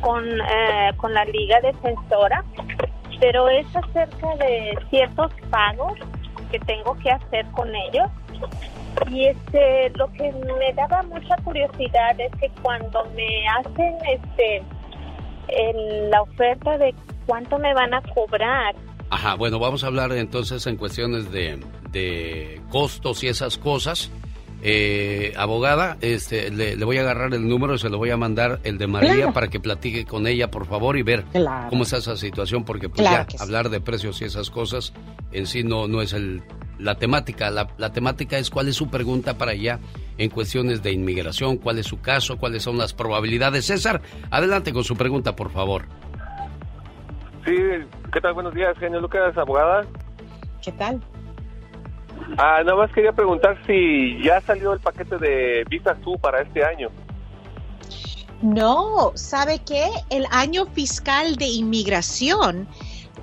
con, 0.00 0.24
eh, 0.24 0.92
con 0.96 1.12
la 1.12 1.26
Liga 1.26 1.60
Defensora, 1.60 2.42
pero 3.20 3.50
es 3.50 3.66
acerca 3.76 4.36
de 4.36 4.78
ciertos 4.88 5.30
pagos 5.50 5.92
que 6.50 6.58
tengo 6.60 6.94
que 6.94 7.10
hacer 7.10 7.44
con 7.50 7.68
ellos. 7.74 8.08
Y 9.10 9.26
este, 9.26 9.90
lo 9.90 10.10
que 10.12 10.32
me 10.32 10.72
daba 10.72 11.02
mucha 11.02 11.36
curiosidad 11.44 12.18
es 12.18 12.32
que 12.40 12.48
cuando 12.62 13.04
me 13.14 13.46
hacen 13.46 13.94
este 14.08 14.62
el, 15.48 16.10
la 16.10 16.22
oferta 16.22 16.78
de 16.78 16.94
cuánto 17.26 17.58
me 17.58 17.74
van 17.74 17.92
a 17.92 18.00
cobrar, 18.14 18.74
Ajá, 19.10 19.34
bueno, 19.34 19.58
vamos 19.58 19.84
a 19.84 19.86
hablar 19.86 20.12
entonces 20.12 20.66
en 20.66 20.76
cuestiones 20.76 21.30
de, 21.30 21.60
de 21.92 22.60
costos 22.70 23.22
y 23.22 23.28
esas 23.28 23.56
cosas. 23.58 24.10
Eh, 24.62 25.32
abogada, 25.36 25.96
este, 26.00 26.50
le, 26.50 26.74
le, 26.76 26.84
voy 26.84 26.96
a 26.96 27.02
agarrar 27.02 27.32
el 27.34 27.46
número 27.46 27.74
y 27.74 27.78
se 27.78 27.88
lo 27.90 27.98
voy 27.98 28.10
a 28.10 28.16
mandar 28.16 28.58
el 28.64 28.78
de 28.78 28.86
María 28.88 29.14
Claro. 29.14 29.32
para 29.32 29.48
que 29.48 29.60
platique 29.60 30.06
con 30.06 30.26
ella, 30.26 30.50
por 30.50 30.66
favor, 30.66 30.96
y 30.96 31.02
ver 31.02 31.24
Claro. 31.30 31.68
cómo 31.68 31.82
está 31.84 31.98
esa 31.98 32.16
situación, 32.16 32.64
porque 32.64 32.88
pues 32.88 33.02
Claro 33.06 33.26
ya 33.30 33.38
sí. 33.38 33.44
hablar 33.44 33.68
de 33.68 33.80
precios 33.80 34.20
y 34.22 34.24
esas 34.24 34.50
cosas 34.50 34.92
en 35.30 35.46
sí 35.46 35.62
no, 35.62 35.86
no 35.86 36.00
es 36.02 36.14
el, 36.14 36.42
la 36.78 36.96
temática. 36.96 37.50
La, 37.50 37.68
la 37.78 37.92
temática 37.92 38.38
es 38.38 38.50
cuál 38.50 38.66
es 38.68 38.74
su 38.76 38.88
pregunta 38.88 39.36
para 39.38 39.52
ella 39.52 39.78
en 40.18 40.30
cuestiones 40.30 40.82
de 40.82 40.90
inmigración, 40.90 41.58
cuál 41.58 41.78
es 41.78 41.86
su 41.86 42.00
caso, 42.00 42.38
cuáles 42.38 42.62
son 42.64 42.76
las 42.78 42.92
probabilidades. 42.94 43.66
César, 43.66 44.00
adelante 44.30 44.72
con 44.72 44.82
su 44.84 44.96
pregunta, 44.96 45.36
por 45.36 45.52
favor. 45.52 45.84
Sí, 47.46 47.54
¿qué 48.12 48.20
tal? 48.20 48.34
Buenos 48.34 48.54
días, 48.54 48.76
genio 48.76 49.00
Lucas, 49.00 49.38
abogada. 49.38 49.86
¿Qué 50.62 50.72
tal? 50.72 51.00
Ah, 52.38 52.60
nada 52.64 52.74
más 52.74 52.92
quería 52.92 53.12
preguntar 53.12 53.56
si 53.66 54.20
ya 54.20 54.40
salió 54.40 54.72
el 54.72 54.80
paquete 54.80 55.16
de 55.18 55.64
Visa 55.70 55.94
Tú 56.02 56.18
para 56.18 56.42
este 56.42 56.64
año. 56.64 56.88
No, 58.42 59.12
¿sabe 59.14 59.60
qué? 59.64 59.86
El 60.10 60.26
año 60.32 60.66
fiscal 60.66 61.36
de 61.36 61.46
inmigración 61.46 62.66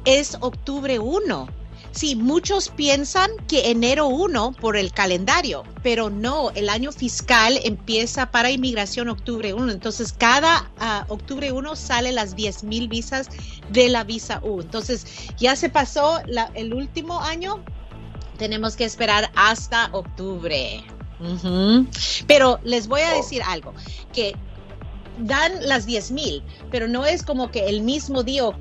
es 0.05 0.37
octubre 0.39 0.99
1. 0.99 1.47
Sí, 1.93 2.15
muchos 2.15 2.69
piensan 2.69 3.29
que 3.47 3.69
enero 3.69 4.07
1 4.07 4.53
por 4.53 4.75
el 4.77 4.91
calendario, 4.91 5.63
pero 5.83 6.09
no, 6.09 6.49
el 6.55 6.69
año 6.69 6.91
fiscal 6.91 7.59
empieza 7.63 8.31
para 8.31 8.49
inmigración 8.49 9.09
octubre 9.09 9.53
1. 9.53 9.71
Entonces, 9.71 10.11
cada 10.11 10.71
ah, 10.79 11.05
octubre 11.07 11.51
1 11.51 11.75
salen 11.75 12.15
las 12.15 12.35
10 12.35 12.63
mil 12.63 12.87
visas 12.87 13.29
de 13.69 13.89
la 13.89 14.03
visa 14.03 14.39
U. 14.43 14.59
Entonces, 14.61 15.05
ya 15.37 15.55
se 15.55 15.69
pasó 15.69 16.19
la- 16.25 16.49
el 16.55 16.73
último 16.73 17.19
año, 17.21 17.63
tenemos 18.39 18.75
que 18.75 18.85
esperar 18.85 19.31
hasta 19.35 19.89
octubre. 19.91 20.83
Pero 22.27 22.59
les 22.63 22.87
voy 22.87 23.01
a 23.01 23.13
decir 23.13 23.41
algo, 23.43 23.73
que 24.11 24.35
dan 25.19 25.51
las 25.67 25.85
10 25.85 26.11
mil, 26.11 26.41
pero 26.71 26.87
no 26.87 27.05
es 27.05 27.23
como 27.23 27.51
que 27.51 27.69
el 27.69 27.81
mismo 27.81 28.23
día, 28.23 28.47
uh, 28.47 28.53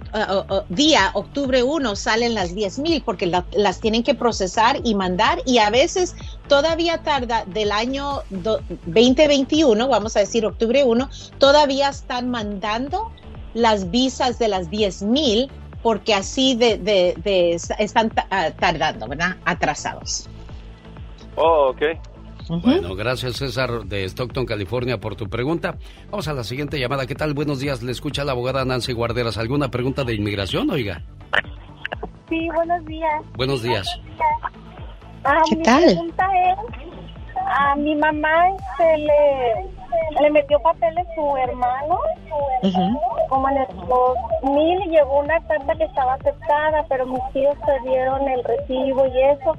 día 0.68 1.10
octubre 1.14 1.62
1, 1.62 1.96
salen 1.96 2.34
las 2.34 2.54
10 2.54 2.78
mil, 2.78 3.02
porque 3.02 3.26
la- 3.26 3.44
las 3.52 3.80
tienen 3.80 4.02
que 4.02 4.14
procesar 4.14 4.80
y 4.84 4.94
mandar 4.94 5.40
y 5.46 5.58
a 5.58 5.70
veces 5.70 6.14
todavía 6.48 6.98
tarda 6.98 7.44
del 7.46 7.72
año 7.72 8.22
do- 8.30 8.60
2021, 8.86 9.88
vamos 9.88 10.16
a 10.16 10.20
decir 10.20 10.44
octubre 10.46 10.84
1, 10.84 11.08
todavía 11.38 11.88
están 11.88 12.30
mandando 12.30 13.10
las 13.54 13.90
visas 13.90 14.38
de 14.38 14.48
las 14.48 14.70
10 14.70 15.02
mil 15.02 15.50
porque 15.82 16.14
así 16.14 16.54
de, 16.54 16.78
de- 16.78 17.58
están 17.78 18.12
ah, 18.30 18.50
tardando, 18.58 19.08
¿verdad? 19.08 19.36
Atrasados. 19.44 20.28
Oh. 21.36 21.74
Bueno, 22.48 22.94
gracias 22.94 23.36
César 23.36 23.84
de 23.84 24.04
Stockton, 24.04 24.46
California, 24.46 24.98
por 24.98 25.16
tu 25.16 25.28
pregunta. 25.28 25.76
Vamos 26.10 26.28
a 26.28 26.32
la 26.32 26.44
siguiente 26.44 26.78
llamada. 26.78 27.06
¿Qué 27.06 27.14
tal? 27.14 27.34
Buenos 27.34 27.60
días. 27.60 27.82
Le 27.82 27.92
escucha 27.92 28.24
la 28.24 28.32
abogada 28.32 28.64
Nancy 28.64 28.92
Guarderas. 28.92 29.38
¿Alguna 29.38 29.70
pregunta 29.70 30.04
de 30.04 30.14
inmigración, 30.14 30.70
oiga? 30.70 31.02
Sí, 32.28 32.48
buenos 32.54 32.84
días. 32.86 33.22
Buenos 33.36 33.62
días. 33.62 33.86
Ah, 35.24 35.40
¿Qué 35.48 35.56
mi 35.56 35.62
tal? 35.62 35.84
pregunta 35.84 36.26
es, 36.50 36.58
a 37.46 37.76
mi 37.76 37.94
mamá 37.94 38.32
se 38.76 38.98
le, 38.98 39.70
le 40.20 40.30
metió 40.30 40.58
papeles 40.60 41.06
su 41.14 41.36
hermano, 41.36 41.98
como 43.28 43.48
en 43.48 43.56
el 43.58 43.66
2000 43.88 44.82
y 44.86 44.88
llegó 44.90 45.20
una 45.20 45.40
carta 45.46 45.74
que 45.76 45.84
estaba 45.84 46.14
aceptada, 46.14 46.84
pero 46.88 47.06
mis 47.06 47.20
tíos 47.32 47.56
perdieron 47.66 48.28
el 48.28 48.44
recibo 48.44 49.06
y 49.06 49.22
eso. 49.22 49.56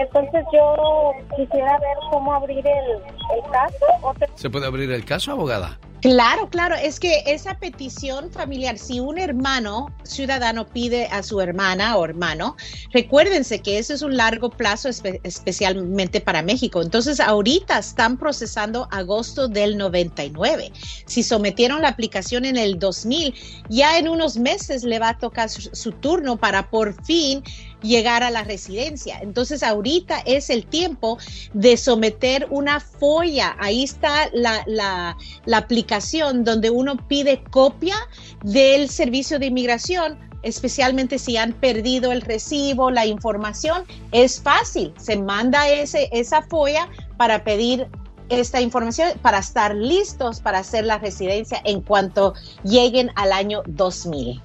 Entonces 0.00 0.44
yo 0.52 1.12
quisiera 1.36 1.78
ver 1.78 1.96
cómo 2.10 2.32
abrir 2.32 2.66
el, 2.66 2.92
el 3.36 3.50
caso. 3.50 3.86
¿O 4.02 4.14
te- 4.14 4.28
¿Se 4.34 4.50
puede 4.50 4.66
abrir 4.66 4.90
el 4.90 5.04
caso, 5.04 5.32
abogada? 5.32 5.78
Claro, 6.00 6.48
claro, 6.48 6.76
es 6.76 7.00
que 7.00 7.24
esa 7.26 7.54
petición 7.58 8.30
familiar, 8.30 8.78
si 8.78 9.00
un 9.00 9.18
hermano 9.18 9.88
ciudadano 10.04 10.64
pide 10.64 11.06
a 11.10 11.24
su 11.24 11.40
hermana 11.40 11.96
o 11.96 12.04
hermano, 12.04 12.54
recuérdense 12.92 13.60
que 13.62 13.78
eso 13.78 13.94
es 13.94 14.02
un 14.02 14.16
largo 14.16 14.48
plazo 14.48 14.88
espe- 14.88 15.18
especialmente 15.24 16.20
para 16.20 16.40
México. 16.42 16.82
Entonces, 16.82 17.18
ahorita 17.18 17.78
están 17.80 18.16
procesando 18.16 18.86
agosto 18.92 19.48
del 19.48 19.67
99. 19.76 20.72
Si 21.04 21.22
sometieron 21.22 21.82
la 21.82 21.88
aplicación 21.88 22.44
en 22.44 22.56
el 22.56 22.78
2000, 22.78 23.34
ya 23.68 23.98
en 23.98 24.08
unos 24.08 24.36
meses 24.36 24.84
le 24.84 24.98
va 24.98 25.10
a 25.10 25.18
tocar 25.18 25.48
su, 25.48 25.70
su 25.72 25.92
turno 25.92 26.36
para 26.36 26.70
por 26.70 27.04
fin 27.04 27.42
llegar 27.82 28.22
a 28.22 28.30
la 28.30 28.42
residencia. 28.42 29.18
Entonces, 29.20 29.62
ahorita 29.62 30.20
es 30.24 30.50
el 30.50 30.66
tiempo 30.66 31.18
de 31.52 31.76
someter 31.76 32.46
una 32.50 32.80
folla. 32.80 33.56
Ahí 33.58 33.84
está 33.84 34.30
la, 34.32 34.62
la, 34.66 35.16
la 35.44 35.56
aplicación 35.56 36.44
donde 36.44 36.70
uno 36.70 36.96
pide 37.08 37.42
copia 37.50 37.96
del 38.42 38.88
servicio 38.88 39.38
de 39.38 39.46
inmigración, 39.46 40.18
especialmente 40.42 41.18
si 41.18 41.36
han 41.36 41.52
perdido 41.52 42.12
el 42.12 42.22
recibo, 42.22 42.90
la 42.90 43.06
información. 43.06 43.84
Es 44.12 44.40
fácil, 44.40 44.92
se 44.98 45.16
manda 45.16 45.68
ese, 45.68 46.08
esa 46.12 46.42
folla 46.42 46.88
para 47.16 47.44
pedir 47.44 47.88
esta 48.28 48.60
información 48.60 49.10
para 49.22 49.38
estar 49.38 49.74
listos 49.74 50.40
para 50.40 50.58
hacer 50.58 50.84
la 50.84 50.98
residencia 50.98 51.60
en 51.64 51.80
cuanto 51.80 52.34
lleguen 52.64 53.10
al 53.16 53.32
año 53.32 53.62
2000. 53.66 54.40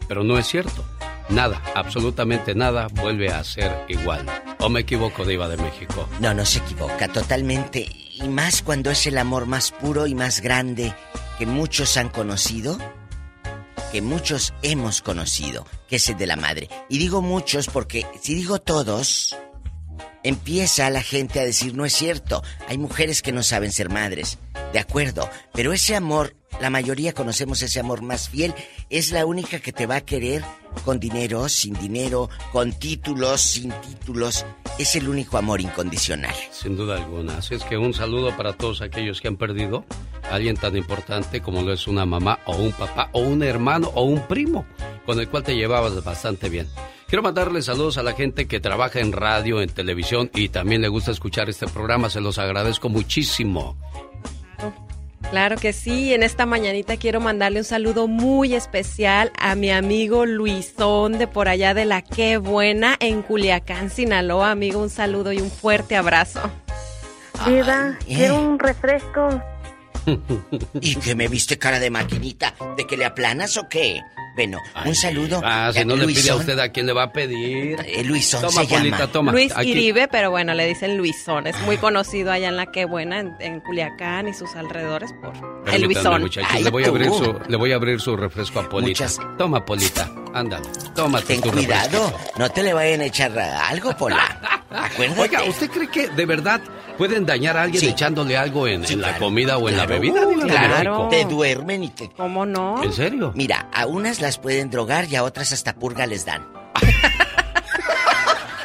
pero 0.09 0.25
no 0.25 0.39
es 0.39 0.47
cierto. 0.47 0.87
Nada, 1.29 1.61
absolutamente 1.75 2.55
nada 2.55 2.89
vuelve 2.95 3.29
a 3.29 3.45
ser 3.45 3.85
igual. 3.89 4.25
¿O 4.61 4.71
me 4.71 4.81
equivoco, 4.81 5.27
Diva 5.27 5.49
de 5.49 5.59
México? 5.59 6.09
No, 6.19 6.33
no 6.33 6.47
se 6.47 6.61
equivoca 6.61 7.09
totalmente. 7.09 7.87
Y 8.15 8.27
más 8.29 8.63
cuando 8.63 8.91
es 8.91 9.07
el 9.07 9.19
amor 9.19 9.45
más 9.45 9.71
puro 9.71 10.07
y 10.07 10.15
más 10.15 10.41
grande 10.41 10.95
que 11.39 11.47
muchos 11.47 11.97
han 11.97 12.09
conocido, 12.09 12.79
que 13.93 14.03
muchos 14.03 14.53
hemos 14.63 15.01
conocido, 15.01 15.67
que 15.89 15.97
es 15.97 16.09
el 16.09 16.19
de 16.19 16.27
la 16.27 16.37
madre. 16.37 16.69
Y 16.89 16.99
digo 16.99 17.23
muchos 17.23 17.69
porque 17.69 18.05
si 18.21 18.35
digo 18.35 18.61
todos, 18.61 19.37
empieza 20.25 20.91
la 20.91 21.03
gente 21.03 21.39
a 21.41 21.45
decir, 21.45 21.75
no 21.75 21.85
es 21.85 21.95
cierto, 21.95 22.43
hay 22.67 22.77
mujeres 22.77 23.23
que 23.23 23.33
no 23.33 23.43
saben 23.43 23.73
ser 23.73 23.89
madres. 23.89 24.39
De 24.73 24.81
acuerdo, 24.81 25.31
pero 25.55 25.73
ese 25.73 25.95
amor, 25.95 26.35
la 26.61 26.71
mayoría 26.71 27.15
conocemos 27.15 27.63
ese 27.63 27.81
amor 27.81 28.03
más 28.03 28.29
fiel, 28.29 28.53
es 28.91 29.13
la 29.13 29.25
única 29.25 29.61
que 29.61 29.73
te 29.73 29.87
va 29.87 29.97
a 29.97 30.01
querer 30.01 30.43
con 30.85 30.99
dinero, 31.01 31.49
sin 31.49 31.75
dinero, 31.75 32.29
con 32.53 32.73
títulos, 32.73 33.41
sin 33.41 33.73
títulos. 33.81 34.45
Es 34.79 34.97
el 34.97 35.09
único 35.09 35.39
amor 35.39 35.61
incondicional. 35.61 36.35
Sin 36.51 36.77
duda 36.77 36.97
alguna. 36.97 37.39
Así 37.39 37.55
es 37.55 37.65
que 37.65 37.79
un 37.79 37.95
saludo 37.95 38.37
para 38.37 38.53
todos 38.55 38.83
aquellos 38.83 39.21
que 39.21 39.29
han 39.29 39.37
perdido 39.37 39.85
alguien 40.31 40.57
tan 40.57 40.77
importante 40.77 41.41
como 41.41 41.63
lo 41.63 41.73
es 41.73 41.87
una 41.87 42.07
mamá 42.07 42.39
o 42.47 42.57
un 42.57 42.73
papá 42.73 43.09
o 43.13 43.21
un 43.21 43.43
hermano 43.43 43.91
o 43.95 44.05
un 44.05 44.27
primo 44.27 44.67
con 45.07 45.21
el 45.21 45.29
cual 45.29 45.43
te 45.43 45.57
llevabas 45.57 46.03
bastante 46.05 46.49
bien. 46.49 46.69
Quiero 47.09 47.23
mandarle 47.23 47.63
saludos 47.63 47.97
a 47.97 48.03
la 48.03 48.13
gente 48.13 48.47
que 48.47 48.61
trabaja 48.61 49.01
en 49.01 49.13
radio, 49.13 49.63
en 49.63 49.71
televisión 49.71 50.31
y 50.35 50.51
también 50.51 50.83
le 50.83 50.89
gusta 50.89 51.11
escuchar 51.11 51.49
este 51.49 51.67
programa. 51.67 52.11
Se 52.11 52.21
los 52.21 52.39
agradezco 52.39 52.91
muchísimo. 52.91 53.77
Claro 55.31 55.57
que 55.57 55.73
sí, 55.73 56.15
en 56.15 56.23
esta 56.23 56.47
mañanita 56.47 56.97
quiero 56.97 57.21
mandarle 57.21 57.59
un 57.59 57.65
saludo 57.65 58.09
muy 58.09 58.55
especial 58.55 59.31
a 59.39 59.55
mi 59.55 59.71
amigo 59.71 60.25
Luisón 60.27 61.19
de 61.19 61.27
por 61.27 61.49
allá 61.49 61.75
de 61.75 61.85
la 61.85 62.03
Qué 62.03 62.39
Buena 62.39 62.97
en 63.01 63.23
Culiacán, 63.23 63.91
Sinaloa. 63.91 64.51
Amigo, 64.51 64.81
un 64.81 64.91
saludo 64.91 65.33
y 65.33 65.41
un 65.41 65.51
fuerte 65.51 65.97
abrazo. 65.97 66.41
Diva, 67.47 67.99
eh. 68.07 68.15
quiero 68.15 68.41
un 68.41 68.59
refresco. 68.59 69.43
¿Y 70.81 70.97
que 70.97 71.15
me 71.15 71.29
viste 71.29 71.59
cara 71.59 71.79
de 71.81 71.91
maquinita? 71.91 72.55
¿De 72.77 72.87
que 72.87 72.97
le 72.97 73.05
aplanas 73.05 73.57
o 73.57 73.69
qué? 73.69 74.01
Bueno, 74.37 74.59
un 74.87 74.95
saludo. 74.95 75.41
Ah, 75.45 75.73
si 75.75 75.85
no 75.85 75.97
le 75.97 76.07
pide 76.07 76.31
a 76.31 76.37
usted 76.37 76.57
a 76.61 76.69
quién 76.71 76.87
le 76.87 76.93
va 76.93 77.05
a 77.05 77.13
pedir. 77.13 77.77
Eh, 77.85 78.05
Luisón 78.05 78.41
Toma, 78.43 78.63
se 78.63 78.69
Polita, 78.69 78.99
llama. 78.99 79.13
toma. 79.13 79.33
Luis 79.33 79.53
Aquí- 79.57 79.73
Iribe, 79.73 80.07
pero 80.07 80.31
bueno, 80.31 80.55
le 80.55 80.65
dicen 80.67 80.97
Luisón. 80.97 81.49
Es 81.49 81.61
muy 81.63 81.77
conocido 81.77 82.31
allá 82.31 82.47
en 82.49 82.57
la 82.57 82.67
Qué 82.67 82.85
Buena, 82.85 83.19
en, 83.19 83.35
en 83.41 83.59
Culiacán 83.61 84.29
y 84.29 84.35
sus 84.35 84.55
alrededores 84.55 85.13
por 85.21 85.33
el 85.75 85.83
Luisón. 85.83 86.21
muchachos, 86.21 86.49
Ay, 86.55 86.63
le 86.63 86.71
voy 86.71 86.85
a 86.85 86.87
abrir 86.89 87.09
su, 87.09 87.37
le 87.49 87.57
voy 87.57 87.73
a 87.73 87.75
abrir 87.75 88.01
su 88.01 88.17
refresco 88.17 88.61
a 88.61 88.69
Polita. 88.69 89.05
Muchas- 89.07 89.19
Toma, 89.37 89.65
Polita, 89.65 90.09
ándale, 90.35 90.67
tómate 90.95 91.27
Ten 91.27 91.41
tu 91.41 91.51
cuidado, 91.51 92.07
refresco. 92.11 92.39
no 92.39 92.51
te 92.51 92.63
le 92.63 92.73
vayan 92.73 93.01
a 93.01 93.05
echar 93.07 93.39
algo, 93.39 93.97
Pola. 93.97 94.41
Acuérdate. 94.71 95.21
Oiga, 95.21 95.45
¿usted 95.45 95.71
cree 95.71 95.89
que 95.89 96.09
de 96.09 96.27
verdad 96.27 96.61
¿Pueden 96.99 97.25
dañar 97.25 97.57
a 97.57 97.63
alguien 97.63 97.85
echándole 97.85 98.37
algo 98.37 98.67
en, 98.67 98.85
en 98.85 99.01
la 99.01 99.17
comida 99.19 99.57
o 99.57 99.69
en 99.69 99.77
la 99.77 99.87
bebida? 99.87 100.27
De 100.27 100.35
Claro, 100.35 101.07
te 101.09 101.25
duermen 101.27 101.85
y 101.85 101.91
te... 101.91 102.11
¿Cómo 102.11 102.45
no? 102.45 102.83
¿En 102.83 102.93
serio? 102.93 103.31
Mira, 103.37 103.69
a 103.73 103.87
unas 103.87 104.21
las 104.21 104.39
pueden 104.39 104.69
drogar 104.69 105.05
y 105.05 105.15
a 105.15 105.23
otras 105.23 105.53
hasta 105.53 105.77
purga 105.77 106.07
les 106.07 106.25
dan. 106.27 106.45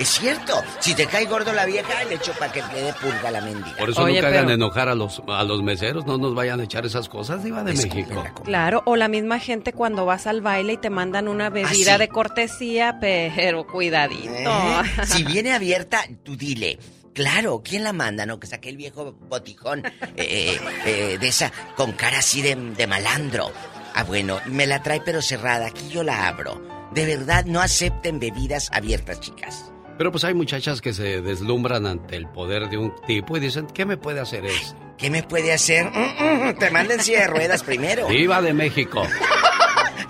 Es 0.04 0.10
cierto. 0.10 0.54
Si 0.80 0.94
te 0.96 1.06
cae 1.08 1.26
gordo 1.26 1.52
la 1.52 1.66
vieja, 1.66 2.04
le 2.06 2.16
echo 2.16 2.32
para 2.40 2.52
que 2.54 2.62
le 2.74 2.82
dé 2.84 2.94
purga 2.94 3.28
a 3.28 3.32
la 3.32 3.42
mendiga. 3.42 3.76
Por 3.78 3.90
eso 3.90 4.08
nunca 4.08 4.28
hagan 4.28 4.50
enojar 4.50 4.88
a 4.88 4.96
los, 4.96 5.22
a 5.28 5.44
los 5.44 5.62
meseros, 5.64 6.06
no 6.06 6.18
nos 6.18 6.34
vayan 6.36 6.60
a 6.60 6.64
echar 6.64 6.86
esas 6.86 7.10
cosas, 7.10 7.44
Diva 7.44 7.64
de 7.64 7.74
México. 7.74 8.24
Claro, 8.44 8.84
o 8.86 8.96
la 8.96 9.08
misma 9.08 9.40
gente 9.40 9.74
cuando 9.74 10.06
vas 10.06 10.28
al 10.28 10.42
baile 10.42 10.74
y 10.74 10.78
te 10.78 10.90
mandan 10.90 11.28
una 11.28 11.50
bebida 11.50 11.94
Ah, 11.94 11.96
sí. 11.96 12.00
de 12.00 12.08
cortesía, 12.08 12.98
pero 13.02 13.66
cuidadito. 13.68 14.30
¿Eh? 14.32 14.82
Si 15.06 15.24
viene 15.24 15.54
abierta, 15.54 16.04
tú 16.24 16.36
dile. 16.38 16.78
Claro, 17.14 17.62
¿quién 17.64 17.84
la 17.84 17.94
manda? 17.94 18.26
No, 18.26 18.40
que 18.40 18.48
saque 18.48 18.70
el 18.70 18.78
viejo 18.78 19.14
botijón 19.30 19.86
eh, 19.86 19.92
eh, 20.18 20.60
eh, 20.86 21.18
de 21.20 21.28
esa 21.28 21.52
con 21.76 21.92
cara 21.92 22.20
así 22.20 22.42
de, 22.42 22.56
de 22.56 22.88
malandro. 22.88 23.52
Ah, 23.94 24.04
bueno, 24.04 24.40
me 24.48 24.66
la 24.66 24.82
trae 24.82 25.02
pero 25.02 25.22
cerrada. 25.22 25.68
Aquí 25.68 25.90
yo 25.90 26.02
la 26.04 26.28
abro. 26.28 26.90
De 26.92 27.06
verdad, 27.06 27.46
no 27.46 27.62
acepten 27.62 28.20
bebidas 28.20 28.70
abiertas, 28.72 29.20
chicas. 29.20 29.72
Pero 29.98 30.12
pues 30.12 30.24
hay 30.24 30.34
muchachas 30.34 30.82
que 30.82 30.94
se 30.94 31.22
deslumbran 31.22 31.86
ante 31.86 32.16
el 32.16 32.28
poder 32.28 32.70
de 32.70 32.78
un 32.78 32.94
tipo 33.08 33.38
y 33.38 33.40
dicen, 33.40 33.68
¿qué 33.68 33.86
me 33.86 33.98
puede 33.98 34.20
hacer 34.20 34.46
eso? 34.46 34.76
¿Qué 34.98 35.10
me 35.10 35.24
puede 35.24 35.54
hacer? 35.54 35.86
Mm, 35.92 36.48
mm, 36.50 36.54
te 36.60 36.70
manden 36.72 37.00
silla 37.02 37.22
de 37.22 37.28
ruedas 37.28 37.64
primero. 37.64 38.08
Diva 38.08 38.42
de 38.42 38.54
México. 38.54 39.04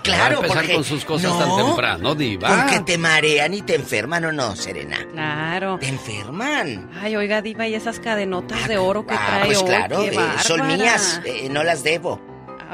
Claro, 0.02 0.20
Va 0.20 0.26
a 0.26 0.30
empezar 0.42 0.56
porque- 0.58 0.74
con 0.74 0.84
sus 0.84 1.04
cosas 1.06 1.30
No, 1.32 1.38
tan 1.38 1.66
temprano, 1.66 2.14
Diva. 2.14 2.48
Porque 2.48 2.80
te 2.80 2.98
marean 2.98 3.54
y 3.54 3.62
te 3.62 3.74
enferman 3.74 4.22
o 4.26 4.32
no, 4.32 4.54
Serena. 4.54 4.98
Claro. 5.12 5.78
Te 5.80 5.88
enferman. 5.88 6.90
Ay, 7.00 7.16
oiga, 7.16 7.40
Diva, 7.40 7.66
y 7.68 7.74
esas 7.74 8.00
cadenotas 8.00 8.68
de 8.68 8.76
oro 8.76 9.06
que 9.06 9.14
Ah, 9.14 9.26
trae 9.26 9.46
pues 9.46 9.58
hoy, 9.62 9.64
claro, 9.66 10.00
qué 10.00 10.08
eh, 10.08 10.18
son 10.42 10.66
mías, 10.66 11.22
eh, 11.24 11.48
no 11.50 11.64
las 11.64 11.82
debo. 11.84 12.20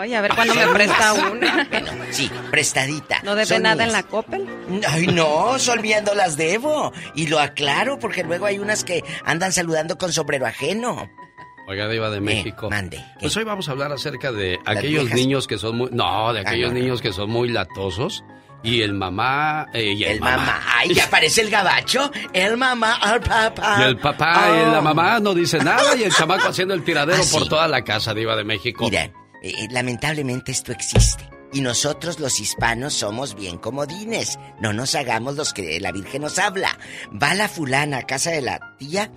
Ay, 0.01 0.15
a 0.15 0.21
ver 0.21 0.35
cuándo 0.35 0.55
me 0.55 0.67
presta 0.69 1.13
una. 1.31 1.67
Bueno, 1.71 1.93
sí, 2.11 2.31
prestadita. 2.51 3.21
¿No 3.23 3.35
debe 3.35 3.47
Son 3.47 3.63
nada 3.63 3.85
en 3.85 3.91
mías. 3.91 4.03
la 4.05 4.09
Coppel? 4.09 4.47
Ay, 4.89 5.07
no, 5.09 5.59
son 5.59 5.81
viendo 5.83 6.15
las 6.15 6.37
debo. 6.37 6.93
Y 7.15 7.27
lo 7.29 7.39
aclaro 7.39 7.99
porque 7.99 8.23
luego 8.25 8.47
hay 8.47 8.59
unas 8.59 8.85
que 8.85 9.05
andan 9.25 9.53
saludando 9.53 9.97
con 9.99 10.13
sombrero 10.13 10.47
ajeno. 10.47 11.11
Oiga, 11.69 11.89
Diva 11.89 12.11
de 12.11 12.21
México. 12.21 12.67
Eh, 12.67 12.71
mande. 12.71 13.05
Pues 13.21 13.37
hoy 13.37 13.45
vamos 13.45 13.69
a 13.69 13.73
hablar 13.73 13.93
acerca 13.93 14.33
de 14.33 14.59
aquellos 14.67 15.03
viejas? 15.05 15.15
niños 15.15 15.47
que 15.47 15.57
son 15.57 15.77
muy... 15.77 15.89
No, 15.93 16.33
de 16.33 16.41
Ah, 16.41 16.43
aquellos 16.47 16.71
no, 16.73 16.75
no. 16.75 16.81
niños 16.81 17.01
que 17.01 17.13
son 17.13 17.31
muy 17.31 17.49
latosos. 17.49 18.25
Y 18.65 18.83
el 18.83 18.93
mamá... 18.93 19.69
eh, 19.73 19.93
y 19.93 20.03
el, 20.05 20.13
El 20.15 20.21
mamá. 20.21 20.61
Ay, 20.67 20.93
ya 20.95 21.05
aparece 21.05 21.43
el 21.43 21.51
gabacho. 21.51 22.11
El 22.33 22.57
mamá, 22.57 22.99
el 23.15 23.21
papá. 23.21 23.77
Y 23.79 23.83
el 23.85 23.97
papá 23.99 24.49
y 24.49 24.69
Oh. 24.69 24.73
la 24.73 24.81
mamá 24.81 25.21
no 25.21 25.33
dicen 25.33 25.65
nada 25.65 25.95
y 25.97 26.03
el 26.03 26.13
chamaco 26.13 26.49
haciendo 26.49 26.75
el 26.75 26.83
tiradero 26.83 27.21
Ah, 27.21 27.25
sí. 27.25 27.39
por 27.39 27.49
toda 27.49 27.69
la 27.69 27.83
casa, 27.85 28.15
Diva 28.15 28.35
de 28.35 28.43
México. 28.45 28.87
Mira, 28.91 29.11
eh, 29.43 29.53
eh, 29.59 29.69
lamentablemente 29.71 30.53
esto 30.53 30.73
existe. 30.73 31.29
Y 31.53 31.63
nosotros 31.63 32.21
los 32.21 32.39
hispanos 32.39 32.95
somos 32.95 33.35
bien 33.35 33.59
comodines. 33.59 34.39
No 34.61 34.73
nos 34.73 34.95
hagamos 34.95 35.35
los 35.35 35.53
que 35.53 35.81
la 35.81 35.91
Virgen 35.91 36.23
nos 36.23 36.39
habla. 36.39 36.79
Va 37.21 37.35
la 37.35 37.49
fulana 37.49 37.99
a 37.99 38.07
casa 38.07 38.31
de 38.31 38.41
la 38.41 38.77
tía. 38.79 39.11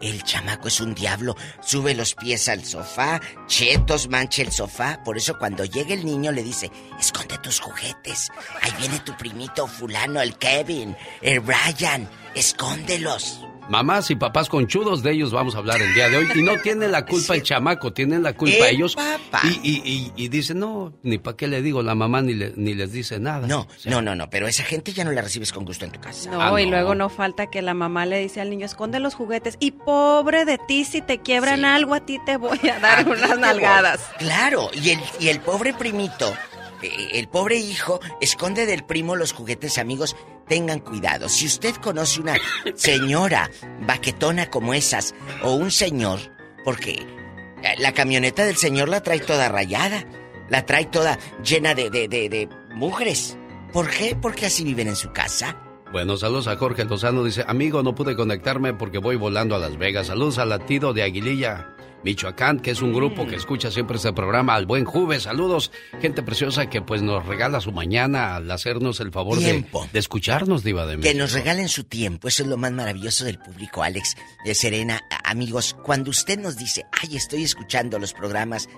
El 0.00 0.22
chamaco 0.22 0.68
es 0.68 0.80
un 0.80 0.94
diablo. 0.94 1.36
Sube 1.60 1.94
los 1.94 2.14
pies 2.14 2.48
al 2.48 2.64
sofá. 2.64 3.20
Chetos 3.48 4.08
mancha 4.08 4.42
el 4.42 4.52
sofá. 4.52 5.02
Por 5.04 5.18
eso 5.18 5.36
cuando 5.36 5.64
llega 5.64 5.92
el 5.92 6.06
niño 6.06 6.30
le 6.30 6.44
dice, 6.44 6.70
esconde 6.98 7.38
tus 7.38 7.58
juguetes. 7.58 8.30
Ahí 8.62 8.72
viene 8.78 9.00
tu 9.00 9.16
primito 9.16 9.66
fulano, 9.66 10.20
el 10.20 10.38
Kevin, 10.38 10.96
el 11.20 11.40
Brian. 11.40 12.08
Escóndelos. 12.34 13.40
Mamás 13.70 14.10
y 14.10 14.16
papás 14.16 14.48
conchudos 14.48 15.02
de 15.02 15.12
ellos 15.12 15.30
vamos 15.32 15.54
a 15.54 15.58
hablar 15.58 15.80
el 15.80 15.94
día 15.94 16.08
de 16.08 16.16
hoy. 16.16 16.28
Y 16.34 16.42
no 16.42 16.58
tiene 16.60 16.88
la 16.88 17.06
culpa 17.06 17.34
el 17.36 17.42
chamaco, 17.44 17.92
tienen 17.92 18.22
la 18.24 18.32
culpa 18.32 18.66
El 18.68 18.74
ellos. 18.74 18.96
papá. 18.96 19.40
Y, 19.44 19.60
y, 19.62 19.82
y, 19.84 20.12
y 20.24 20.28
dicen, 20.28 20.58
no, 20.58 20.92
ni 21.04 21.18
para 21.18 21.36
qué 21.36 21.46
le 21.46 21.62
digo, 21.62 21.80
la 21.82 21.94
mamá 21.94 22.20
ni, 22.20 22.34
le- 22.34 22.52
ni 22.56 22.74
les 22.74 22.92
dice 22.92 23.20
nada. 23.20 23.46
No, 23.46 23.68
no, 23.84 24.02
no, 24.02 24.14
no. 24.16 24.28
Pero 24.28 24.48
esa 24.48 24.64
gente 24.64 24.92
ya 24.92 25.04
no 25.04 25.12
la 25.12 25.22
recibes 25.22 25.52
con 25.52 25.64
gusto 25.64 25.84
en 25.84 25.92
tu 25.92 26.00
casa. 26.00 26.30
No, 26.30 26.40
Ah, 26.42 26.60
y 26.60 26.66
luego 26.66 26.94
no 26.96 27.08
falta 27.08 27.46
que 27.48 27.62
la 27.62 27.74
mamá 27.74 28.06
le 28.06 28.18
dice 28.18 28.40
al 28.40 28.50
niño, 28.50 28.66
esconde 28.66 28.98
los 28.98 29.14
juguetes. 29.14 29.56
Y 29.60 29.70
pobre 29.70 30.44
de 30.44 30.58
ti, 30.58 30.84
si 30.84 31.00
te 31.00 31.18
quiebran 31.20 31.64
algo, 31.64 31.94
a 31.94 32.00
ti 32.00 32.18
te 32.26 32.36
voy 32.36 32.58
a 32.68 32.80
dar 32.80 32.98
A 33.00 33.04
ti 33.04 33.10
unas 33.10 33.38
nalgadas. 33.38 34.00
voy. 34.18 34.26
Claro, 34.26 34.70
y 34.74 34.90
el, 34.90 35.00
y 35.20 35.28
el 35.28 35.38
pobre 35.40 35.74
primito, 35.74 36.28
eh, 36.28 36.59
el 36.82 37.28
pobre 37.28 37.56
hijo, 37.56 38.00
esconde 38.20 38.66
del 38.66 38.84
primo 38.84 39.16
los 39.16 39.32
juguetes 39.32 39.78
amigos. 39.78 40.16
Tengan 40.48 40.80
cuidado. 40.80 41.28
Si 41.28 41.46
usted 41.46 41.74
conoce 41.76 42.20
una 42.20 42.34
señora 42.74 43.50
baquetona 43.86 44.50
como 44.50 44.74
esas, 44.74 45.14
o 45.42 45.54
un 45.54 45.70
señor, 45.70 46.18
porque 46.64 46.92
eh, 46.92 47.74
la 47.78 47.92
camioneta 47.92 48.44
del 48.44 48.56
señor 48.56 48.88
la 48.88 49.02
trae 49.02 49.20
toda 49.20 49.48
rayada, 49.48 50.04
la 50.48 50.66
trae 50.66 50.86
toda 50.86 51.18
llena 51.44 51.74
de, 51.74 51.90
de, 51.90 52.08
de, 52.08 52.28
de 52.28 52.48
mugres. 52.74 53.36
¿Por 53.72 53.88
qué? 53.88 54.16
Porque 54.20 54.46
así 54.46 54.64
viven 54.64 54.88
en 54.88 54.96
su 54.96 55.12
casa. 55.12 55.56
Bueno, 55.92 56.16
saludos 56.16 56.46
a 56.46 56.56
Jorge 56.56 56.84
Lozano. 56.84 57.24
Dice, 57.24 57.44
amigo, 57.46 57.82
no 57.82 57.94
pude 57.94 58.14
conectarme 58.14 58.74
porque 58.74 58.98
voy 58.98 59.16
volando 59.16 59.54
a 59.54 59.58
Las 59.58 59.76
Vegas. 59.76 60.06
Saludos 60.06 60.38
al 60.38 60.50
latido 60.50 60.92
de 60.92 61.02
Aguililla, 61.02 61.74
Michoacán, 62.04 62.60
que 62.60 62.70
es 62.70 62.82
un 62.82 62.92
grupo 62.92 63.26
que 63.26 63.36
escucha 63.36 63.70
siempre 63.70 63.96
este 63.96 64.12
programa. 64.12 64.54
Al 64.54 64.66
buen 64.66 64.84
Juve, 64.84 65.20
saludos. 65.20 65.70
Gente 66.00 66.22
preciosa 66.22 66.70
que 66.70 66.80
pues 66.80 67.02
nos 67.02 67.26
regala 67.26 67.60
su 67.60 67.72
mañana 67.72 68.36
al 68.36 68.50
hacernos 68.50 69.00
el 69.00 69.12
favor 69.12 69.38
de, 69.38 69.44
Tiempo. 69.44 69.88
de 69.92 69.98
escucharnos, 69.98 70.64
Diva 70.64 70.86
de 70.86 70.98
Que 71.00 71.14
nos 71.14 71.32
regalen 71.32 71.68
su 71.68 71.84
tiempo, 71.84 72.28
eso 72.28 72.42
es 72.42 72.48
lo 72.48 72.56
más 72.56 72.72
maravilloso 72.72 73.24
del 73.24 73.38
público, 73.38 73.82
Alex, 73.82 74.16
de 74.44 74.54
Serena. 74.54 75.02
Amigos, 75.24 75.76
cuando 75.82 76.10
usted 76.10 76.38
nos 76.38 76.56
dice, 76.56 76.86
ay, 76.92 77.16
estoy 77.16 77.42
escuchando 77.42 77.98
los 77.98 78.12
programas, 78.12 78.68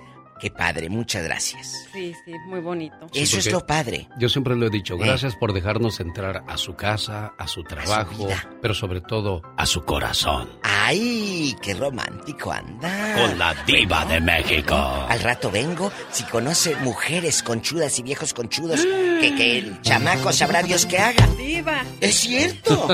qué 0.42 0.50
padre, 0.50 0.88
muchas 0.90 1.22
gracias. 1.22 1.86
Sí, 1.92 2.12
sí, 2.24 2.32
muy 2.46 2.58
bonito. 2.60 2.96
Sí, 3.12 3.20
eso 3.22 3.38
es 3.38 3.52
lo 3.52 3.64
padre. 3.64 4.08
Yo 4.18 4.28
siempre 4.28 4.56
lo 4.56 4.66
he 4.66 4.70
dicho, 4.70 4.94
Eh. 4.96 4.98
gracias 5.06 5.36
por 5.36 5.52
dejarnos 5.52 6.00
entrar 6.00 6.42
a 6.48 6.56
su 6.56 6.74
casa, 6.74 7.32
a 7.38 7.46
su 7.46 7.62
trabajo, 7.62 8.26
pero 8.60 8.74
sobre 8.74 9.00
todo 9.00 9.40
a 9.56 9.64
su 9.66 9.84
corazón. 9.84 10.50
Ay, 10.64 11.54
qué 11.62 11.74
romántico 11.74 12.50
anda. 12.50 13.14
Con 13.14 13.38
la 13.38 13.54
diva 13.64 14.04
de 14.06 14.20
México. 14.20 14.74
Al 14.74 15.20
rato 15.20 15.48
vengo, 15.50 15.92
si 16.10 16.24
conoce 16.24 16.74
mujeres 16.76 17.42
conchudas 17.44 17.98
y 18.00 18.02
viejos 18.02 18.34
conchudos, 18.34 18.84
que, 19.22 19.34
que 19.36 19.58
el 19.58 19.80
chamaco 19.82 20.32
sabrá 20.32 20.62
Dios 20.62 20.84
que 20.84 20.98
haga. 20.98 21.26
Diva. 21.36 21.84
Es 22.00 22.16
cierto. 22.16 22.88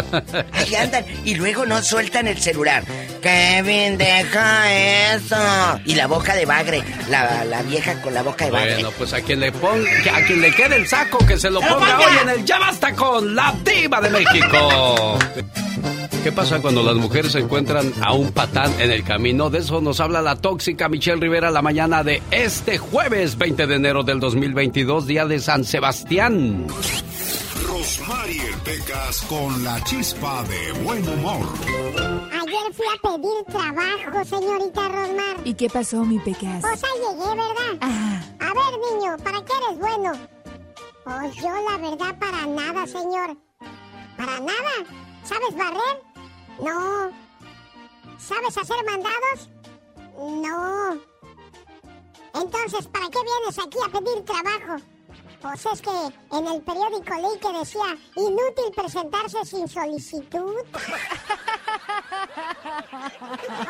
Ahí 0.53 0.75
andan 0.75 1.05
y 1.25 1.35
luego 1.35 1.65
no 1.65 1.83
sueltan 1.83 2.29
el 2.29 2.39
celular. 2.39 2.85
Kevin, 3.23 3.97
deja 3.97 5.15
eso. 5.15 5.37
Y 5.87 5.95
la 5.95 6.07
boca 6.07 6.35
de 6.35 6.45
bagre, 6.45 6.83
la, 7.09 7.45
la 7.45 7.63
vieja 7.63 8.01
con 8.03 8.13
la 8.13 8.23
boca 8.23 8.45
de 8.45 8.51
bagre. 8.51 8.75
Bueno, 8.75 8.91
pues 8.99 9.13
a 9.15 9.23
quien 9.23 9.41
le 9.41 9.51
ponga, 9.53 9.91
a 10.15 10.23
quien 10.27 10.41
le 10.43 10.53
quede 10.53 10.77
el 10.77 10.87
saco, 10.87 11.19
que 11.27 11.39
se 11.39 11.51
lo 11.51 11.61
ponga 11.61 11.99
hoy 11.99 12.17
en 12.23 12.29
el 12.29 12.45
Ya 12.45 12.59
Basta 12.59 12.95
con 12.95 13.35
la 13.35 13.55
Diva 13.65 14.01
de 14.01 14.11
México. 14.11 15.19
¿Qué 16.23 16.33
pasa 16.33 16.61
cuando 16.61 16.83
las 16.83 16.97
mujeres 16.97 17.35
encuentran 17.37 17.93
a 18.03 18.13
un 18.13 18.33
patán 18.33 18.73
en 18.81 18.91
el 18.91 19.05
camino? 19.05 19.51
De 19.51 19.59
eso 19.59 19.81
nos 19.81 20.01
habla 20.01 20.21
la 20.21 20.37
tóxica 20.37 20.89
Michelle 20.89 21.21
Rivera 21.21 21.51
la 21.51 21.63
mañana 21.63 22.03
de 22.03 22.23
este 22.31 22.77
jueves 22.77 23.39
20 23.39 23.67
de 23.67 23.75
enero 23.77 24.03
del 24.03 24.21
2022, 24.21 25.07
día 25.07 25.27
de 25.27 25.39
San 25.41 25.65
Sebastián. 25.65 26.67
Rosmarie 27.67 28.53
Pecas 28.65 29.23
con 29.23 29.65
la 29.65 29.83
chispa 29.85 30.43
de 30.45 30.73
buen 30.83 31.09
humor. 31.09 31.47
Ayer 32.33 32.75
fui 32.75 32.87
a 32.93 33.09
pedir 33.09 33.45
trabajo, 33.47 34.25
señorita 34.25 34.89
Rosmar. 34.89 35.37
¿Y 35.45 35.55
qué 35.55 35.71
pasó, 35.71 36.05
mi 36.05 36.19
pecas? 36.19 36.61
Pues 36.61 36.83
ahí 36.85 36.99
llegué, 37.01 37.29
¿verdad? 37.31 37.79
Ah. 37.81 38.21
A 38.41 38.47
ver, 38.47 38.81
niño, 38.93 39.17
¿para 39.25 39.45
qué 39.45 39.53
eres 39.53 39.79
bueno? 39.79 40.13
Pues 41.05 41.37
yo, 41.37 41.49
la 41.71 41.79
verdad, 41.79 42.19
para 42.19 42.47
nada, 42.47 42.87
señor. 42.87 43.37
¿Para 44.17 44.41
nada? 44.41 45.09
¿Sabes 45.25 45.55
barrer? 45.57 46.08
No. 46.61 47.11
¿Sabes 48.19 48.59
hacer 48.59 48.77
mandados? 48.85 49.49
No. 50.17 50.99
Entonces, 52.35 52.87
¿para 52.89 53.09
qué 53.09 53.19
vienes 53.23 53.59
aquí 53.59 53.79
a 53.85 53.89
pedir 53.89 54.25
trabajo? 54.25 54.83
Pues 55.41 55.67
es 55.67 55.81
que 55.83 55.91
en 56.37 56.47
el 56.49 56.61
periódico 56.63 57.15
leí 57.15 57.39
que 57.39 57.53
decía 57.59 57.97
inútil 58.17 58.73
presentarse 58.75 59.45
sin 59.45 59.69
solicitud. 59.69 60.57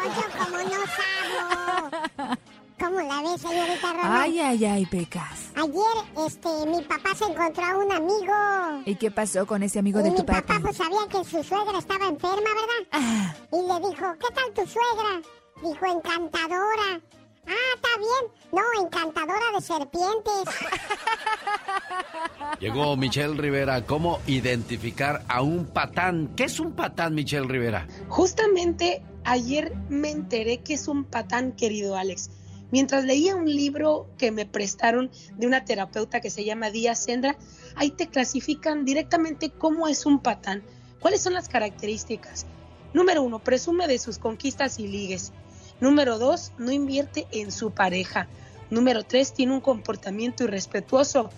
Oye, 0.01 0.25
como 0.39 0.59
no 0.59 0.81
sabo. 0.97 2.35
¿Cómo 2.79 3.01
la 3.01 3.23
ves, 3.23 3.41
señorita 3.41 3.93
Román? 3.93 4.13
Ay, 4.23 4.39
ay, 4.41 4.65
ay, 4.65 4.87
pecas. 4.87 5.51
Ayer, 5.57 6.27
este, 6.27 6.49
mi 6.67 6.81
papá 6.83 7.15
se 7.17 7.25
encontró 7.25 7.65
a 7.65 7.79
un 7.79 7.91
amigo. 7.93 8.83
¿Y 8.85 8.95
qué 8.95 9.11
pasó 9.11 9.47
con 9.47 9.63
ese 9.63 9.79
amigo 9.79 10.01
y 10.01 10.03
de 10.05 10.11
mi 10.11 10.17
tu 10.17 10.25
papá 10.25 10.43
papi? 10.43 10.63
pues 10.63 10.77
sabía 10.77 11.01
que 11.11 11.25
su 11.25 11.43
suegra 11.43 11.79
estaba 11.79 12.07
enferma, 12.07 12.37
¿verdad? 12.37 12.87
Ah. 12.93 13.35
Y 13.53 13.57
le 13.57 13.75
dijo, 13.89 14.07
¿qué 14.21 14.29
tal 14.35 14.53
tu 14.55 14.67
suegra? 14.71 15.21
Dijo, 15.63 15.87
encantadora. 15.87 17.01
Ah, 17.49 17.75
está 17.75 17.89
bien. 17.99 18.31
No, 18.53 18.63
encantadora 18.85 19.47
de 19.55 19.61
serpientes. 19.63 20.45
Llegó 22.61 22.97
Michelle 22.97 23.35
Rivera. 23.41 23.85
¿Cómo 23.87 24.21
identificar 24.27 25.25
a 25.29 25.43
un 25.43 25.67
patán? 25.67 26.33
¿Qué 26.37 26.45
es 26.45 26.61
un 26.61 26.73
patán, 26.73 27.15
Michelle 27.15 27.47
Rivera? 27.49 27.87
Justamente 28.09 29.03
ayer 29.25 29.75
me 29.89 30.11
enteré 30.11 30.59
que 30.59 30.75
es 30.75 30.89
un 30.89 31.05
patán, 31.05 31.53
querido 31.53 31.97
Alex. 31.97 32.31
Mientras 32.71 33.05
leía 33.05 33.35
un 33.35 33.47
libro 33.47 34.09
que 34.19 34.31
me 34.31 34.45
prestaron 34.45 35.11
de 35.37 35.47
una 35.47 35.65
terapeuta 35.65 36.21
que 36.21 36.31
se 36.31 36.45
llama 36.45 36.71
Díaz 36.71 37.05
Sendra, 37.05 37.37
ahí 37.77 37.91
te 37.91 38.09
clasifican 38.09 38.85
directamente 38.85 39.51
cómo 39.51 39.89
es 39.89 40.05
un 40.05 40.21
patán, 40.21 40.63
cuáles 41.01 41.23
son 41.23 41.33
las 41.33 41.49
características. 41.49 42.47
Número 42.93 43.23
uno, 43.23 43.39
presume 43.39 43.87
de 43.87 43.99
sus 43.99 44.19
conquistas 44.19 44.79
y 44.79 44.89
ligues. 44.89 45.33
Número 45.81 46.19
dos, 46.19 46.53
no 46.59 46.73
invierte 46.73 47.27
en 47.31 47.53
su 47.53 47.71
pareja. 47.71 48.29
Número 48.71 49.03
tres, 49.03 49.33
tiene 49.33 49.53
un 49.53 49.61
comportamiento 49.61 50.45
irrespetuoso. 50.45 51.31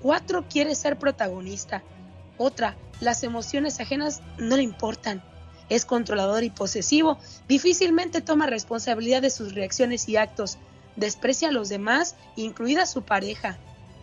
Cuatro, 0.00 0.46
quiere 0.48 0.74
ser 0.74 0.98
protagonista. 0.98 1.82
Otra, 2.38 2.76
las 3.00 3.22
emociones 3.24 3.80
ajenas 3.80 4.22
no 4.38 4.56
le 4.56 4.62
importan. 4.62 5.22
Es 5.68 5.84
controlador 5.84 6.44
y 6.44 6.50
posesivo. 6.50 7.18
Difícilmente 7.46 8.20
toma 8.20 8.46
responsabilidad 8.46 9.20
de 9.20 9.30
sus 9.30 9.54
reacciones 9.54 10.08
y 10.08 10.16
actos. 10.16 10.58
Desprecia 10.98 11.48
a 11.48 11.52
los 11.52 11.68
demás, 11.68 12.16
incluida 12.34 12.84
su 12.84 13.02
pareja. 13.02 13.56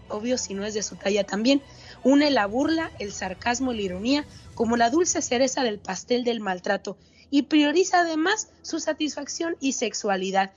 Obvio 0.08 0.38
si 0.38 0.54
no 0.54 0.66
es 0.66 0.74
de 0.74 0.82
su 0.82 0.96
talla 0.96 1.26
también. 1.26 1.62
Une 2.04 2.32
la 2.32 2.46
burla, 2.46 2.90
el 3.00 3.12
sarcasmo 3.12 3.74
y 3.74 3.76
la 3.76 3.82
ironía 3.82 4.26
como 4.54 4.78
la 4.78 4.90
dulce 4.90 5.22
cereza 5.22 5.62
del 5.64 5.78
pastel 5.78 6.24
del 6.24 6.40
maltrato 6.40 6.98
y 7.30 7.44
prioriza 7.44 8.00
además 8.00 8.48
su 8.62 8.80
satisfacción 8.80 9.58
y 9.60 9.74
sexualidad. 9.74 10.52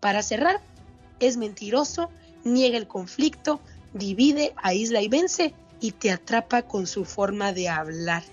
Para 0.00 0.22
cerrar, 0.22 0.60
es 1.20 1.38
mentiroso, 1.38 2.10
niega 2.44 2.76
el 2.76 2.86
conflicto, 2.86 3.58
divide, 3.94 4.52
aísla 4.56 5.00
y 5.00 5.08
vence 5.08 5.54
y 5.80 5.92
te 5.92 6.10
atrapa 6.10 6.62
con 6.62 6.86
su 6.86 7.06
forma 7.06 7.54
de 7.54 7.70
hablar. 7.70 8.24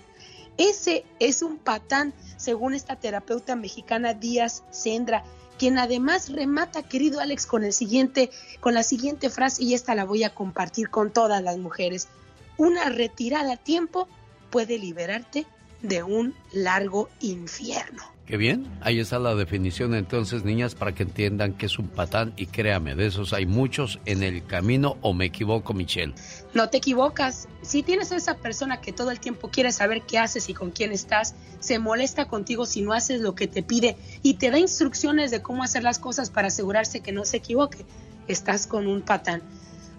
Ese 0.58 1.06
es 1.20 1.40
un 1.40 1.56
patán, 1.56 2.12
según 2.36 2.74
esta 2.74 2.96
terapeuta 2.96 3.56
mexicana 3.56 4.12
Díaz 4.12 4.62
Sendra, 4.70 5.24
quien 5.58 5.78
además 5.78 6.30
remata, 6.30 6.82
querido 6.82 7.20
Alex, 7.20 7.46
con 7.46 7.64
el 7.64 7.72
siguiente, 7.72 8.30
con 8.60 8.74
la 8.74 8.82
siguiente 8.82 9.30
frase, 9.30 9.62
y 9.62 9.74
esta 9.74 9.94
la 9.94 10.04
voy 10.04 10.24
a 10.24 10.34
compartir 10.34 10.90
con 10.90 11.12
todas 11.12 11.42
las 11.42 11.58
mujeres. 11.58 12.08
Una 12.56 12.88
retirada 12.88 13.54
a 13.54 13.56
tiempo 13.56 14.08
puede 14.50 14.78
liberarte 14.78 15.46
de 15.82 16.02
un 16.02 16.34
largo 16.52 17.08
infierno. 17.20 18.15
Qué 18.26 18.36
bien, 18.36 18.66
ahí 18.80 18.98
está 18.98 19.20
la 19.20 19.36
definición 19.36 19.94
entonces, 19.94 20.42
niñas, 20.42 20.74
para 20.74 20.92
que 20.92 21.04
entiendan 21.04 21.52
que 21.52 21.66
es 21.66 21.78
un 21.78 21.86
patán 21.86 22.32
y 22.36 22.46
créame, 22.46 22.96
de 22.96 23.06
esos 23.06 23.32
hay 23.32 23.46
muchos 23.46 24.00
en 24.04 24.24
el 24.24 24.44
camino 24.44 24.96
o 25.00 25.14
me 25.14 25.26
equivoco, 25.26 25.72
Michelle. 25.74 26.12
No 26.52 26.68
te 26.68 26.78
equivocas. 26.78 27.46
Si 27.62 27.84
tienes 27.84 28.10
a 28.10 28.16
esa 28.16 28.38
persona 28.38 28.80
que 28.80 28.92
todo 28.92 29.12
el 29.12 29.20
tiempo 29.20 29.48
quiere 29.48 29.70
saber 29.70 30.02
qué 30.02 30.18
haces 30.18 30.48
y 30.48 30.54
con 30.54 30.72
quién 30.72 30.90
estás, 30.90 31.36
se 31.60 31.78
molesta 31.78 32.26
contigo 32.26 32.66
si 32.66 32.82
no 32.82 32.92
haces 32.92 33.20
lo 33.20 33.36
que 33.36 33.46
te 33.46 33.62
pide 33.62 33.96
y 34.24 34.34
te 34.34 34.50
da 34.50 34.58
instrucciones 34.58 35.30
de 35.30 35.40
cómo 35.40 35.62
hacer 35.62 35.84
las 35.84 36.00
cosas 36.00 36.30
para 36.30 36.48
asegurarse 36.48 37.02
que 37.02 37.12
no 37.12 37.24
se 37.24 37.36
equivoque, 37.36 37.86
estás 38.26 38.66
con 38.66 38.88
un 38.88 39.02
patán. 39.02 39.40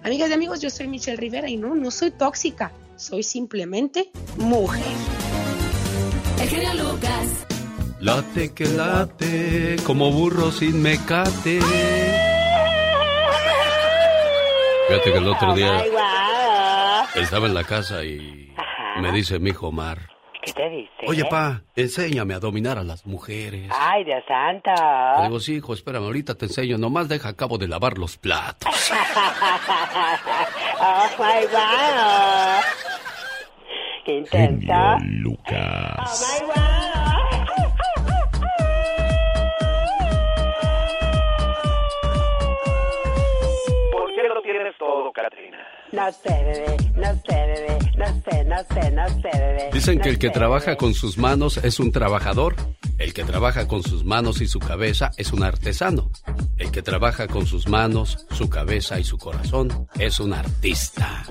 Amigas 0.04 0.30
y 0.30 0.34
amigos, 0.34 0.60
yo 0.60 0.70
soy 0.70 0.90
Michelle 0.90 1.16
Rivera 1.16 1.50
y 1.50 1.56
no, 1.56 1.76
no 1.76 1.92
soy 1.92 2.12
tóxica, 2.12 2.74
soy 2.98 3.24
simplemente 3.24 4.12
mujer. 4.38 4.84
El 6.42 6.50
genio 6.50 6.74
Lucas. 6.74 7.57
Late 8.00 8.54
que 8.54 8.66
late, 8.66 9.78
como 9.84 10.12
burro 10.12 10.52
sin 10.52 10.84
mecate. 10.84 11.60
Fíjate 14.88 15.12
que 15.12 15.18
el 15.18 15.28
otro 15.28 15.56
día 15.56 15.84
estaba 17.16 17.48
en 17.48 17.56
la 17.56 17.64
casa 17.64 18.04
y 18.04 18.54
me 19.02 19.12
dice 19.12 19.40
mi 19.40 19.50
hijo 19.50 19.70
Omar. 19.70 19.98
¿Qué 20.44 20.54
te 20.54 20.70
dice? 20.70 20.92
Oye, 21.08 21.26
pa, 21.26 21.64
enséñame 21.76 22.36
a 22.36 22.40
dominar 22.40 22.78
a 22.78 22.84
las 22.84 23.06
mujeres. 23.08 23.70
Ay, 23.74 24.04
Dios 24.04 24.24
santo. 24.28 24.70
Le 25.18 25.24
digo, 25.24 25.40
sí, 25.40 25.56
hijo, 25.56 25.74
espérame, 25.74 26.04
ahorita 26.06 26.36
te 26.36 26.46
enseño. 26.46 26.78
Nomás 26.78 27.10
deja 27.10 27.30
a 27.30 27.34
cabo 27.34 27.58
de 27.58 27.68
lavar 27.68 27.98
los 27.98 28.16
platos. 28.18 28.70
oh, 30.80 31.10
my 31.18 31.46
God. 31.52 32.64
Qué 34.06 34.14
intenso. 34.20 34.98
Lucas. 35.04 35.98
Oh, 36.00 36.46
my 36.46 36.54
God. 36.54 36.77
No 45.98 46.12
sé, 46.12 46.30
bebé, 46.30 46.78
no 46.96 47.08
sé, 47.26 47.36
bebé, 47.36 47.78
no 47.98 48.06
sé, 48.06 48.44
no 48.46 48.58
sé, 48.58 48.92
no 48.92 49.08
sé, 49.08 49.30
bebé. 49.34 49.70
Dicen 49.74 50.00
que 50.00 50.10
el 50.10 50.20
que 50.20 50.30
trabaja 50.30 50.76
con 50.76 50.94
sus 50.94 51.18
manos 51.18 51.58
es 51.58 51.80
un 51.80 51.92
trabajador. 51.92 52.56
El 53.00 53.16
que 53.16 53.24
trabaja 53.24 53.68
con 53.68 53.82
sus 53.82 54.06
manos 54.06 54.40
y 54.42 54.48
su 54.48 54.60
cabeza 54.60 55.10
es 55.18 55.34
un 55.34 55.42
artesano. 55.42 56.12
El 56.58 56.70
que 56.70 56.84
trabaja 56.84 57.26
con 57.26 57.48
sus 57.48 57.68
manos, 57.68 58.28
su 58.30 58.48
cabeza 58.48 59.00
y 59.00 59.04
su 59.04 59.18
corazón 59.18 59.88
es 59.98 60.20
un 60.20 60.36
artista. 60.36 61.24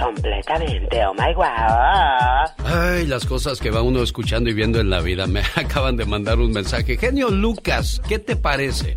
Completamente, 0.00 1.04
oh 1.06 1.14
my 1.14 1.34
God. 1.34 2.66
Ay, 2.66 3.08
las 3.08 3.26
cosas 3.26 3.58
que 3.58 3.72
va 3.72 3.82
uno 3.82 4.00
escuchando 4.00 4.48
y 4.48 4.54
viendo 4.54 4.78
en 4.78 4.90
la 4.90 5.00
vida. 5.00 5.26
Me 5.26 5.42
acaban 5.56 5.96
de 5.96 6.04
mandar 6.04 6.38
un 6.38 6.52
mensaje. 6.52 6.96
Genio 6.98 7.30
Lucas, 7.30 8.00
¿qué 8.08 8.20
te 8.20 8.36
parece? 8.36 8.94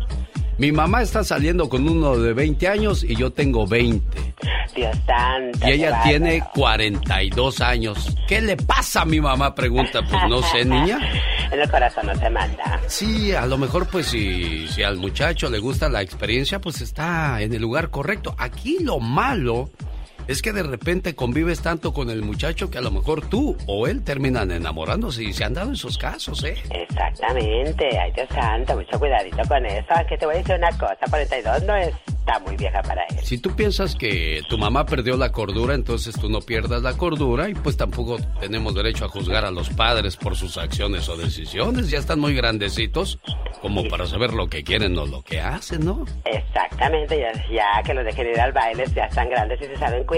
Mi 0.58 0.72
mamá 0.72 1.02
está 1.02 1.22
saliendo 1.22 1.68
con 1.68 1.88
uno 1.88 2.16
de 2.18 2.32
20 2.32 2.66
años 2.66 3.04
y 3.04 3.14
yo 3.14 3.32
tengo 3.32 3.64
20. 3.66 4.34
Dios 4.74 4.96
santo. 5.06 5.68
Y 5.68 5.70
ella 5.70 6.02
tiene 6.02 6.40
bárbaro. 6.40 6.52
42 6.54 7.60
años. 7.60 8.16
¿Qué 8.26 8.40
le 8.40 8.56
pasa 8.56 9.02
a 9.02 9.04
mi 9.04 9.20
mamá? 9.20 9.54
Pregunta. 9.54 10.00
Pues 10.02 10.22
no 10.28 10.42
sé, 10.42 10.64
niña. 10.64 10.98
En 11.50 11.60
el 11.60 11.70
corazón 11.70 12.04
no 12.04 12.14
se 12.14 12.28
manda. 12.28 12.78
Sí, 12.88 13.32
a 13.32 13.46
lo 13.46 13.56
mejor 13.56 13.86
pues 13.86 14.08
si, 14.08 14.68
si 14.68 14.82
al 14.82 14.98
muchacho 14.98 15.48
le 15.48 15.58
gusta 15.58 15.88
la 15.88 16.02
experiencia, 16.02 16.60
pues 16.60 16.82
está 16.82 17.40
en 17.40 17.54
el 17.54 17.62
lugar 17.62 17.88
correcto. 17.88 18.34
Aquí 18.36 18.76
lo 18.82 19.00
malo 19.00 19.70
es 20.28 20.42
que 20.42 20.52
de 20.52 20.62
repente 20.62 21.14
convives 21.14 21.62
tanto 21.62 21.92
con 21.92 22.10
el 22.10 22.22
muchacho 22.22 22.70
que 22.70 22.78
a 22.78 22.82
lo 22.82 22.90
mejor 22.90 23.26
tú 23.28 23.56
o 23.66 23.86
él 23.86 24.04
terminan 24.04 24.50
enamorándose 24.50 25.24
y 25.24 25.32
se 25.32 25.44
han 25.44 25.54
dado 25.54 25.72
esos 25.72 25.96
casos, 25.96 26.44
¿eh? 26.44 26.54
Exactamente. 26.70 27.98
Ay, 27.98 28.12
Dios 28.12 28.28
santo, 28.28 28.76
mucho 28.76 28.98
cuidadito 28.98 29.42
con 29.48 29.64
eso. 29.64 29.86
Que 30.06 30.18
te 30.18 30.26
voy 30.26 30.34
a 30.34 30.38
decir 30.38 30.54
una 30.56 30.70
cosa, 30.72 30.98
42 31.08 31.62
no 31.64 31.76
está 31.76 32.38
muy 32.40 32.56
vieja 32.56 32.82
para 32.82 33.02
él. 33.04 33.18
Si 33.22 33.38
tú 33.38 33.56
piensas 33.56 33.94
que 33.94 34.42
tu 34.50 34.58
mamá 34.58 34.84
perdió 34.84 35.16
la 35.16 35.32
cordura, 35.32 35.74
entonces 35.74 36.14
tú 36.14 36.28
no 36.28 36.40
pierdas 36.40 36.82
la 36.82 36.92
cordura 36.94 37.48
y 37.48 37.54
pues 37.54 37.78
tampoco 37.78 38.18
tenemos 38.38 38.74
derecho 38.74 39.06
a 39.06 39.08
juzgar 39.08 39.46
a 39.46 39.50
los 39.50 39.70
padres 39.70 40.16
por 40.16 40.36
sus 40.36 40.58
acciones 40.58 41.08
o 41.08 41.16
decisiones. 41.16 41.88
Ya 41.88 41.98
están 41.98 42.20
muy 42.20 42.34
grandecitos 42.34 43.18
como 43.62 43.88
para 43.88 44.06
saber 44.06 44.34
lo 44.34 44.48
que 44.48 44.62
quieren 44.62 44.96
o 44.98 45.06
lo 45.06 45.22
que 45.22 45.40
hacen, 45.40 45.86
¿no? 45.86 46.04
Exactamente, 46.26 47.18
ya, 47.18 47.32
ya 47.50 47.82
que 47.82 47.94
los 47.94 48.04
dejen 48.04 48.28
ir 48.28 48.40
al 48.40 48.52
baile, 48.52 48.84
ya 48.94 49.06
están 49.06 49.30
grandes 49.30 49.60
y 49.62 49.64
se 49.64 49.76
saben 49.78 50.04
cuidar. 50.04 50.17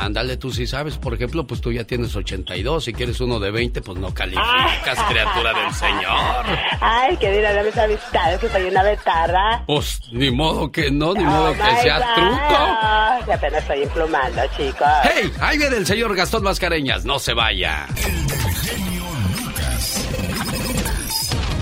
Ándale, 0.00 0.36
tú 0.36 0.50
sí 0.50 0.66
sabes. 0.66 0.96
Por 0.96 1.14
ejemplo, 1.14 1.46
pues 1.46 1.60
tú 1.60 1.70
ya 1.72 1.84
tienes 1.84 2.14
82. 2.16 2.84
Si 2.84 2.92
quieres 2.92 3.20
uno 3.20 3.38
de 3.38 3.50
20, 3.50 3.82
pues 3.82 3.98
no 3.98 4.12
calificas, 4.14 4.98
criatura 5.08 5.52
del 5.52 5.72
Señor. 5.74 6.46
Ay, 6.80 7.16
que 7.16 7.30
dirán 7.30 7.54
de 7.56 7.64
mis 7.64 7.76
amistades 7.78 8.40
que 8.40 8.48
soy 8.48 8.64
una 8.64 8.82
betarra. 8.82 9.62
Pues 9.66 10.00
ni 10.12 10.30
modo 10.30 10.70
que 10.70 10.90
no, 10.90 11.14
ni 11.14 11.24
modo 11.24 11.50
Oh, 11.50 11.52
que 11.52 11.82
sea 11.82 11.98
God. 11.98 12.14
truco. 12.14 13.24
Que 13.26 13.32
apenas 13.34 13.62
estoy 13.62 13.82
implumando, 13.82 14.40
chicos. 14.56 14.88
¡Hey! 15.04 15.32
Ahí 15.40 15.58
viene 15.58 15.76
el 15.76 15.86
señor 15.86 16.14
Gastón 16.16 16.42
Mascareñas. 16.42 17.04
No 17.04 17.18
se 17.18 17.32
vaya. 17.34 17.86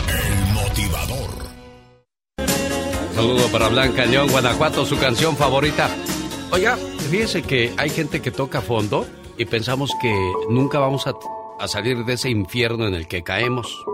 El 0.08 0.52
motivador. 0.54 1.30
Saludo 3.14 3.48
para 3.50 3.68
Blanca 3.68 4.04
León, 4.06 4.28
Guanajuato, 4.30 4.84
su 4.86 4.98
canción 4.98 5.36
favorita. 5.36 5.88
Oiga, 6.52 6.76
fíjese 7.10 7.42
que 7.42 7.72
hay 7.78 7.90
gente 7.90 8.20
que 8.22 8.30
toca 8.30 8.60
fondo 8.60 9.04
y 9.36 9.44
pensamos 9.44 9.94
que 10.00 10.12
nunca 10.48 10.78
vamos 10.78 11.06
a, 11.06 11.12
a 11.60 11.68
salir 11.68 12.04
de 12.04 12.14
ese 12.14 12.30
infierno 12.30 12.86
en 12.86 12.94
el 12.94 13.06
que 13.06 13.22
caemos. 13.22 13.84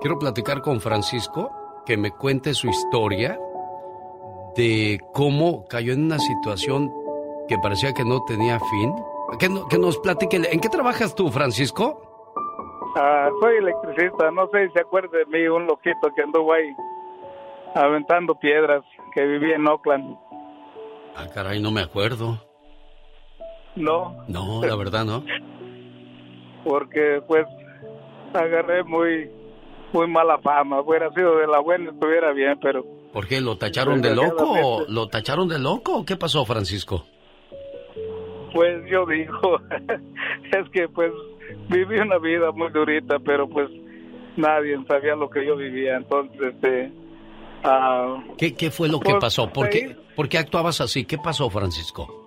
Quiero 0.00 0.18
platicar 0.18 0.62
con 0.62 0.80
Francisco, 0.80 1.50
que 1.84 1.96
me 1.96 2.10
cuente 2.12 2.54
su 2.54 2.68
historia 2.68 3.38
de 4.56 5.00
cómo 5.12 5.64
cayó 5.68 5.92
en 5.92 6.04
una 6.04 6.18
situación 6.18 6.90
que 7.48 7.58
parecía 7.58 7.92
que 7.92 8.04
no 8.04 8.22
tenía 8.24 8.58
fin. 8.60 8.92
Que, 9.38 9.48
no- 9.48 9.66
que 9.68 9.78
nos 9.78 9.98
platique. 9.98 10.36
¿En 10.36 10.60
qué 10.60 10.68
trabajas 10.68 11.14
tú, 11.14 11.30
Francisco? 11.30 12.00
Ah, 12.96 13.28
soy 13.40 13.56
electricista, 13.56 14.30
no 14.30 14.46
sé 14.52 14.68
si 14.68 14.74
se 14.74 14.80
acuerda 14.80 15.18
de 15.18 15.26
mí, 15.26 15.48
un 15.48 15.66
loquito 15.66 16.08
que 16.14 16.22
anduvo 16.22 16.52
ahí 16.52 16.72
aventando 17.74 18.36
piedras, 18.36 18.84
que 19.12 19.24
vivía 19.26 19.56
en 19.56 19.66
Oakland. 19.66 20.16
Ah, 21.16 21.28
caray, 21.32 21.60
no 21.60 21.70
me 21.70 21.80
acuerdo. 21.80 22.40
No, 23.76 24.24
No, 24.28 24.64
la 24.64 24.76
verdad 24.76 25.04
no. 25.04 25.24
porque 26.64 27.22
pues 27.26 27.46
agarré 28.32 28.82
muy 28.84 29.30
muy 29.92 30.08
mala 30.08 30.38
fama. 30.38 30.80
Hubiera 30.80 31.12
sido 31.12 31.36
de 31.38 31.46
la 31.46 31.60
buena, 31.60 31.90
estuviera 31.90 32.32
bien, 32.32 32.58
pero 32.60 32.84
¿Por 33.14 33.28
qué? 33.28 33.40
¿Lo 33.40 33.56
tacharon 33.56 34.02
de 34.02 34.12
loco? 34.12 34.84
¿Lo 34.88 35.06
tacharon 35.06 35.48
de 35.48 35.60
loco? 35.60 35.98
o 35.98 36.04
¿Qué 36.04 36.16
pasó, 36.16 36.44
Francisco? 36.44 37.04
Pues 38.52 38.84
yo 38.90 39.06
digo, 39.06 39.60
es 40.52 40.68
que 40.70 40.88
pues 40.88 41.12
viví 41.68 41.96
una 42.00 42.18
vida 42.18 42.50
muy 42.50 42.72
durita, 42.72 43.20
pero 43.20 43.48
pues 43.48 43.70
nadie 44.36 44.76
sabía 44.88 45.14
lo 45.14 45.30
que 45.30 45.46
yo 45.46 45.54
vivía, 45.56 45.96
entonces 45.96 46.54
este... 46.54 46.92
ah, 47.64 48.22
¿Qué, 48.38 48.54
qué 48.54 48.70
fue 48.70 48.88
lo 48.88 49.00
que 49.00 49.10
Pues, 49.10 49.20
pasó? 49.20 49.50
¿Por 49.52 49.68
qué, 49.70 49.96
¿Por 50.14 50.28
qué 50.28 50.38
actuabas 50.38 50.80
así? 50.80 51.04
¿Qué 51.04 51.18
pasó, 51.18 51.50
Francisco? 51.50 52.24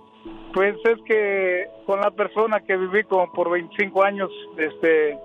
Pues 0.53 0.76
es 0.85 1.01
que 1.05 1.68
con 1.85 2.01
la 2.01 2.11
persona 2.11 2.61
que 2.61 2.76
viví 2.76 3.03
como 3.03 3.31
por 3.31 3.51
25 3.51 4.03
años, 4.03 4.31
este, 4.57 5.18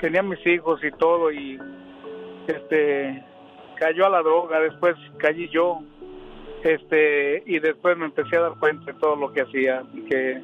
tenía 0.00 0.22
mis 0.22 0.44
hijos 0.46 0.80
y 0.84 0.90
todo 0.92 1.32
y 1.32 1.58
este 2.46 3.22
cayó 3.76 4.06
a 4.06 4.10
la 4.10 4.22
droga, 4.22 4.60
después 4.60 4.94
caí 5.18 5.48
yo, 5.50 5.80
este 6.62 7.42
y 7.46 7.58
después 7.58 7.96
me 7.96 8.06
empecé 8.06 8.36
a 8.36 8.42
dar 8.42 8.58
cuenta 8.58 8.92
de 8.92 8.98
todo 8.98 9.16
lo 9.16 9.32
que 9.32 9.42
hacía, 9.42 9.82
que 10.08 10.40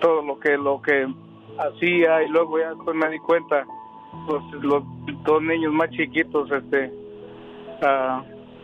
todo 0.00 0.22
lo 0.22 0.38
que 0.38 0.56
lo 0.56 0.80
que 0.82 1.06
hacía 1.58 2.22
y 2.22 2.28
luego 2.28 2.58
ya 2.58 2.70
después 2.70 2.96
me 2.96 3.08
di 3.10 3.18
cuenta 3.20 3.64
los, 4.28 4.62
los 4.62 4.82
dos 5.24 5.42
niños 5.42 5.72
más 5.72 5.90
chiquitos, 5.90 6.50
este, 6.50 6.92
ah, 7.82 8.22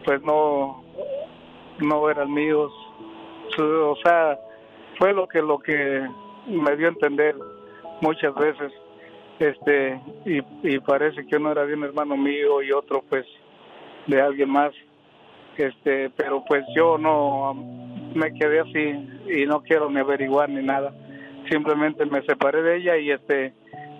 pues 0.08 0.22
no 0.22 0.82
no 1.80 2.08
eran 2.08 2.32
míos, 2.32 2.72
o 3.58 3.94
sea 4.02 4.38
fue 4.98 5.12
lo 5.12 5.28
que 5.28 5.42
lo 5.42 5.58
que 5.58 6.08
me 6.46 6.76
dio 6.76 6.86
a 6.86 6.92
entender 6.92 7.36
muchas 8.00 8.34
veces. 8.36 8.72
Este 9.38 10.00
y, 10.24 10.38
y 10.62 10.78
parece 10.78 11.26
que 11.26 11.36
uno 11.36 11.52
era 11.52 11.66
de 11.66 11.74
un 11.74 11.84
hermano 11.84 12.16
mío 12.16 12.62
y 12.62 12.72
otro 12.72 13.04
pues 13.06 13.26
de 14.06 14.18
alguien 14.18 14.48
más. 14.48 14.72
Este 15.58 16.08
pero 16.16 16.42
pues 16.48 16.64
yo 16.74 16.96
no 16.96 17.52
me 18.14 18.32
quedé 18.32 18.60
así 18.60 19.30
y 19.30 19.44
no 19.44 19.60
quiero 19.60 19.90
ni 19.90 20.00
averiguar 20.00 20.48
ni 20.48 20.62
nada. 20.62 20.90
Simplemente 21.50 22.06
me 22.06 22.22
separé 22.22 22.62
de 22.62 22.76
ella 22.78 22.96
y 22.96 23.10
este 23.10 23.52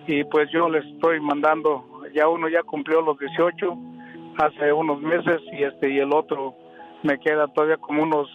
y 0.07 0.25
pues 0.25 0.51
yo 0.53 0.71
le 0.71 0.79
estoy 0.79 1.21
mandando 1.21 1.85
ya 2.15 2.29
uno 2.29 2.49
ya 2.49 2.63
cumplió 2.63 3.03
los 3.03 3.19
18 3.19 3.98
hace 4.39 4.73
unos 4.73 5.01
meses 5.01 5.41
y 5.53 5.65
este 5.65 5.91
y 5.91 5.99
el 5.99 6.13
otro 6.15 6.55
me 7.03 7.19
queda 7.21 7.47
todavía 7.49 7.77
como 7.77 8.03
unos 8.03 8.29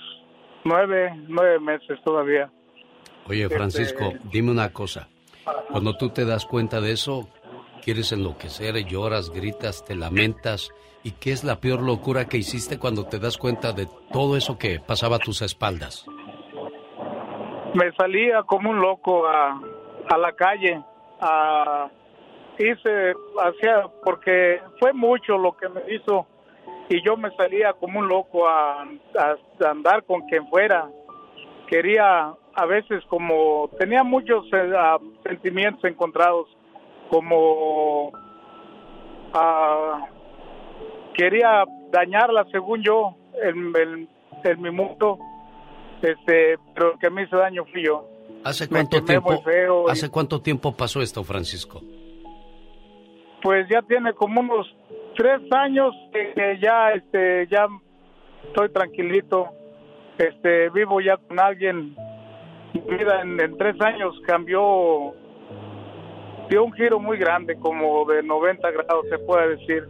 nueve 0.64 1.12
nueve 1.28 1.60
meses 1.60 2.00
todavía 2.04 2.50
Oye, 3.28 3.44
Este- 3.44 3.56
Francisco, 3.56 4.12
dime 4.32 4.52
una 4.52 4.74
cosa. 4.74 5.08
Cuando 5.72 5.96
tú 5.96 6.10
te 6.10 6.26
das 6.26 6.46
cuenta 6.46 6.82
de 6.82 6.92
eso, 6.92 7.30
quieres 7.82 8.12
enloquecer, 8.12 8.76
lloras, 8.86 9.30
gritas, 9.30 9.86
te 9.86 9.96
lamentas. 9.96 10.72
¿Y 11.04 11.12
qué 11.12 11.32
es 11.32 11.46
la 11.46 11.56
peor 11.62 11.82
locura 11.82 12.26
que 12.26 12.38
hiciste 12.38 12.78
cuando 12.80 13.06
te 13.06 13.20
das 13.20 13.38
cuenta 13.38 13.72
de 13.72 13.88
todo 14.12 14.36
eso 14.36 14.58
que 14.58 14.80
pasaba 14.82 15.16
a 15.18 15.20
tus 15.20 15.42
espaldas? 15.42 16.06
me 17.76 17.92
salía 17.94 18.44
como 18.44 18.70
un 18.70 18.80
loco 18.82 19.26
a, 19.28 19.60
a 20.10 20.18
la 20.18 20.32
calle 20.34 20.80
a 21.22 21.90
hice 22.60 23.14
hacía 23.42 23.88
porque 24.04 24.62
fue 24.80 24.94
mucho 24.94 25.38
lo 25.38 25.56
que 25.58 25.70
me 25.70 25.82
hizo 25.94 26.26
y 26.90 27.02
yo 27.06 27.16
me 27.18 27.30
salía 27.36 27.74
como 27.74 28.00
un 28.00 28.08
loco 28.08 28.48
a, 28.48 28.84
a 28.84 29.70
andar 29.70 30.04
con 30.04 30.22
quien 30.28 30.48
fuera 30.50 30.90
quería 31.68 32.34
a 32.56 32.66
veces 32.66 33.04
como 33.08 33.70
tenía 33.80 34.04
muchos 34.04 34.46
ah, 34.54 34.98
sentimientos 35.24 35.84
encontrados 35.86 36.48
como 37.10 38.12
ah, 39.34 40.08
quería 41.16 41.64
dañarla 41.92 42.46
según 42.52 42.84
yo 42.84 43.16
en, 43.42 43.74
en- 43.78 44.10
en 44.44 44.62
mi 44.62 44.72
mundo 44.72 45.18
este 46.02 46.58
pero 46.76 46.94
el 46.94 47.00
que 47.00 47.10
me 47.10 47.24
hizo 47.24 47.38
daño 47.38 47.64
fui 47.66 47.86
yo 47.86 48.08
¿Hace 48.44 48.68
cuánto 48.68 49.02
tiempo? 49.04 49.32
¿Hace 49.90 50.10
cuánto 50.10 50.42
tiempo 50.42 50.76
pasó 50.76 51.02
esto, 51.02 51.24
Francisco? 51.24 51.82
Pues 53.44 53.68
ya 53.70 53.82
tiene 53.82 54.14
como 54.14 54.40
unos 54.40 54.66
tres 55.16 55.42
años 55.52 55.94
que 56.12 56.58
ya 56.62 56.92
este 56.92 57.48
ya 57.52 57.68
estoy 58.48 58.70
tranquilito. 58.70 59.50
Este 60.18 60.70
vivo 60.70 61.02
ya 61.02 61.18
con 61.18 61.40
alguien. 61.40 61.96
Mi 62.74 62.98
vida 62.98 63.22
en, 63.22 63.40
en 63.40 63.58
tres 63.58 63.76
años 63.82 64.16
cambió 64.26 65.14
dio 66.50 66.64
un 66.64 66.74
giro 66.74 67.00
muy 67.00 67.18
grande 67.18 67.56
como 67.60 68.06
de 68.06 68.24
90 68.24 68.72
grados 68.72 69.06
se 69.10 69.18
puede 69.20 69.58
decir. 69.58 69.84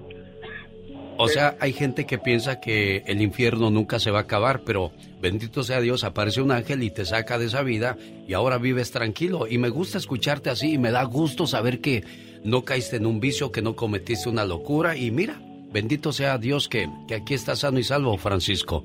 O 1.18 1.28
sea, 1.28 1.56
hay 1.60 1.74
gente 1.74 2.06
que 2.06 2.18
piensa 2.18 2.60
que 2.60 3.04
el 3.06 3.22
infierno 3.22 3.70
nunca 3.70 4.00
se 4.00 4.10
va 4.10 4.20
a 4.20 4.22
acabar, 4.24 4.62
pero 4.66 4.92
bendito 5.22 5.62
sea 5.62 5.80
Dios, 5.80 6.04
aparece 6.04 6.42
un 6.42 6.52
ángel 6.52 6.82
y 6.82 6.90
te 6.90 7.06
saca 7.06 7.38
de 7.38 7.46
esa 7.46 7.62
vida 7.62 7.98
y 8.28 8.34
ahora 8.34 8.58
vives 8.58 8.92
tranquilo. 8.92 9.46
Y 9.48 9.60
me 9.60 9.70
gusta 9.70 10.00
escucharte 10.00 10.50
así 10.50 10.74
y 10.74 10.78
me 10.80 10.90
da 10.90 11.04
gusto 11.04 11.46
saber 11.46 11.82
que 11.82 12.04
no 12.44 12.64
caíste 12.64 12.98
en 12.98 13.06
un 13.06 13.20
vicio, 13.20 13.52
que 13.52 13.62
no 13.62 13.76
cometiste 13.76 14.30
una 14.30 14.46
locura 14.46 14.96
y 14.96 15.12
mira, 15.12 15.36
bendito 15.72 16.12
sea 16.12 16.38
Dios 16.38 16.68
que, 16.70 16.88
que 17.08 17.16
aquí 17.16 17.34
estás 17.34 17.60
sano 17.60 17.80
y 17.80 17.84
salvo, 17.84 18.18
Francisco. 18.18 18.84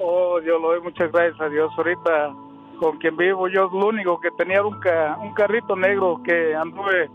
oh 0.00 0.38
yo 0.40 0.58
lo 0.58 0.68
doy 0.68 0.80
muchas 0.80 1.10
gracias 1.12 1.40
a 1.40 1.48
Dios 1.48 1.70
ahorita 1.76 2.34
con 2.78 2.96
quien 2.98 3.16
vivo 3.16 3.46
yo 3.48 3.68
lo 3.72 3.88
único 3.88 4.18
que 4.20 4.30
tenía 4.38 4.62
un, 4.64 4.80
ca- 4.80 5.18
un 5.22 5.34
carrito 5.34 5.76
negro 5.76 6.20
que 6.24 6.54
anduve 6.54 7.10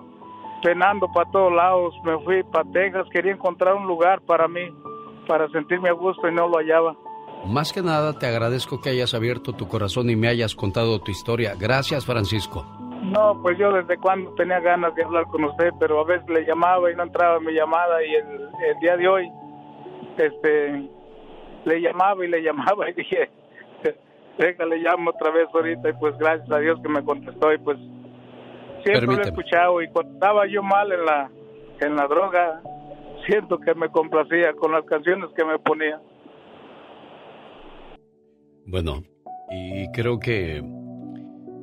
penando 0.62 1.08
para 1.14 1.30
todos 1.32 1.52
lados 1.54 1.94
me 2.04 2.18
fui 2.24 2.44
para 2.44 2.70
Texas 2.72 3.08
quería 3.12 3.32
encontrar 3.34 3.74
un 3.76 3.88
lugar 3.88 4.22
para 4.22 4.48
mí 4.48 4.62
para 5.28 5.50
sentirme 5.50 5.90
a 5.90 5.94
gusto 5.94 6.28
y 6.28 6.34
no 6.36 6.48
lo 6.48 6.58
hallaba 6.58 6.96
Más 7.48 7.74
que 7.74 7.82
nada 7.82 8.14
te 8.20 8.28
agradezco 8.28 8.80
que 8.80 8.90
hayas 8.92 9.14
abierto 9.16 9.54
tu 9.54 9.68
corazón 9.68 10.10
y 10.12 10.16
me 10.16 10.28
hayas 10.28 10.54
contado 10.56 11.00
tu 11.02 11.10
historia. 11.12 11.56
Gracias, 11.60 12.06
Francisco. 12.06 12.66
No, 13.12 13.40
pues 13.42 13.58
yo 13.58 13.72
desde 13.72 13.98
cuando 13.98 14.34
tenía 14.36 14.60
ganas 14.60 14.96
de 14.96 15.04
hablar 15.04 15.26
con 15.26 15.44
usted, 15.46 15.70
pero 15.80 16.00
a 16.00 16.06
veces 16.06 16.28
le 16.30 16.46
llamaba 16.46 16.92
y 16.92 16.96
no 16.96 17.04
entraba 17.04 17.40
mi 17.40 17.54
llamada 17.54 18.04
y 18.04 18.16
el, 18.16 18.50
el 18.68 18.80
día 18.80 18.98
de 18.98 19.08
hoy, 19.08 19.32
este, 20.18 20.90
le 21.66 21.82
llamaba 21.82 22.26
y 22.26 22.30
le 22.30 22.42
llamaba 22.42 22.90
y 22.90 22.94
dije, 22.94 23.30
déjale 24.38 24.78
llamo 24.78 25.12
otra 25.12 25.32
vez 25.32 25.48
ahorita 25.54 25.90
y 25.90 25.94
pues 25.94 26.18
gracias 26.18 26.50
a 26.52 26.60
Dios 26.60 26.80
que 26.82 26.90
me 26.90 27.04
contestó 27.04 27.54
y 27.54 27.58
pues 27.60 27.78
siempre 28.84 29.16
lo 29.16 29.24
he 29.24 29.28
escuchado 29.28 29.82
y 29.82 29.90
cuando 29.90 30.14
estaba 30.14 30.48
yo 30.48 30.64
mal 30.64 30.92
en 30.92 31.06
la, 31.06 31.30
en 31.82 31.96
la 31.96 32.08
droga, 32.08 32.62
siento 33.28 33.60
que 33.60 33.74
me 33.76 33.90
complacía 33.90 34.54
con 34.54 34.72
las 34.72 34.86
canciones 34.86 35.30
que 35.36 35.46
me 35.46 35.60
ponía. 35.60 36.00
Bueno, 38.68 39.04
y 39.52 39.92
creo 39.92 40.20
que 40.20 40.64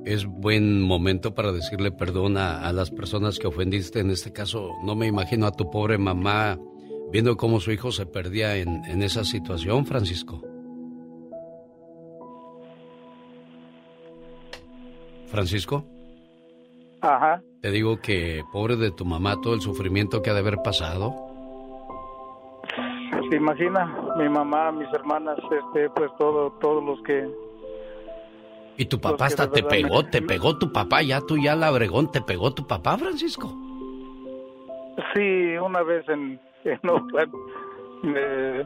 es 0.04 0.26
buen 0.26 0.82
momento 0.82 1.34
para 1.34 1.52
decirle 1.52 1.92
perdón 1.92 2.36
a, 2.36 2.66
a 2.66 2.72
las 2.72 2.90
personas 2.90 3.38
que 3.38 3.46
ofendiste. 3.46 4.00
En 4.00 4.10
este 4.10 4.32
caso, 4.32 4.70
no 4.84 4.94
me 4.94 5.06
imagino 5.06 5.46
a 5.46 5.52
tu 5.52 5.70
pobre 5.70 5.98
mamá 5.98 6.58
viendo 7.12 7.36
cómo 7.36 7.60
su 7.60 7.70
hijo 7.72 7.92
se 7.92 8.06
perdía 8.06 8.56
en, 8.56 8.84
en 8.86 9.02
esa 9.02 9.24
situación, 9.24 9.84
Francisco. 9.86 10.40
Francisco, 15.26 15.84
Ajá. 17.00 17.42
te 17.62 17.70
digo 17.70 18.00
que 18.00 18.42
pobre 18.52 18.76
de 18.76 18.90
tu 18.90 19.06
mamá, 19.06 19.40
todo 19.40 19.54
el 19.54 19.62
sufrimiento 19.62 20.20
que 20.20 20.28
ha 20.28 20.34
de 20.34 20.40
haber 20.40 20.58
pasado. 20.62 21.14
Se 23.30 23.36
imagina, 23.36 23.96
mi 24.18 24.28
mamá, 24.28 24.72
mis 24.72 24.92
hermanas, 24.92 25.38
este, 25.38 25.88
pues 25.90 26.10
todo, 26.18 26.50
todos 26.60 26.84
los 26.84 27.02
que 27.02 27.26
Y 28.76 28.86
tu 28.86 29.00
papá 29.00 29.26
hasta 29.26 29.50
te 29.50 29.62
pegó, 29.62 30.04
te 30.04 30.22
pegó 30.22 30.58
tu 30.58 30.72
papá, 30.72 31.02
ya 31.02 31.20
tú 31.20 31.36
ya 31.36 31.54
la 31.54 31.68
Abregón, 31.68 32.10
te 32.10 32.20
pegó 32.20 32.54
tu 32.54 32.66
papá, 32.66 32.96
Francisco. 32.96 33.54
Sí, 35.14 35.56
una 35.58 35.82
vez 35.82 36.08
en, 36.08 36.40
en 36.64 36.80
Oakland 36.88 37.32
me, 38.02 38.64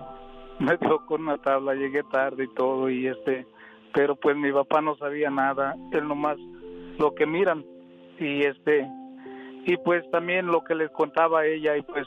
me 0.59 0.79
con 1.07 1.23
una 1.23 1.39
tabla, 1.39 1.75
llegué 1.75 2.03
tarde 2.05 2.45
y 2.45 2.55
todo, 2.55 2.89
y 2.89 3.07
este, 3.07 3.47
pero 3.95 4.17
pues 4.17 4.37
mi 4.37 4.53
papá 4.53 4.81
no 4.81 4.97
sabía 4.97 5.31
nada, 5.31 5.75
él 5.93 6.09
nomás 6.09 6.37
lo 6.99 7.15
que 7.15 7.27
miran, 7.27 7.65
y 8.19 8.45
este, 8.45 8.89
y 9.67 9.77
pues 9.79 10.09
también 10.11 10.47
lo 10.47 10.65
que 10.65 10.75
les 10.75 10.91
contaba 10.91 11.47
ella, 11.47 11.77
y 11.77 11.83
pues 11.83 12.07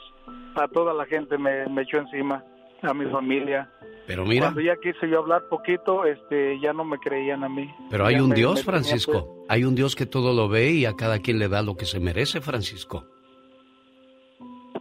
a 0.56 0.68
toda 0.68 0.94
la 0.94 1.06
gente 1.06 1.38
me, 1.38 1.68
me 1.68 1.84
echó 1.84 1.98
encima, 1.98 2.44
a 2.84 2.94
mi 2.94 3.06
familia. 3.10 3.70
Pero 4.08 4.26
mira, 4.26 4.46
Cuando 4.48 4.62
ya 4.62 4.76
quise 4.78 5.08
yo 5.10 5.20
hablar 5.20 5.44
poquito, 5.50 6.04
este, 6.06 6.60
ya 6.60 6.74
no 6.74 6.84
me 6.84 6.98
creían 6.98 7.44
a 7.44 7.50
mí. 7.50 7.70
pero 7.92 8.06
hay 8.08 8.16
Ya 8.16 8.24
un 8.24 8.30
me- 8.30 8.36
Dios, 8.36 8.56
me 8.56 8.64
Francisco. 8.64 9.46
Hay 9.48 9.64
un 9.64 9.76
Dios 9.76 9.96
que 9.96 10.06
todo 10.06 10.34
lo 10.34 10.50
ve 10.50 10.72
y 10.72 10.86
a 10.86 10.96
cada 10.96 11.20
quien 11.20 11.38
le 11.40 11.48
da 11.48 11.62
lo 11.62 11.76
que 11.76 11.86
se 11.86 12.00
merece, 12.00 12.42
Francisco. 12.42 13.06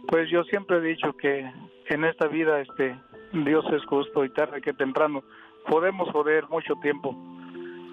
Pues 0.07 0.29
yo 0.31 0.43
siempre 0.45 0.77
he 0.77 0.81
dicho 0.81 1.13
que 1.21 1.45
en 1.89 2.03
esta 2.05 2.27
vida 2.27 2.61
este 2.61 2.99
Dios 3.33 3.63
es 3.71 3.85
justo 3.85 4.25
y 4.25 4.29
tarde 4.31 4.61
que 4.61 4.73
temprano 4.73 5.23
podemos 5.67 6.09
joder 6.11 6.47
mucho 6.49 6.73
tiempo. 6.81 7.15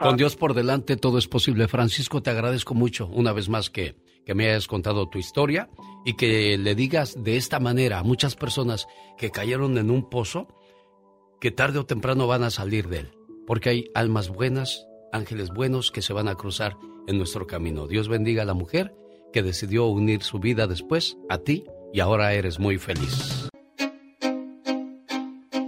Con 0.00 0.16
Dios 0.16 0.36
por 0.36 0.54
delante 0.54 0.96
todo 0.96 1.18
es 1.18 1.26
posible. 1.28 1.68
Francisco, 1.68 2.22
te 2.22 2.30
agradezco 2.30 2.74
mucho 2.74 3.06
una 3.08 3.32
vez 3.32 3.48
más 3.48 3.70
que, 3.70 3.94
que 4.26 4.34
me 4.34 4.48
hayas 4.50 4.66
contado 4.66 5.08
tu 5.08 5.18
historia 5.18 5.70
y 6.04 6.14
que 6.14 6.58
le 6.58 6.74
digas 6.74 7.22
de 7.22 7.36
esta 7.36 7.60
manera 7.60 8.00
a 8.00 8.02
muchas 8.02 8.34
personas 8.34 8.86
que 9.16 9.30
cayeron 9.30 9.78
en 9.78 9.90
un 9.90 10.10
pozo 10.10 10.48
que 11.40 11.50
tarde 11.50 11.78
o 11.78 11.86
temprano 11.86 12.26
van 12.26 12.42
a 12.42 12.50
salir 12.50 12.88
de 12.88 13.00
él, 13.00 13.12
porque 13.46 13.70
hay 13.70 13.84
almas 13.94 14.28
buenas, 14.28 14.86
ángeles 15.12 15.50
buenos 15.50 15.90
que 15.90 16.02
se 16.02 16.12
van 16.12 16.28
a 16.28 16.34
cruzar 16.34 16.76
en 17.06 17.18
nuestro 17.18 17.46
camino. 17.46 17.86
Dios 17.86 18.08
bendiga 18.08 18.42
a 18.42 18.46
la 18.46 18.54
mujer 18.54 18.94
que 19.32 19.42
decidió 19.42 19.86
unir 19.86 20.22
su 20.22 20.40
vida 20.40 20.66
después 20.66 21.16
a 21.28 21.38
ti 21.38 21.64
y 21.92 22.00
ahora 22.00 22.34
eres 22.34 22.58
muy 22.58 22.78
feliz. 22.78 23.45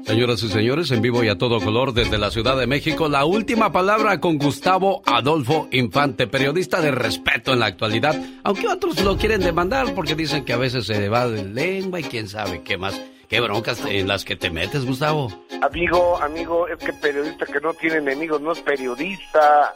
Señoras 0.09 0.43
y 0.43 0.49
señores, 0.49 0.91
en 0.91 1.03
vivo 1.03 1.23
y 1.23 1.29
a 1.29 1.37
todo 1.37 1.61
color 1.61 1.93
desde 1.93 2.17
la 2.17 2.31
Ciudad 2.31 2.57
de 2.57 2.67
México, 2.67 3.11
la 3.11 3.27
última 3.27 3.73
palabra 3.73 4.21
con 4.21 4.39
Gustavo 4.39 5.03
Adolfo 5.05 5.69
Infante, 5.71 6.27
periodista 6.27 6.81
de 6.81 6.93
respeto 6.93 7.53
en 7.53 7.59
la 7.61 7.67
actualidad, 7.67 8.19
aunque 8.43 8.69
otros 8.69 8.99
lo 9.03 9.19
quieren 9.19 9.43
demandar 9.43 9.95
porque 9.95 10.15
dicen 10.15 10.47
que 10.47 10.55
a 10.55 10.57
veces 10.57 10.87
se 10.87 11.11
va 11.11 11.29
de 11.29 11.45
lengua 11.45 12.01
y 12.01 12.05
quién 12.05 12.27
sabe 12.27 12.63
qué 12.63 12.79
más. 12.79 12.99
¿Qué 13.29 13.39
broncas 13.41 13.85
en 13.85 14.09
las 14.09 14.25
que 14.25 14.35
te 14.35 14.49
metes, 14.49 14.87
Gustavo? 14.87 15.31
Amigo, 15.61 16.19
amigo, 16.23 16.67
es 16.69 16.79
que 16.79 16.95
periodista 16.95 17.45
que 17.45 17.61
no 17.61 17.75
tiene 17.75 17.97
enemigos 17.97 18.41
no 18.41 18.53
es 18.53 18.61
periodista. 18.61 19.75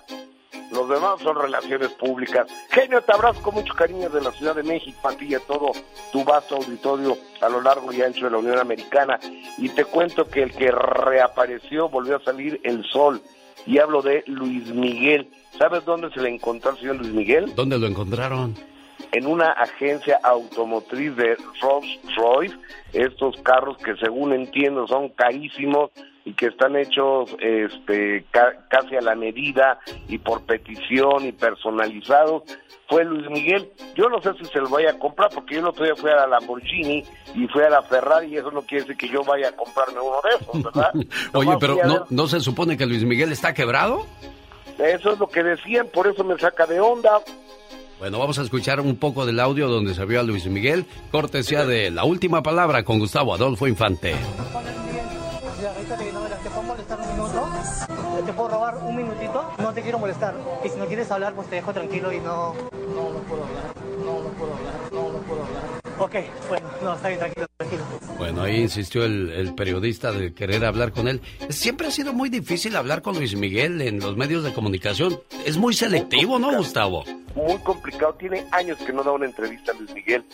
Los 0.72 0.88
demás 0.88 1.20
son 1.20 1.36
relaciones 1.36 1.90
públicas. 1.90 2.46
Genio, 2.70 3.02
te 3.02 3.12
abrazo 3.12 3.42
con 3.42 3.54
mucho 3.54 3.74
cariño 3.74 4.08
de 4.08 4.22
la 4.22 4.32
Ciudad 4.32 4.54
de 4.54 4.62
México, 4.62 5.08
a 5.08 5.16
ti 5.16 5.26
y 5.26 5.34
a 5.34 5.40
todo 5.40 5.72
tu 6.12 6.24
vasto 6.24 6.56
auditorio 6.56 7.16
a 7.40 7.48
lo 7.48 7.60
largo 7.60 7.92
y 7.92 8.02
ancho 8.02 8.24
de 8.24 8.30
la 8.30 8.38
Unión 8.38 8.58
Americana. 8.58 9.18
Y 9.58 9.68
te 9.68 9.84
cuento 9.84 10.28
que 10.28 10.42
el 10.42 10.52
que 10.52 10.70
reapareció 10.70 11.88
volvió 11.88 12.16
a 12.16 12.24
salir 12.24 12.60
el 12.64 12.84
sol. 12.84 13.20
Y 13.66 13.78
hablo 13.78 14.02
de 14.02 14.24
Luis 14.26 14.66
Miguel. 14.68 15.28
¿Sabes 15.58 15.84
dónde 15.84 16.10
se 16.10 16.20
le 16.20 16.30
encontró 16.30 16.70
al 16.70 16.78
señor 16.78 16.96
Luis 16.96 17.12
Miguel? 17.12 17.54
¿Dónde 17.54 17.78
lo 17.78 17.86
encontraron? 17.86 18.54
En 19.12 19.26
una 19.26 19.50
agencia 19.52 20.18
automotriz 20.22 21.14
de 21.16 21.36
Rolls 21.60 22.00
Royce. 22.16 22.56
Estos 22.92 23.36
carros 23.42 23.76
que 23.78 23.94
según 23.96 24.32
entiendo 24.32 24.86
son 24.86 25.10
carísimos 25.10 25.90
y 26.24 26.34
que 26.34 26.46
están 26.46 26.76
hechos 26.76 27.30
este 27.40 28.24
ca- 28.30 28.64
casi 28.68 28.96
a 28.96 29.00
la 29.00 29.14
medida 29.14 29.78
y 30.08 30.18
por 30.18 30.42
petición 30.42 31.24
y 31.26 31.32
personalizados 31.32 32.42
fue 32.88 33.04
Luis 33.04 33.28
Miguel. 33.30 33.70
Yo 33.96 34.08
no 34.08 34.20
sé 34.22 34.30
si 34.38 34.44
se 34.44 34.58
lo 34.60 34.68
vaya 34.68 34.90
a 34.90 34.98
comprar 34.98 35.30
porque 35.34 35.54
yo 35.54 35.60
el 35.60 35.66
otro 35.66 35.84
día 35.84 35.96
fui 35.96 36.10
a 36.10 36.16
la 36.16 36.26
Lamborghini 36.26 37.02
y 37.34 37.46
fui 37.48 37.62
a 37.62 37.70
la 37.70 37.82
Ferrari 37.82 38.28
y 38.28 38.36
eso 38.36 38.50
no 38.50 38.62
quiere 38.62 38.82
decir 38.84 38.96
que 38.96 39.08
yo 39.08 39.22
vaya 39.24 39.48
a 39.48 39.52
comprarme 39.52 39.98
uno 40.00 40.16
de 40.22 40.30
esos, 40.40 40.62
¿verdad? 40.62 40.90
Oye, 41.32 41.46
Nomás 41.46 41.56
pero 41.58 41.76
¿no, 41.84 41.92
ver- 42.00 42.02
¿no 42.10 42.26
se 42.28 42.40
supone 42.40 42.76
que 42.76 42.86
Luis 42.86 43.04
Miguel 43.04 43.32
está 43.32 43.54
quebrado? 43.54 44.06
Eso 44.78 45.12
es 45.12 45.18
lo 45.18 45.26
que 45.28 45.42
decían, 45.42 45.86
por 45.92 46.06
eso 46.06 46.22
me 46.24 46.38
saca 46.38 46.66
de 46.66 46.80
onda. 46.80 47.20
Bueno, 47.98 48.18
vamos 48.18 48.38
a 48.38 48.42
escuchar 48.42 48.80
un 48.80 48.96
poco 48.96 49.24
del 49.26 49.38
audio 49.40 49.68
donde 49.68 49.94
se 49.94 50.04
vio 50.04 50.20
a 50.20 50.22
Luis 50.24 50.46
Miguel, 50.46 50.86
cortesía 51.12 51.64
de 51.64 51.90
La 51.90 52.04
Última 52.04 52.42
Palabra 52.42 52.82
con 52.82 52.98
Gustavo 52.98 53.32
Adolfo 53.34 53.68
Infante. 53.68 54.14
¿Te 58.26 58.32
puedo 58.32 58.48
robar 58.50 58.76
un 58.76 58.96
minutito? 58.96 59.52
No 59.58 59.72
te 59.72 59.82
quiero 59.82 59.98
molestar. 59.98 60.34
Y 60.64 60.68
si 60.68 60.76
no 60.76 60.86
quieres 60.86 61.10
hablar, 61.10 61.34
pues 61.34 61.48
te 61.48 61.56
dejo 61.56 61.72
tranquilo 61.72 62.12
y 62.12 62.20
no... 62.20 62.54
No, 62.94 63.10
no 63.12 63.18
puedo 63.28 63.44
hablar. 63.44 63.74
No, 64.04 64.22
no 64.22 64.28
puedo 64.30 64.54
hablar. 64.54 64.74
No, 64.92 65.12
no 65.12 65.18
puedo 65.18 65.42
hablar. 65.44 65.62
Ok, 65.98 66.14
bueno, 66.48 66.68
no, 66.82 66.94
está 66.94 67.08
bien, 67.08 67.20
tranquilo, 67.20 67.46
tranquilo. 67.56 67.82
Bueno, 68.18 68.42
ahí 68.42 68.60
insistió 68.60 69.04
el, 69.04 69.30
el 69.30 69.54
periodista 69.54 70.12
de 70.12 70.32
querer 70.34 70.64
hablar 70.64 70.92
con 70.92 71.08
él. 71.08 71.20
Siempre 71.48 71.88
ha 71.88 71.90
sido 71.90 72.12
muy 72.12 72.28
difícil 72.28 72.76
hablar 72.76 73.02
con 73.02 73.16
Luis 73.16 73.34
Miguel 73.36 73.80
en 73.80 73.98
los 74.00 74.16
medios 74.16 74.44
de 74.44 74.52
comunicación. 74.52 75.20
Es 75.44 75.56
muy 75.56 75.74
selectivo, 75.74 76.38
¿no, 76.38 76.56
Gustavo? 76.56 77.04
Muy 77.34 77.58
complicado, 77.58 78.14
tiene 78.14 78.46
años 78.52 78.78
que 78.78 78.92
no 78.92 79.02
da 79.02 79.12
una 79.12 79.26
entrevista 79.26 79.72
a 79.72 79.74
Luis 79.74 79.92
Miguel. 79.94 80.24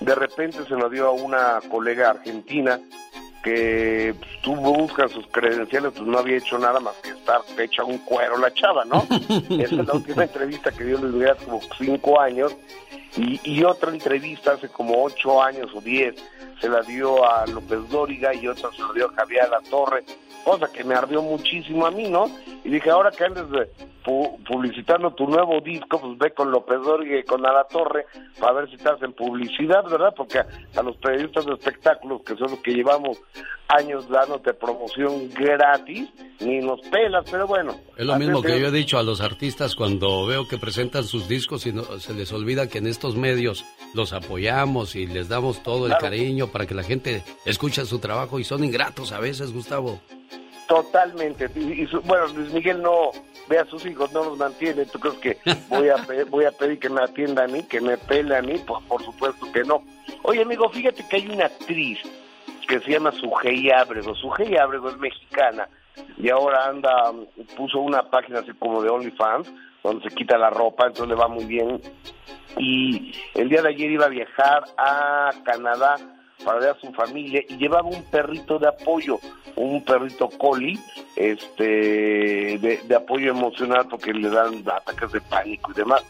De 0.00 0.14
repente 0.14 0.58
se 0.66 0.74
lo 0.74 0.88
dio 0.88 1.06
a 1.08 1.12
una 1.12 1.60
colega 1.70 2.10
argentina 2.10 2.80
que 3.44 4.14
pues, 4.18 4.30
tú 4.42 4.56
buscas 4.56 5.12
sus 5.12 5.26
credenciales, 5.28 5.92
pues 5.92 6.06
no 6.06 6.18
había 6.18 6.38
hecho 6.38 6.58
nada 6.58 6.80
más 6.80 6.94
que 6.96 7.10
estar 7.10 7.42
hecha 7.58 7.84
un 7.84 7.98
cuero 7.98 8.38
la 8.38 8.52
chava, 8.52 8.84
¿no? 8.86 9.06
Esa 9.50 9.76
es 9.76 9.86
la 9.86 9.92
última 9.92 10.24
entrevista 10.24 10.72
que 10.72 10.84
dio 10.84 10.98
Luis 10.98 11.12
Miguel 11.12 11.30
hace 11.30 11.44
como 11.44 11.60
cinco 11.78 12.20
años. 12.20 12.56
Y, 13.16 13.38
y 13.44 13.62
otra 13.62 13.92
entrevista 13.92 14.52
hace 14.52 14.68
como 14.68 15.04
ocho 15.04 15.40
años 15.40 15.70
o 15.72 15.80
diez 15.80 16.16
se 16.60 16.68
la 16.68 16.80
dio 16.82 17.24
a 17.30 17.46
López 17.46 17.88
Dóriga 17.90 18.34
y 18.34 18.48
otra 18.48 18.70
se 18.72 18.80
la 18.80 18.92
dio 18.92 19.10
a 19.10 19.12
Javier 19.12 19.48
La 19.50 19.60
Torre, 19.60 20.04
cosa 20.44 20.70
que 20.72 20.84
me 20.84 20.94
ardió 20.94 21.22
muchísimo 21.22 21.86
a 21.86 21.90
mí, 21.90 22.08
¿no? 22.08 22.26
Y 22.64 22.70
dije, 22.70 22.90
ahora 22.90 23.10
que 23.10 23.24
andes 23.24 23.48
de 23.50 23.70
pu- 24.04 24.36
publicitando 24.46 25.12
tu 25.14 25.26
nuevo 25.26 25.60
disco, 25.60 26.00
pues 26.00 26.18
ve 26.18 26.32
con 26.32 26.50
López 26.50 26.78
Dóriga 26.82 27.18
y 27.18 27.24
con 27.24 27.44
A 27.46 27.52
La 27.52 27.64
Torre 27.64 28.06
para 28.38 28.52
ver 28.52 28.68
si 28.70 28.76
estás 28.76 29.00
en 29.02 29.12
publicidad, 29.12 29.84
¿verdad? 29.90 30.14
Porque 30.16 30.38
a, 30.40 30.82
los 30.82 30.96
periodistas 30.98 31.46
de 31.46 31.54
espectáculos, 31.54 32.22
que 32.22 32.36
son 32.36 32.50
los 32.52 32.60
que 32.60 32.72
llevamos 32.72 33.18
años 33.68 34.08
dándote 34.08 34.52
promoción 34.54 35.30
gratis, 35.30 36.08
ni 36.40 36.58
nos 36.58 36.80
pelas, 36.88 37.24
pero 37.30 37.46
bueno. 37.46 37.74
Es 37.96 38.04
lo 38.06 38.16
mismo 38.16 38.42
que 38.42 38.60
yo 38.60 38.66
he 38.68 38.70
dicho 38.70 38.98
a 38.98 39.02
los 39.02 39.20
artistas 39.22 39.74
cuando 39.74 40.26
veo 40.26 40.46
que 40.46 40.58
presentan 40.58 41.04
sus 41.04 41.28
discos 41.28 41.66
y 41.66 41.72
no- 41.72 41.84
se 41.98 42.12
les 42.14 42.32
olvida 42.32 42.68
que 42.68 42.78
en 42.78 42.86
estos 42.86 43.16
medios 43.16 43.64
los 43.94 44.12
apoyamos 44.12 44.96
y 44.96 45.06
les 45.06 45.28
damos 45.28 45.62
todo 45.62 45.86
el 45.86 45.92
Claro. 45.92 46.02
cariño 46.04 46.48
para 46.48 46.66
que 46.66 46.74
la 46.74 46.82
gente 46.82 47.22
escuche 47.46 47.84
su 47.86 47.98
trabajo 48.00 48.38
y 48.38 48.44
son 48.44 48.64
ingratos 48.64 49.12
a 49.12 49.20
veces, 49.20 49.52
Gustavo. 49.52 50.00
Totalmente. 50.68 51.50
Y, 51.54 51.82
y 51.82 51.86
bueno, 52.04 52.26
Luis 52.28 52.52
Miguel 52.52 52.82
no 52.82 53.10
ve 53.48 53.58
a 53.58 53.66
sus 53.66 53.84
hijos, 53.86 54.12
no 54.12 54.24
los 54.24 54.38
mantiene. 54.38 54.86
¿Tú 54.86 54.98
crees 54.98 55.16
que 55.16 55.38
voy 55.68 55.88
a, 55.88 55.96
voy 56.30 56.44
a 56.44 56.52
pedir 56.52 56.78
que 56.78 56.88
me 56.88 57.02
atienda 57.02 57.44
a 57.44 57.48
mí, 57.48 57.62
que 57.64 57.80
me 57.80 57.98
pele 57.98 58.36
a 58.36 58.42
mí? 58.42 58.54
Pues 58.66 58.82
por 58.84 59.02
supuesto 59.02 59.50
que 59.52 59.62
no. 59.64 59.82
Oye, 60.22 60.42
amigo, 60.42 60.68
fíjate 60.70 61.06
que 61.08 61.16
hay 61.16 61.28
una 61.28 61.46
actriz 61.46 61.98
que 62.66 62.80
se 62.80 62.92
llama 62.92 63.12
Sujei 63.12 63.70
Ábrego. 63.70 64.14
Sujei 64.14 64.56
Ábrego 64.56 64.88
es 64.88 64.96
mexicana 64.98 65.68
y 66.16 66.30
ahora 66.30 66.66
anda, 66.66 67.12
puso 67.56 67.80
una 67.80 68.02
página 68.10 68.40
así 68.40 68.52
como 68.54 68.82
de 68.82 68.90
OnlyFans, 68.90 69.52
donde 69.82 70.08
se 70.08 70.14
quita 70.14 70.38
la 70.38 70.50
ropa, 70.50 70.86
entonces 70.86 71.08
le 71.08 71.14
va 71.14 71.28
muy 71.28 71.44
bien. 71.44 71.80
Y 72.56 73.12
el 73.34 73.48
día 73.48 73.62
de 73.62 73.68
ayer 73.70 73.90
iba 73.90 74.06
a 74.06 74.08
viajar 74.08 74.64
a 74.78 75.30
Canadá 75.44 75.96
para 76.44 76.60
ver 76.60 76.68
a 76.70 76.80
su 76.80 76.92
familia 76.92 77.42
y 77.48 77.56
llevaba 77.56 77.88
un 77.88 78.02
perrito 78.04 78.58
de 78.58 78.68
apoyo, 78.68 79.18
un 79.56 79.82
perrito 79.84 80.28
collie, 80.28 80.78
este, 81.16 82.58
de, 82.58 82.80
de 82.84 82.94
apoyo 82.94 83.30
emocional 83.30 83.86
porque 83.88 84.12
le 84.12 84.28
dan 84.28 84.62
ataques 84.68 85.12
de 85.12 85.20
pánico 85.20 85.72
y 85.72 85.74
demás. 85.74 86.02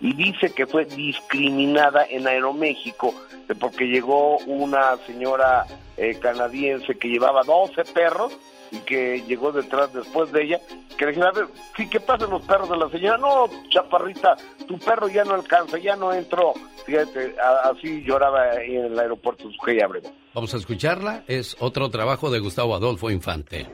Y 0.00 0.12
dice 0.12 0.52
que 0.52 0.66
fue 0.66 0.84
discriminada 0.84 2.04
en 2.04 2.26
Aeroméxico 2.26 3.14
porque 3.54 3.86
llegó 3.86 4.38
una 4.38 4.96
señora 5.06 5.64
eh, 5.96 6.18
canadiense 6.20 6.98
que 6.98 7.08
llevaba 7.08 7.42
12 7.44 7.84
perros 7.84 8.36
y 8.70 8.78
que 8.80 9.22
llegó 9.26 9.52
detrás 9.52 9.92
después 9.92 10.32
de 10.32 10.42
ella, 10.44 10.60
que 10.98 11.04
le 11.04 11.12
dijeron, 11.12 11.30
a 11.34 11.38
ver, 11.40 11.48
sí, 11.76 11.88
¿qué 11.88 12.00
pasa 12.00 12.26
los 12.26 12.42
perros 12.42 12.68
de 12.68 12.76
la 12.76 12.88
señora? 12.90 13.16
No, 13.18 13.48
chaparrita, 13.70 14.36
tu 14.66 14.78
perro 14.78 15.08
ya 15.08 15.24
no 15.24 15.34
alcanza, 15.34 15.78
ya 15.78 15.94
no 15.96 16.12
entró. 16.12 16.52
Fíjate, 16.84 17.34
a- 17.40 17.70
así 17.70 18.02
lloraba 18.04 18.42
ahí 18.52 18.76
en 18.76 18.86
el 18.86 18.98
aeropuerto 18.98 19.50
Sujei 19.52 19.80
Ábrego. 19.82 20.10
Vamos 20.34 20.52
a 20.54 20.56
escucharla. 20.56 21.22
Es 21.26 21.56
otro 21.60 21.88
trabajo 21.90 22.30
de 22.30 22.38
Gustavo 22.40 22.74
Adolfo 22.74 23.10
Infante. 23.10 23.66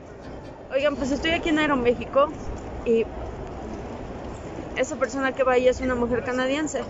Oigan, 0.73 0.95
pues 0.95 1.11
estoy 1.11 1.31
aquí 1.31 1.49
en 1.49 1.59
Aeroméxico 1.59 2.29
y 2.85 3.05
esa 4.75 4.95
persona 4.97 5.31
que 5.33 5.43
va 5.43 5.53
ahí 5.53 5.67
es 5.67 5.81
una 5.81 5.93
mujer 5.95 6.23
canadiense 6.23 6.81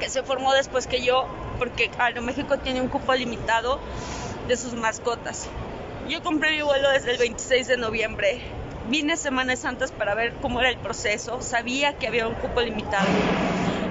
que 0.00 0.08
se 0.08 0.22
formó 0.22 0.52
después 0.52 0.86
que 0.86 1.02
yo 1.04 1.26
porque 1.58 1.90
Aeroméxico 1.98 2.58
tiene 2.58 2.80
un 2.80 2.88
cupo 2.88 3.14
limitado 3.14 3.78
de 4.48 4.56
sus 4.56 4.74
mascotas. 4.74 5.48
Yo 6.08 6.22
compré 6.22 6.52
mi 6.52 6.62
vuelo 6.62 6.88
desde 6.90 7.12
el 7.12 7.18
26 7.18 7.66
de 7.66 7.76
noviembre. 7.76 8.38
Vine 8.88 9.16
Semanas 9.16 9.60
Santas 9.60 9.90
para 9.90 10.14
ver 10.14 10.34
cómo 10.40 10.60
era 10.60 10.70
el 10.70 10.78
proceso. 10.78 11.40
Sabía 11.42 11.98
que 11.98 12.06
había 12.06 12.28
un 12.28 12.34
cupo 12.34 12.60
limitado. 12.60 13.08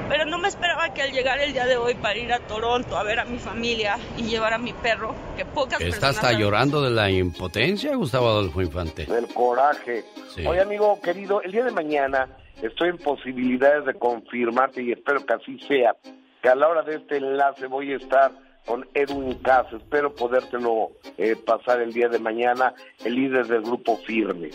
Pero 0.07 0.25
no 0.25 0.37
me 0.37 0.47
esperaba 0.47 0.93
que 0.93 1.01
al 1.01 1.11
llegar 1.11 1.39
el 1.39 1.51
día 1.51 1.65
de 1.65 1.75
hoy 1.75 1.95
para 1.95 2.17
ir 2.17 2.31
a 2.31 2.39
Toronto 2.39 2.95
a 2.95 3.03
ver 3.03 3.19
a 3.19 3.25
mi 3.25 3.37
familia 3.37 3.97
y 4.17 4.23
llevar 4.23 4.53
a 4.53 4.57
mi 4.57 4.71
perro, 4.71 5.13
que 5.35 5.43
pocas 5.43 5.81
Está 5.81 6.07
personas 6.07 6.15
hasta 6.15 6.39
llorando 6.39 6.81
de 6.81 6.91
la 6.91 7.09
impotencia, 7.09 7.93
Gustavo 7.95 8.29
Adolfo 8.29 8.61
Infante. 8.61 9.05
Del 9.05 9.27
coraje. 9.27 10.05
Sí. 10.33 10.45
Oye, 10.45 10.61
amigo 10.61 11.01
querido, 11.01 11.41
el 11.41 11.51
día 11.51 11.65
de 11.65 11.71
mañana 11.71 12.29
estoy 12.61 12.89
en 12.89 12.97
posibilidades 12.97 13.85
de 13.85 13.95
confirmarte 13.95 14.83
y 14.83 14.93
espero 14.93 15.25
que 15.25 15.33
así 15.33 15.59
sea, 15.67 15.95
que 16.41 16.47
a 16.47 16.55
la 16.55 16.69
hora 16.69 16.83
de 16.83 16.95
este 16.95 17.17
enlace 17.17 17.67
voy 17.67 17.91
a 17.91 17.97
estar 17.97 18.31
con 18.65 18.87
Edwin 18.93 19.35
Cass. 19.35 19.67
Espero 19.73 20.13
podértelo 20.13 20.91
eh, 21.17 21.35
pasar 21.35 21.81
el 21.81 21.93
día 21.93 22.09
de 22.09 22.19
mañana, 22.19 22.73
el 23.03 23.15
líder 23.15 23.47
del 23.47 23.61
grupo 23.61 23.97
Firme. 23.97 24.49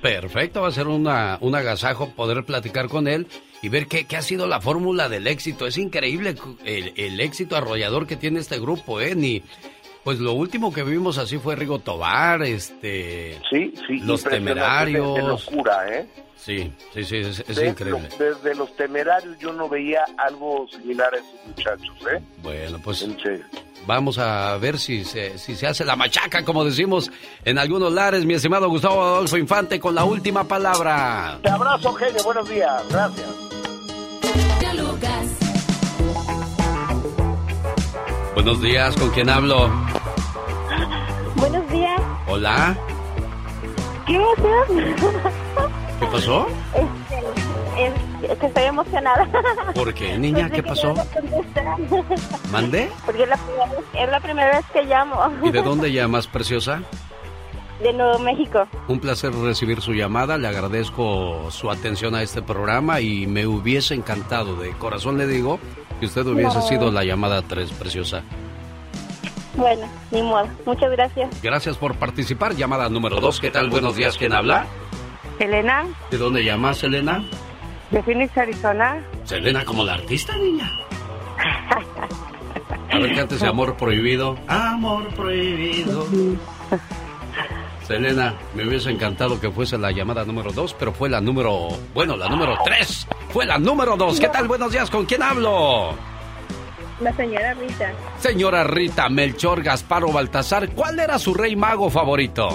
Perfecto, 0.00 0.62
va 0.62 0.68
a 0.68 0.72
ser 0.72 0.86
una, 0.88 1.38
un 1.40 1.54
agasajo 1.54 2.10
poder 2.14 2.44
platicar 2.44 2.88
con 2.88 3.08
él 3.08 3.26
y 3.62 3.68
ver 3.68 3.86
qué, 3.86 4.06
qué 4.06 4.16
ha 4.16 4.22
sido 4.22 4.46
la 4.46 4.60
fórmula 4.60 5.08
del 5.08 5.26
éxito. 5.26 5.66
Es 5.66 5.78
increíble 5.78 6.34
el, 6.64 6.92
el 6.96 7.20
éxito 7.20 7.56
arrollador 7.56 8.06
que 8.06 8.16
tiene 8.16 8.40
este 8.40 8.60
grupo, 8.60 9.00
¿eh? 9.00 9.14
Ni, 9.14 9.42
Pues 10.04 10.18
lo 10.18 10.32
último 10.32 10.72
que 10.72 10.82
vimos 10.82 11.16
así 11.18 11.38
fue 11.38 11.54
Rigo 11.54 11.78
Tobar, 11.78 12.42
este... 12.42 13.38
Sí, 13.50 13.72
sí. 13.86 13.98
Los 14.00 14.24
temerarios. 14.24 15.14
De, 15.14 15.22
de 15.22 15.28
locura, 15.28 15.86
¿eh? 15.88 16.06
Sí, 16.36 16.72
sí, 16.92 17.04
sí, 17.04 17.16
es, 17.18 17.38
es 17.48 17.54
De- 17.56 17.68
increíble. 17.68 18.08
lo- 18.18 18.24
desde 18.24 18.54
los 18.56 18.74
temerarios 18.76 19.38
yo 19.38 19.52
no 19.52 19.68
veía 19.68 20.04
algo 20.18 20.66
similar 20.68 21.14
a 21.14 21.18
esos 21.18 21.46
muchachos, 21.46 21.96
¿eh? 22.12 22.20
Bueno, 22.42 22.80
pues 22.82 23.06
vamos 23.86 24.18
a 24.18 24.56
ver 24.58 24.76
si 24.80 25.04
se, 25.04 25.38
si 25.38 25.54
se 25.54 25.68
hace 25.68 25.84
la 25.84 25.94
machaca, 25.94 26.44
como 26.44 26.64
decimos 26.64 27.08
en 27.44 27.58
algunos 27.58 27.92
lares, 27.92 28.24
mi 28.24 28.34
estimado 28.34 28.68
Gustavo 28.68 29.00
Adolfo 29.04 29.36
Infante, 29.36 29.78
con 29.78 29.94
la 29.94 30.02
última 30.04 30.42
palabra. 30.42 31.38
Te 31.44 31.48
abrazo, 31.50 31.92
genio. 31.94 32.24
Buenos 32.24 32.48
días. 32.48 32.82
Gracias. 32.90 33.28
Buenos 38.44 38.60
días, 38.60 38.96
¿con 38.96 39.08
quién 39.10 39.30
hablo? 39.30 39.70
Buenos 41.36 41.70
días. 41.70 42.00
Hola, 42.26 42.76
¿Qué 44.04 44.16
haces? 44.16 44.96
¿qué 46.00 46.06
pasó? 46.06 46.48
Es 47.78 48.38
que 48.38 48.46
estoy 48.46 48.64
emocionada. 48.64 49.28
¿Por 49.76 49.94
qué, 49.94 50.18
niña? 50.18 50.50
¿Qué 50.50 50.60
pasó? 50.60 50.92
¿Mande? 52.50 52.90
Porque 53.06 53.22
es 53.22 53.28
la, 53.28 53.36
primera 53.36 53.66
vez, 53.66 53.84
es 53.94 54.10
la 54.10 54.20
primera 54.20 54.56
vez 54.56 54.66
que 54.72 54.82
llamo. 54.86 55.20
¿Y 55.44 55.52
de 55.52 55.62
dónde 55.62 55.92
llamas, 55.92 56.26
preciosa? 56.26 56.82
De 57.80 57.92
Nuevo 57.92 58.18
México. 58.18 58.66
Un 58.88 58.98
placer 58.98 59.32
recibir 59.32 59.80
su 59.80 59.92
llamada, 59.92 60.36
le 60.36 60.48
agradezco 60.48 61.48
su 61.52 61.70
atención 61.70 62.16
a 62.16 62.22
este 62.22 62.42
programa 62.42 63.00
y 63.00 63.28
me 63.28 63.46
hubiese 63.46 63.94
encantado, 63.94 64.56
de 64.56 64.72
corazón 64.72 65.16
le 65.16 65.28
digo, 65.28 65.60
que 66.02 66.06
usted 66.06 66.26
hubiese 66.26 66.56
No. 66.56 66.62
sido 66.62 66.90
la 66.90 67.04
llamada 67.04 67.42
3, 67.42 67.70
preciosa. 67.74 68.22
Bueno, 69.54 69.86
ni 70.10 70.20
modo. 70.20 70.48
Muchas 70.66 70.90
gracias. 70.90 71.30
Gracias 71.40 71.76
por 71.76 71.94
participar. 71.94 72.56
Llamada 72.56 72.88
número 72.88 73.20
2, 73.20 73.38
¿qué 73.38 73.52
tal? 73.52 73.70
Buenos 73.70 73.94
días, 73.94 74.18
¿quién 74.18 74.32
habla? 74.32 74.66
Elena, 75.38 75.84
¿De 76.10 76.18
dónde 76.18 76.42
llamas, 76.44 76.78
Selena? 76.78 77.22
de 77.92 78.02
Phoenix, 78.02 78.36
Arizona. 78.36 79.00
Selena 79.22 79.64
como 79.64 79.84
la 79.84 79.94
artista, 79.94 80.36
niña. 80.38 80.68
A 82.90 82.98
ver, 82.98 83.14
cántese 83.14 83.46
Amor 83.46 83.76
Prohibido. 83.76 84.36
Amor 84.48 85.06
Prohibido. 85.14 86.04
Selena, 87.86 88.34
me 88.54 88.66
hubiese 88.66 88.90
encantado 88.90 89.40
que 89.40 89.50
fuese 89.50 89.76
la 89.78 89.90
llamada 89.90 90.24
número 90.24 90.52
2, 90.52 90.74
pero 90.78 90.92
fue 90.92 91.08
la 91.08 91.20
número... 91.20 91.68
Bueno, 91.94 92.16
la 92.16 92.28
número 92.28 92.56
3. 92.64 93.06
Fue 93.30 93.44
la 93.44 93.58
número 93.58 93.96
2. 93.96 94.20
¿Qué 94.20 94.28
tal? 94.28 94.46
Buenos 94.48 94.72
días, 94.72 94.90
¿con 94.90 95.04
quién 95.04 95.22
hablo? 95.22 95.94
La 97.00 97.12
señora 97.14 97.54
Rita. 97.54 97.92
Señora 98.18 98.64
Rita, 98.64 99.08
Melchor, 99.08 99.62
Gaspar 99.62 100.04
o 100.04 100.12
Baltasar, 100.12 100.70
¿cuál 100.70 101.00
era 101.00 101.18
su 101.18 101.34
rey 101.34 101.56
mago 101.56 101.90
favorito? 101.90 102.48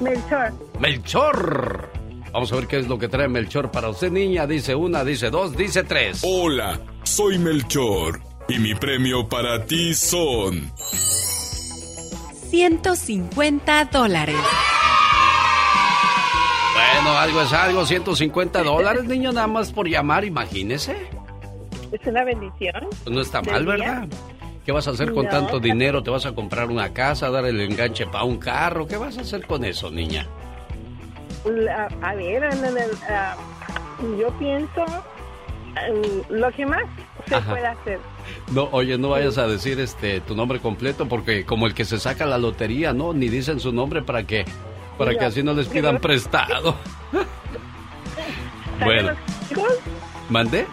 Melchor. 0.00 0.52
Melchor. 0.78 1.90
Vamos 2.32 2.52
a 2.52 2.56
ver 2.56 2.66
qué 2.66 2.78
es 2.78 2.88
lo 2.88 2.98
que 2.98 3.08
trae 3.08 3.28
Melchor 3.28 3.70
para 3.70 3.88
usted, 3.88 4.10
niña. 4.10 4.46
Dice 4.46 4.74
una, 4.74 5.02
dice 5.02 5.30
dos, 5.30 5.56
dice 5.56 5.82
tres. 5.82 6.20
Hola, 6.22 6.78
soy 7.02 7.38
Melchor 7.38 8.20
y 8.48 8.58
mi 8.58 8.74
premio 8.74 9.28
para 9.28 9.64
ti 9.64 9.94
son 9.94 10.70
150 12.50 13.84
dólares. 13.86 14.36
Bueno, 16.74 17.18
algo 17.18 17.42
es 17.42 17.52
algo, 17.52 17.84
150 17.84 18.62
dólares, 18.62 19.04
niño, 19.04 19.32
nada 19.32 19.46
más 19.46 19.72
por 19.72 19.88
llamar, 19.88 20.24
imagínese. 20.24 20.96
Es 21.92 22.06
una 22.06 22.24
bendición. 22.24 22.86
Pues 23.04 23.14
no 23.14 23.20
está 23.20 23.40
¿Del 23.42 23.52
mal, 23.52 23.64
día? 23.64 23.74
¿verdad? 23.76 24.08
¿Qué 24.64 24.72
vas 24.72 24.86
a 24.88 24.90
hacer 24.92 25.12
con 25.12 25.24
No. 25.24 25.30
tanto 25.30 25.60
dinero? 25.60 26.02
¿Te 26.02 26.10
vas 26.10 26.26
a 26.26 26.32
comprar 26.34 26.68
una 26.70 26.92
casa, 26.92 27.30
dar 27.30 27.44
el 27.46 27.60
enganche 27.60 28.06
para 28.06 28.24
un 28.24 28.38
carro? 28.38 28.86
¿Qué 28.86 28.96
vas 28.96 29.18
a 29.18 29.22
hacer 29.22 29.46
con 29.46 29.64
eso, 29.64 29.90
niña? 29.90 30.26
La- 31.44 31.88
a 32.02 32.14
ver, 32.14 32.44
en 32.44 32.64
el- 32.64 32.98
ah, 33.10 33.36
yo 34.18 34.28
pienso 34.38 34.84
lo 36.28 36.50
que 36.52 36.66
más 36.66 36.82
se 37.26 37.34
Ajá. 37.34 37.50
puede 37.50 37.66
hacer. 37.66 37.98
No, 38.52 38.68
oye, 38.72 38.98
no 38.98 39.10
vayas 39.10 39.38
a 39.38 39.46
decir 39.46 39.78
este 39.80 40.20
tu 40.20 40.34
nombre 40.34 40.60
completo 40.60 41.06
porque 41.08 41.44
como 41.44 41.66
el 41.66 41.74
que 41.74 41.84
se 41.84 41.98
saca 41.98 42.26
la 42.26 42.38
lotería, 42.38 42.92
¿no? 42.92 43.12
Ni 43.12 43.28
dicen 43.28 43.60
su 43.60 43.72
nombre 43.72 44.02
para 44.02 44.24
que 44.24 44.44
para 44.96 45.16
que 45.16 45.24
así 45.24 45.42
no 45.42 45.54
les 45.54 45.68
pidan 45.68 45.98
prestado. 46.00 46.76
bueno, 48.84 49.12
¿mande? 50.28 50.66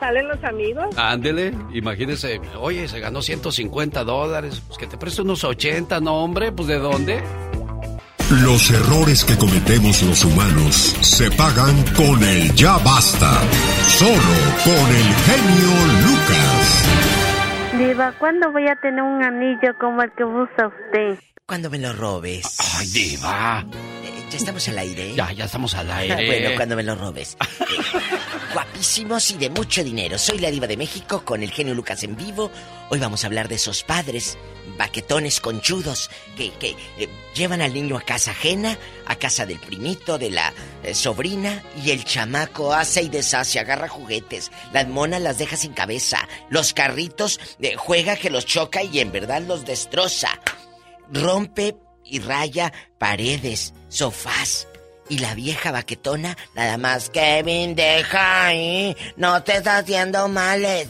¿Salen 0.00 0.28
los 0.28 0.42
amigos? 0.44 0.96
Ándele, 0.98 1.54
imagínese, 1.72 2.40
oye, 2.60 2.86
se 2.86 3.00
ganó 3.00 3.22
150 3.22 4.04
dólares, 4.04 4.62
pues 4.66 4.78
que 4.78 4.86
te 4.86 4.98
preste 4.98 5.22
unos 5.22 5.42
80, 5.42 6.00
no 6.00 6.16
hombre, 6.22 6.52
pues 6.52 6.68
¿de 6.68 6.78
dónde? 6.78 7.22
Los 8.30 8.72
errores 8.72 9.24
que 9.24 9.38
cometemos 9.38 10.02
los 10.02 10.24
humanos 10.24 10.96
se 11.00 11.30
pagan 11.30 11.84
con 11.94 12.20
el 12.24 12.52
ya 12.56 12.76
basta. 12.78 13.40
Solo 13.86 14.34
con 14.64 14.74
el 14.74 15.14
genio 15.14 15.70
Lucas. 16.02 16.84
Diva, 17.78 18.12
¿cuándo 18.18 18.50
voy 18.50 18.66
a 18.66 18.74
tener 18.82 19.00
un 19.00 19.22
anillo 19.22 19.78
como 19.80 20.02
el 20.02 20.10
que 20.10 20.24
usa 20.24 20.66
usted? 20.66 21.20
Cuando 21.46 21.70
me 21.70 21.78
lo 21.78 21.92
robes. 21.92 22.58
Ay, 22.76 22.88
diva. 22.88 23.64
ya 24.28 24.36
estamos 24.36 24.66
al 24.70 24.78
aire. 24.78 25.14
Ya, 25.14 25.30
ya 25.30 25.44
estamos 25.44 25.76
al 25.76 25.88
aire. 25.88 26.26
bueno, 26.26 26.50
cuando 26.56 26.74
me 26.74 26.82
lo 26.82 26.96
robes. 26.96 27.36
Eh, 27.60 28.52
guapísimos 28.52 29.30
y 29.32 29.38
de 29.38 29.50
mucho 29.50 29.84
dinero. 29.84 30.18
Soy 30.18 30.38
la 30.38 30.50
diva 30.50 30.66
de 30.66 30.76
México 30.76 31.22
con 31.24 31.42
el 31.42 31.50
genio 31.50 31.74
Lucas 31.74 32.02
en 32.04 32.16
vivo. 32.16 32.50
Hoy 32.88 32.98
vamos 32.98 33.22
a 33.22 33.26
hablar 33.26 33.48
de 33.48 33.56
esos 33.56 33.82
padres 33.82 34.38
baquetones 34.76 35.40
conchudos 35.40 36.10
que, 36.36 36.52
que 36.52 36.76
eh, 36.98 37.08
llevan 37.34 37.60
al 37.60 37.74
niño 37.74 37.96
a 37.96 38.02
casa 38.02 38.32
ajena, 38.32 38.78
a 39.06 39.16
casa 39.16 39.46
del 39.46 39.58
primito, 39.58 40.18
de 40.18 40.30
la 40.30 40.52
eh, 40.82 40.94
sobrina, 40.94 41.62
y 41.82 41.90
el 41.90 42.04
chamaco 42.04 42.72
hace 42.72 43.02
y 43.02 43.08
deshace, 43.08 43.58
agarra 43.58 43.88
juguetes, 43.88 44.50
las 44.72 44.88
monas 44.88 45.20
las 45.22 45.38
deja 45.38 45.56
sin 45.56 45.72
cabeza, 45.72 46.28
los 46.50 46.72
carritos 46.72 47.40
eh, 47.60 47.74
juega 47.76 48.16
que 48.16 48.30
los 48.30 48.46
choca 48.46 48.82
y 48.82 49.00
en 49.00 49.12
verdad 49.12 49.42
los 49.42 49.64
destroza 49.64 50.40
rompe 51.12 51.76
y 52.04 52.20
raya 52.20 52.72
paredes, 52.98 53.74
sofás. 53.88 54.68
Y 55.08 55.18
la 55.18 55.34
vieja 55.34 55.70
baquetona, 55.70 56.36
nada 56.54 56.78
más, 56.78 57.10
Kevin, 57.10 57.76
deja 57.76 58.46
ahí, 58.46 58.96
no 59.16 59.42
te 59.44 59.56
estás 59.56 59.82
haciendo 59.82 60.26
males. 60.28 60.88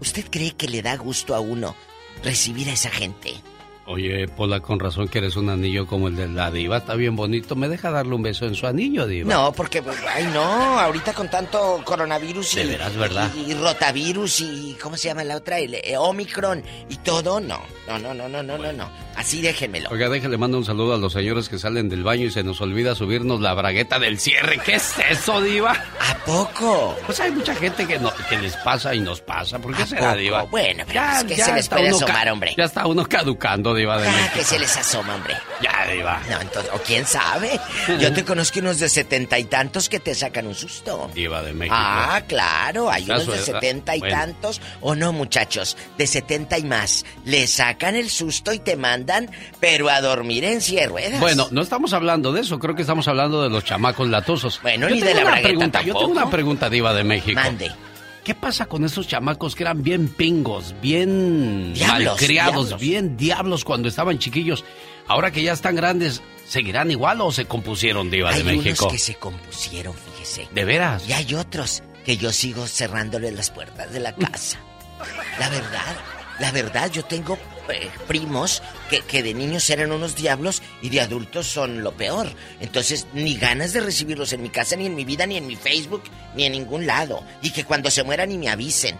¿Usted 0.00 0.26
cree 0.30 0.52
que 0.52 0.68
le 0.68 0.82
da 0.82 0.96
gusto 0.96 1.34
a 1.34 1.40
uno 1.40 1.74
recibir 2.22 2.68
a 2.68 2.72
esa 2.72 2.90
gente? 2.90 3.42
Oye, 3.90 4.28
Pola, 4.28 4.60
con 4.60 4.78
razón 4.78 5.08
que 5.08 5.16
eres 5.16 5.34
un 5.36 5.48
anillo 5.48 5.86
como 5.86 6.08
el 6.08 6.16
de 6.16 6.28
la 6.28 6.50
diva, 6.50 6.76
está 6.76 6.94
bien 6.94 7.16
bonito. 7.16 7.56
¿Me 7.56 7.68
deja 7.68 7.90
darle 7.90 8.14
un 8.14 8.22
beso 8.22 8.44
en 8.44 8.54
su 8.54 8.66
anillo, 8.66 9.06
diva? 9.06 9.32
No, 9.32 9.50
porque, 9.52 9.82
ay 10.14 10.28
no, 10.34 10.42
ahorita 10.78 11.14
con 11.14 11.30
tanto 11.30 11.80
coronavirus 11.84 12.52
y... 12.54 12.56
De 12.58 12.66
veras, 12.66 12.94
¿verdad? 12.96 13.30
Y, 13.34 13.50
y 13.50 13.54
rotavirus 13.54 14.40
y, 14.40 14.76
¿cómo 14.82 14.98
se 14.98 15.08
llama 15.08 15.24
la 15.24 15.36
otra? 15.36 15.58
El, 15.58 15.74
eh, 15.74 15.96
Omicron 15.96 16.62
y 16.90 16.96
todo, 16.96 17.40
no. 17.40 17.62
No, 17.86 17.98
no, 17.98 18.12
no, 18.12 18.28
no, 18.28 18.42
no, 18.42 18.58
no, 18.58 18.72
no. 18.74 18.90
Así 19.16 19.40
déjenmelo. 19.40 19.88
Oiga, 19.90 20.10
déjale, 20.10 20.36
mando 20.36 20.58
un 20.58 20.66
saludo 20.66 20.94
a 20.94 20.98
los 20.98 21.14
señores 21.14 21.48
que 21.48 21.58
salen 21.58 21.88
del 21.88 22.04
baño 22.04 22.26
y 22.26 22.30
se 22.30 22.44
nos 22.44 22.60
olvida 22.60 22.94
subirnos 22.94 23.40
la 23.40 23.54
bragueta 23.54 23.98
del 23.98 24.18
cierre. 24.20 24.58
¿Qué 24.64 24.74
es 24.74 24.94
eso, 25.10 25.40
diva? 25.40 25.72
¿A 25.72 26.14
poco? 26.26 26.94
Pues 27.06 27.18
hay 27.20 27.30
mucha 27.32 27.54
gente 27.54 27.86
que, 27.86 27.98
no, 27.98 28.12
que 28.28 28.36
les 28.36 28.54
pasa 28.58 28.94
y 28.94 29.00
nos 29.00 29.22
pasa. 29.22 29.58
¿Por 29.58 29.74
qué 29.74 29.84
¿A 29.84 29.86
será, 29.86 30.08
poco? 30.10 30.18
diva? 30.18 30.42
Bueno, 30.44 30.84
pero 30.86 31.00
pues, 31.22 31.24
¿qué 31.36 31.42
se 31.42 31.54
les 31.54 31.68
puede 31.68 31.88
uno 31.88 31.96
asomar, 31.96 32.28
hombre? 32.30 32.54
Ya 32.56 32.64
está 32.64 32.86
uno 32.86 33.06
caducando, 33.06 33.74
diva 33.78 33.98
de 33.98 34.06
Ah, 34.06 34.12
México. 34.12 34.34
que 34.34 34.44
se 34.44 34.58
les 34.58 34.76
asoma, 34.76 35.14
hombre. 35.14 35.34
Ya, 35.62 35.90
diva. 35.90 36.20
No, 36.30 36.40
entonces, 36.42 36.70
o 36.74 36.78
quién 36.82 37.06
sabe. 37.06 37.58
Yo 37.98 38.12
te 38.12 38.24
conozco 38.24 38.58
unos 38.60 38.78
de 38.78 38.90
setenta 38.90 39.38
y 39.38 39.44
tantos 39.44 39.88
que 39.88 39.98
te 40.00 40.14
sacan 40.14 40.46
un 40.46 40.54
susto. 40.54 41.10
Diva 41.14 41.42
de 41.42 41.54
México. 41.54 41.74
Ah, 41.78 42.20
claro, 42.28 42.90
hay 42.90 43.04
unos 43.04 43.26
de 43.26 43.36
edad. 43.36 43.44
setenta 43.44 43.96
y 43.96 44.00
Bueno. 44.00 44.14
tantos, 44.16 44.60
o 44.82 44.94
no, 44.94 45.12
muchachos, 45.14 45.76
de 45.96 46.06
setenta 46.06 46.58
y 46.58 46.64
más. 46.64 47.06
Le 47.24 47.46
sacan 47.46 47.96
el 47.96 48.10
susto 48.10 48.52
y 48.52 48.58
te 48.58 48.76
mandan, 48.76 49.30
pero 49.60 49.88
a 49.88 50.00
dormir 50.02 50.44
en 50.44 50.60
ruedas. 50.88 51.20
Bueno, 51.20 51.48
no 51.50 51.62
estamos 51.62 51.92
hablando 51.94 52.32
de 52.32 52.40
eso, 52.42 52.58
creo 52.58 52.74
que 52.74 52.82
estamos 52.82 53.08
hablando 53.08 53.42
de 53.42 53.48
los 53.48 53.64
chamacos 53.64 54.08
latosos. 54.08 54.60
Bueno, 54.60 54.88
Yo 54.88 54.94
ni 54.96 55.00
de 55.00 55.14
la 55.14 55.20
una 55.22 55.30
bragueta 55.30 55.48
pregunta, 55.48 55.82
Yo 55.82 55.94
tengo 55.94 56.08
una 56.12 56.28
pregunta, 56.30 56.68
Diva 56.68 56.92
de 56.92 57.04
México. 57.04 57.40
Mande. 57.40 57.70
¿Qué 58.28 58.34
pasa 58.34 58.66
con 58.66 58.84
esos 58.84 59.08
chamacos 59.08 59.54
que 59.54 59.62
eran 59.62 59.82
bien 59.82 60.06
pingos, 60.06 60.74
bien 60.82 61.72
Diablos, 61.72 62.08
malcriados, 62.08 62.68
diablos. 62.68 62.78
bien 62.78 63.16
diablos 63.16 63.64
cuando 63.64 63.88
estaban 63.88 64.18
chiquillos? 64.18 64.66
Ahora 65.06 65.30
que 65.30 65.42
ya 65.42 65.54
están 65.54 65.76
grandes, 65.76 66.20
¿seguirán 66.46 66.90
igual 66.90 67.22
o 67.22 67.32
se 67.32 67.46
compusieron, 67.46 68.10
Diva 68.10 68.28
hay 68.28 68.42
de 68.42 68.44
México? 68.44 68.84
unos 68.84 68.92
que 68.92 68.98
se 68.98 69.14
compusieron, 69.14 69.94
fíjese. 69.94 70.46
¿De 70.52 70.66
veras? 70.66 71.08
Y 71.08 71.14
hay 71.14 71.32
otros 71.32 71.82
que 72.04 72.18
yo 72.18 72.30
sigo 72.30 72.66
cerrándoles 72.66 73.32
las 73.32 73.48
puertas 73.50 73.90
de 73.94 74.00
la 74.00 74.14
casa. 74.14 74.58
La 75.38 75.48
verdad, 75.48 75.96
la 76.38 76.52
verdad, 76.52 76.92
yo 76.92 77.06
tengo 77.06 77.38
primos 78.06 78.62
que, 78.90 79.00
que 79.00 79.22
de 79.22 79.34
niños 79.34 79.68
eran 79.70 79.92
unos 79.92 80.16
diablos 80.16 80.62
y 80.82 80.88
de 80.90 81.00
adultos 81.00 81.46
son 81.46 81.82
lo 81.82 81.92
peor. 81.92 82.28
Entonces, 82.60 83.06
ni 83.12 83.36
ganas 83.36 83.72
de 83.72 83.80
recibirlos 83.80 84.32
en 84.32 84.42
mi 84.42 84.50
casa, 84.50 84.76
ni 84.76 84.86
en 84.86 84.94
mi 84.94 85.04
vida, 85.04 85.26
ni 85.26 85.36
en 85.36 85.46
mi 85.46 85.56
Facebook, 85.56 86.02
ni 86.34 86.44
en 86.44 86.52
ningún 86.52 86.86
lado. 86.86 87.22
Y 87.42 87.50
que 87.50 87.64
cuando 87.64 87.90
se 87.90 88.02
mueran 88.04 88.28
ni 88.30 88.38
me 88.38 88.48
avisen. 88.48 88.96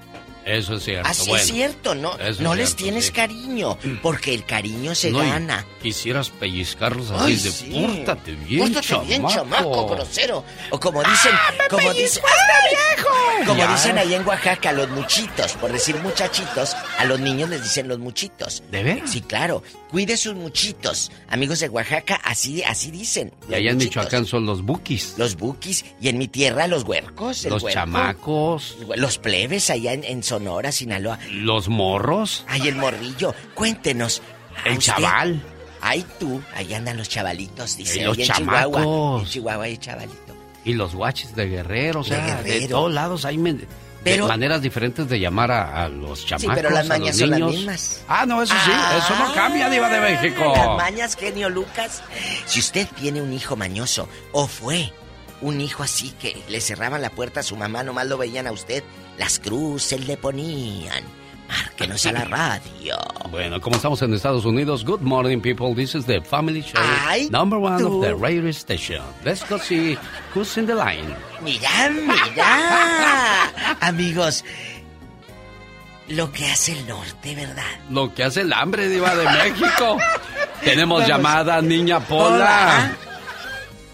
Eso 0.49 0.75
es 0.77 0.85
cierto. 0.85 1.09
Así 1.09 1.29
bueno. 1.29 1.43
es 1.45 1.51
cierto, 1.51 1.95
¿no? 1.95 2.17
No 2.41 2.55
les 2.55 2.75
tienes 2.75 3.07
sí. 3.07 3.13
cariño, 3.13 3.77
porque 4.03 4.33
el 4.35 4.45
cariño 4.45 4.95
se 4.95 5.11
No, 5.11 5.19
gana. 5.19 5.67
Quisieras 5.83 6.31
pellizcarlos 6.31 7.11
así 7.11 7.25
Ay, 7.33 7.37
de 7.37 7.51
sí. 7.53 7.87
pórtate 7.97 8.33
bien, 8.33 8.61
Pórtate 8.63 8.87
chamaco. 8.89 9.07
bien, 9.07 9.27
chamaco, 9.29 9.87
grosero. 9.89 10.45
O 10.71 10.81
como 10.81 11.03
dicen, 11.03 11.33
¡Ah, 11.35 11.53
como 11.69 11.93
dicen, 11.93 12.23
viejo! 12.71 13.09
como 13.47 13.59
Ya. 13.59 13.73
dicen 13.73 13.99
ahí 13.99 14.15
en 14.15 14.27
Oaxaca, 14.27 14.73
los 14.73 14.89
muchitos, 14.91 15.53
por 15.53 15.71
decir 15.73 15.97
muchachitos, 16.03 16.75
a 16.99 17.05
los 17.05 17.21
niños 17.21 17.49
les 17.51 17.63
dicen 17.63 17.87
los 17.89 17.99
muchitos. 17.99 18.63
¿De 18.71 18.83
veras? 18.83 19.11
Sí, 19.11 19.21
claro. 19.21 19.63
Cuide 19.91 20.17
sus 20.17 20.35
muchitos. 20.35 21.11
Amigos 21.29 21.61
de 21.61 21.69
Oaxaca, 21.69 22.21
así, 22.25 22.63
así 22.63 22.91
dicen. 22.91 23.33
Y 23.49 23.55
allá 23.55 23.71
en. 23.71 23.79
Michoacán 23.79 24.27
son 24.27 24.45
los 24.45 24.63
bukis. 24.63 25.15
Los 25.17 25.37
bukis. 25.37 25.85
Y 26.01 26.09
en 26.09 26.19
mi 26.19 26.29
tierra, 26.29 26.67
los 26.67 26.83
huercos. 26.85 27.45
el 27.45 27.51
Los 27.53 27.63
huerco. 27.63 27.81
chamacos. 27.81 28.77
Los 28.97 29.19
plebes 29.19 29.71
allá 29.71 29.93
en, 29.95 30.05
en 30.05 30.23
Sonora, 30.39 30.71
Sinaloa. 30.73 31.19
Los 31.33 31.69
morros. 31.69 32.45
Ay, 32.49 32.69
el 32.69 32.77
morrillo. 32.77 33.35
Cuéntenos. 33.55 34.23
¿a 34.65 34.69
El 34.69 34.79
usted? 34.79 34.93
chaval. 34.93 35.43
Ay, 35.81 36.05
tú. 36.21 36.41
Ahí 36.55 36.73
andan 36.75 36.97
los 36.97 37.09
chavalitos, 37.09 37.77
dice. 37.77 38.01
Y 38.01 38.05
los 38.05 38.17
ahí 38.17 38.25
en 38.25 38.31
Chihuahua. 38.33 38.61
chamacos. 38.81 39.23
En 39.23 39.29
Chihuahua 39.29 39.65
hay 39.65 39.77
chavalito. 39.79 40.37
Y 40.65 40.75
los 40.75 40.95
guaches 40.95 41.35
de 41.35 41.49
Guerrero, 41.49 42.01
o 42.01 42.03
De 42.05 42.09
sea, 42.11 42.43
de, 42.43 42.69
todos 42.69 42.93
lados 42.93 43.25
hay 43.25 43.37
Pero- 44.05 44.25
de 44.25 44.29
maneras 44.29 44.63
diferentes 44.63 45.09
de 45.09 45.19
llamar 45.19 45.51
a, 45.51 45.85
a 45.85 45.89
los 45.89 46.25
chamacos. 46.25 46.55
pero 46.55 46.71
las 46.71 46.87
mañas 46.87 47.17
son 47.19 47.31
las 47.31 47.41
mismas. 47.41 48.03
Ah, 48.07 48.25
no, 48.27 48.41
eso 48.43 48.55
sí, 48.65 48.71
eso 48.97 49.17
no 49.19 49.35
cambia, 49.35 49.69
Diva 49.69 49.89
de 49.89 50.01
México. 50.01 50.53
Las 50.55 50.77
mañas, 50.77 51.17
genio 51.17 51.49
Lucas. 51.51 52.03
Si 52.47 52.61
usted 52.61 52.87
tiene 53.01 53.21
un 53.23 53.33
hijo 53.33 53.57
mañoso, 53.57 54.09
o 54.33 54.47
fue 54.47 54.93
un 55.41 55.61
hijo 55.61 55.83
así 55.83 56.11
que 56.21 56.41
le 56.49 56.61
cerraban 56.61 57.01
la 57.03 57.11
puerta 57.11 57.41
a 57.41 57.43
su 57.45 57.57
mamá, 57.57 57.83
nomás 57.83 58.07
lo 58.07 58.19
veían 58.19 58.47
a 58.47 58.53
usted, 58.53 58.83
las 59.19 59.39
cruces 59.39 60.07
le 60.07 60.17
ponían. 60.17 61.05
Márquenos 61.49 62.05
a 62.07 62.13
la 62.13 62.25
radio. 62.27 62.97
Bueno, 63.31 63.61
como 63.61 63.77
estamos 63.77 64.01
en 64.03 64.13
Estados 64.15 64.45
Unidos, 64.45 64.85
good 64.85 65.01
morning, 65.01 65.41
people. 65.41 65.75
This 65.75 65.95
is 65.95 66.05
the 66.05 66.21
Family 66.21 66.61
Show, 66.63 66.81
Ay, 67.07 67.29
number 67.31 67.59
one 67.59 67.79
tú. 67.79 67.99
of 68.01 68.05
the 68.07 68.15
radio 68.15 68.49
station. 68.51 69.03
Let's 69.25 69.43
go 69.49 69.59
see 69.59 69.97
who's 70.35 70.57
in 70.59 70.67
the 70.67 70.75
line. 70.75 71.15
Mira, 71.43 71.91
mira. 71.91 73.51
Amigos, 73.81 74.45
lo 76.09 76.31
que 76.33 76.47
hace 76.47 76.73
el 76.73 76.87
norte, 76.87 77.35
¿verdad? 77.35 77.65
Lo 77.91 78.13
que 78.15 78.25
hace 78.25 78.43
el 78.43 78.53
hambre, 78.53 78.89
Diva 78.89 79.15
de 79.15 79.25
México. 79.25 79.99
Tenemos 80.65 81.01
Vamos. 81.01 81.09
llamada, 81.09 81.63
niña 81.63 82.01
Pola. 82.01 82.35
Hola. 82.35 82.93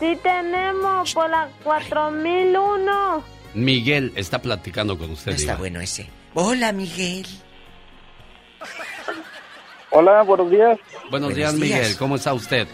Sí 0.01 0.19
tenemos 0.23 1.15
por 1.15 1.31
la 1.31 1.49
4001. 1.63 3.25
Miguel 3.55 4.13
está 4.17 4.41
platicando 4.43 4.99
con 4.99 5.11
usted, 5.11 5.33
Está 5.33 5.53
Diva. 5.53 5.59
bueno 5.59 5.81
ese. 5.81 6.09
Hola, 6.35 6.73
Miguel. 6.73 7.27
Hola, 9.91 10.23
buenos 10.23 10.51
días. 10.51 10.79
Buenos, 10.93 11.11
Buenos 11.11 11.35
días, 11.35 11.55
días. 11.55 11.79
Miguel. 11.81 11.97
¿Cómo 11.97 12.17
está 12.17 12.35
usted? 12.35 12.67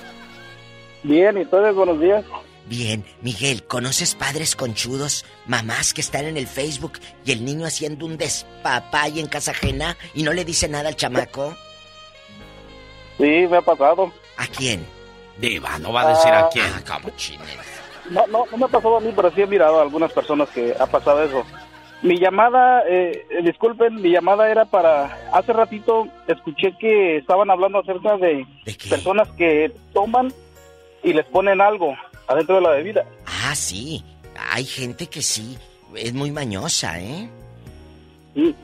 Bien, 1.02 1.36
¿y 1.36 1.42
ustedes 1.42 1.74
buenos 1.74 2.00
días? 2.00 2.24
Bien, 2.66 3.04
Miguel, 3.20 3.64
¿conoces 3.64 4.14
padres 4.14 4.54
conchudos, 4.54 5.24
mamás 5.46 5.92
que 5.92 6.00
están 6.02 6.26
en 6.26 6.36
el 6.36 6.46
Facebook 6.46 6.92
y 7.24 7.32
el 7.32 7.44
niño 7.44 7.66
haciendo 7.66 8.06
un 8.06 8.16
despapay 8.16 9.18
en 9.18 9.26
casa 9.26 9.50
ajena 9.50 9.96
y 10.14 10.22
no 10.22 10.32
le 10.32 10.44
dice 10.44 10.68
nada 10.68 10.88
al 10.88 10.96
chamaco? 10.96 11.56
Sí, 13.18 13.46
me 13.50 13.56
ha 13.56 13.62
pasado. 13.62 14.12
¿A 14.36 14.46
quién? 14.46 14.86
Diva, 15.38 15.78
no 15.78 15.92
va 15.92 16.02
a 16.02 16.08
decir 16.10 16.32
a 16.32 16.48
quién. 16.50 16.66
Ah, 16.66 16.82
como 16.86 17.10
chines. 17.16 17.48
No, 18.10 18.26
no, 18.26 18.44
no 18.50 18.56
me 18.56 18.64
ha 18.64 18.68
pasado 18.68 18.96
a 18.96 19.00
mí, 19.00 19.12
pero 19.14 19.30
sí 19.32 19.42
he 19.42 19.46
mirado 19.46 19.78
a 19.78 19.82
algunas 19.82 20.12
personas 20.12 20.48
que 20.50 20.74
ha 20.78 20.86
pasado 20.86 21.22
eso. 21.22 21.44
Mi 22.02 22.18
llamada, 22.18 22.82
eh, 22.88 23.26
eh, 23.30 23.42
disculpen, 23.44 24.00
mi 24.00 24.10
llamada 24.10 24.50
era 24.50 24.64
para... 24.64 25.18
Hace 25.32 25.52
ratito 25.52 26.08
escuché 26.26 26.74
que 26.78 27.18
estaban 27.18 27.50
hablando 27.50 27.78
acerca 27.78 28.16
de, 28.16 28.46
personas 28.88 29.28
que 29.36 29.70
toman 29.92 30.32
y 31.02 31.12
les 31.12 31.26
ponen 31.26 31.60
algo 31.60 31.94
adentro 32.26 32.56
de 32.56 32.60
la 32.62 32.70
bebida. 32.70 33.04
Ah, 33.26 33.54
sí. 33.54 34.02
Hay 34.50 34.64
gente 34.64 35.08
que 35.08 35.20
sí. 35.22 35.58
Es 35.94 36.14
muy 36.14 36.30
mañosa, 36.30 37.00
¿eh? 37.00 37.28
Y 38.34 38.54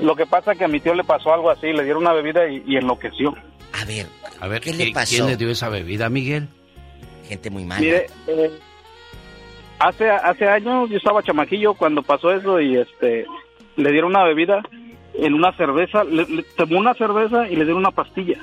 lo 0.00 0.14
que 0.14 0.26
pasa 0.26 0.52
es 0.52 0.58
que 0.58 0.64
a 0.64 0.68
mi 0.68 0.80
tío 0.80 0.94
le 0.94 1.02
pasó 1.02 1.32
algo 1.34 1.50
así, 1.50 1.72
le 1.72 1.82
dieron 1.82 2.02
una 2.02 2.12
bebida 2.12 2.46
y, 2.48 2.62
y 2.66 2.76
enloqueció. 2.76 3.34
A 3.72 3.84
ver, 3.86 4.06
A 4.40 4.46
ver, 4.46 4.60
¿Qué 4.60 4.72
le 4.72 4.84
¿qui- 4.86 4.94
pasó? 4.94 5.14
¿quién 5.16 5.26
le 5.26 5.36
dio 5.36 5.50
esa 5.50 5.68
bebida, 5.68 6.08
Miguel? 6.08 6.48
gente 7.28 7.48
muy 7.50 7.64
mala. 7.64 7.80
Mire, 7.80 8.06
eh, 8.28 8.50
hace 9.88 10.10
hace 10.10 10.48
años 10.48 10.90
yo 10.90 10.96
estaba 10.96 11.22
chamaquillo 11.22 11.74
cuando 11.74 12.02
pasó 12.02 12.32
eso 12.32 12.60
y 12.60 12.76
este 12.76 13.26
le 13.76 13.90
dieron 13.90 14.10
una 14.10 14.24
bebida 14.24 14.62
en 15.14 15.34
una 15.34 15.52
cerveza, 15.56 16.04
le, 16.04 16.26
le 16.26 16.42
tomó 16.42 16.78
una 16.78 16.94
cerveza 16.94 17.46
y 17.48 17.56
le 17.56 17.64
dieron 17.64 17.78
una 17.78 17.90
pastilla. 17.90 18.38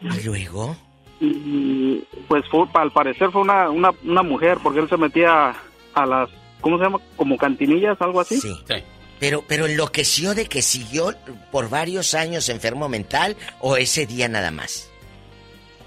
¿Y 0.00 0.24
luego? 0.24 0.76
Y 1.20 2.02
pues 2.28 2.44
fue, 2.50 2.66
al 2.74 2.90
parecer 2.92 3.30
fue 3.30 3.42
una, 3.42 3.70
una, 3.70 3.90
una 4.04 4.22
mujer 4.22 4.58
porque 4.62 4.80
él 4.80 4.88
se 4.88 4.96
metía 4.96 5.54
a 5.94 6.06
las, 6.06 6.30
¿cómo 6.60 6.78
se 6.78 6.84
llama? 6.84 6.98
Como 7.16 7.36
cantinillas, 7.36 8.00
algo 8.00 8.20
así. 8.20 8.40
Sí. 8.40 8.54
Pero, 9.18 9.42
pero 9.46 9.66
enloqueció 9.66 10.34
de 10.34 10.46
que 10.46 10.60
siguió 10.60 11.14
por 11.50 11.70
varios 11.70 12.14
años 12.14 12.48
enfermo 12.50 12.88
mental 12.88 13.36
o 13.60 13.76
ese 13.76 14.06
día 14.06 14.28
nada 14.28 14.50
más. 14.50 14.90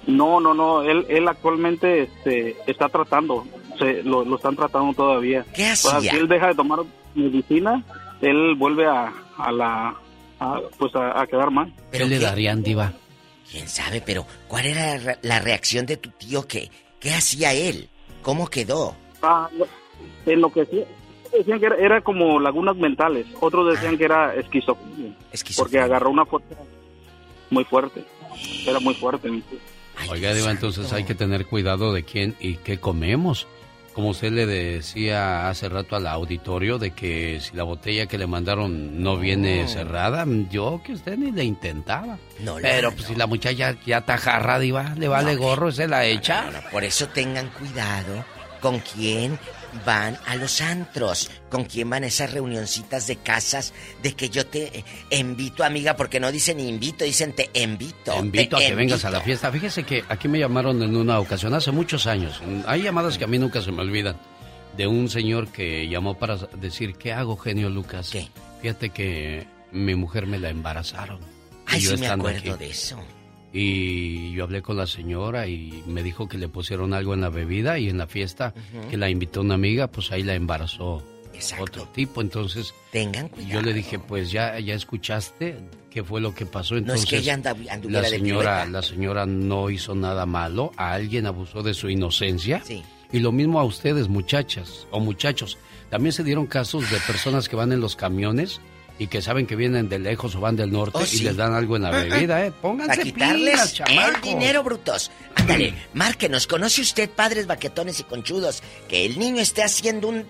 No, 0.07 0.39
no, 0.39 0.55
no, 0.55 0.81
él, 0.81 1.05
él 1.09 1.27
actualmente 1.27 2.03
este, 2.03 2.57
está 2.65 2.89
tratando, 2.89 3.45
se, 3.79 4.03
lo, 4.03 4.23
lo 4.25 4.35
están 4.35 4.55
tratando 4.55 4.93
todavía. 4.93 5.45
¿Qué 5.53 5.67
hacía? 5.67 6.11
si 6.11 6.17
él 6.17 6.27
deja 6.27 6.47
de 6.47 6.55
tomar 6.55 6.79
medicina, 7.15 7.83
él 8.21 8.55
vuelve 8.55 8.85
a, 8.87 9.11
a 9.37 9.51
la, 9.51 9.95
a, 10.39 10.59
pues 10.77 10.93
a, 10.95 11.21
a 11.21 11.25
quedar 11.27 11.49
mal. 11.51 11.73
¿Qué 11.91 12.05
le 12.05 12.19
darían, 12.19 12.61
Diva? 12.61 12.93
¿Quién 13.51 13.67
sabe? 13.67 14.01
Pero, 14.05 14.25
¿cuál 14.47 14.67
era 14.67 14.85
la 14.85 14.97
re- 14.97 15.19
la 15.23 15.39
reacción 15.39 15.85
de 15.87 15.97
tu 15.97 16.09
tío? 16.11 16.45
¿Qué, 16.47 16.69
qué 16.99 17.13
hacía 17.13 17.53
él? 17.53 17.89
¿Cómo 18.21 18.47
quedó? 18.47 18.95
Ah, 19.23 19.49
en 20.25 20.41
lo 20.41 20.51
que 20.51 20.65
sí, 20.65 20.83
decían 21.35 21.59
que 21.59 21.65
era, 21.65 21.75
era 21.77 22.01
como 22.01 22.39
lagunas 22.39 22.75
mentales, 22.75 23.25
otros 23.39 23.71
decían 23.73 23.97
que 23.97 24.03
era 24.05 24.35
esquizofrenia, 24.35 25.15
porque 25.57 25.79
agarró 25.79 26.09
una 26.11 26.25
fuerza 26.25 26.55
muy 27.49 27.63
fuerte, 27.63 28.03
era 28.67 28.79
muy 28.79 28.93
fuerte. 28.93 29.29
mi 29.31 29.41
tío. 29.41 29.57
Oiga, 30.11 30.33
Diva, 30.33 30.51
entonces 30.51 30.93
hay 30.93 31.03
que 31.03 31.15
tener 31.15 31.45
cuidado 31.47 31.91
de 31.91 32.03
quién 32.03 32.35
y 32.39 32.55
qué 32.57 32.77
comemos. 32.79 33.47
Como 33.93 34.09
usted 34.09 34.31
le 34.31 34.45
decía 34.45 35.49
hace 35.49 35.67
rato 35.67 35.95
al 35.95 36.07
auditorio 36.07 36.77
de 36.77 36.91
que 36.91 37.39
si 37.41 37.55
la 37.55 37.63
botella 37.63 38.05
que 38.05 38.17
le 38.17 38.27
mandaron 38.27 39.01
no 39.03 39.17
viene 39.17 39.63
No. 39.63 39.67
cerrada, 39.67 40.25
yo 40.49 40.81
que 40.83 40.93
usted 40.93 41.17
ni 41.17 41.31
le 41.31 41.43
intentaba. 41.43 42.17
No, 42.39 42.55
Pero 42.61 42.91
no, 42.91 42.95
pues 42.95 43.07
si 43.07 43.15
la 43.15 43.27
muchacha 43.27 43.75
ya 43.85 43.97
está 43.97 44.17
jarra, 44.17 44.59
Diva, 44.59 44.93
le 44.97 45.07
vale 45.07 45.35
gorro, 45.35 45.71
se 45.71 45.87
la 45.87 46.05
echa. 46.05 46.45
Por 46.71 46.83
eso 46.83 47.07
tengan 47.09 47.49
cuidado 47.49 48.23
con 48.61 48.79
quién 48.79 49.37
van 49.85 50.17
a 50.25 50.35
los 50.35 50.61
antros, 50.61 51.29
con 51.49 51.65
quién 51.65 51.89
van 51.89 52.03
a 52.03 52.07
esas 52.07 52.33
reunioncitas 52.33 53.07
de 53.07 53.17
casas, 53.17 53.73
de 54.01 54.13
que 54.13 54.29
yo 54.29 54.45
te 54.45 54.83
invito, 55.11 55.63
amiga, 55.63 55.95
porque 55.95 56.19
no 56.19 56.31
dicen 56.31 56.59
invito, 56.59 57.03
dicen 57.03 57.33
te 57.33 57.49
invito. 57.53 58.13
Te 58.13 58.17
invito 58.19 58.57
a 58.57 58.59
que 58.59 58.75
vengas 58.75 59.05
a 59.05 59.09
la 59.09 59.21
fiesta. 59.21 59.51
Fíjese 59.51 59.83
que 59.83 60.03
aquí 60.09 60.27
me 60.27 60.39
llamaron 60.39 60.81
en 60.81 60.95
una 60.95 61.19
ocasión, 61.19 61.53
hace 61.53 61.71
muchos 61.71 62.07
años. 62.07 62.41
Hay 62.65 62.83
llamadas 62.83 63.17
que 63.17 63.23
a 63.23 63.27
mí 63.27 63.37
nunca 63.39 63.61
se 63.61 63.71
me 63.71 63.81
olvidan. 63.81 64.17
De 64.77 64.87
un 64.87 65.09
señor 65.09 65.49
que 65.49 65.89
llamó 65.89 66.17
para 66.17 66.37
decir, 66.37 66.95
¿qué 66.95 67.11
hago, 67.11 67.35
genio 67.35 67.69
Lucas? 67.69 68.13
Fíjate 68.61 68.91
que 68.91 69.47
mi 69.71 69.95
mujer 69.95 70.25
me 70.25 70.39
la 70.39 70.49
embarazaron. 70.49 71.19
Ay, 71.65 71.81
sí 71.81 71.97
me 71.97 72.07
acuerdo 72.07 72.53
aquí. 72.53 72.65
de 72.65 72.69
eso. 72.69 72.97
Y 73.51 74.31
yo 74.33 74.43
hablé 74.43 74.61
con 74.61 74.77
la 74.77 74.85
señora 74.87 75.47
y 75.47 75.83
me 75.87 76.03
dijo 76.03 76.27
que 76.29 76.37
le 76.37 76.47
pusieron 76.49 76.93
algo 76.93 77.13
en 77.13 77.21
la 77.21 77.29
bebida 77.29 77.79
y 77.79 77.89
en 77.89 77.97
la 77.97 78.07
fiesta 78.07 78.53
que 78.89 78.97
la 78.97 79.09
invitó 79.09 79.41
una 79.41 79.55
amiga, 79.55 79.87
pues 79.87 80.11
ahí 80.11 80.23
la 80.23 80.35
embarazó 80.35 81.03
otro 81.59 81.85
tipo. 81.87 82.21
Entonces 82.21 82.73
Tengan 82.91 83.31
yo 83.47 83.61
le 83.61 83.73
dije, 83.73 83.97
pues 83.97 84.29
ya, 84.31 84.59
ya 84.59 84.75
escuchaste 84.75 85.57
qué 85.89 86.03
fue 86.03 86.21
lo 86.21 86.35
que 86.35 86.45
pasó. 86.45 86.75
No 86.75 86.79
Entonces 86.81 87.05
es 87.05 87.09
que 87.09 87.17
ella 87.17 87.33
anda- 87.33 87.55
la 87.85 88.03
señora, 88.03 88.65
la 88.65 88.81
señora 88.83 89.25
no 89.25 89.69
hizo 89.69 89.95
nada 89.95 90.25
malo, 90.25 90.71
a 90.77 90.93
alguien 90.93 91.25
abusó 91.25 91.63
de 91.63 91.73
su 91.73 91.89
inocencia. 91.89 92.61
Sí. 92.63 92.83
Y 93.11 93.19
lo 93.19 93.31
mismo 93.31 93.59
a 93.59 93.63
ustedes, 93.63 94.07
muchachas 94.07 94.85
o 94.91 94.99
muchachos. 94.99 95.57
También 95.89 96.13
se 96.13 96.23
dieron 96.23 96.45
casos 96.45 96.91
de 96.91 96.97
personas 97.07 97.49
que 97.49 97.55
van 97.55 97.71
en 97.71 97.79
los 97.79 97.95
camiones 97.95 98.61
y 98.99 99.07
que 99.07 99.21
saben 99.21 99.47
que 99.47 99.55
vienen 99.55 99.87
de 99.89 99.97
lejos 99.97 100.35
o 100.35 100.41
van 100.41 100.57
del 100.57 100.71
norte 100.71 100.99
Oh, 100.99 101.05
y 101.09 101.19
les 101.19 101.37
dan 101.37 101.53
algo 101.53 101.77
en 101.77 101.83
la 101.83 101.91
bebida, 101.91 102.45
¿eh? 102.45 102.51
Pónganse 102.51 102.97
Para 102.97 103.03
quitarles 103.03 103.71
pilas, 103.79 104.15
el 104.15 104.21
dinero, 104.21 104.61
brutos. 104.61 105.09
Ándale, 105.35 105.73
márquenos. 105.93 106.45
¿Conoce 106.45 106.81
usted, 106.81 107.09
padres 107.09 107.47
baquetones 107.47 107.99
y 108.01 108.03
conchudos, 108.03 108.61
que 108.89 109.05
el 109.05 109.17
niño 109.17 109.41
esté 109.41 109.63
haciendo 109.63 110.09
un... 110.09 110.25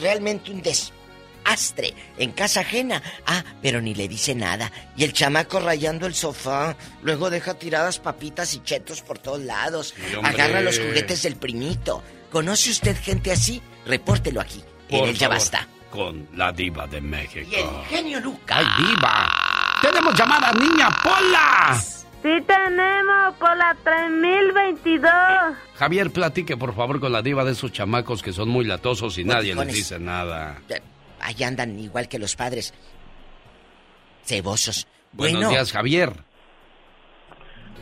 realmente 0.00 0.50
un 0.50 0.62
desastre 0.62 1.94
en 2.18 2.32
casa 2.32 2.60
ajena? 2.60 3.00
Ah, 3.24 3.44
pero 3.62 3.80
ni 3.80 3.94
le 3.94 4.08
dice 4.08 4.34
nada. 4.34 4.72
Y 4.96 5.04
el 5.04 5.12
chamaco 5.12 5.60
rayando 5.60 6.06
el 6.08 6.14
sofá, 6.14 6.76
luego 7.02 7.30
deja 7.30 7.54
tiradas 7.54 8.00
papitas 8.00 8.52
y 8.54 8.62
chetos 8.64 9.02
por 9.02 9.20
todos 9.20 9.40
lados. 9.40 9.94
Agarra 10.24 10.60
los 10.60 10.80
juguetes 10.80 11.22
del 11.22 11.36
primito. 11.36 12.02
¿Conoce 12.32 12.70
usted 12.70 12.96
gente 13.00 13.30
así? 13.30 13.62
Repórtelo 13.86 14.40
aquí, 14.40 14.64
en 14.88 15.04
el 15.04 15.16
Ya. 15.16 15.28
Basta. 15.28 15.68
Con 15.92 16.26
la 16.34 16.50
diva 16.50 16.86
de 16.86 17.00
México. 17.00 17.46
Y 17.50 17.54
el 17.54 17.68
genio 17.88 18.20
Lucas. 18.20 18.58
¡Ay, 18.58 18.66
diva! 18.78 19.28
¡Tenemos 19.82 20.14
llamada, 20.18 20.50
niña 20.54 20.88
Pola! 21.02 21.78
Sí 22.22 22.28
tenemos 22.46 23.34
por 23.38 23.56
la 23.56 23.76
3022. 23.84 25.12
Javier, 25.74 26.10
platique 26.10 26.56
por 26.56 26.74
favor 26.74 26.98
con 26.98 27.12
la 27.12 27.20
diva 27.20 27.44
de 27.44 27.52
esos 27.52 27.72
chamacos 27.72 28.22
que 28.22 28.32
son 28.32 28.48
muy 28.48 28.64
latosos 28.64 29.18
y 29.18 29.24
nadie 29.24 29.54
les 29.54 29.74
dice 29.74 29.98
nada. 29.98 30.62
Ahí 31.20 31.42
andan 31.42 31.78
igual 31.78 32.08
que 32.08 32.18
los 32.18 32.34
padres. 32.36 32.72
Cebosos. 34.24 34.86
Buenos 35.12 35.40
bueno, 35.40 35.50
días, 35.50 35.72
Javier. 35.72 36.24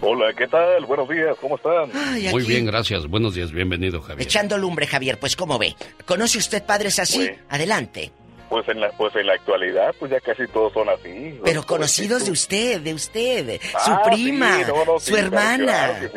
Hola, 0.02 0.32
¿qué 0.36 0.46
tal? 0.46 0.86
Buenos 0.86 1.08
días, 1.08 1.36
¿cómo 1.40 1.56
están? 1.56 1.90
Ay, 1.94 2.28
Muy 2.30 2.44
bien, 2.44 2.64
gracias. 2.64 3.06
Buenos 3.06 3.34
días, 3.34 3.52
bienvenido, 3.52 4.00
Javier. 4.00 4.26
Echando 4.26 4.56
lumbre, 4.56 4.86
Javier, 4.86 5.18
pues 5.20 5.36
¿cómo 5.36 5.58
ve? 5.58 5.74
¿Conoce 6.06 6.38
usted 6.38 6.62
padres 6.64 6.98
así? 6.98 7.18
Pues- 7.18 7.38
Adelante. 7.50 8.10
Pues 8.50 8.68
en 8.68 8.80
la 8.80 8.90
pues 8.90 9.14
en 9.14 9.26
la 9.28 9.34
actualidad, 9.34 9.94
pues 9.98 10.10
ya 10.10 10.20
casi 10.20 10.44
todos 10.48 10.72
son 10.72 10.88
así. 10.88 11.38
Pero 11.44 11.62
conocidos 11.62 12.24
de 12.26 12.32
usted, 12.32 12.80
de 12.80 12.92
usted, 12.94 13.60
su 13.62 13.92
Ah, 13.92 14.02
prima, 14.10 14.56
sí, 14.56 14.62
no, 14.66 14.84
no, 14.84 14.98
sí, 14.98 15.06
su 15.06 15.12
claro, 15.12 15.26
hermana. 15.28 15.64
claro 15.64 15.94
que 16.00 16.08
sí, 16.08 16.16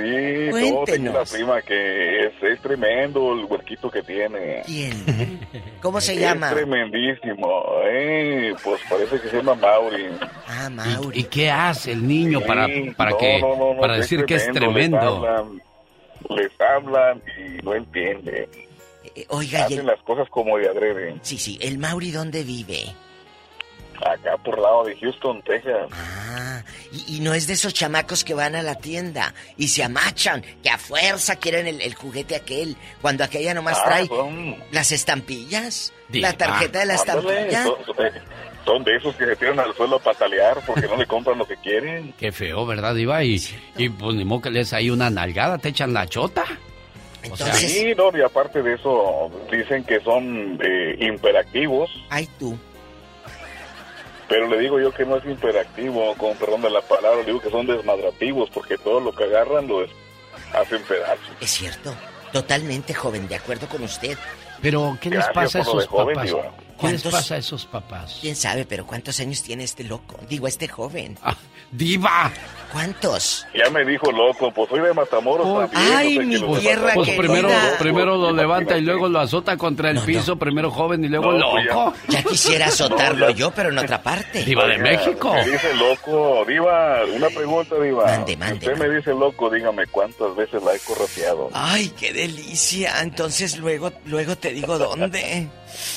no, 0.49 0.55
tengo 0.57 0.67
una 0.79 0.85
Cuéntenos. 0.85 1.31
prima 1.31 1.61
que 1.61 2.25
es, 2.25 2.33
es 2.41 2.59
tremendo 2.61 3.33
el 3.33 3.45
huerquito 3.45 3.91
que 3.91 4.01
tiene. 4.01 4.63
¿Quién? 4.65 5.39
¿Cómo 5.79 6.01
se 6.01 6.13
es 6.15 6.21
llama? 6.21 6.49
tremendísimo, 6.49 7.63
eh, 7.85 8.55
pues 8.63 8.81
parece 8.89 9.21
que 9.21 9.29
se 9.29 9.37
llama 9.37 9.53
Mauri. 9.53 10.07
Ah, 10.47 10.69
¿Y, 11.13 11.19
y 11.19 11.23
qué 11.25 11.51
hace 11.51 11.91
el 11.91 12.07
niño 12.07 12.41
para, 12.41 12.65
Sí, 12.65 12.91
para 12.97 13.11
no, 13.11 13.17
que 13.19 13.39
no, 13.41 13.55
no, 13.55 13.73
no, 13.75 13.79
para 13.79 13.97
decir 13.97 14.25
que 14.25 14.35
es 14.35 14.47
Les 14.47 14.55
tremendo? 14.55 14.97
hablan, 14.97 15.61
les 16.31 16.51
hablan 16.59 17.21
y 17.37 17.63
no 17.63 17.75
entiende. 17.75 18.49
Oiga, 19.29 19.65
Hacen 19.65 19.79
el... 19.79 19.85
las 19.85 20.01
cosas 20.01 20.27
como 20.29 20.57
de 20.57 20.67
adrede. 20.69 21.15
Sí, 21.21 21.37
sí, 21.37 21.57
¿el 21.61 21.77
Mauri 21.77 22.11
dónde 22.11 22.43
vive? 22.43 22.93
Acá 24.05 24.37
por 24.43 24.59
lado 24.59 24.83
de 24.83 24.97
Houston, 24.97 25.41
Texas. 25.43 25.87
Ah, 25.91 26.61
y, 26.91 27.17
y 27.17 27.19
no 27.21 27.33
es 27.33 27.47
de 27.47 27.53
esos 27.53 27.73
chamacos 27.73 28.23
que 28.23 28.33
van 28.33 28.55
a 28.55 28.61
la 28.63 28.75
tienda 28.75 29.33
y 29.55 29.67
se 29.69 29.83
amachan, 29.83 30.41
que 30.63 30.69
a 30.69 30.77
fuerza 30.77 31.35
quieren 31.37 31.67
el, 31.67 31.79
el 31.79 31.93
juguete 31.93 32.35
aquel, 32.35 32.75
cuando 33.01 33.23
aquella 33.23 33.53
nomás 33.53 33.77
Ah, 33.79 33.85
trae 33.85 34.07
son- 34.07 34.55
las 34.71 34.91
estampillas, 34.91 35.93
Diva. 36.09 36.29
la 36.31 36.37
tarjeta 36.37 36.79
de 36.79 36.85
la 36.87 36.95
Ándale, 36.95 37.49
estampilla. 37.51 37.63
son, 38.65 38.83
de 38.83 38.95
esos 38.95 39.15
que 39.15 39.25
se 39.25 39.35
tiran 39.35 39.59
al 39.59 39.73
suelo 39.75 39.97
a 39.97 39.99
patalear 39.99 40.59
porque 40.65 40.87
no 40.87 40.97
le 40.97 41.05
compran 41.05 41.37
lo 41.37 41.45
que 41.45 41.55
quieren. 41.57 42.13
Qué 42.17 42.31
feo, 42.31 42.65
¿verdad, 42.65 42.95
Diva? 42.95 43.23
Y, 43.23 43.41
y 43.77 43.89
pues 43.89 44.15
ni 44.15 44.25
modo 44.25 44.41
que 44.41 44.49
les 44.51 44.73
ahí 44.73 44.89
una 44.89 45.09
nalgada, 45.11 45.59
te 45.59 45.69
echan 45.69 45.93
la 45.93 46.07
chota. 46.07 46.43
O 47.31 47.37
sea, 47.37 47.53
Sí, 47.53 47.93
no, 47.95 48.15
y 48.15 48.21
aparte 48.21 48.61
de 48.61 48.73
eso, 48.75 49.31
dicen 49.51 49.83
que 49.83 49.99
son 50.01 50.59
eh, 50.63 50.95
imperactivos. 50.99 51.89
Ay, 52.09 52.27
tú. 52.39 52.57
Pero 54.27 54.47
le 54.47 54.59
digo 54.59 54.79
yo 54.79 54.91
que 54.91 55.05
no 55.05 55.17
es 55.17 55.25
imperactivo, 55.25 56.15
con 56.15 56.35
perdón 56.37 56.61
de 56.61 56.69
la 56.69 56.81
palabra, 56.81 57.19
le 57.19 57.25
digo 57.25 57.41
que 57.41 57.49
son 57.49 57.67
desmadrativos 57.67 58.49
porque 58.49 58.77
todo 58.77 58.99
lo 58.99 59.11
que 59.13 59.25
agarran 59.25 59.67
lo 59.67 59.85
hacen 60.53 60.81
pedazos. 60.83 61.19
Es 61.39 61.51
cierto, 61.51 61.93
totalmente 62.31 62.93
joven, 62.93 63.27
de 63.27 63.35
acuerdo 63.35 63.67
con 63.67 63.83
usted. 63.83 64.17
Pero, 64.61 64.97
¿qué 65.01 65.09
les 65.09 65.27
Gracias 65.33 65.33
pasa 65.33 65.59
a 65.59 65.85
joven, 65.85 66.15
papás? 66.15 66.25
Diva. 66.25 66.51
¿Qué 66.79 66.87
les 66.91 67.01
¿Cuántos? 67.01 67.11
pasa 67.21 67.35
a 67.35 67.37
esos 67.37 67.65
papás? 67.65 68.17
¿Quién 68.21 68.35
sabe, 68.35 68.65
pero 68.65 68.85
cuántos 68.85 69.19
años 69.19 69.41
tiene 69.43 69.63
este 69.63 69.83
loco? 69.83 70.17
Digo, 70.29 70.47
este 70.47 70.67
joven. 70.67 71.17
Ah, 71.23 71.35
¡Diva! 71.71 72.31
¿Cuántos? 72.71 73.45
Ya 73.53 73.69
me 73.69 73.85
dijo 73.85 74.11
loco, 74.11 74.51
pues 74.51 74.69
soy 74.69 74.79
de 74.81 74.93
Matamoros 74.93 75.45
Oh, 75.47 75.59
también. 75.59 75.93
ay, 75.95 76.15
no 76.17 76.21
sé 76.21 76.27
mi 76.45 76.53
de 76.55 76.59
tierra. 76.59 76.91
Pues 76.95 77.09
primero, 77.11 77.47
querida. 77.47 77.77
primero 77.79 78.17
lo 78.17 78.31
levanta 78.31 78.77
y 78.77 78.81
luego 78.81 79.07
lo 79.09 79.19
azota 79.19 79.57
contra 79.57 79.91
el 79.91 79.99
piso, 80.01 80.35
primero 80.37 80.71
joven 80.71 81.03
y 81.03 81.07
luego 81.07 81.31
No, 81.33 81.51
pues 81.51 81.65
loco. 81.65 81.93
Ya 82.09 82.23
quisiera 82.23 82.65
azotarlo 82.67 83.25
No, 83.27 83.31
ya- 83.31 83.35
yo, 83.37 83.51
pero 83.51 83.69
en 83.69 83.77
otra 83.77 84.01
parte. 84.01 84.43
Diva 84.43 84.65
de 84.67 84.77
México. 84.79 85.33
Me 85.33 85.49
dice 85.51 85.73
loco, 85.75 86.43
Diva, 86.47 87.01
una 87.15 87.29
pregunta, 87.29 87.75
Diva. 87.79 88.05
Mande, 88.05 88.37
mande, 88.37 88.65
Si 88.65 88.71
usted 88.71 88.87
me 88.87 88.95
dice 88.95 89.09
loco, 89.11 89.49
dígame 89.49 89.85
cuántas 89.87 90.35
veces 90.35 90.61
la 90.63 90.73
he 90.75 90.79
correteado. 90.79 91.49
Ay, 91.53 91.89
qué 91.99 92.11
delicia. 92.13 93.01
Entonces 93.01 93.57
luego, 93.57 93.91
luego 94.05 94.35
te 94.35 94.51
digo 94.51 94.77
dónde. 94.79 95.47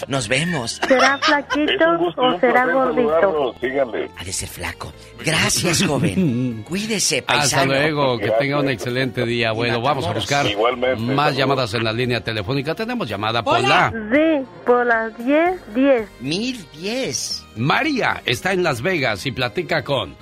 Nos 0.09 0.29
vemos. 0.29 0.81
¿Será 0.87 1.19
flaquito 1.19 1.85
o 2.17 2.39
será 2.41 2.67
gordito? 2.67 3.55
síganle. 3.61 4.11
Ha 4.17 4.25
de 4.25 4.33
ser 4.33 4.49
flaco. 4.49 4.93
Gracias, 5.25 5.83
joven. 5.85 6.63
Cuídese, 6.69 7.19
Hasta 7.19 7.35
paisano. 7.35 7.73
luego, 7.73 8.19
que 8.19 8.25
Gracias. 8.27 8.41
tenga 8.41 8.61
un 8.61 8.69
excelente 8.71 9.25
día. 9.27 9.53
Bueno, 9.53 9.81
vamos 9.81 10.07
a 10.07 10.13
buscar 10.13 10.47
Igualmente, 10.47 10.97
más 11.03 11.17
saludos. 11.17 11.37
llamadas 11.37 11.75
en 11.75 11.85
la 11.85 11.93
línea 11.93 12.21
telefónica. 12.23 12.75
Tenemos 12.75 13.09
llamada 13.09 13.43
por 13.43 13.61
la... 13.61 13.91
Sí, 14.13 14.47
por 14.65 14.87
las 14.87 15.17
10, 15.25 15.75
10. 15.75 16.09
Mil 16.21 16.67
diez. 16.73 17.45
María 17.57 18.23
está 18.25 18.53
en 18.53 18.63
Las 18.63 18.83
Vegas 18.83 19.25
y 19.27 19.33
platica 19.33 19.83
con 19.83 20.15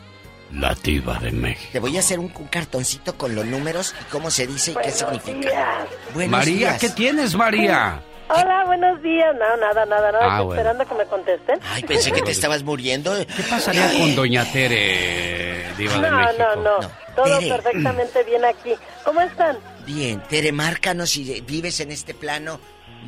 la 0.53 0.75
diva 0.75 1.19
de 1.19 1.33
México. 1.33 1.69
Te 1.73 1.81
voy 1.81 1.97
a 1.97 2.01
hacer 2.01 2.19
un, 2.21 2.31
un 2.39 2.47
cartoncito 2.47 3.17
con 3.17 3.35
los 3.35 3.45
números 3.45 3.95
y 4.01 4.05
cómo 4.13 4.31
se 4.31 4.47
dice 4.47 4.71
y 4.73 4.75
qué 4.85 4.91
significa. 4.93 5.85
Buenos 6.15 6.31
María, 6.31 6.55
días. 6.57 6.81
¿qué 6.81 6.91
tienes, 6.91 7.35
María? 7.35 8.01
Hola, 8.29 8.65
buenos 8.67 9.03
días. 9.03 9.35
No, 9.35 9.57
nada, 9.59 9.85
nada, 9.85 10.11
nada. 10.13 10.19
Ah, 10.23 10.29
Estoy 10.39 10.45
bueno. 10.47 10.61
esperando 10.63 10.87
que 10.89 10.95
me 10.95 11.05
contesten. 11.07 11.59
Ay, 11.71 11.83
pensé 11.83 12.11
que 12.13 12.23
te 12.23 12.31
estabas 12.33 12.63
muriendo. 12.63 13.15
¿Qué 13.19 13.43
pasaría 13.49 13.93
con 13.99 14.15
Doña 14.17 14.51
Tere, 14.51 15.73
diva 15.77 15.95
de 15.99 16.11
No, 16.11 16.17
México? 16.19 16.35
no, 16.39 16.57
no. 16.57 16.79
No. 16.81 16.91
Todo 17.15 17.39
Tere. 17.39 17.49
perfectamente 17.51 18.23
bien 18.25 18.45
aquí. 18.45 18.75
¿Cómo 19.05 19.21
están? 19.21 19.59
Bien, 19.87 20.21
Tere, 20.29 20.53
márcanos 20.53 21.11
si 21.11 21.41
vives 21.43 21.81
en 21.81 21.93
este 21.93 22.15
plano, 22.15 22.59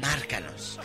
márcanos. 0.00 0.78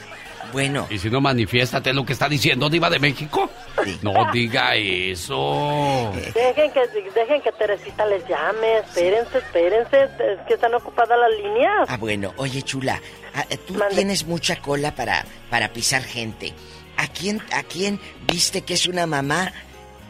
Bueno, 0.51 0.87
Y 0.89 0.97
si 0.99 1.09
no, 1.09 1.21
manifiéstate 1.21 1.93
lo 1.93 2.05
que 2.05 2.13
está 2.13 2.27
diciendo 2.27 2.69
Diva 2.69 2.89
de 2.89 2.99
México. 2.99 3.49
Sí. 3.83 3.97
No 4.01 4.13
diga 4.31 4.75
eso. 4.75 6.11
Dejen 6.33 6.71
que, 6.71 6.87
dejen 7.15 7.41
que 7.41 7.51
Teresita 7.53 8.05
les 8.05 8.27
llame. 8.27 8.79
Espérense, 8.79 9.37
espérense. 9.37 10.03
Es 10.03 10.39
que 10.47 10.53
están 10.55 10.73
ocupadas 10.75 11.17
las 11.17 11.31
líneas. 11.41 11.87
ah, 11.89 11.97
bueno, 11.97 12.33
oye, 12.37 12.61
chula, 12.61 12.99
ah, 13.33 13.45
eh, 13.49 13.57
tú 13.57 13.73
Mande. 13.75 13.95
tienes 13.95 14.25
mucha 14.25 14.57
cola 14.61 14.93
para, 14.93 15.25
para 15.49 15.69
pisar 15.69 16.03
gente. 16.03 16.53
¿A 16.97 17.07
quién, 17.07 17.41
¿A 17.53 17.63
quién 17.63 17.99
viste 18.27 18.61
que 18.63 18.73
es 18.75 18.85
una 18.87 19.07
mamá, 19.07 19.51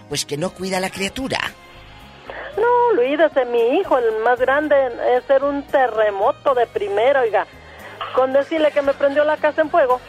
pues 0.10 0.26
que 0.26 0.38
no 0.38 0.50
cuida 0.50 0.78
a 0.78 0.82
la 0.82 0.90
criatura? 0.90 1.40
No, 2.58 2.94
Luis, 2.96 3.18
ese 3.20 3.46
mi 3.46 3.80
hijo, 3.80 3.98
el 3.98 4.22
más 4.24 4.40
grande, 4.40 4.76
es 5.16 5.24
ser 5.26 5.44
un 5.44 5.64
terremoto 5.68 6.54
de 6.54 6.68
primera, 6.68 7.22
oiga. 7.22 7.48
Con 8.16 8.34
decirle 8.34 8.72
que 8.72 8.82
me 8.82 8.94
prendió 8.94 9.24
la 9.24 9.38
casa 9.38 9.62
en 9.62 9.70
fuego. 9.70 10.02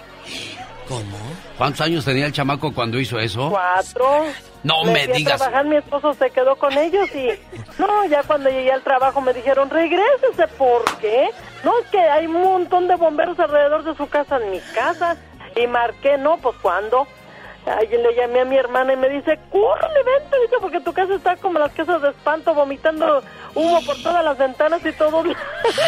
¿Cómo? 0.92 1.18
¿Cuántos 1.56 1.80
años 1.82 2.04
tenía 2.04 2.26
el 2.26 2.32
chamaco 2.32 2.72
cuando 2.74 2.98
hizo 2.98 3.18
eso? 3.18 3.48
Cuatro. 3.50 4.24
No 4.62 4.84
me 4.84 5.02
a 5.02 5.06
digas. 5.06 5.38
trabajar, 5.38 5.64
mi 5.66 5.76
esposo 5.76 6.14
se 6.14 6.30
quedó 6.30 6.56
con 6.56 6.72
ellos 6.76 7.08
y... 7.14 7.28
No, 7.80 8.04
ya 8.06 8.22
cuando 8.22 8.50
llegué 8.50 8.72
al 8.72 8.82
trabajo 8.82 9.20
me 9.20 9.32
dijeron, 9.32 9.70
regrésese, 9.70 10.46
¿por 10.58 10.84
qué? 10.98 11.30
No, 11.64 11.78
es 11.80 11.86
que 11.88 11.98
hay 11.98 12.26
un 12.26 12.42
montón 12.42 12.88
de 12.88 12.96
bomberos 12.96 13.38
alrededor 13.38 13.84
de 13.84 13.94
su 13.96 14.08
casa, 14.08 14.36
en 14.36 14.50
mi 14.50 14.60
casa. 14.74 15.16
Y 15.56 15.66
marqué, 15.66 16.16
no, 16.18 16.36
pues 16.38 16.56
¿cuándo? 16.62 17.06
Ay, 17.66 17.88
le 17.88 18.14
llamé 18.16 18.40
a 18.40 18.44
mi 18.44 18.56
hermana 18.56 18.92
y 18.92 18.96
me 18.96 19.08
dice, 19.08 19.38
córrele, 19.50 20.00
vente, 20.04 20.36
dice, 20.42 20.56
porque 20.60 20.80
tu 20.80 20.92
casa 20.92 21.14
está 21.14 21.36
como 21.36 21.58
las 21.58 21.72
casas 21.72 22.02
de 22.02 22.08
espanto, 22.10 22.54
vomitando 22.54 23.22
humo 23.54 23.80
por 23.84 23.96
todas 24.02 24.24
las 24.24 24.36
ventanas 24.36 24.84
y 24.84 24.92
todo. 24.92 25.22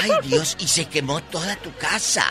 Ay, 0.03 0.11
Dios, 0.23 0.57
y 0.61 0.69
se 0.69 0.87
quemó 0.87 1.21
toda 1.23 1.57
tu 1.57 1.73
casa. 1.75 2.25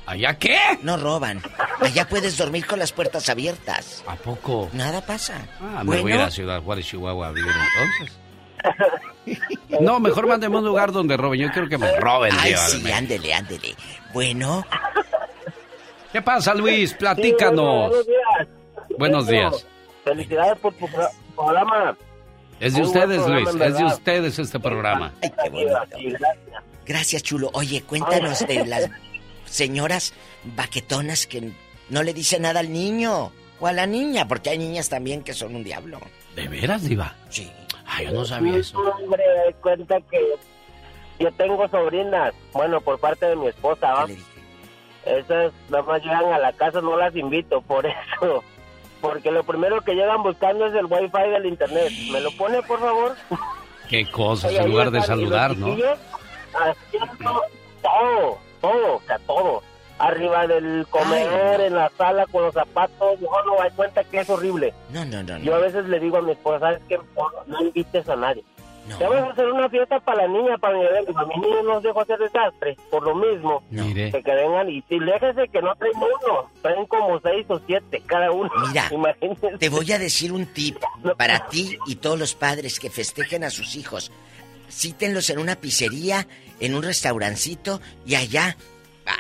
¿Allá 0.09 0.39
qué? 0.39 0.57
No 0.83 0.97
roban. 0.97 1.43
Allá 1.81 2.09
puedes 2.09 2.39
dormir 2.39 2.67
con 2.67 2.79
las 2.79 2.93
puertas 2.93 3.29
abiertas. 3.29 4.03
¿A 4.07 4.17
poco? 4.17 4.71
Nada 4.73 5.03
pasa. 5.05 5.47
Ah, 5.61 5.81
me 5.81 5.85
Bueno. 5.85 6.03
voy 6.03 6.13
a 6.13 6.15
ir 6.15 6.21
a 6.23 6.31
Ciudad 6.31 6.63
Juárez, 6.63 6.87
Chihuahua 6.87 7.29
a 7.29 7.33
vivir 7.33 7.53
entonces. 7.53 8.19
No, 9.81 10.01
mejor 10.01 10.27
mándeme 10.27 10.57
a 10.57 10.59
un 10.61 10.65
lugar 10.65 10.93
donde 10.93 11.17
roben. 11.17 11.41
Yo 11.41 11.51
quiero 11.53 11.69
que 11.69 11.77
me 11.77 11.95
roben, 12.01 12.33
Ay, 12.39 12.55
sí, 12.57 12.91
ándele, 12.91 13.35
ándele. 13.35 13.75
Bueno, 14.15 14.65
¿Qué 16.13 16.23
pasa, 16.23 16.55
Luis? 16.55 16.95
Platícanos. 16.95 17.91
buenos 17.91 18.07
días. 18.07 18.49
Buenos 18.99 19.27
días. 19.27 19.67
Felicidades 20.05 20.59
por 20.59 20.73
tu 20.75 20.89
pro- 20.89 21.11
programa. 21.37 21.97
Es 22.61 22.73
de 22.73 22.79
Muy 22.81 22.89
ustedes, 22.89 23.19
programa, 23.23 23.41
Luis. 23.53 23.61
Es 23.67 23.79
de 23.79 23.85
ustedes 23.85 24.39
este 24.39 24.59
programa. 24.59 25.13
Ay, 25.23 25.31
qué 25.45 25.51
bonito. 25.51 25.79
Gracias, 26.87 27.23
chulo. 27.23 27.51
Oye, 27.53 27.83
cuéntanos 27.83 28.39
de 28.47 28.65
las 28.65 28.89
señoras 29.51 30.15
baquetonas 30.45 31.27
que 31.27 31.51
no 31.89 32.03
le 32.03 32.15
dicen 32.15 32.43
nada 32.43 32.61
al 32.61 32.73
niño 32.73 33.33
o 33.61 33.67
a 33.67 33.73
la 33.73 33.87
niña, 33.87 34.29
porque 34.29 34.51
hay 34.51 34.59
niñas 34.59 34.89
también 34.89 35.23
que 35.23 35.35
son 35.35 35.57
un 35.57 35.65
diablo. 35.65 36.01
¿De 36.37 36.47
veras, 36.49 36.83
Diva? 36.85 37.15
Sí. 37.31 37.51
Ah, 37.87 38.03
yo 38.03 38.13
no 38.13 38.25
sabía 38.25 38.59
eso. 38.59 38.79
Hombre, 38.79 39.25
cuenta 39.61 39.97
que 40.11 40.21
yo 41.19 41.33
tengo 41.33 41.67
sobrinas, 41.69 42.33
bueno, 42.53 42.81
por 42.81 42.99
parte 43.01 43.27
de 43.27 43.37
mi 43.37 43.49
esposa, 43.49 43.93
¿va? 43.93 44.07
Esas 45.05 45.53
nada 45.71 45.83
más 45.85 46.03
llegan 46.03 46.33
a 46.33 46.39
la 46.39 46.53
casa, 46.53 46.81
no 46.81 46.97
las 46.97 47.17
invito, 47.17 47.61
por 47.63 47.87
eso. 48.21 48.45
Porque 49.01 49.31
lo 49.31 49.45
primero 49.45 49.81
que 49.83 49.95
llegan 49.95 50.23
buscando 50.23 50.67
es 50.67 50.75
el 50.75 50.87
wifi 50.87 51.31
del 51.31 51.47
internet. 51.47 51.91
¿Me 52.13 52.21
lo 52.21 52.31
pone, 52.33 52.63
por 52.63 52.81
favor? 52.81 53.17
Qué 53.89 54.09
cosas, 54.11 54.53
en 54.53 54.69
lugar 54.71 54.91
de 54.91 55.01
saludar, 55.03 55.57
¿no? 55.57 55.69
chiquillos 55.69 55.99
Haciendo 56.53 57.43
todo, 58.61 58.97
o 58.97 59.03
sea, 59.07 59.19
todo. 59.21 59.63
Arriba 59.99 60.47
del 60.47 60.87
comedor, 60.91 61.61
en 61.61 61.75
la 61.75 61.91
sala, 61.99 62.27
con 62.27 62.43
los 62.45 62.55
zapatos. 62.55 63.21
No 63.21 63.29
me 63.53 63.63
doy 63.63 63.71
cuenta 63.75 64.05
que 64.05 64.21
es 64.21 64.31
horrible. 64.31 64.73
No, 64.91 65.05
no, 65.05 65.23
no. 65.25 65.39
Yo 65.39 65.57
a 65.57 65.59
veces 65.59 65.87
le 65.87 65.99
digo 65.99 66.19
a 66.19 66.23
mi 66.23 66.33
esposa, 66.33 66.61
¿sabes 66.61 66.81
qué? 66.89 66.99
No 67.47 67.61
invites 67.63 68.09
a 68.09 68.15
nadie. 68.15 68.45
Ya 68.99 69.07
vamos 69.07 69.29
a 69.29 69.33
hacer 69.33 69.47
una 69.53 69.69
fiesta 69.69 70.01
para 70.01 70.23
la 70.23 70.29
niña, 70.29 70.57
para 70.57 70.79
mi 70.79 70.83
bebé. 70.85 71.01
A 71.15 71.25
mi 71.27 71.35
niño 71.37 71.63
no 71.63 71.75
los 71.75 71.83
dejo 71.83 72.01
hacer 72.01 72.19
desastre. 72.19 72.77
Por 72.91 73.03
lo 73.03 73.15
mismo, 73.17 73.63
Mire. 73.71 74.11
que, 74.11 74.23
que 74.23 74.35
vengan 74.35 74.71
y, 74.71 74.83
y 74.89 74.99
déjese 74.99 75.47
que 75.49 75.61
no 75.61 75.75
traen 75.75 75.97
uno. 75.97 76.51
Traen 76.63 76.87
como 76.87 77.21
seis 77.21 77.45
o 77.49 77.61
siete 77.67 78.03
cada 78.07 78.31
uno. 78.31 78.49
Mira, 78.67 78.89
Imagínense. 78.91 79.59
Te 79.59 79.69
voy 79.69 79.93
a 79.93 79.99
decir 79.99 80.33
un 80.33 80.47
tip 80.47 80.79
para 81.19 81.49
ti 81.49 81.77
y 81.87 81.97
todos 81.97 82.19
los 82.19 82.35
padres 82.35 82.81
que 82.81 82.89
festejen 82.89 83.45
a 83.45 83.51
sus 83.51 83.77
hijos. 83.77 84.11
Cítenlos 84.71 85.31
en 85.31 85.39
una 85.39 85.57
pizzería, 85.57 86.27
en 86.61 86.75
un 86.75 86.83
restaurancito 86.83 87.81
y 88.07 88.15
allá, 88.17 88.57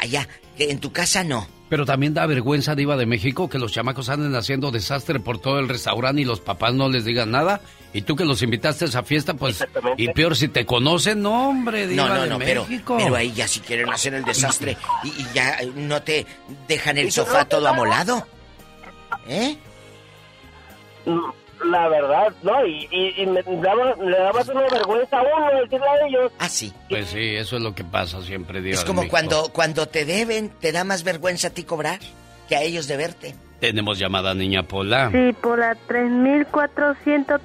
allá, 0.00 0.28
que 0.56 0.70
en 0.70 0.78
tu 0.78 0.92
casa 0.92 1.24
no. 1.24 1.46
Pero 1.68 1.84
también 1.84 2.14
da 2.14 2.24
vergüenza, 2.24 2.74
Diva 2.74 2.96
de 2.96 3.04
México, 3.04 3.50
que 3.50 3.58
los 3.58 3.72
chamacos 3.72 4.08
anden 4.08 4.34
haciendo 4.34 4.70
desastre 4.70 5.20
por 5.20 5.38
todo 5.38 5.58
el 5.58 5.68
restaurante 5.68 6.22
y 6.22 6.24
los 6.24 6.40
papás 6.40 6.72
no 6.72 6.88
les 6.88 7.04
digan 7.04 7.30
nada. 7.30 7.60
Y 7.92 8.02
tú 8.02 8.16
que 8.16 8.24
los 8.24 8.40
invitaste 8.42 8.86
a 8.86 8.88
esa 8.88 9.02
fiesta, 9.02 9.34
pues. 9.34 9.62
Y 9.98 10.08
peor 10.12 10.34
si 10.36 10.48
te 10.48 10.64
conocen, 10.64 11.20
no, 11.20 11.50
hombre, 11.50 11.86
Diva 11.86 12.08
No, 12.08 12.14
no, 12.14 12.22
de 12.22 12.28
no, 12.30 12.38
pero, 12.38 12.64
México. 12.66 12.96
pero 12.98 13.14
ahí 13.16 13.32
ya 13.32 13.46
si 13.46 13.60
quieren 13.60 13.90
hacer 13.90 14.14
el 14.14 14.24
desastre 14.24 14.76
y, 15.04 15.08
y 15.08 15.26
ya 15.34 15.58
eh, 15.60 15.70
no 15.74 16.02
te 16.02 16.26
dejan 16.66 16.96
el 16.96 17.12
sofá 17.12 17.44
todo 17.44 17.68
amolado. 17.68 18.26
¿Eh? 19.26 19.56
Mm, 21.04 21.18
La 21.64 21.88
verdad, 21.88 22.32
no, 22.42 22.64
y, 22.66 22.88
y, 22.90 23.22
y 23.22 23.26
me 23.26 23.42
daba, 23.42 23.94
le 23.96 24.16
daba 24.18 24.40
una 24.52 24.62
vergüenza 24.70 25.18
a 25.18 25.22
uno 25.22 25.60
decirle 25.62 25.86
a 25.88 26.06
ellos. 26.06 26.32
Ah, 26.38 26.48
sí. 26.48 26.72
Pues 26.88 27.08
sí, 27.08 27.34
eso 27.36 27.56
es 27.56 27.62
lo 27.62 27.74
que 27.74 27.84
pasa 27.84 28.22
siempre, 28.22 28.60
Diva 28.60 28.74
Es 28.74 28.84
como 28.84 29.00
México. 29.02 29.10
cuando, 29.12 29.50
cuando 29.52 29.86
te 29.88 30.04
deben, 30.04 30.50
te 30.50 30.70
da 30.72 30.84
más 30.84 31.02
vergüenza 31.04 31.48
a 31.48 31.50
ti 31.50 31.64
cobrar 31.64 31.98
que 32.48 32.54
a 32.56 32.62
ellos 32.62 32.86
de 32.86 32.96
verte. 32.96 33.34
Tenemos 33.60 33.98
llamada 33.98 34.34
Niña 34.34 34.62
Pola. 34.62 35.10
Sí, 35.10 35.32
por 35.42 35.58
la 35.58 35.74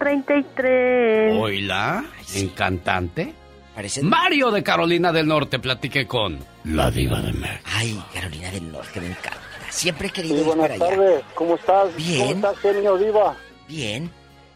3433. 0.03 1.34
Oila, 1.40 2.03
en 2.35 2.49
cantante. 2.49 3.34
Parece... 3.76 4.03
Mario 4.03 4.52
de 4.52 4.61
Carolina 4.61 5.11
del 5.11 5.26
Norte, 5.27 5.57
platiqué 5.60 6.06
con 6.06 6.38
la 6.65 6.91
Diva 6.91 7.19
de 7.22 7.34
México. 7.34 7.64
Ay, 7.76 7.99
Carolina 8.14 8.52
del 8.52 8.72
Norte, 8.72 9.02
me 9.02 9.07
encanta. 9.07 9.40
Siempre 9.69 10.07
he 10.07 10.11
querido 10.11 10.35
Sí, 10.35 10.41
ir 10.41 10.45
buenas 10.48 10.77
para 10.77 10.85
allá. 10.91 10.95
tardes. 10.98 11.23
¿Cómo 11.34 11.56
estás? 11.56 11.95
Bien. 11.95 12.19
¿Cómo 12.19 12.34
estás, 12.52 12.60
genio 12.60 12.98
diva? 12.98 13.35
Bien. 13.68 14.10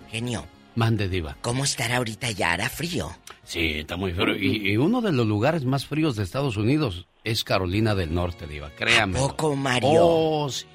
Genio. 0.09 0.45
Mande, 0.75 1.09
Diva. 1.09 1.35
¿Cómo 1.41 1.63
estará 1.63 1.97
ahorita 1.97 2.29
ya? 2.31 2.53
¿Hará 2.53 2.69
frío? 2.69 3.09
Sí, 3.43 3.79
está 3.79 3.95
muy 3.97 4.11
frío. 4.13 4.35
Y, 4.35 4.71
y 4.71 4.77
uno 4.77 5.01
de 5.01 5.11
los 5.11 5.25
lugares 5.25 5.65
más 5.65 5.85
fríos 5.85 6.15
de 6.15 6.23
Estados 6.23 6.55
Unidos 6.57 7.07
es 7.23 7.43
Carolina 7.43 7.95
del 7.95 8.13
Norte, 8.13 8.45
Diva. 8.45 8.69
Créame. 8.77 9.17
poco, 9.19 9.55
Mario? 9.55 9.89
Oh, 9.95 10.49
sí. 10.49 10.65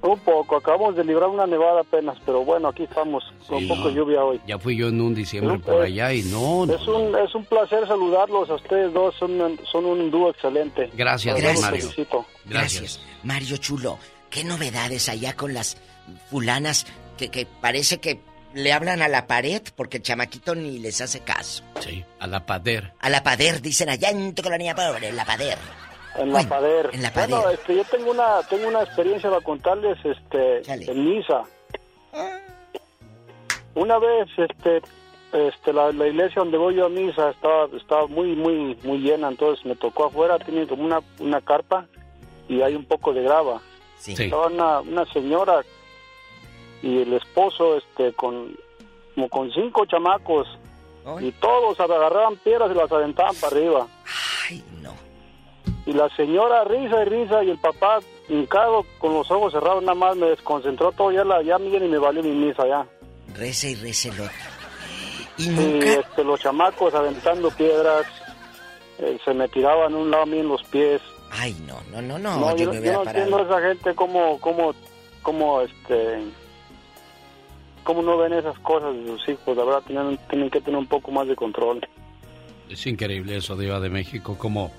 Un 0.00 0.18
poco. 0.20 0.56
Acabamos 0.58 0.94
de 0.96 1.02
librar 1.04 1.30
una 1.30 1.46
nevada 1.46 1.80
apenas, 1.80 2.18
pero 2.26 2.44
bueno, 2.44 2.68
aquí 2.68 2.82
estamos 2.84 3.24
con 3.48 3.58
Sí. 3.58 3.66
poco 3.66 3.88
lluvia 3.90 4.22
hoy. 4.22 4.38
Ya 4.46 4.58
fui 4.58 4.76
yo 4.76 4.88
en 4.88 5.00
un 5.00 5.14
diciembre 5.14 5.58
por 5.58 5.80
allá 5.82 6.12
y 6.12 6.22
no, 6.24 6.66
no. 6.66 6.74
Es 6.74 6.86
un, 6.86 7.16
es 7.16 7.34
un 7.34 7.44
placer 7.46 7.86
saludarlos 7.88 8.48
a 8.50 8.54
ustedes 8.54 8.92
dos. 8.92 9.14
Son, 9.18 9.40
un- 9.40 9.58
son 9.72 9.86
un 9.86 10.10
dúo 10.10 10.30
excelente. 10.30 10.90
Gracias, 10.94 11.42
los 11.42 11.60
Mario. 11.62 11.80
felicito. 11.80 12.26
Gracias. 12.44 13.00
Mario 13.22 13.56
Chulo, 13.56 13.98
¿qué 14.30 14.44
novedades 14.44 15.08
allá 15.08 15.34
con 15.34 15.54
las 15.54 15.78
fulanas 16.30 16.86
que, 17.16 17.30
que 17.30 17.46
parece 17.60 17.98
que 17.98 18.20
le 18.54 18.72
hablan 18.72 19.02
a 19.02 19.08
la 19.08 19.26
pared 19.26 19.62
porque 19.76 19.96
el 19.98 20.02
chamaquito 20.02 20.54
ni 20.54 20.78
les 20.78 21.00
hace 21.00 21.20
caso? 21.20 21.64
Sí, 21.80 22.04
a 22.20 22.26
la 22.26 22.46
pader. 22.46 22.92
A 23.00 23.08
la 23.10 23.22
pader, 23.22 23.60
dicen 23.60 23.88
allá 23.88 24.10
en 24.10 24.34
tu 24.34 24.42
colonia 24.42 24.74
pobre, 24.74 25.12
la 25.12 25.24
pader. 25.24 25.58
En 26.16 26.32
la 26.32 26.42
pader. 26.48 26.90
en 26.92 27.02
la 27.02 27.10
Bueno, 27.10 27.42
pader. 27.42 27.58
este, 27.58 27.76
yo 27.76 27.84
tengo 27.84 28.10
una, 28.12 28.40
tengo 28.48 28.68
una 28.68 28.82
experiencia 28.82 29.28
para 29.30 29.42
contarles 29.42 29.98
este, 30.04 30.62
en 30.90 31.08
misa. 31.08 31.42
Una 33.74 33.98
vez, 33.98 34.28
este, 34.36 34.80
este, 35.32 35.72
la, 35.72 35.90
la 35.90 36.06
iglesia 36.06 36.36
donde 36.42 36.56
voy 36.58 36.76
yo 36.76 36.86
a 36.86 36.88
misa 36.88 37.30
estaba, 37.30 37.66
estaba 37.76 38.06
muy, 38.06 38.36
muy, 38.36 38.78
muy 38.84 38.98
llena, 38.98 39.28
entonces 39.28 39.64
me 39.66 39.74
tocó 39.74 40.06
afuera, 40.06 40.38
tiene 40.38 40.66
como 40.68 40.84
una, 40.84 41.00
una 41.18 41.40
carpa 41.40 41.86
y 42.48 42.62
hay 42.62 42.76
un 42.76 42.84
poco 42.84 43.12
de 43.12 43.22
grava. 43.22 43.60
Estaba 44.06 44.46
una, 44.46 44.80
una 44.80 45.04
señora 45.12 45.64
y 46.84 47.00
el 47.00 47.14
esposo, 47.14 47.78
este, 47.78 48.12
con, 48.12 48.54
como 49.14 49.28
con 49.30 49.50
cinco 49.52 49.86
chamacos 49.86 50.46
y 51.20 51.32
todos 51.32 51.80
agarraban 51.80 52.36
piedras 52.36 52.70
y 52.70 52.74
las 52.74 52.92
aventaban 52.92 53.34
para 53.36 53.56
arriba. 53.56 53.86
Y 55.86 55.92
la 55.92 56.08
señora 56.14 56.64
risa 56.64 57.02
y 57.02 57.04
risa 57.06 57.42
y 57.42 57.50
el 57.50 57.58
papá 57.58 58.00
hincado 58.28 58.84
con 58.98 59.14
los 59.14 59.30
ojos 59.30 59.52
cerrados 59.52 59.82
nada 59.82 59.94
más 59.94 60.16
me 60.16 60.26
desconcentró 60.26 60.92
todo 60.92 61.10
ya 61.10 61.24
la 61.24 61.42
ya 61.42 61.58
Miguel 61.58 61.84
y 61.84 61.88
me 61.88 61.98
valió 61.98 62.22
mi 62.22 62.32
misa 62.32 62.66
ya. 62.66 62.86
Reza 63.34 63.68
y 63.68 63.74
reza 63.76 64.08
el 64.08 64.20
otro. 64.20 64.34
Y 65.38 65.50
Y 65.50 65.78
este, 65.88 66.22
los 66.22 66.40
chamacos 66.40 66.94
aventando 66.94 67.50
piedras 67.50 68.06
eh, 68.98 69.18
se 69.24 69.32
me 69.32 69.48
tiraban 69.48 69.94
un 69.94 70.10
lado 70.10 70.24
a 70.24 70.26
mí 70.26 70.38
en 70.38 70.48
los 70.48 70.62
pies. 70.64 71.00
Ay, 71.30 71.54
no, 71.66 71.80
no, 71.90 72.00
no, 72.00 72.18
no, 72.18 72.56
yo, 72.56 72.72
yo, 72.72 72.80
yo 72.80 72.92
no 72.92 73.02
entiendo 73.04 73.38
a 73.38 73.42
esa 73.42 73.60
gente 73.60 73.94
cómo, 73.94 74.38
cómo, 74.40 74.72
cómo, 75.22 75.62
este, 75.62 76.22
cómo 77.84 78.02
no 78.02 78.18
ven 78.18 78.32
esas 78.32 78.58
cosas 78.58 78.94
de 78.96 79.06
sus 79.06 79.28
hijos. 79.28 79.56
La 79.56 79.64
verdad, 79.64 79.82
tienen, 79.86 80.18
tienen 80.28 80.50
que 80.50 80.60
tener 80.60 80.78
un 80.78 80.86
poco 80.86 81.12
más 81.12 81.28
de 81.28 81.36
control. 81.36 81.86
Es 82.68 82.86
increíble 82.86 83.36
eso, 83.36 83.56
Diva 83.56 83.78
de 83.78 83.90
México, 83.90 84.36
como 84.38 84.72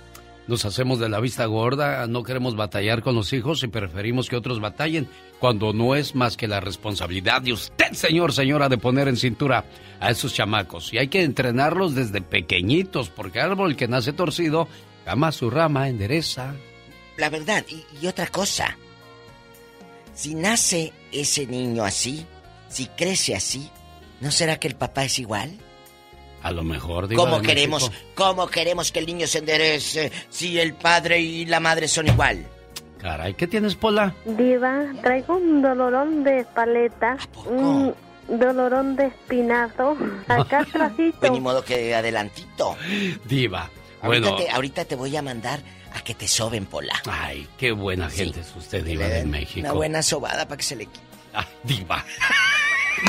nos 0.48 0.65
hacemos 0.65 0.99
de 0.99 1.10
la 1.10 1.19
vista 1.19 1.45
gorda, 1.45 2.06
no 2.07 2.23
queremos 2.23 2.56
batallar 2.56 3.02
con 3.02 3.15
los 3.15 3.34
hijos 3.34 3.64
y 3.64 3.68
preferimos 3.68 4.30
que 4.30 4.36
otros 4.36 4.60
batallen, 4.60 5.07
cuando 5.40 5.73
no 5.73 5.95
es 5.95 6.14
más 6.14 6.38
que 6.38 6.48
la 6.48 6.60
responsabilidad 6.60 7.41
de 7.41 7.53
usted, 7.53 7.94
señor, 7.94 8.32
señora, 8.32 8.69
de 8.69 8.77
poner 8.77 9.07
en 9.07 9.18
cintura 9.18 9.65
a 9.99 10.11
esos 10.11 10.34
chamacos. 10.34 10.94
Y 10.94 10.99
hay 10.99 11.07
que 11.07 11.23
entrenarlos 11.23 11.95
desde 11.95 12.22
pequeñitos, 12.22 13.10
porque 13.10 13.40
árbol 13.40 13.76
que 13.76 13.88
nace 13.88 14.14
torcido, 14.14 14.68
jamás 15.06 15.36
su 15.36 15.49
rama 15.49 15.90
endereza. 15.90 16.53
La 17.18 17.30
verdad, 17.30 17.65
y, 17.68 17.84
y 18.02 18.07
otra 18.07 18.27
cosa. 18.27 18.77
Si 20.14 20.36
nace 20.36 20.94
ese 21.11 21.48
niño 21.48 21.84
así, 21.84 22.26
si 22.69 22.87
crece 22.87 23.35
así, 23.35 23.69
¿no 24.21 24.31
será 24.31 24.57
que 24.59 24.67
el 24.67 24.75
papá 24.75 25.05
es 25.05 25.19
igual? 25.19 25.51
A 26.43 26.51
lo 26.51 26.63
mejor, 26.63 27.07
Diva 27.07 27.23
¿Cómo 27.23 27.39
de 27.39 27.47
queremos, 27.47 27.89
México. 27.89 28.09
cómo 28.15 28.47
queremos 28.47 28.91
que 28.91 28.99
el 28.99 29.07
niño 29.07 29.25
se 29.27 29.39
enderece 29.39 30.11
si 30.29 30.59
el 30.59 30.73
padre 30.75 31.19
y 31.19 31.45
la 31.45 31.59
madre 31.59 31.87
son 31.87 32.07
igual? 32.07 32.45
Caray, 32.99 33.33
¿qué 33.33 33.47
tienes, 33.47 33.75
Pola? 33.75 34.13
Diva, 34.25 34.83
traigo 35.01 35.37
un 35.37 35.61
dolorón 35.61 36.23
de 36.23 36.45
paleta. 36.53 37.17
Mm, 37.49 37.89
dolorón 38.27 38.95
de 38.95 39.07
espinazo. 39.07 39.97
Acá 40.27 40.59
atrásito. 40.67 41.17
Pues 41.19 41.31
ni 41.31 41.39
modo 41.41 41.63
que 41.63 41.93
adelantito. 41.95 42.75
Diva. 43.25 43.69
Ahorita, 44.01 44.29
Bueno, 44.29 44.35
te, 44.35 44.49
ahorita 44.49 44.85
te 44.85 44.95
voy 44.95 45.15
a 45.17 45.21
mandar 45.23 45.59
a 45.95 46.01
que 46.03 46.13
te 46.13 46.27
soben, 46.27 46.65
Pola. 46.65 46.93
ay, 47.05 47.47
qué 47.57 47.71
buena 47.71 48.09
gente 48.09 48.41
es 48.41 48.55
usted, 48.55 48.83
Diva 48.83 49.07
de 49.07 49.25
México. 49.25 49.61
Una 49.61 49.71
buena 49.73 50.03
sobada 50.03 50.47
para 50.47 50.57
que 50.57 50.63
se 50.63 50.75
le 50.75 50.85
quite. 50.85 50.99
Ay, 51.36 51.45
diva. 51.64 52.03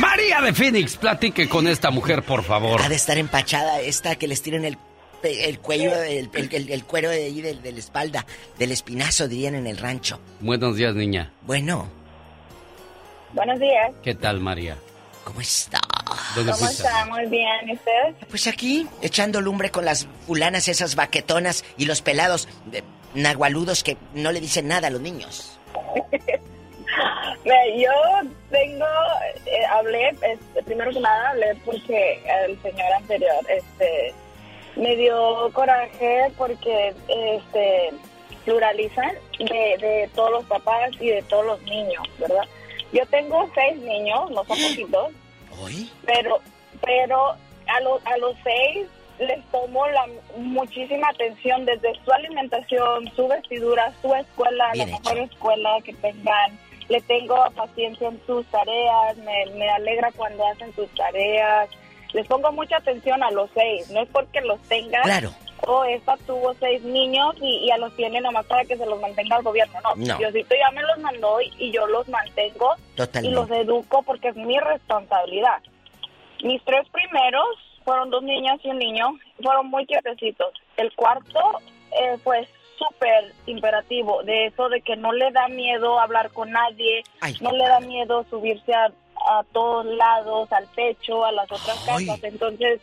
María 0.00 0.40
de 0.40 0.52
Phoenix, 0.52 0.96
platique 0.96 1.48
con 1.48 1.66
esta 1.68 1.90
mujer, 1.90 2.22
por 2.22 2.42
favor. 2.42 2.82
Ha 2.82 2.88
de 2.88 2.96
estar 2.96 3.16
empachada 3.18 3.80
esta 3.80 4.16
que 4.16 4.26
les 4.26 4.42
tiren 4.42 4.64
el, 4.64 4.76
el 5.22 5.58
cuello, 5.60 5.94
el, 6.02 6.28
el- 6.34 6.54
el- 6.54 6.70
el 6.70 6.84
cuero 6.84 7.08
de 7.10 7.24
ahí 7.24 7.40
de, 7.40 7.54
de 7.54 7.72
la 7.72 7.78
espalda, 7.78 8.26
del 8.58 8.72
espinazo, 8.72 9.28
dirían 9.28 9.54
en 9.54 9.66
el 9.66 9.78
rancho. 9.78 10.20
Buenos 10.40 10.76
días, 10.76 10.94
niña. 10.94 11.32
Bueno, 11.42 11.88
Buenos 13.32 13.58
días. 13.60 13.92
¿Qué 14.02 14.14
tal, 14.14 14.40
María? 14.40 14.76
¿cómo 15.24 15.40
está? 15.40 15.80
¿Dónde 16.36 16.52
¿Cómo 16.52 16.64
fuiste? 16.66 16.84
está? 16.84 17.04
Muy 17.06 17.26
bien. 17.26 17.68
¿Y 17.68 17.72
ustedes? 17.74 18.14
Pues 18.30 18.46
aquí, 18.46 18.86
echando 19.02 19.40
lumbre 19.40 19.70
con 19.70 19.84
las 19.84 20.06
fulanas, 20.26 20.68
esas 20.68 20.94
baquetonas 20.94 21.64
y 21.76 21.84
los 21.86 22.00
pelados 22.00 22.48
de 22.66 22.84
nahualudos 23.14 23.82
que 23.82 23.96
no 24.14 24.30
le 24.30 24.40
dicen 24.40 24.68
nada 24.68 24.86
a 24.86 24.90
los 24.90 25.00
niños. 25.00 25.58
Yo 27.76 27.92
tengo, 28.50 28.86
eh, 29.46 29.64
hablé, 29.70 30.08
este, 30.08 30.62
primero 30.64 30.90
que 30.90 31.00
nada 31.00 31.30
hablé 31.30 31.54
porque 31.64 32.22
el 32.44 32.60
señor 32.62 32.92
anterior, 32.92 33.44
este, 33.48 34.14
me 34.76 34.96
dio 34.96 35.50
coraje 35.52 36.32
porque, 36.36 36.94
este, 37.08 37.92
pluralizan 38.44 39.12
de, 39.38 39.76
de 39.78 40.10
todos 40.14 40.30
los 40.30 40.44
papás 40.44 40.90
y 41.00 41.08
de 41.08 41.22
todos 41.22 41.44
los 41.44 41.62
niños, 41.62 42.02
¿verdad? 42.18 42.44
Yo 42.92 43.04
tengo 43.06 43.50
seis 43.54 43.76
niños, 43.78 44.30
no 44.30 44.44
son 44.44 44.56
poquitos, 44.56 45.12
pero, 46.06 46.40
pero 46.80 47.34
a, 47.66 47.80
los 47.80 48.06
a 48.06 48.16
los 48.18 48.36
seis 48.44 48.86
les 49.18 49.44
tomo 49.46 49.86
la 49.88 50.06
muchísima 50.36 51.08
atención 51.08 51.64
desde 51.64 51.92
su 52.04 52.12
alimentación, 52.12 53.10
su 53.16 53.26
vestidura, 53.26 53.92
su 54.02 54.14
escuela, 54.14 54.70
Bien 54.72 54.90
la 54.90 54.98
mejor 54.98 55.18
escuela 55.18 55.78
que 55.84 55.92
tengan. 55.94 56.58
Le 56.88 57.00
tengo 57.02 57.36
paciencia 57.56 58.08
en 58.08 58.20
sus 58.26 58.46
tareas, 58.46 59.16
me, 59.18 59.46
me 59.56 59.68
alegra 59.70 60.12
cuando 60.12 60.46
hacen 60.46 60.72
sus 60.74 60.88
tareas. 60.94 61.68
Les 62.12 62.26
pongo 62.28 62.52
mucha 62.52 62.76
atención 62.76 63.22
a 63.22 63.30
los 63.32 63.50
seis, 63.54 63.90
no 63.90 64.00
es 64.00 64.08
porque 64.10 64.40
los 64.42 64.60
tenga. 64.62 65.02
Claro. 65.02 65.30
O 65.66 65.84
esta 65.84 66.16
tuvo 66.26 66.54
seis 66.60 66.82
niños 66.82 67.34
y, 67.40 67.66
y 67.66 67.70
a 67.70 67.78
los 67.78 67.94
tiene 67.96 68.20
nomás 68.20 68.46
para 68.46 68.64
que 68.64 68.76
se 68.76 68.86
los 68.86 69.00
mantenga 69.00 69.36
el 69.38 69.42
gobierno. 69.42 69.80
No, 69.82 69.94
No. 69.96 70.18
Diosito 70.18 70.54
ya 70.54 70.70
me 70.72 70.82
los 70.82 70.98
mandó 70.98 71.40
y, 71.40 71.52
y 71.58 71.72
yo 71.72 71.86
los 71.86 72.06
mantengo 72.08 72.74
Totalmente. 72.94 73.28
y 73.28 73.34
los 73.34 73.50
educo 73.50 74.02
porque 74.02 74.28
es 74.28 74.36
mi 74.36 74.58
responsabilidad. 74.60 75.62
Mis 76.44 76.62
tres 76.64 76.86
primeros 76.90 77.46
fueron 77.84 78.10
dos 78.10 78.22
niñas 78.22 78.58
y 78.62 78.68
un 78.68 78.78
niño, 78.78 79.18
fueron 79.42 79.66
muy 79.68 79.86
quietecitos. 79.86 80.52
El 80.76 80.92
cuarto 80.94 81.40
eh, 82.00 82.18
fue 82.22 82.46
súper 82.78 83.32
imperativo, 83.46 84.22
de 84.22 84.46
eso 84.46 84.68
de 84.68 84.80
que 84.80 84.96
no 84.96 85.12
le 85.12 85.30
da 85.32 85.48
miedo 85.48 85.98
hablar 85.98 86.30
con 86.30 86.50
nadie, 86.50 87.02
no 87.40 87.52
le 87.52 87.64
da 87.64 87.80
miedo 87.80 88.24
subirse 88.30 88.74
a, 88.74 88.86
a 88.86 89.44
todos 89.52 89.86
lados, 89.86 90.52
al 90.52 90.68
techo, 90.68 91.24
a 91.24 91.32
las 91.32 91.50
otras 91.50 91.78
casas. 91.84 92.22
Entonces, 92.22 92.80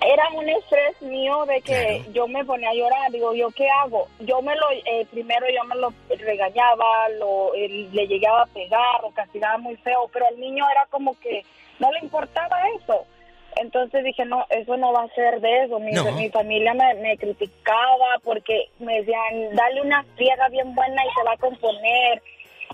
era 0.00 0.30
un 0.34 0.48
estrés 0.48 1.00
mío 1.02 1.44
de 1.46 1.60
que 1.60 2.04
yo 2.12 2.26
me 2.26 2.44
ponía 2.44 2.70
a 2.70 2.74
llorar, 2.74 3.10
digo, 3.12 3.34
¿yo 3.34 3.50
qué 3.50 3.68
hago? 3.68 4.08
Yo 4.20 4.40
me 4.40 4.54
lo, 4.56 4.70
eh, 4.70 5.06
primero 5.10 5.46
yo 5.54 5.64
me 5.64 5.76
lo 5.76 5.92
regañaba, 6.08 7.08
lo, 7.18 7.54
eh, 7.54 7.88
le 7.92 8.06
llegaba 8.06 8.42
a 8.42 8.46
pegar, 8.46 9.02
lo 9.02 9.10
castigaba 9.10 9.58
muy 9.58 9.76
feo, 9.76 10.08
pero 10.12 10.26
al 10.26 10.40
niño 10.40 10.64
era 10.70 10.86
como 10.86 11.18
que 11.20 11.44
no 11.78 11.90
le 11.92 11.98
importaba 12.00 12.56
eso. 12.80 13.06
Entonces 13.56 14.04
dije, 14.04 14.24
no, 14.24 14.46
eso 14.50 14.76
no 14.76 14.92
va 14.92 15.02
a 15.04 15.08
ser 15.14 15.40
de 15.40 15.64
eso. 15.64 15.78
Mi, 15.80 15.92
No. 15.92 16.04
mi 16.12 16.28
familia 16.30 16.72
me, 16.74 16.94
me 16.94 17.16
criticaba 17.18 18.18
porque 18.22 18.68
me 18.78 18.98
decían, 19.00 19.54
dale 19.54 19.82
una 19.82 20.02
friega 20.16 20.48
bien 20.48 20.74
buena 20.74 21.02
y 21.04 21.08
se 21.14 21.22
va 21.24 21.32
a 21.32 21.36
componer. 21.36 22.22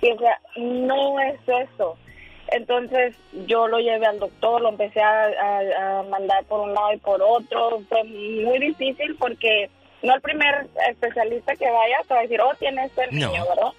Y 0.03 0.11
o 0.11 0.19
sea, 0.19 0.39
no 0.57 1.19
es 1.20 1.40
eso. 1.47 1.97
Entonces 2.53 3.16
yo 3.47 3.66
lo 3.66 3.78
llevé 3.78 4.07
al 4.07 4.19
doctor, 4.20 4.61
lo 4.61 4.69
empecé 4.69 5.01
a, 5.01 5.24
a- 5.24 5.98
a 5.98 6.03
mandar 6.05 6.44
por 6.44 6.61
un 6.61 6.74
lado 6.74 6.93
y 6.93 6.98
por 6.98 7.20
otro. 7.23 7.81
Fue 7.89 8.05
muy 8.05 8.59
difícil 8.61 9.16
porque 9.19 9.69
no 10.03 10.15
el 10.15 10.20
primer 10.20 10.66
especialista 10.89 11.57
que 11.57 11.69
vaya 11.70 11.97
te 12.07 12.15
va 12.15 12.20
a 12.20 12.23
decir, 12.23 12.40
oh, 12.40 12.55
tiene 12.59 12.85
este 12.85 13.07
No. 13.11 13.28
niño, 13.28 13.44
¿verdad? 13.48 13.73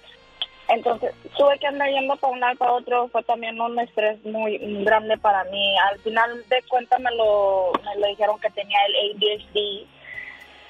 Entonces 0.68 1.12
tuve 1.36 1.58
que 1.58 1.66
andar 1.66 1.88
yendo 1.90 2.16
para 2.16 2.32
un 2.32 2.40
lado 2.40 2.56
para 2.56 2.72
otro. 2.72 3.08
Fue 3.08 3.22
también 3.22 3.60
un 3.60 3.78
estrés 3.78 4.22
muy 4.24 4.58
grande 4.84 5.16
para 5.18 5.44
mí. 5.44 5.74
Al 5.90 5.98
final 6.00 6.30
de 6.48 6.62
cuentas 6.68 7.00
me 7.00 7.10
lo, 7.12 7.72
me 7.84 8.00
lo 8.00 8.06
dijeron 8.08 8.38
que 8.40 8.50
tenía 8.50 8.78
el 8.86 9.16
ADHD. 9.16 9.86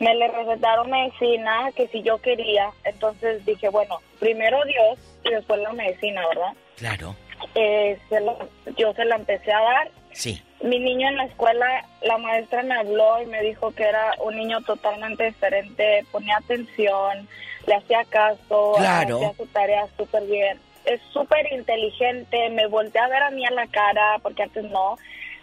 Me 0.00 0.14
le 0.14 0.28
recetaron 0.28 0.90
medicina 0.90 1.70
que 1.74 1.88
si 1.88 2.02
yo 2.02 2.18
quería. 2.18 2.70
Entonces 2.84 3.44
dije, 3.44 3.68
bueno, 3.68 3.96
primero 4.20 4.64
Dios 4.64 4.98
y 5.24 5.30
después 5.30 5.60
la 5.60 5.72
medicina, 5.72 6.22
¿verdad? 6.28 6.52
Claro. 6.76 7.16
Eh, 7.56 7.98
se 8.08 8.20
lo- 8.20 8.38
yo 8.76 8.92
se 8.94 9.04
la 9.04 9.16
empecé 9.16 9.52
a 9.52 9.60
dar. 9.60 9.90
Sí. 10.12 10.40
Mi 10.62 10.78
niño 10.78 11.08
en 11.08 11.16
la 11.16 11.24
escuela, 11.24 11.84
la 12.02 12.18
maestra 12.18 12.62
me 12.62 12.74
habló 12.76 13.20
y 13.22 13.26
me 13.26 13.42
dijo 13.42 13.72
que 13.72 13.84
era 13.84 14.14
un 14.20 14.36
niño 14.36 14.60
totalmente 14.62 15.24
diferente, 15.24 16.04
ponía 16.10 16.36
atención, 16.36 17.28
le 17.69 17.74
hacía 17.77 18.05
caso, 18.07 18.73
Claro. 18.77 19.16
hacía 19.16 19.35
su 19.36 19.47
tarea 19.47 19.86
súper 19.97 20.24
bien. 20.24 20.59
Es 20.85 21.01
súper 21.12 21.53
inteligente, 21.53 22.49
me 22.51 22.66
volteé 22.66 23.01
a 23.01 23.09
ver 23.09 23.23
a 23.23 23.31
mí 23.31 23.45
a 23.47 23.51
la 23.51 23.66
cara, 23.66 24.19
porque 24.23 24.43
antes 24.45 24.65
no, 24.65 24.97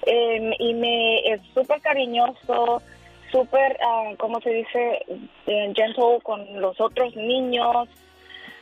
eh, 0.08 0.52
y 0.60 0.74
me 0.74 1.20
es 1.32 1.40
súper 1.54 1.80
cariñoso, 1.82 2.82
súper, 3.32 3.78
ah, 3.82 4.12
¿cómo 4.18 4.42
se 4.42 4.50
dice? 4.50 5.06
Eh, 5.48 5.72
gentle 5.76 6.20
con 6.24 6.60
los 6.62 6.80
otros 6.82 7.16
niños. 7.16 7.88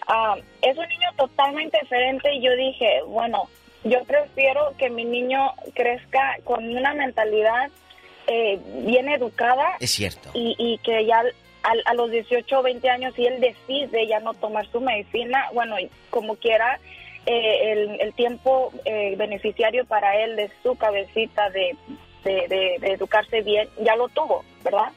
Ah, 0.07 0.35
es 0.61 0.77
un 0.77 0.87
niño 0.87 1.09
totalmente 1.15 1.79
diferente 1.81 2.33
y 2.33 2.41
yo 2.41 2.53
dije, 2.55 3.01
bueno, 3.07 3.43
yo 3.85 4.03
prefiero 4.03 4.73
que 4.77 4.89
mi 4.89 5.05
niño 5.05 5.53
crezca 5.73 6.37
con 6.43 6.67
una 6.75 6.93
mentalidad 6.93 7.69
eh, 8.27 8.59
bien 8.85 9.07
educada 9.09 9.75
Es 9.79 9.91
cierto. 9.91 10.29
y, 10.33 10.55
y 10.57 10.77
que 10.79 11.05
ya 11.05 11.23
al- 11.63 11.83
a, 11.85 11.93
los 11.93 12.11
18 12.11 12.59
o 12.59 12.63
20 12.63 12.89
años, 12.89 13.13
si 13.15 13.25
él 13.25 13.39
decide 13.39 14.07
ya 14.07 14.19
no 14.19 14.33
tomar 14.33 14.67
su 14.71 14.79
medicina, 14.81 15.47
bueno, 15.53 15.75
como 16.09 16.35
quiera, 16.35 16.79
eh, 17.25 17.71
el, 17.71 18.01
el 18.01 18.13
tiempo 18.13 18.71
eh, 18.85 19.15
beneficiario 19.17 19.85
para 19.85 20.17
él 20.23 20.35
de 20.35 20.51
su 20.61 20.75
cabecita 20.75 21.49
de, 21.51 21.75
de, 22.23 22.75
educarse 22.81 23.41
bien, 23.41 23.67
ya 23.81 23.95
lo 23.95 24.09
tuvo, 24.09 24.43
¿verdad? 24.63 24.91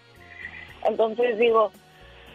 Entonces 0.85 1.39
digo, 1.39 1.71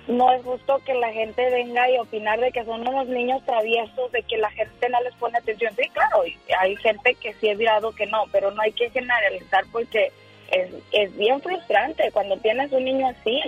no 0.08 0.32
es 0.34 0.44
justo 0.44 0.80
que 0.86 0.94
la 0.94 1.12
gente 1.12 1.50
venga 1.50 1.90
y 1.90 1.98
opinar 1.98 2.40
de 2.40 2.52
que 2.52 2.66
son 2.66 2.88
unos 2.88 3.08
niños 3.08 3.46
traviesos, 3.46 4.12
de 4.12 4.24
que 4.24 4.38
la 4.38 4.50
gente 4.52 4.90
no 4.90 5.02
les 5.02 5.14
pone 5.16 5.38
atención. 5.38 5.74
Sí, 5.76 5.88
claro, 5.90 6.24
hay 6.60 6.76
gente 6.78 7.16
que 7.16 7.34
sí 7.36 7.50
he 7.50 7.56
mirado 7.56 7.92
que 7.94 8.06
no, 8.08 8.26
pero 8.32 8.52
no 8.52 8.62
hay 8.62 8.72
que 8.72 8.90
generalizar 8.90 9.64
porque 9.72 10.12
es, 10.52 10.70
es 10.92 11.16
bien 11.18 11.42
frustrante 11.42 12.12
cuando 12.12 12.38
tienes 12.38 12.72
un 12.72 12.84
niño 12.86 13.08
así. 13.08 13.42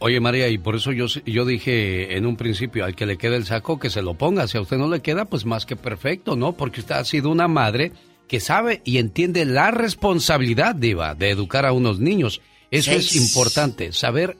Oye, 0.00 0.20
María, 0.20 0.48
y 0.48 0.58
por 0.58 0.76
eso 0.76 0.92
yo, 0.92 1.06
yo 1.06 1.44
dije 1.44 2.16
en 2.16 2.24
un 2.24 2.36
principio, 2.36 2.84
al 2.84 2.94
que 2.94 3.06
le 3.06 3.18
quede 3.18 3.36
el 3.36 3.46
saco, 3.46 3.80
que 3.80 3.90
se 3.90 4.02
lo 4.02 4.14
ponga. 4.14 4.46
Si 4.46 4.56
a 4.56 4.60
usted 4.60 4.76
no 4.76 4.88
le 4.88 5.02
queda, 5.02 5.24
pues 5.24 5.44
más 5.44 5.66
que 5.66 5.74
perfecto, 5.74 6.36
¿no? 6.36 6.52
Porque 6.52 6.80
usted 6.80 6.94
ha 6.94 7.04
sido 7.04 7.30
una 7.30 7.48
madre 7.48 7.92
que 8.28 8.38
sabe 8.38 8.80
y 8.84 8.98
entiende 8.98 9.44
la 9.44 9.72
responsabilidad, 9.72 10.76
Diva, 10.76 11.14
de 11.14 11.30
educar 11.30 11.66
a 11.66 11.72
unos 11.72 11.98
niños. 11.98 12.40
Eso 12.70 12.92
es 12.92 13.16
importante, 13.16 13.92
saber 13.92 14.36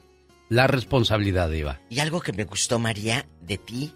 la 0.49 0.69
responsabilidad, 0.69 1.51
Diva. 1.51 1.81
Y 1.91 1.99
algo 1.99 2.21
que 2.21 2.33
me 2.33 2.45
gustó, 2.45 2.79
María, 2.79 3.27
de 3.41 3.59
ti, 3.59 3.93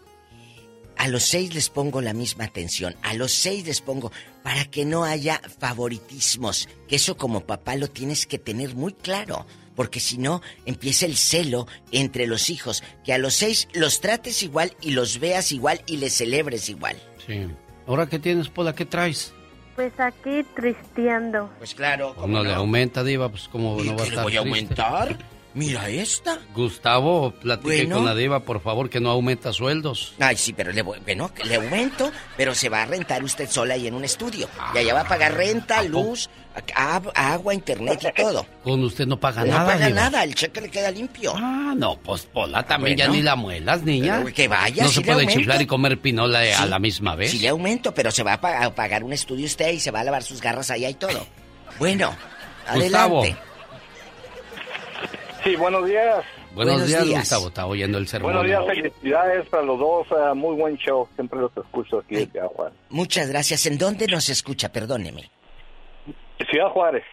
a 0.96 1.08
los 1.08 1.24
seis 1.24 1.54
les 1.54 1.68
pongo 1.68 2.00
la 2.00 2.12
misma 2.12 2.44
atención, 2.44 2.96
a 3.02 3.14
los 3.14 3.32
seis 3.32 3.66
les 3.66 3.80
pongo 3.80 4.10
para 4.42 4.64
que 4.64 4.84
no 4.84 5.04
haya 5.04 5.40
favoritismos, 5.58 6.68
que 6.88 6.96
eso 6.96 7.16
como 7.16 7.40
papá 7.40 7.76
lo 7.76 7.88
tienes 7.88 8.26
que 8.26 8.38
tener 8.38 8.74
muy 8.74 8.92
claro, 8.94 9.46
porque 9.74 10.00
si 10.00 10.18
no 10.18 10.42
empieza 10.66 11.06
el 11.06 11.16
celo 11.16 11.66
entre 11.90 12.26
los 12.26 12.50
hijos, 12.50 12.82
que 13.04 13.12
a 13.12 13.18
los 13.18 13.34
seis 13.34 13.68
los 13.74 14.00
trates 14.00 14.42
igual 14.42 14.74
y 14.80 14.90
los 14.92 15.18
veas 15.20 15.52
igual 15.52 15.80
y 15.86 15.96
les 15.98 16.12
celebres 16.14 16.68
igual. 16.68 16.96
Sí. 17.26 17.46
¿Ahora 17.86 18.06
qué 18.06 18.18
tienes, 18.18 18.48
Pola? 18.48 18.74
¿Qué 18.74 18.84
traes? 18.86 19.32
Pues 19.74 19.92
aquí 19.98 20.44
tristeando. 20.54 21.50
Pues 21.58 21.74
claro. 21.74 22.14
No, 22.28 22.44
le 22.44 22.52
aumenta, 22.52 23.02
Diva, 23.02 23.28
pues 23.30 23.48
como 23.48 23.82
no 23.82 23.96
va 23.96 24.02
a 24.02 24.04
¿Qué 24.04 24.10
le 24.10 24.16
estar 24.16 24.24
voy 24.24 24.36
a 24.36 24.42
triste? 24.42 24.82
aumentar? 24.82 25.18
Mira 25.54 25.88
esta. 25.90 26.38
Gustavo, 26.54 27.30
platique 27.32 27.82
Bueno. 27.84 27.96
con 27.96 28.04
la 28.06 28.14
diva, 28.14 28.40
por 28.40 28.62
favor, 28.62 28.88
que 28.88 29.00
no 29.00 29.10
aumenta 29.10 29.52
sueldos. 29.52 30.14
Ay, 30.18 30.36
sí, 30.36 30.54
pero 30.54 30.72
le, 30.72 30.80
voy- 30.82 30.98
bueno, 31.00 31.32
que 31.34 31.44
le 31.44 31.56
aumento, 31.56 32.10
pero 32.38 32.54
se 32.54 32.70
va 32.70 32.82
a 32.82 32.86
rentar 32.86 33.22
usted 33.22 33.48
sola 33.50 33.74
ahí 33.74 33.86
en 33.86 33.94
un 33.94 34.04
estudio. 34.04 34.48
Y 34.74 34.78
allá 34.78 34.94
va 34.94 35.00
a 35.02 35.08
pagar 35.08 35.34
renta, 35.34 35.82
luz, 35.82 36.30
a- 36.74 37.02
agua, 37.34 37.52
internet 37.52 38.00
y 38.02 38.22
todo. 38.22 38.46
Con 38.64 38.82
usted 38.82 39.06
no 39.06 39.20
paga 39.20 39.44
No 39.44 39.52
nada, 39.52 39.66
paga 39.72 39.86
diva. 39.88 40.00
nada, 40.00 40.24
el 40.24 40.34
cheque 40.34 40.60
le 40.62 40.70
queda 40.70 40.90
limpio. 40.90 41.34
Ah, 41.36 41.74
no, 41.76 41.96
pues 41.98 42.22
Pola 42.22 42.62
también 42.62 42.96
ya 42.96 43.08
ni 43.08 43.20
la 43.20 43.36
muelas, 43.36 43.82
niña. 43.82 44.20
Pero 44.22 44.34
que 44.34 44.48
vaya, 44.48 44.84
No 44.84 44.88
se 44.90 45.02
puede 45.02 45.20
aumento. 45.20 45.38
chiflar 45.38 45.60
y 45.60 45.66
comer 45.66 45.98
pinola 46.00 46.40
a 46.58 46.64
la 46.64 46.78
misma 46.78 47.14
vez. 47.14 47.30
Sí 47.30 47.38
le 47.40 47.48
aumento, 47.48 47.92
pero 47.92 48.10
se 48.10 48.22
va 48.22 48.34
a, 48.34 48.40
pa- 48.40 48.64
a 48.64 48.74
pagar 48.74 49.04
un 49.04 49.12
estudio 49.12 49.44
usted 49.44 49.70
y 49.72 49.80
se 49.80 49.90
va 49.90 50.00
a 50.00 50.04
lavar 50.04 50.22
sus 50.22 50.40
garras 50.40 50.70
allá 50.70 50.88
y 50.88 50.94
todo. 50.94 51.26
Bueno, 51.78 52.16
Gustavo. 52.74 53.22
Sí, 55.44 55.56
buenos 55.56 55.86
días. 55.86 56.24
Buenos, 56.54 56.74
Buenos 56.74 56.86
días, 56.88 57.04
días. 57.04 57.20
Gustavo. 57.20 57.48
Está 57.48 57.66
oyendo 57.66 57.98
el 57.98 58.06
sermón. 58.08 58.32
Buenos 58.32 58.46
días, 58.46 58.60
felicidades 58.66 59.48
para 59.48 59.62
los 59.64 59.78
dos. 59.78 60.06
eh, 60.10 60.34
muy 60.34 60.54
buen 60.56 60.76
show. 60.76 61.08
Siempre 61.14 61.40
los 61.40 61.50
escucho 61.56 61.98
aquí 61.98 62.16
en 62.18 62.30
Ciudad 62.30 62.46
Juárez. 62.48 62.78
Muchas 62.90 63.28
gracias. 63.28 63.66
¿En 63.66 63.78
dónde 63.78 64.06
nos 64.06 64.28
escucha? 64.28 64.70
Perdóneme. 64.70 65.30
Ciudad 66.50 66.68
Juárez. 66.70 67.04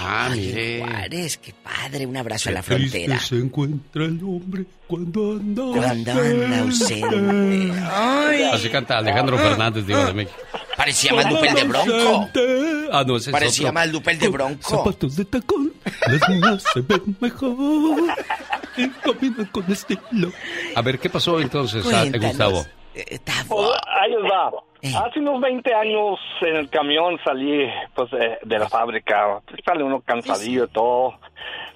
Ah, 0.00 0.28
Ay, 0.32 0.40
mire. 0.40 0.80
Juárez, 0.80 1.38
qué 1.38 1.54
padre. 1.62 2.06
Un 2.06 2.16
abrazo 2.16 2.48
a 2.48 2.50
Qué 2.50 2.54
la 2.54 2.62
frontera. 2.62 3.18
se 3.20 3.36
encuentra 3.36 4.04
el 4.04 4.20
hombre 4.24 4.64
cuando 4.88 5.32
anda 5.32 5.62
Cuando 5.62 6.10
anda 6.12 6.58
ausente. 6.60 7.72
Ay. 7.92 8.42
Así 8.52 8.68
canta 8.70 8.98
Alejandro 8.98 9.38
Fernández, 9.38 9.86
digo, 9.86 10.04
de 10.04 10.12
México. 10.14 10.36
Parecía 10.76 11.14
más 11.14 11.30
Lupel 11.30 11.54
de 11.54 11.64
Bronco. 11.64 12.28
Ah, 12.96 13.04
no, 13.06 13.16
ese 13.16 13.30
es 13.30 13.32
Parecía 13.32 13.72
más 13.72 13.90
Lupel 13.92 14.18
de 14.18 14.28
Bronco. 14.28 14.62
Zapatos 14.62 15.16
de 15.16 15.24
tacón, 15.24 15.72
las 16.06 16.28
niñas 16.28 16.62
se 16.72 16.80
ven 16.80 17.16
mejor 17.20 17.56
y 18.76 18.88
caminan 18.88 19.46
con 19.46 19.70
estilo. 19.72 20.28
A 20.76 20.82
ver, 20.82 20.98
¿qué 20.98 21.10
pasó 21.10 21.40
entonces, 21.40 21.84
a- 21.92 22.00
Cuéntanos. 22.02 22.28
Gustavo? 22.28 22.64
Pues, 23.48 23.68
ahí 24.00 24.10
les 24.12 24.30
va. 24.30 24.50
Hace 25.06 25.18
unos 25.18 25.40
20 25.40 25.74
años 25.74 26.18
en 26.42 26.56
el 26.56 26.68
camión 26.68 27.18
salí 27.24 27.66
pues 27.94 28.10
de, 28.10 28.38
de 28.44 28.58
la 28.58 28.68
fábrica. 28.68 29.40
Pues, 29.48 29.60
sale 29.64 29.82
uno 29.82 30.00
cansadillo 30.02 30.64
y 30.64 30.68
todo. 30.68 31.14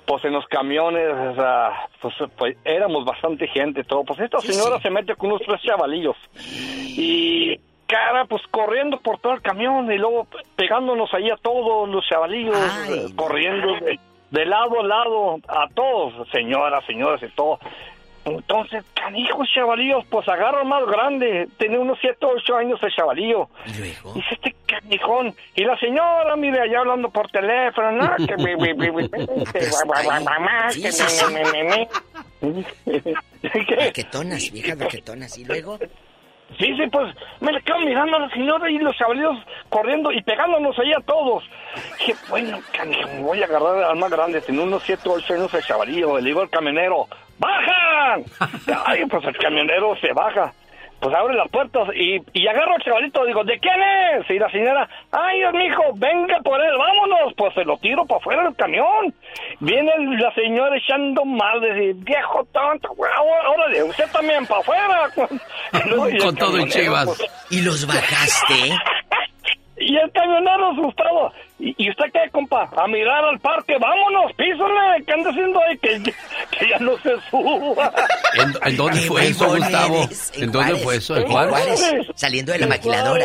Pues 0.07 0.25
en 0.25 0.33
los 0.33 0.47
camiones, 0.47 1.09
pues, 2.01 2.15
pues, 2.37 2.57
éramos 2.65 3.05
bastante 3.05 3.47
gente 3.49 3.81
y 3.81 3.85
todo. 3.85 4.05
Pues 4.05 4.21
esta 4.21 4.39
señora 4.41 4.81
se 4.81 4.91
mete 4.91 5.15
con 5.17 5.31
unos 5.31 5.43
tres 5.47 5.61
chavalillos. 5.63 6.17
Y 6.87 7.59
cara, 7.89 8.25
pues 8.27 8.43
corriendo 8.51 9.01
por 9.01 9.19
todo 9.19 9.33
el 9.33 9.43
camión 9.43 9.91
y 9.91 9.99
luego 9.99 10.27
pegándonos 10.55 11.13
ahí 11.15 11.31
a 11.31 11.37
todos 11.37 11.89
los 11.89 12.07
chavalillos, 12.07 12.57
eh, 12.91 13.07
corriendo 13.17 13.75
de, 13.81 13.99
de 14.31 14.47
lado 14.47 14.81
a 14.81 14.85
lado 14.85 15.37
a 15.49 15.67
todos, 15.75 16.29
señoras, 16.31 16.85
señores 16.87 17.21
y 17.23 17.35
todo. 17.35 17.59
Entonces, 18.25 18.85
canijos 18.95 19.49
chavalillos, 19.55 20.05
pues 20.11 20.29
agarra 20.29 20.63
más 20.65 20.85
grande, 20.87 21.49
tiene 21.57 21.79
unos 21.79 21.99
7 22.01 22.27
o 22.27 22.33
8 22.37 22.57
años 22.57 22.79
el 22.83 22.93
chavalillo. 22.95 23.49
Dice 24.15 24.35
este 24.35 24.55
canijón. 24.67 25.35
Y 25.55 25.65
la 25.65 25.79
señora, 25.79 26.37
mire, 26.37 26.61
allá 26.61 26.81
hablando 26.81 27.09
por 27.11 27.31
teléfono, 27.31 27.93
no, 27.93 28.17
que 28.17 28.27
que 28.27 28.37
que 28.37 28.43
me, 28.43 28.57
me, 28.57 28.75
me, 28.75 28.93
me. 28.93 29.09
Baquetonas, 33.77 34.51
viejas 34.53 34.79
baquetonas. 34.79 35.39
¿Y 35.39 35.45
luego? 35.45 35.79
Sí, 36.57 36.75
sí, 36.77 36.87
pues 36.91 37.15
me 37.41 37.53
le 37.53 37.61
quedo 37.61 37.79
mirando 37.81 38.17
a 38.17 38.21
la 38.21 38.31
señora 38.31 38.71
y 38.71 38.79
los 38.79 38.97
chavalillos 38.97 39.37
corriendo 39.69 40.11
y 40.11 40.23
pegándonos 40.23 40.79
ahí 40.79 40.93
a 40.93 41.01
todos. 41.01 41.45
Dije, 41.99 42.15
bueno, 42.29 42.59
canijo, 42.73 43.09
me 43.09 43.23
voy 43.23 43.43
a 43.43 43.45
agarrar 43.45 43.85
al 43.85 43.97
más 43.97 44.11
grande, 44.11 44.41
tiene 44.41 44.63
unos 44.63 44.83
7 44.83 45.09
o 45.09 45.13
8 45.13 45.35
años 45.35 45.55
el 45.55 45.63
chavalillo. 45.63 46.19
Le 46.19 46.25
digo 46.25 46.41
al 46.41 46.51
camionero, 46.51 47.07
¡bajan! 47.39 48.25
Ay, 48.87 49.05
pues 49.07 49.25
el 49.25 49.37
camionero 49.37 49.95
se 50.01 50.13
baja. 50.13 50.53
Pues 51.01 51.15
abre 51.15 51.35
las 51.37 51.49
puertas 51.51 51.89
y, 51.95 52.17
y 52.33 52.49
agarro 52.49 52.75
al 52.75 52.83
chavalito, 52.83 53.25
digo, 53.25 53.45
¿de 53.45 53.59
quién 53.61 53.77
es? 54.19 54.29
Y 54.31 54.39
la 54.39 54.51
señora, 54.51 54.89
ay, 55.13 55.39
hijo, 55.39 55.83
venga 55.95 56.39
por 56.43 56.61
él, 56.61 56.73
vámonos. 56.77 57.35
Pues 57.37 57.55
se 57.55 57.65
lo 57.65 57.77
tiro 57.79 58.05
para 58.05 58.19
afuera 58.19 58.43
del 58.43 58.57
camión. 58.57 59.15
Viene 59.61 59.93
la 60.19 60.35
señora 60.35 60.77
echando 60.77 61.25
mal, 61.25 61.61
dice, 61.61 61.93
viejo 61.97 62.45
tonto, 62.53 62.89
güey, 62.97 63.11
órale, 63.55 63.83
usted 63.85 64.11
también 64.13 64.45
para 64.47 64.61
afuera. 64.61 65.11
Y 66.11 66.17
el 66.17 66.23
Con 66.23 66.35
todo 66.37 66.67
chivas. 66.67 67.05
pues, 67.07 67.23
¿Y 67.51 67.63
los 67.63 67.87
bajaste? 67.87 68.55
y 69.81 69.97
el 69.97 70.11
camionero 70.13 70.71
asustado. 70.73 71.33
¿Y, 71.59 71.75
y 71.77 71.91
usted 71.91 72.05
qué, 72.13 72.31
compa? 72.31 72.71
A 72.77 72.87
mirar 72.87 73.25
al 73.25 73.39
parque. 73.41 73.77
Vámonos, 73.79 74.33
písale. 74.35 75.05
¿Qué 75.05 75.13
anda 75.13 75.31
haciendo 75.31 75.61
ahí? 75.61 75.79
Que, 75.79 76.03
que 76.59 76.69
ya 76.69 76.79
no 76.79 76.97
se 76.99 77.11
suba. 77.31 77.93
¿En, 78.35 78.71
en 78.71 78.77
dónde 78.77 79.01
fue 79.01 79.29
eso, 79.29 79.49
Gustavo? 79.49 80.03
eres, 80.05 80.33
¿En 80.37 80.53
dónde 80.53 80.77
fue 80.77 80.97
eso? 80.97 81.17
¿En 81.17 81.27
Juárez? 81.27 81.93
Saliendo 82.15 82.53
de 82.53 82.59
la 82.59 82.67
maquiladora. 82.67 83.25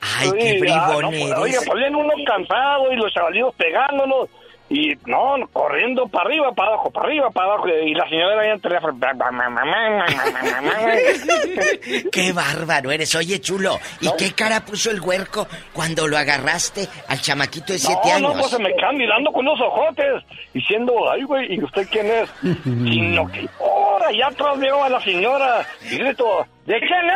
Ay, 0.00 0.30
qué 0.38 0.60
bribón 0.60 1.02
no, 1.02 1.08
pues, 1.10 1.22
eres. 1.22 1.38
Oye, 1.38 1.56
pues 1.66 1.78
viene 1.78 1.96
uno 1.96 2.12
cansado 2.26 2.92
y 2.92 2.96
los 2.96 3.12
chavalitos 3.12 3.54
pegándonos. 3.56 4.28
Y 4.68 4.94
no, 5.06 5.36
corriendo 5.52 6.08
para 6.08 6.24
arriba, 6.24 6.50
para 6.52 6.72
abajo, 6.72 6.90
para 6.90 7.06
arriba, 7.06 7.30
para 7.30 7.52
abajo. 7.52 7.68
Y 7.68 7.94
la 7.94 8.08
señora 8.08 8.42
ahí 8.42 8.48
en 8.48 8.54
el 8.54 8.60
teléfono. 8.60 8.98
Qué 12.12 12.32
bárbaro 12.32 12.90
eres. 12.90 13.14
Oye, 13.14 13.40
chulo, 13.40 13.78
¿y 14.00 14.08
qué 14.18 14.32
cara 14.32 14.64
puso 14.64 14.90
el 14.90 15.00
huerco 15.00 15.46
cuando 15.72 16.08
lo 16.08 16.18
agarraste 16.18 16.88
al 17.08 17.20
chamaquito 17.20 17.72
de 17.72 17.78
siete 17.78 18.08
no, 18.08 18.14
años? 18.14 18.34
No, 18.34 18.40
pues 18.40 18.50
se 18.50 18.58
me 18.58 18.74
quedan 18.74 18.96
mirando 18.96 19.30
con 19.30 19.46
unos 19.46 19.60
ojotes, 19.60 20.24
diciendo, 20.52 20.92
ay, 21.10 21.22
güey, 21.22 21.54
¿y 21.54 21.62
usted 21.62 21.86
quién 21.90 22.06
es? 22.06 22.28
Sino 22.64 23.30
que, 23.30 23.48
ahora 23.60 24.10
ya 24.12 24.26
atrás 24.26 24.58
veo 24.58 24.82
a 24.82 24.88
la 24.88 25.00
señora 25.00 25.64
y 25.90 25.96
grito, 25.96 26.44
¿de 26.64 26.80
quién 26.80 27.06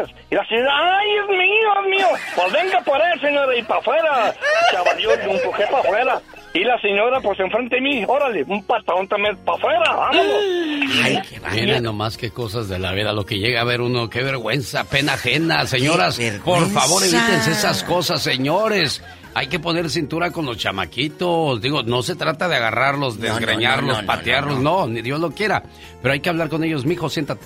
es? 0.00 0.10
Y 0.30 0.34
la 0.34 0.44
señora, 0.46 0.72
ay, 0.74 1.08
es 1.22 1.28
mío, 1.28 1.72
es 1.82 1.88
mío. 1.88 2.08
Pues 2.34 2.52
venga 2.52 2.80
por 2.80 3.00
él, 3.00 3.20
señora, 3.20 3.56
y 3.56 3.62
para 3.62 3.78
afuera. 3.80 4.34
Chaval, 4.72 4.98
yo 4.98 5.12
empujé 5.12 5.66
para 5.66 5.78
afuera. 5.78 6.20
Y 6.58 6.64
la 6.64 6.80
señora, 6.80 7.20
pues 7.20 7.38
enfrente 7.40 7.76
de 7.76 7.82
mí, 7.82 8.04
órale, 8.08 8.42
un 8.44 8.62
patón 8.64 9.06
también 9.08 9.36
para 9.38 9.58
afuera, 9.58 9.92
vámonos. 9.94 10.34
Ay, 11.04 11.22
Miren 11.52 11.82
nomás 11.82 12.16
qué 12.16 12.30
cosas 12.30 12.68
de 12.68 12.78
la 12.78 12.92
vida, 12.92 13.12
lo 13.12 13.26
que 13.26 13.36
llega 13.38 13.60
a 13.60 13.64
ver 13.64 13.80
uno, 13.80 14.08
qué 14.08 14.22
vergüenza, 14.22 14.84
pena 14.84 15.14
ajena, 15.14 15.66
señoras. 15.66 16.18
Por 16.44 16.66
favor, 16.70 17.02
evítense 17.02 17.50
esas 17.52 17.82
cosas, 17.84 18.22
señores. 18.22 19.02
Hay 19.34 19.48
que 19.48 19.58
poner 19.58 19.90
cintura 19.90 20.30
con 20.30 20.46
los 20.46 20.56
chamaquitos. 20.56 21.60
Digo, 21.60 21.82
no 21.82 22.02
se 22.02 22.14
trata 22.16 22.48
de 22.48 22.56
agarrarlos, 22.56 23.18
no, 23.18 23.22
desgreñarlos, 23.26 23.96
no, 23.96 24.00
no, 24.00 24.06
patearlos, 24.06 24.58
no, 24.60 24.86
ni 24.86 25.02
Dios 25.02 25.20
lo 25.20 25.32
quiera. 25.32 25.62
Pero 26.00 26.14
hay 26.14 26.20
que 26.20 26.30
hablar 26.30 26.48
con 26.48 26.64
ellos. 26.64 26.86
Mijo, 26.86 27.10
siéntate. 27.10 27.44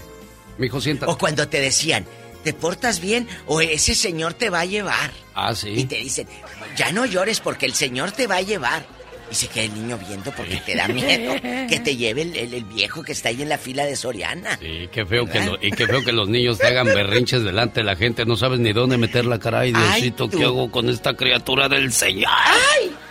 Mijo, 0.59 0.81
siéntate. 0.81 1.11
O 1.11 1.19
cuando 1.19 1.49
te 1.49 1.61
decían, 1.61 2.07
¿te 2.45 2.53
portas 2.53 3.01
bien 3.01 3.27
o 3.49 3.61
ese 3.61 3.97
señor 3.97 4.35
te 4.35 4.51
va 4.51 4.61
a 4.61 4.65
llevar? 4.66 5.11
Ah, 5.35 5.51
Y 5.51 5.57
sí. 5.57 5.85
te 5.87 5.97
dicen, 5.97 6.28
ya 6.77 6.93
no 6.93 7.07
llores 7.07 7.41
porque 7.41 7.66
el 7.66 7.74
señor 7.74 8.12
te 8.12 8.28
va 8.28 8.37
a 8.37 8.43
llevar. 8.43 8.85
Y 9.31 9.35
se 9.35 9.47
queda 9.47 9.65
el 9.65 9.74
niño 9.74 9.98
viendo 10.09 10.32
porque 10.32 10.57
te 10.66 10.74
da 10.74 10.89
miedo 10.89 11.35
que 11.69 11.81
te 11.85 11.97
lleve 11.97 12.23
el, 12.23 12.36
el- 12.36 12.55
el 12.55 12.65
viejo 12.65 13.02
que 13.02 13.12
está 13.12 13.28
ahí 13.28 13.40
en 13.43 13.48
la 13.48 13.59
fila 13.59 13.85
de 13.85 13.94
Soriana. 13.94 14.59
Y 14.61 14.89
qué 14.89 15.07
feo 15.07 15.27
que 15.27 15.40
lo- 15.40 15.59
y 15.62 15.70
qué 15.70 15.86
feo 15.86 16.02
que 16.05 16.12
los 16.12 16.28
niños 16.28 16.59
te 16.59 16.66
hagan 16.66 16.86
berrinches 16.86 17.44
delante 17.44 17.81
de 17.81 17.85
la 17.85 17.94
gente. 17.97 18.27
No 18.27 18.36
sabes 18.36 18.59
ni 18.59 18.73
dónde 18.73 18.98
meter 18.98 19.24
la 19.27 19.39
cara. 19.39 19.61
Ay, 19.61 19.73
Diosito. 19.73 20.28
¿qué 20.28 20.44
hago 20.44 20.70
con 20.70 20.89
esta 20.89 21.15
criatura 21.15 21.69
del 21.69 21.93
Señor? 21.93 22.31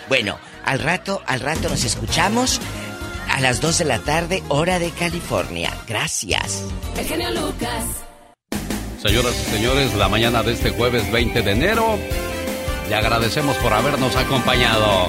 Bueno, 0.10 0.38
al 0.66 0.80
rato, 0.80 1.22
al 1.26 1.40
rato 1.40 1.70
nos 1.70 1.84
escuchamos 1.86 2.60
a 3.30 3.40
las 3.42 3.62
2 3.62 3.78
de 3.78 3.86
la 3.86 4.00
tarde, 4.00 4.44
hora 4.50 4.80
de 4.80 4.90
California. 4.92 5.72
Gracias. 5.88 6.64
El 6.98 7.06
genio 7.06 7.30
Lucas. 7.32 7.86
Señoras 9.02 9.34
y 9.48 9.52
señores, 9.52 9.94
la 9.94 10.10
mañana 10.10 10.44
de 10.44 10.52
este 10.54 10.72
jueves 10.72 11.10
20 11.12 11.42
de 11.44 11.52
enero, 11.52 11.98
le 12.90 12.96
agradecemos 12.96 13.56
por 13.58 13.72
habernos 13.74 14.14
acompañado. 14.18 15.08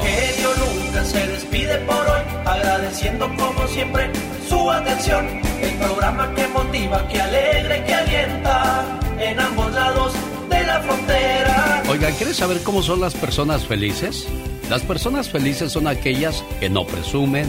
Lucas 1.00 1.12
se 1.12 1.26
despide 1.26 1.78
por 1.86 1.96
hoy, 1.96 2.22
agradeciendo 2.44 3.26
como 3.36 3.66
siempre 3.68 4.10
su 4.48 4.70
atención. 4.70 5.26
El 5.62 5.74
programa 5.78 6.34
que 6.34 6.46
motiva, 6.48 7.08
que 7.08 7.20
alegra 7.20 7.78
y 7.78 7.84
que 7.84 7.94
alienta 7.94 9.00
en 9.18 9.40
ambos 9.40 9.72
lados 9.72 10.12
de 10.48 10.62
la 10.64 10.80
frontera. 10.80 11.82
Oigan, 11.88 12.14
¿quieres 12.14 12.36
saber 12.36 12.62
cómo 12.62 12.82
son 12.82 13.00
las 13.00 13.14
personas 13.14 13.64
felices? 13.66 14.26
Las 14.68 14.82
personas 14.82 15.28
felices 15.30 15.72
son 15.72 15.86
aquellas 15.86 16.44
que 16.60 16.68
no 16.68 16.86
presumen, 16.86 17.46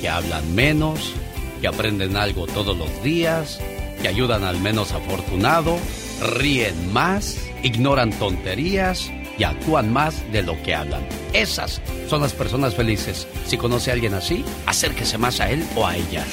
que 0.00 0.08
hablan 0.08 0.54
menos, 0.54 1.14
que 1.60 1.68
aprenden 1.68 2.16
algo 2.16 2.46
todos 2.46 2.76
los 2.76 3.02
días, 3.02 3.60
que 4.02 4.08
ayudan 4.08 4.44
al 4.44 4.60
menos 4.60 4.92
afortunado, 4.92 5.78
ríen 6.20 6.92
más, 6.92 7.38
ignoran 7.62 8.10
tonterías 8.10 9.10
y 9.38 9.44
actúan 9.44 9.92
más 9.92 10.30
de 10.32 10.42
lo 10.42 10.60
que 10.62 10.74
hablan. 10.74 11.06
Esas 11.32 11.80
son 12.08 12.22
las 12.22 12.32
personas 12.32 12.74
felices. 12.74 13.26
Si 13.46 13.56
conoce 13.56 13.90
a 13.90 13.94
alguien 13.94 14.14
así, 14.14 14.44
acérquese 14.66 15.18
más 15.18 15.40
a 15.40 15.50
él 15.50 15.64
o 15.74 15.86
a 15.86 15.96
ella. 15.96 16.24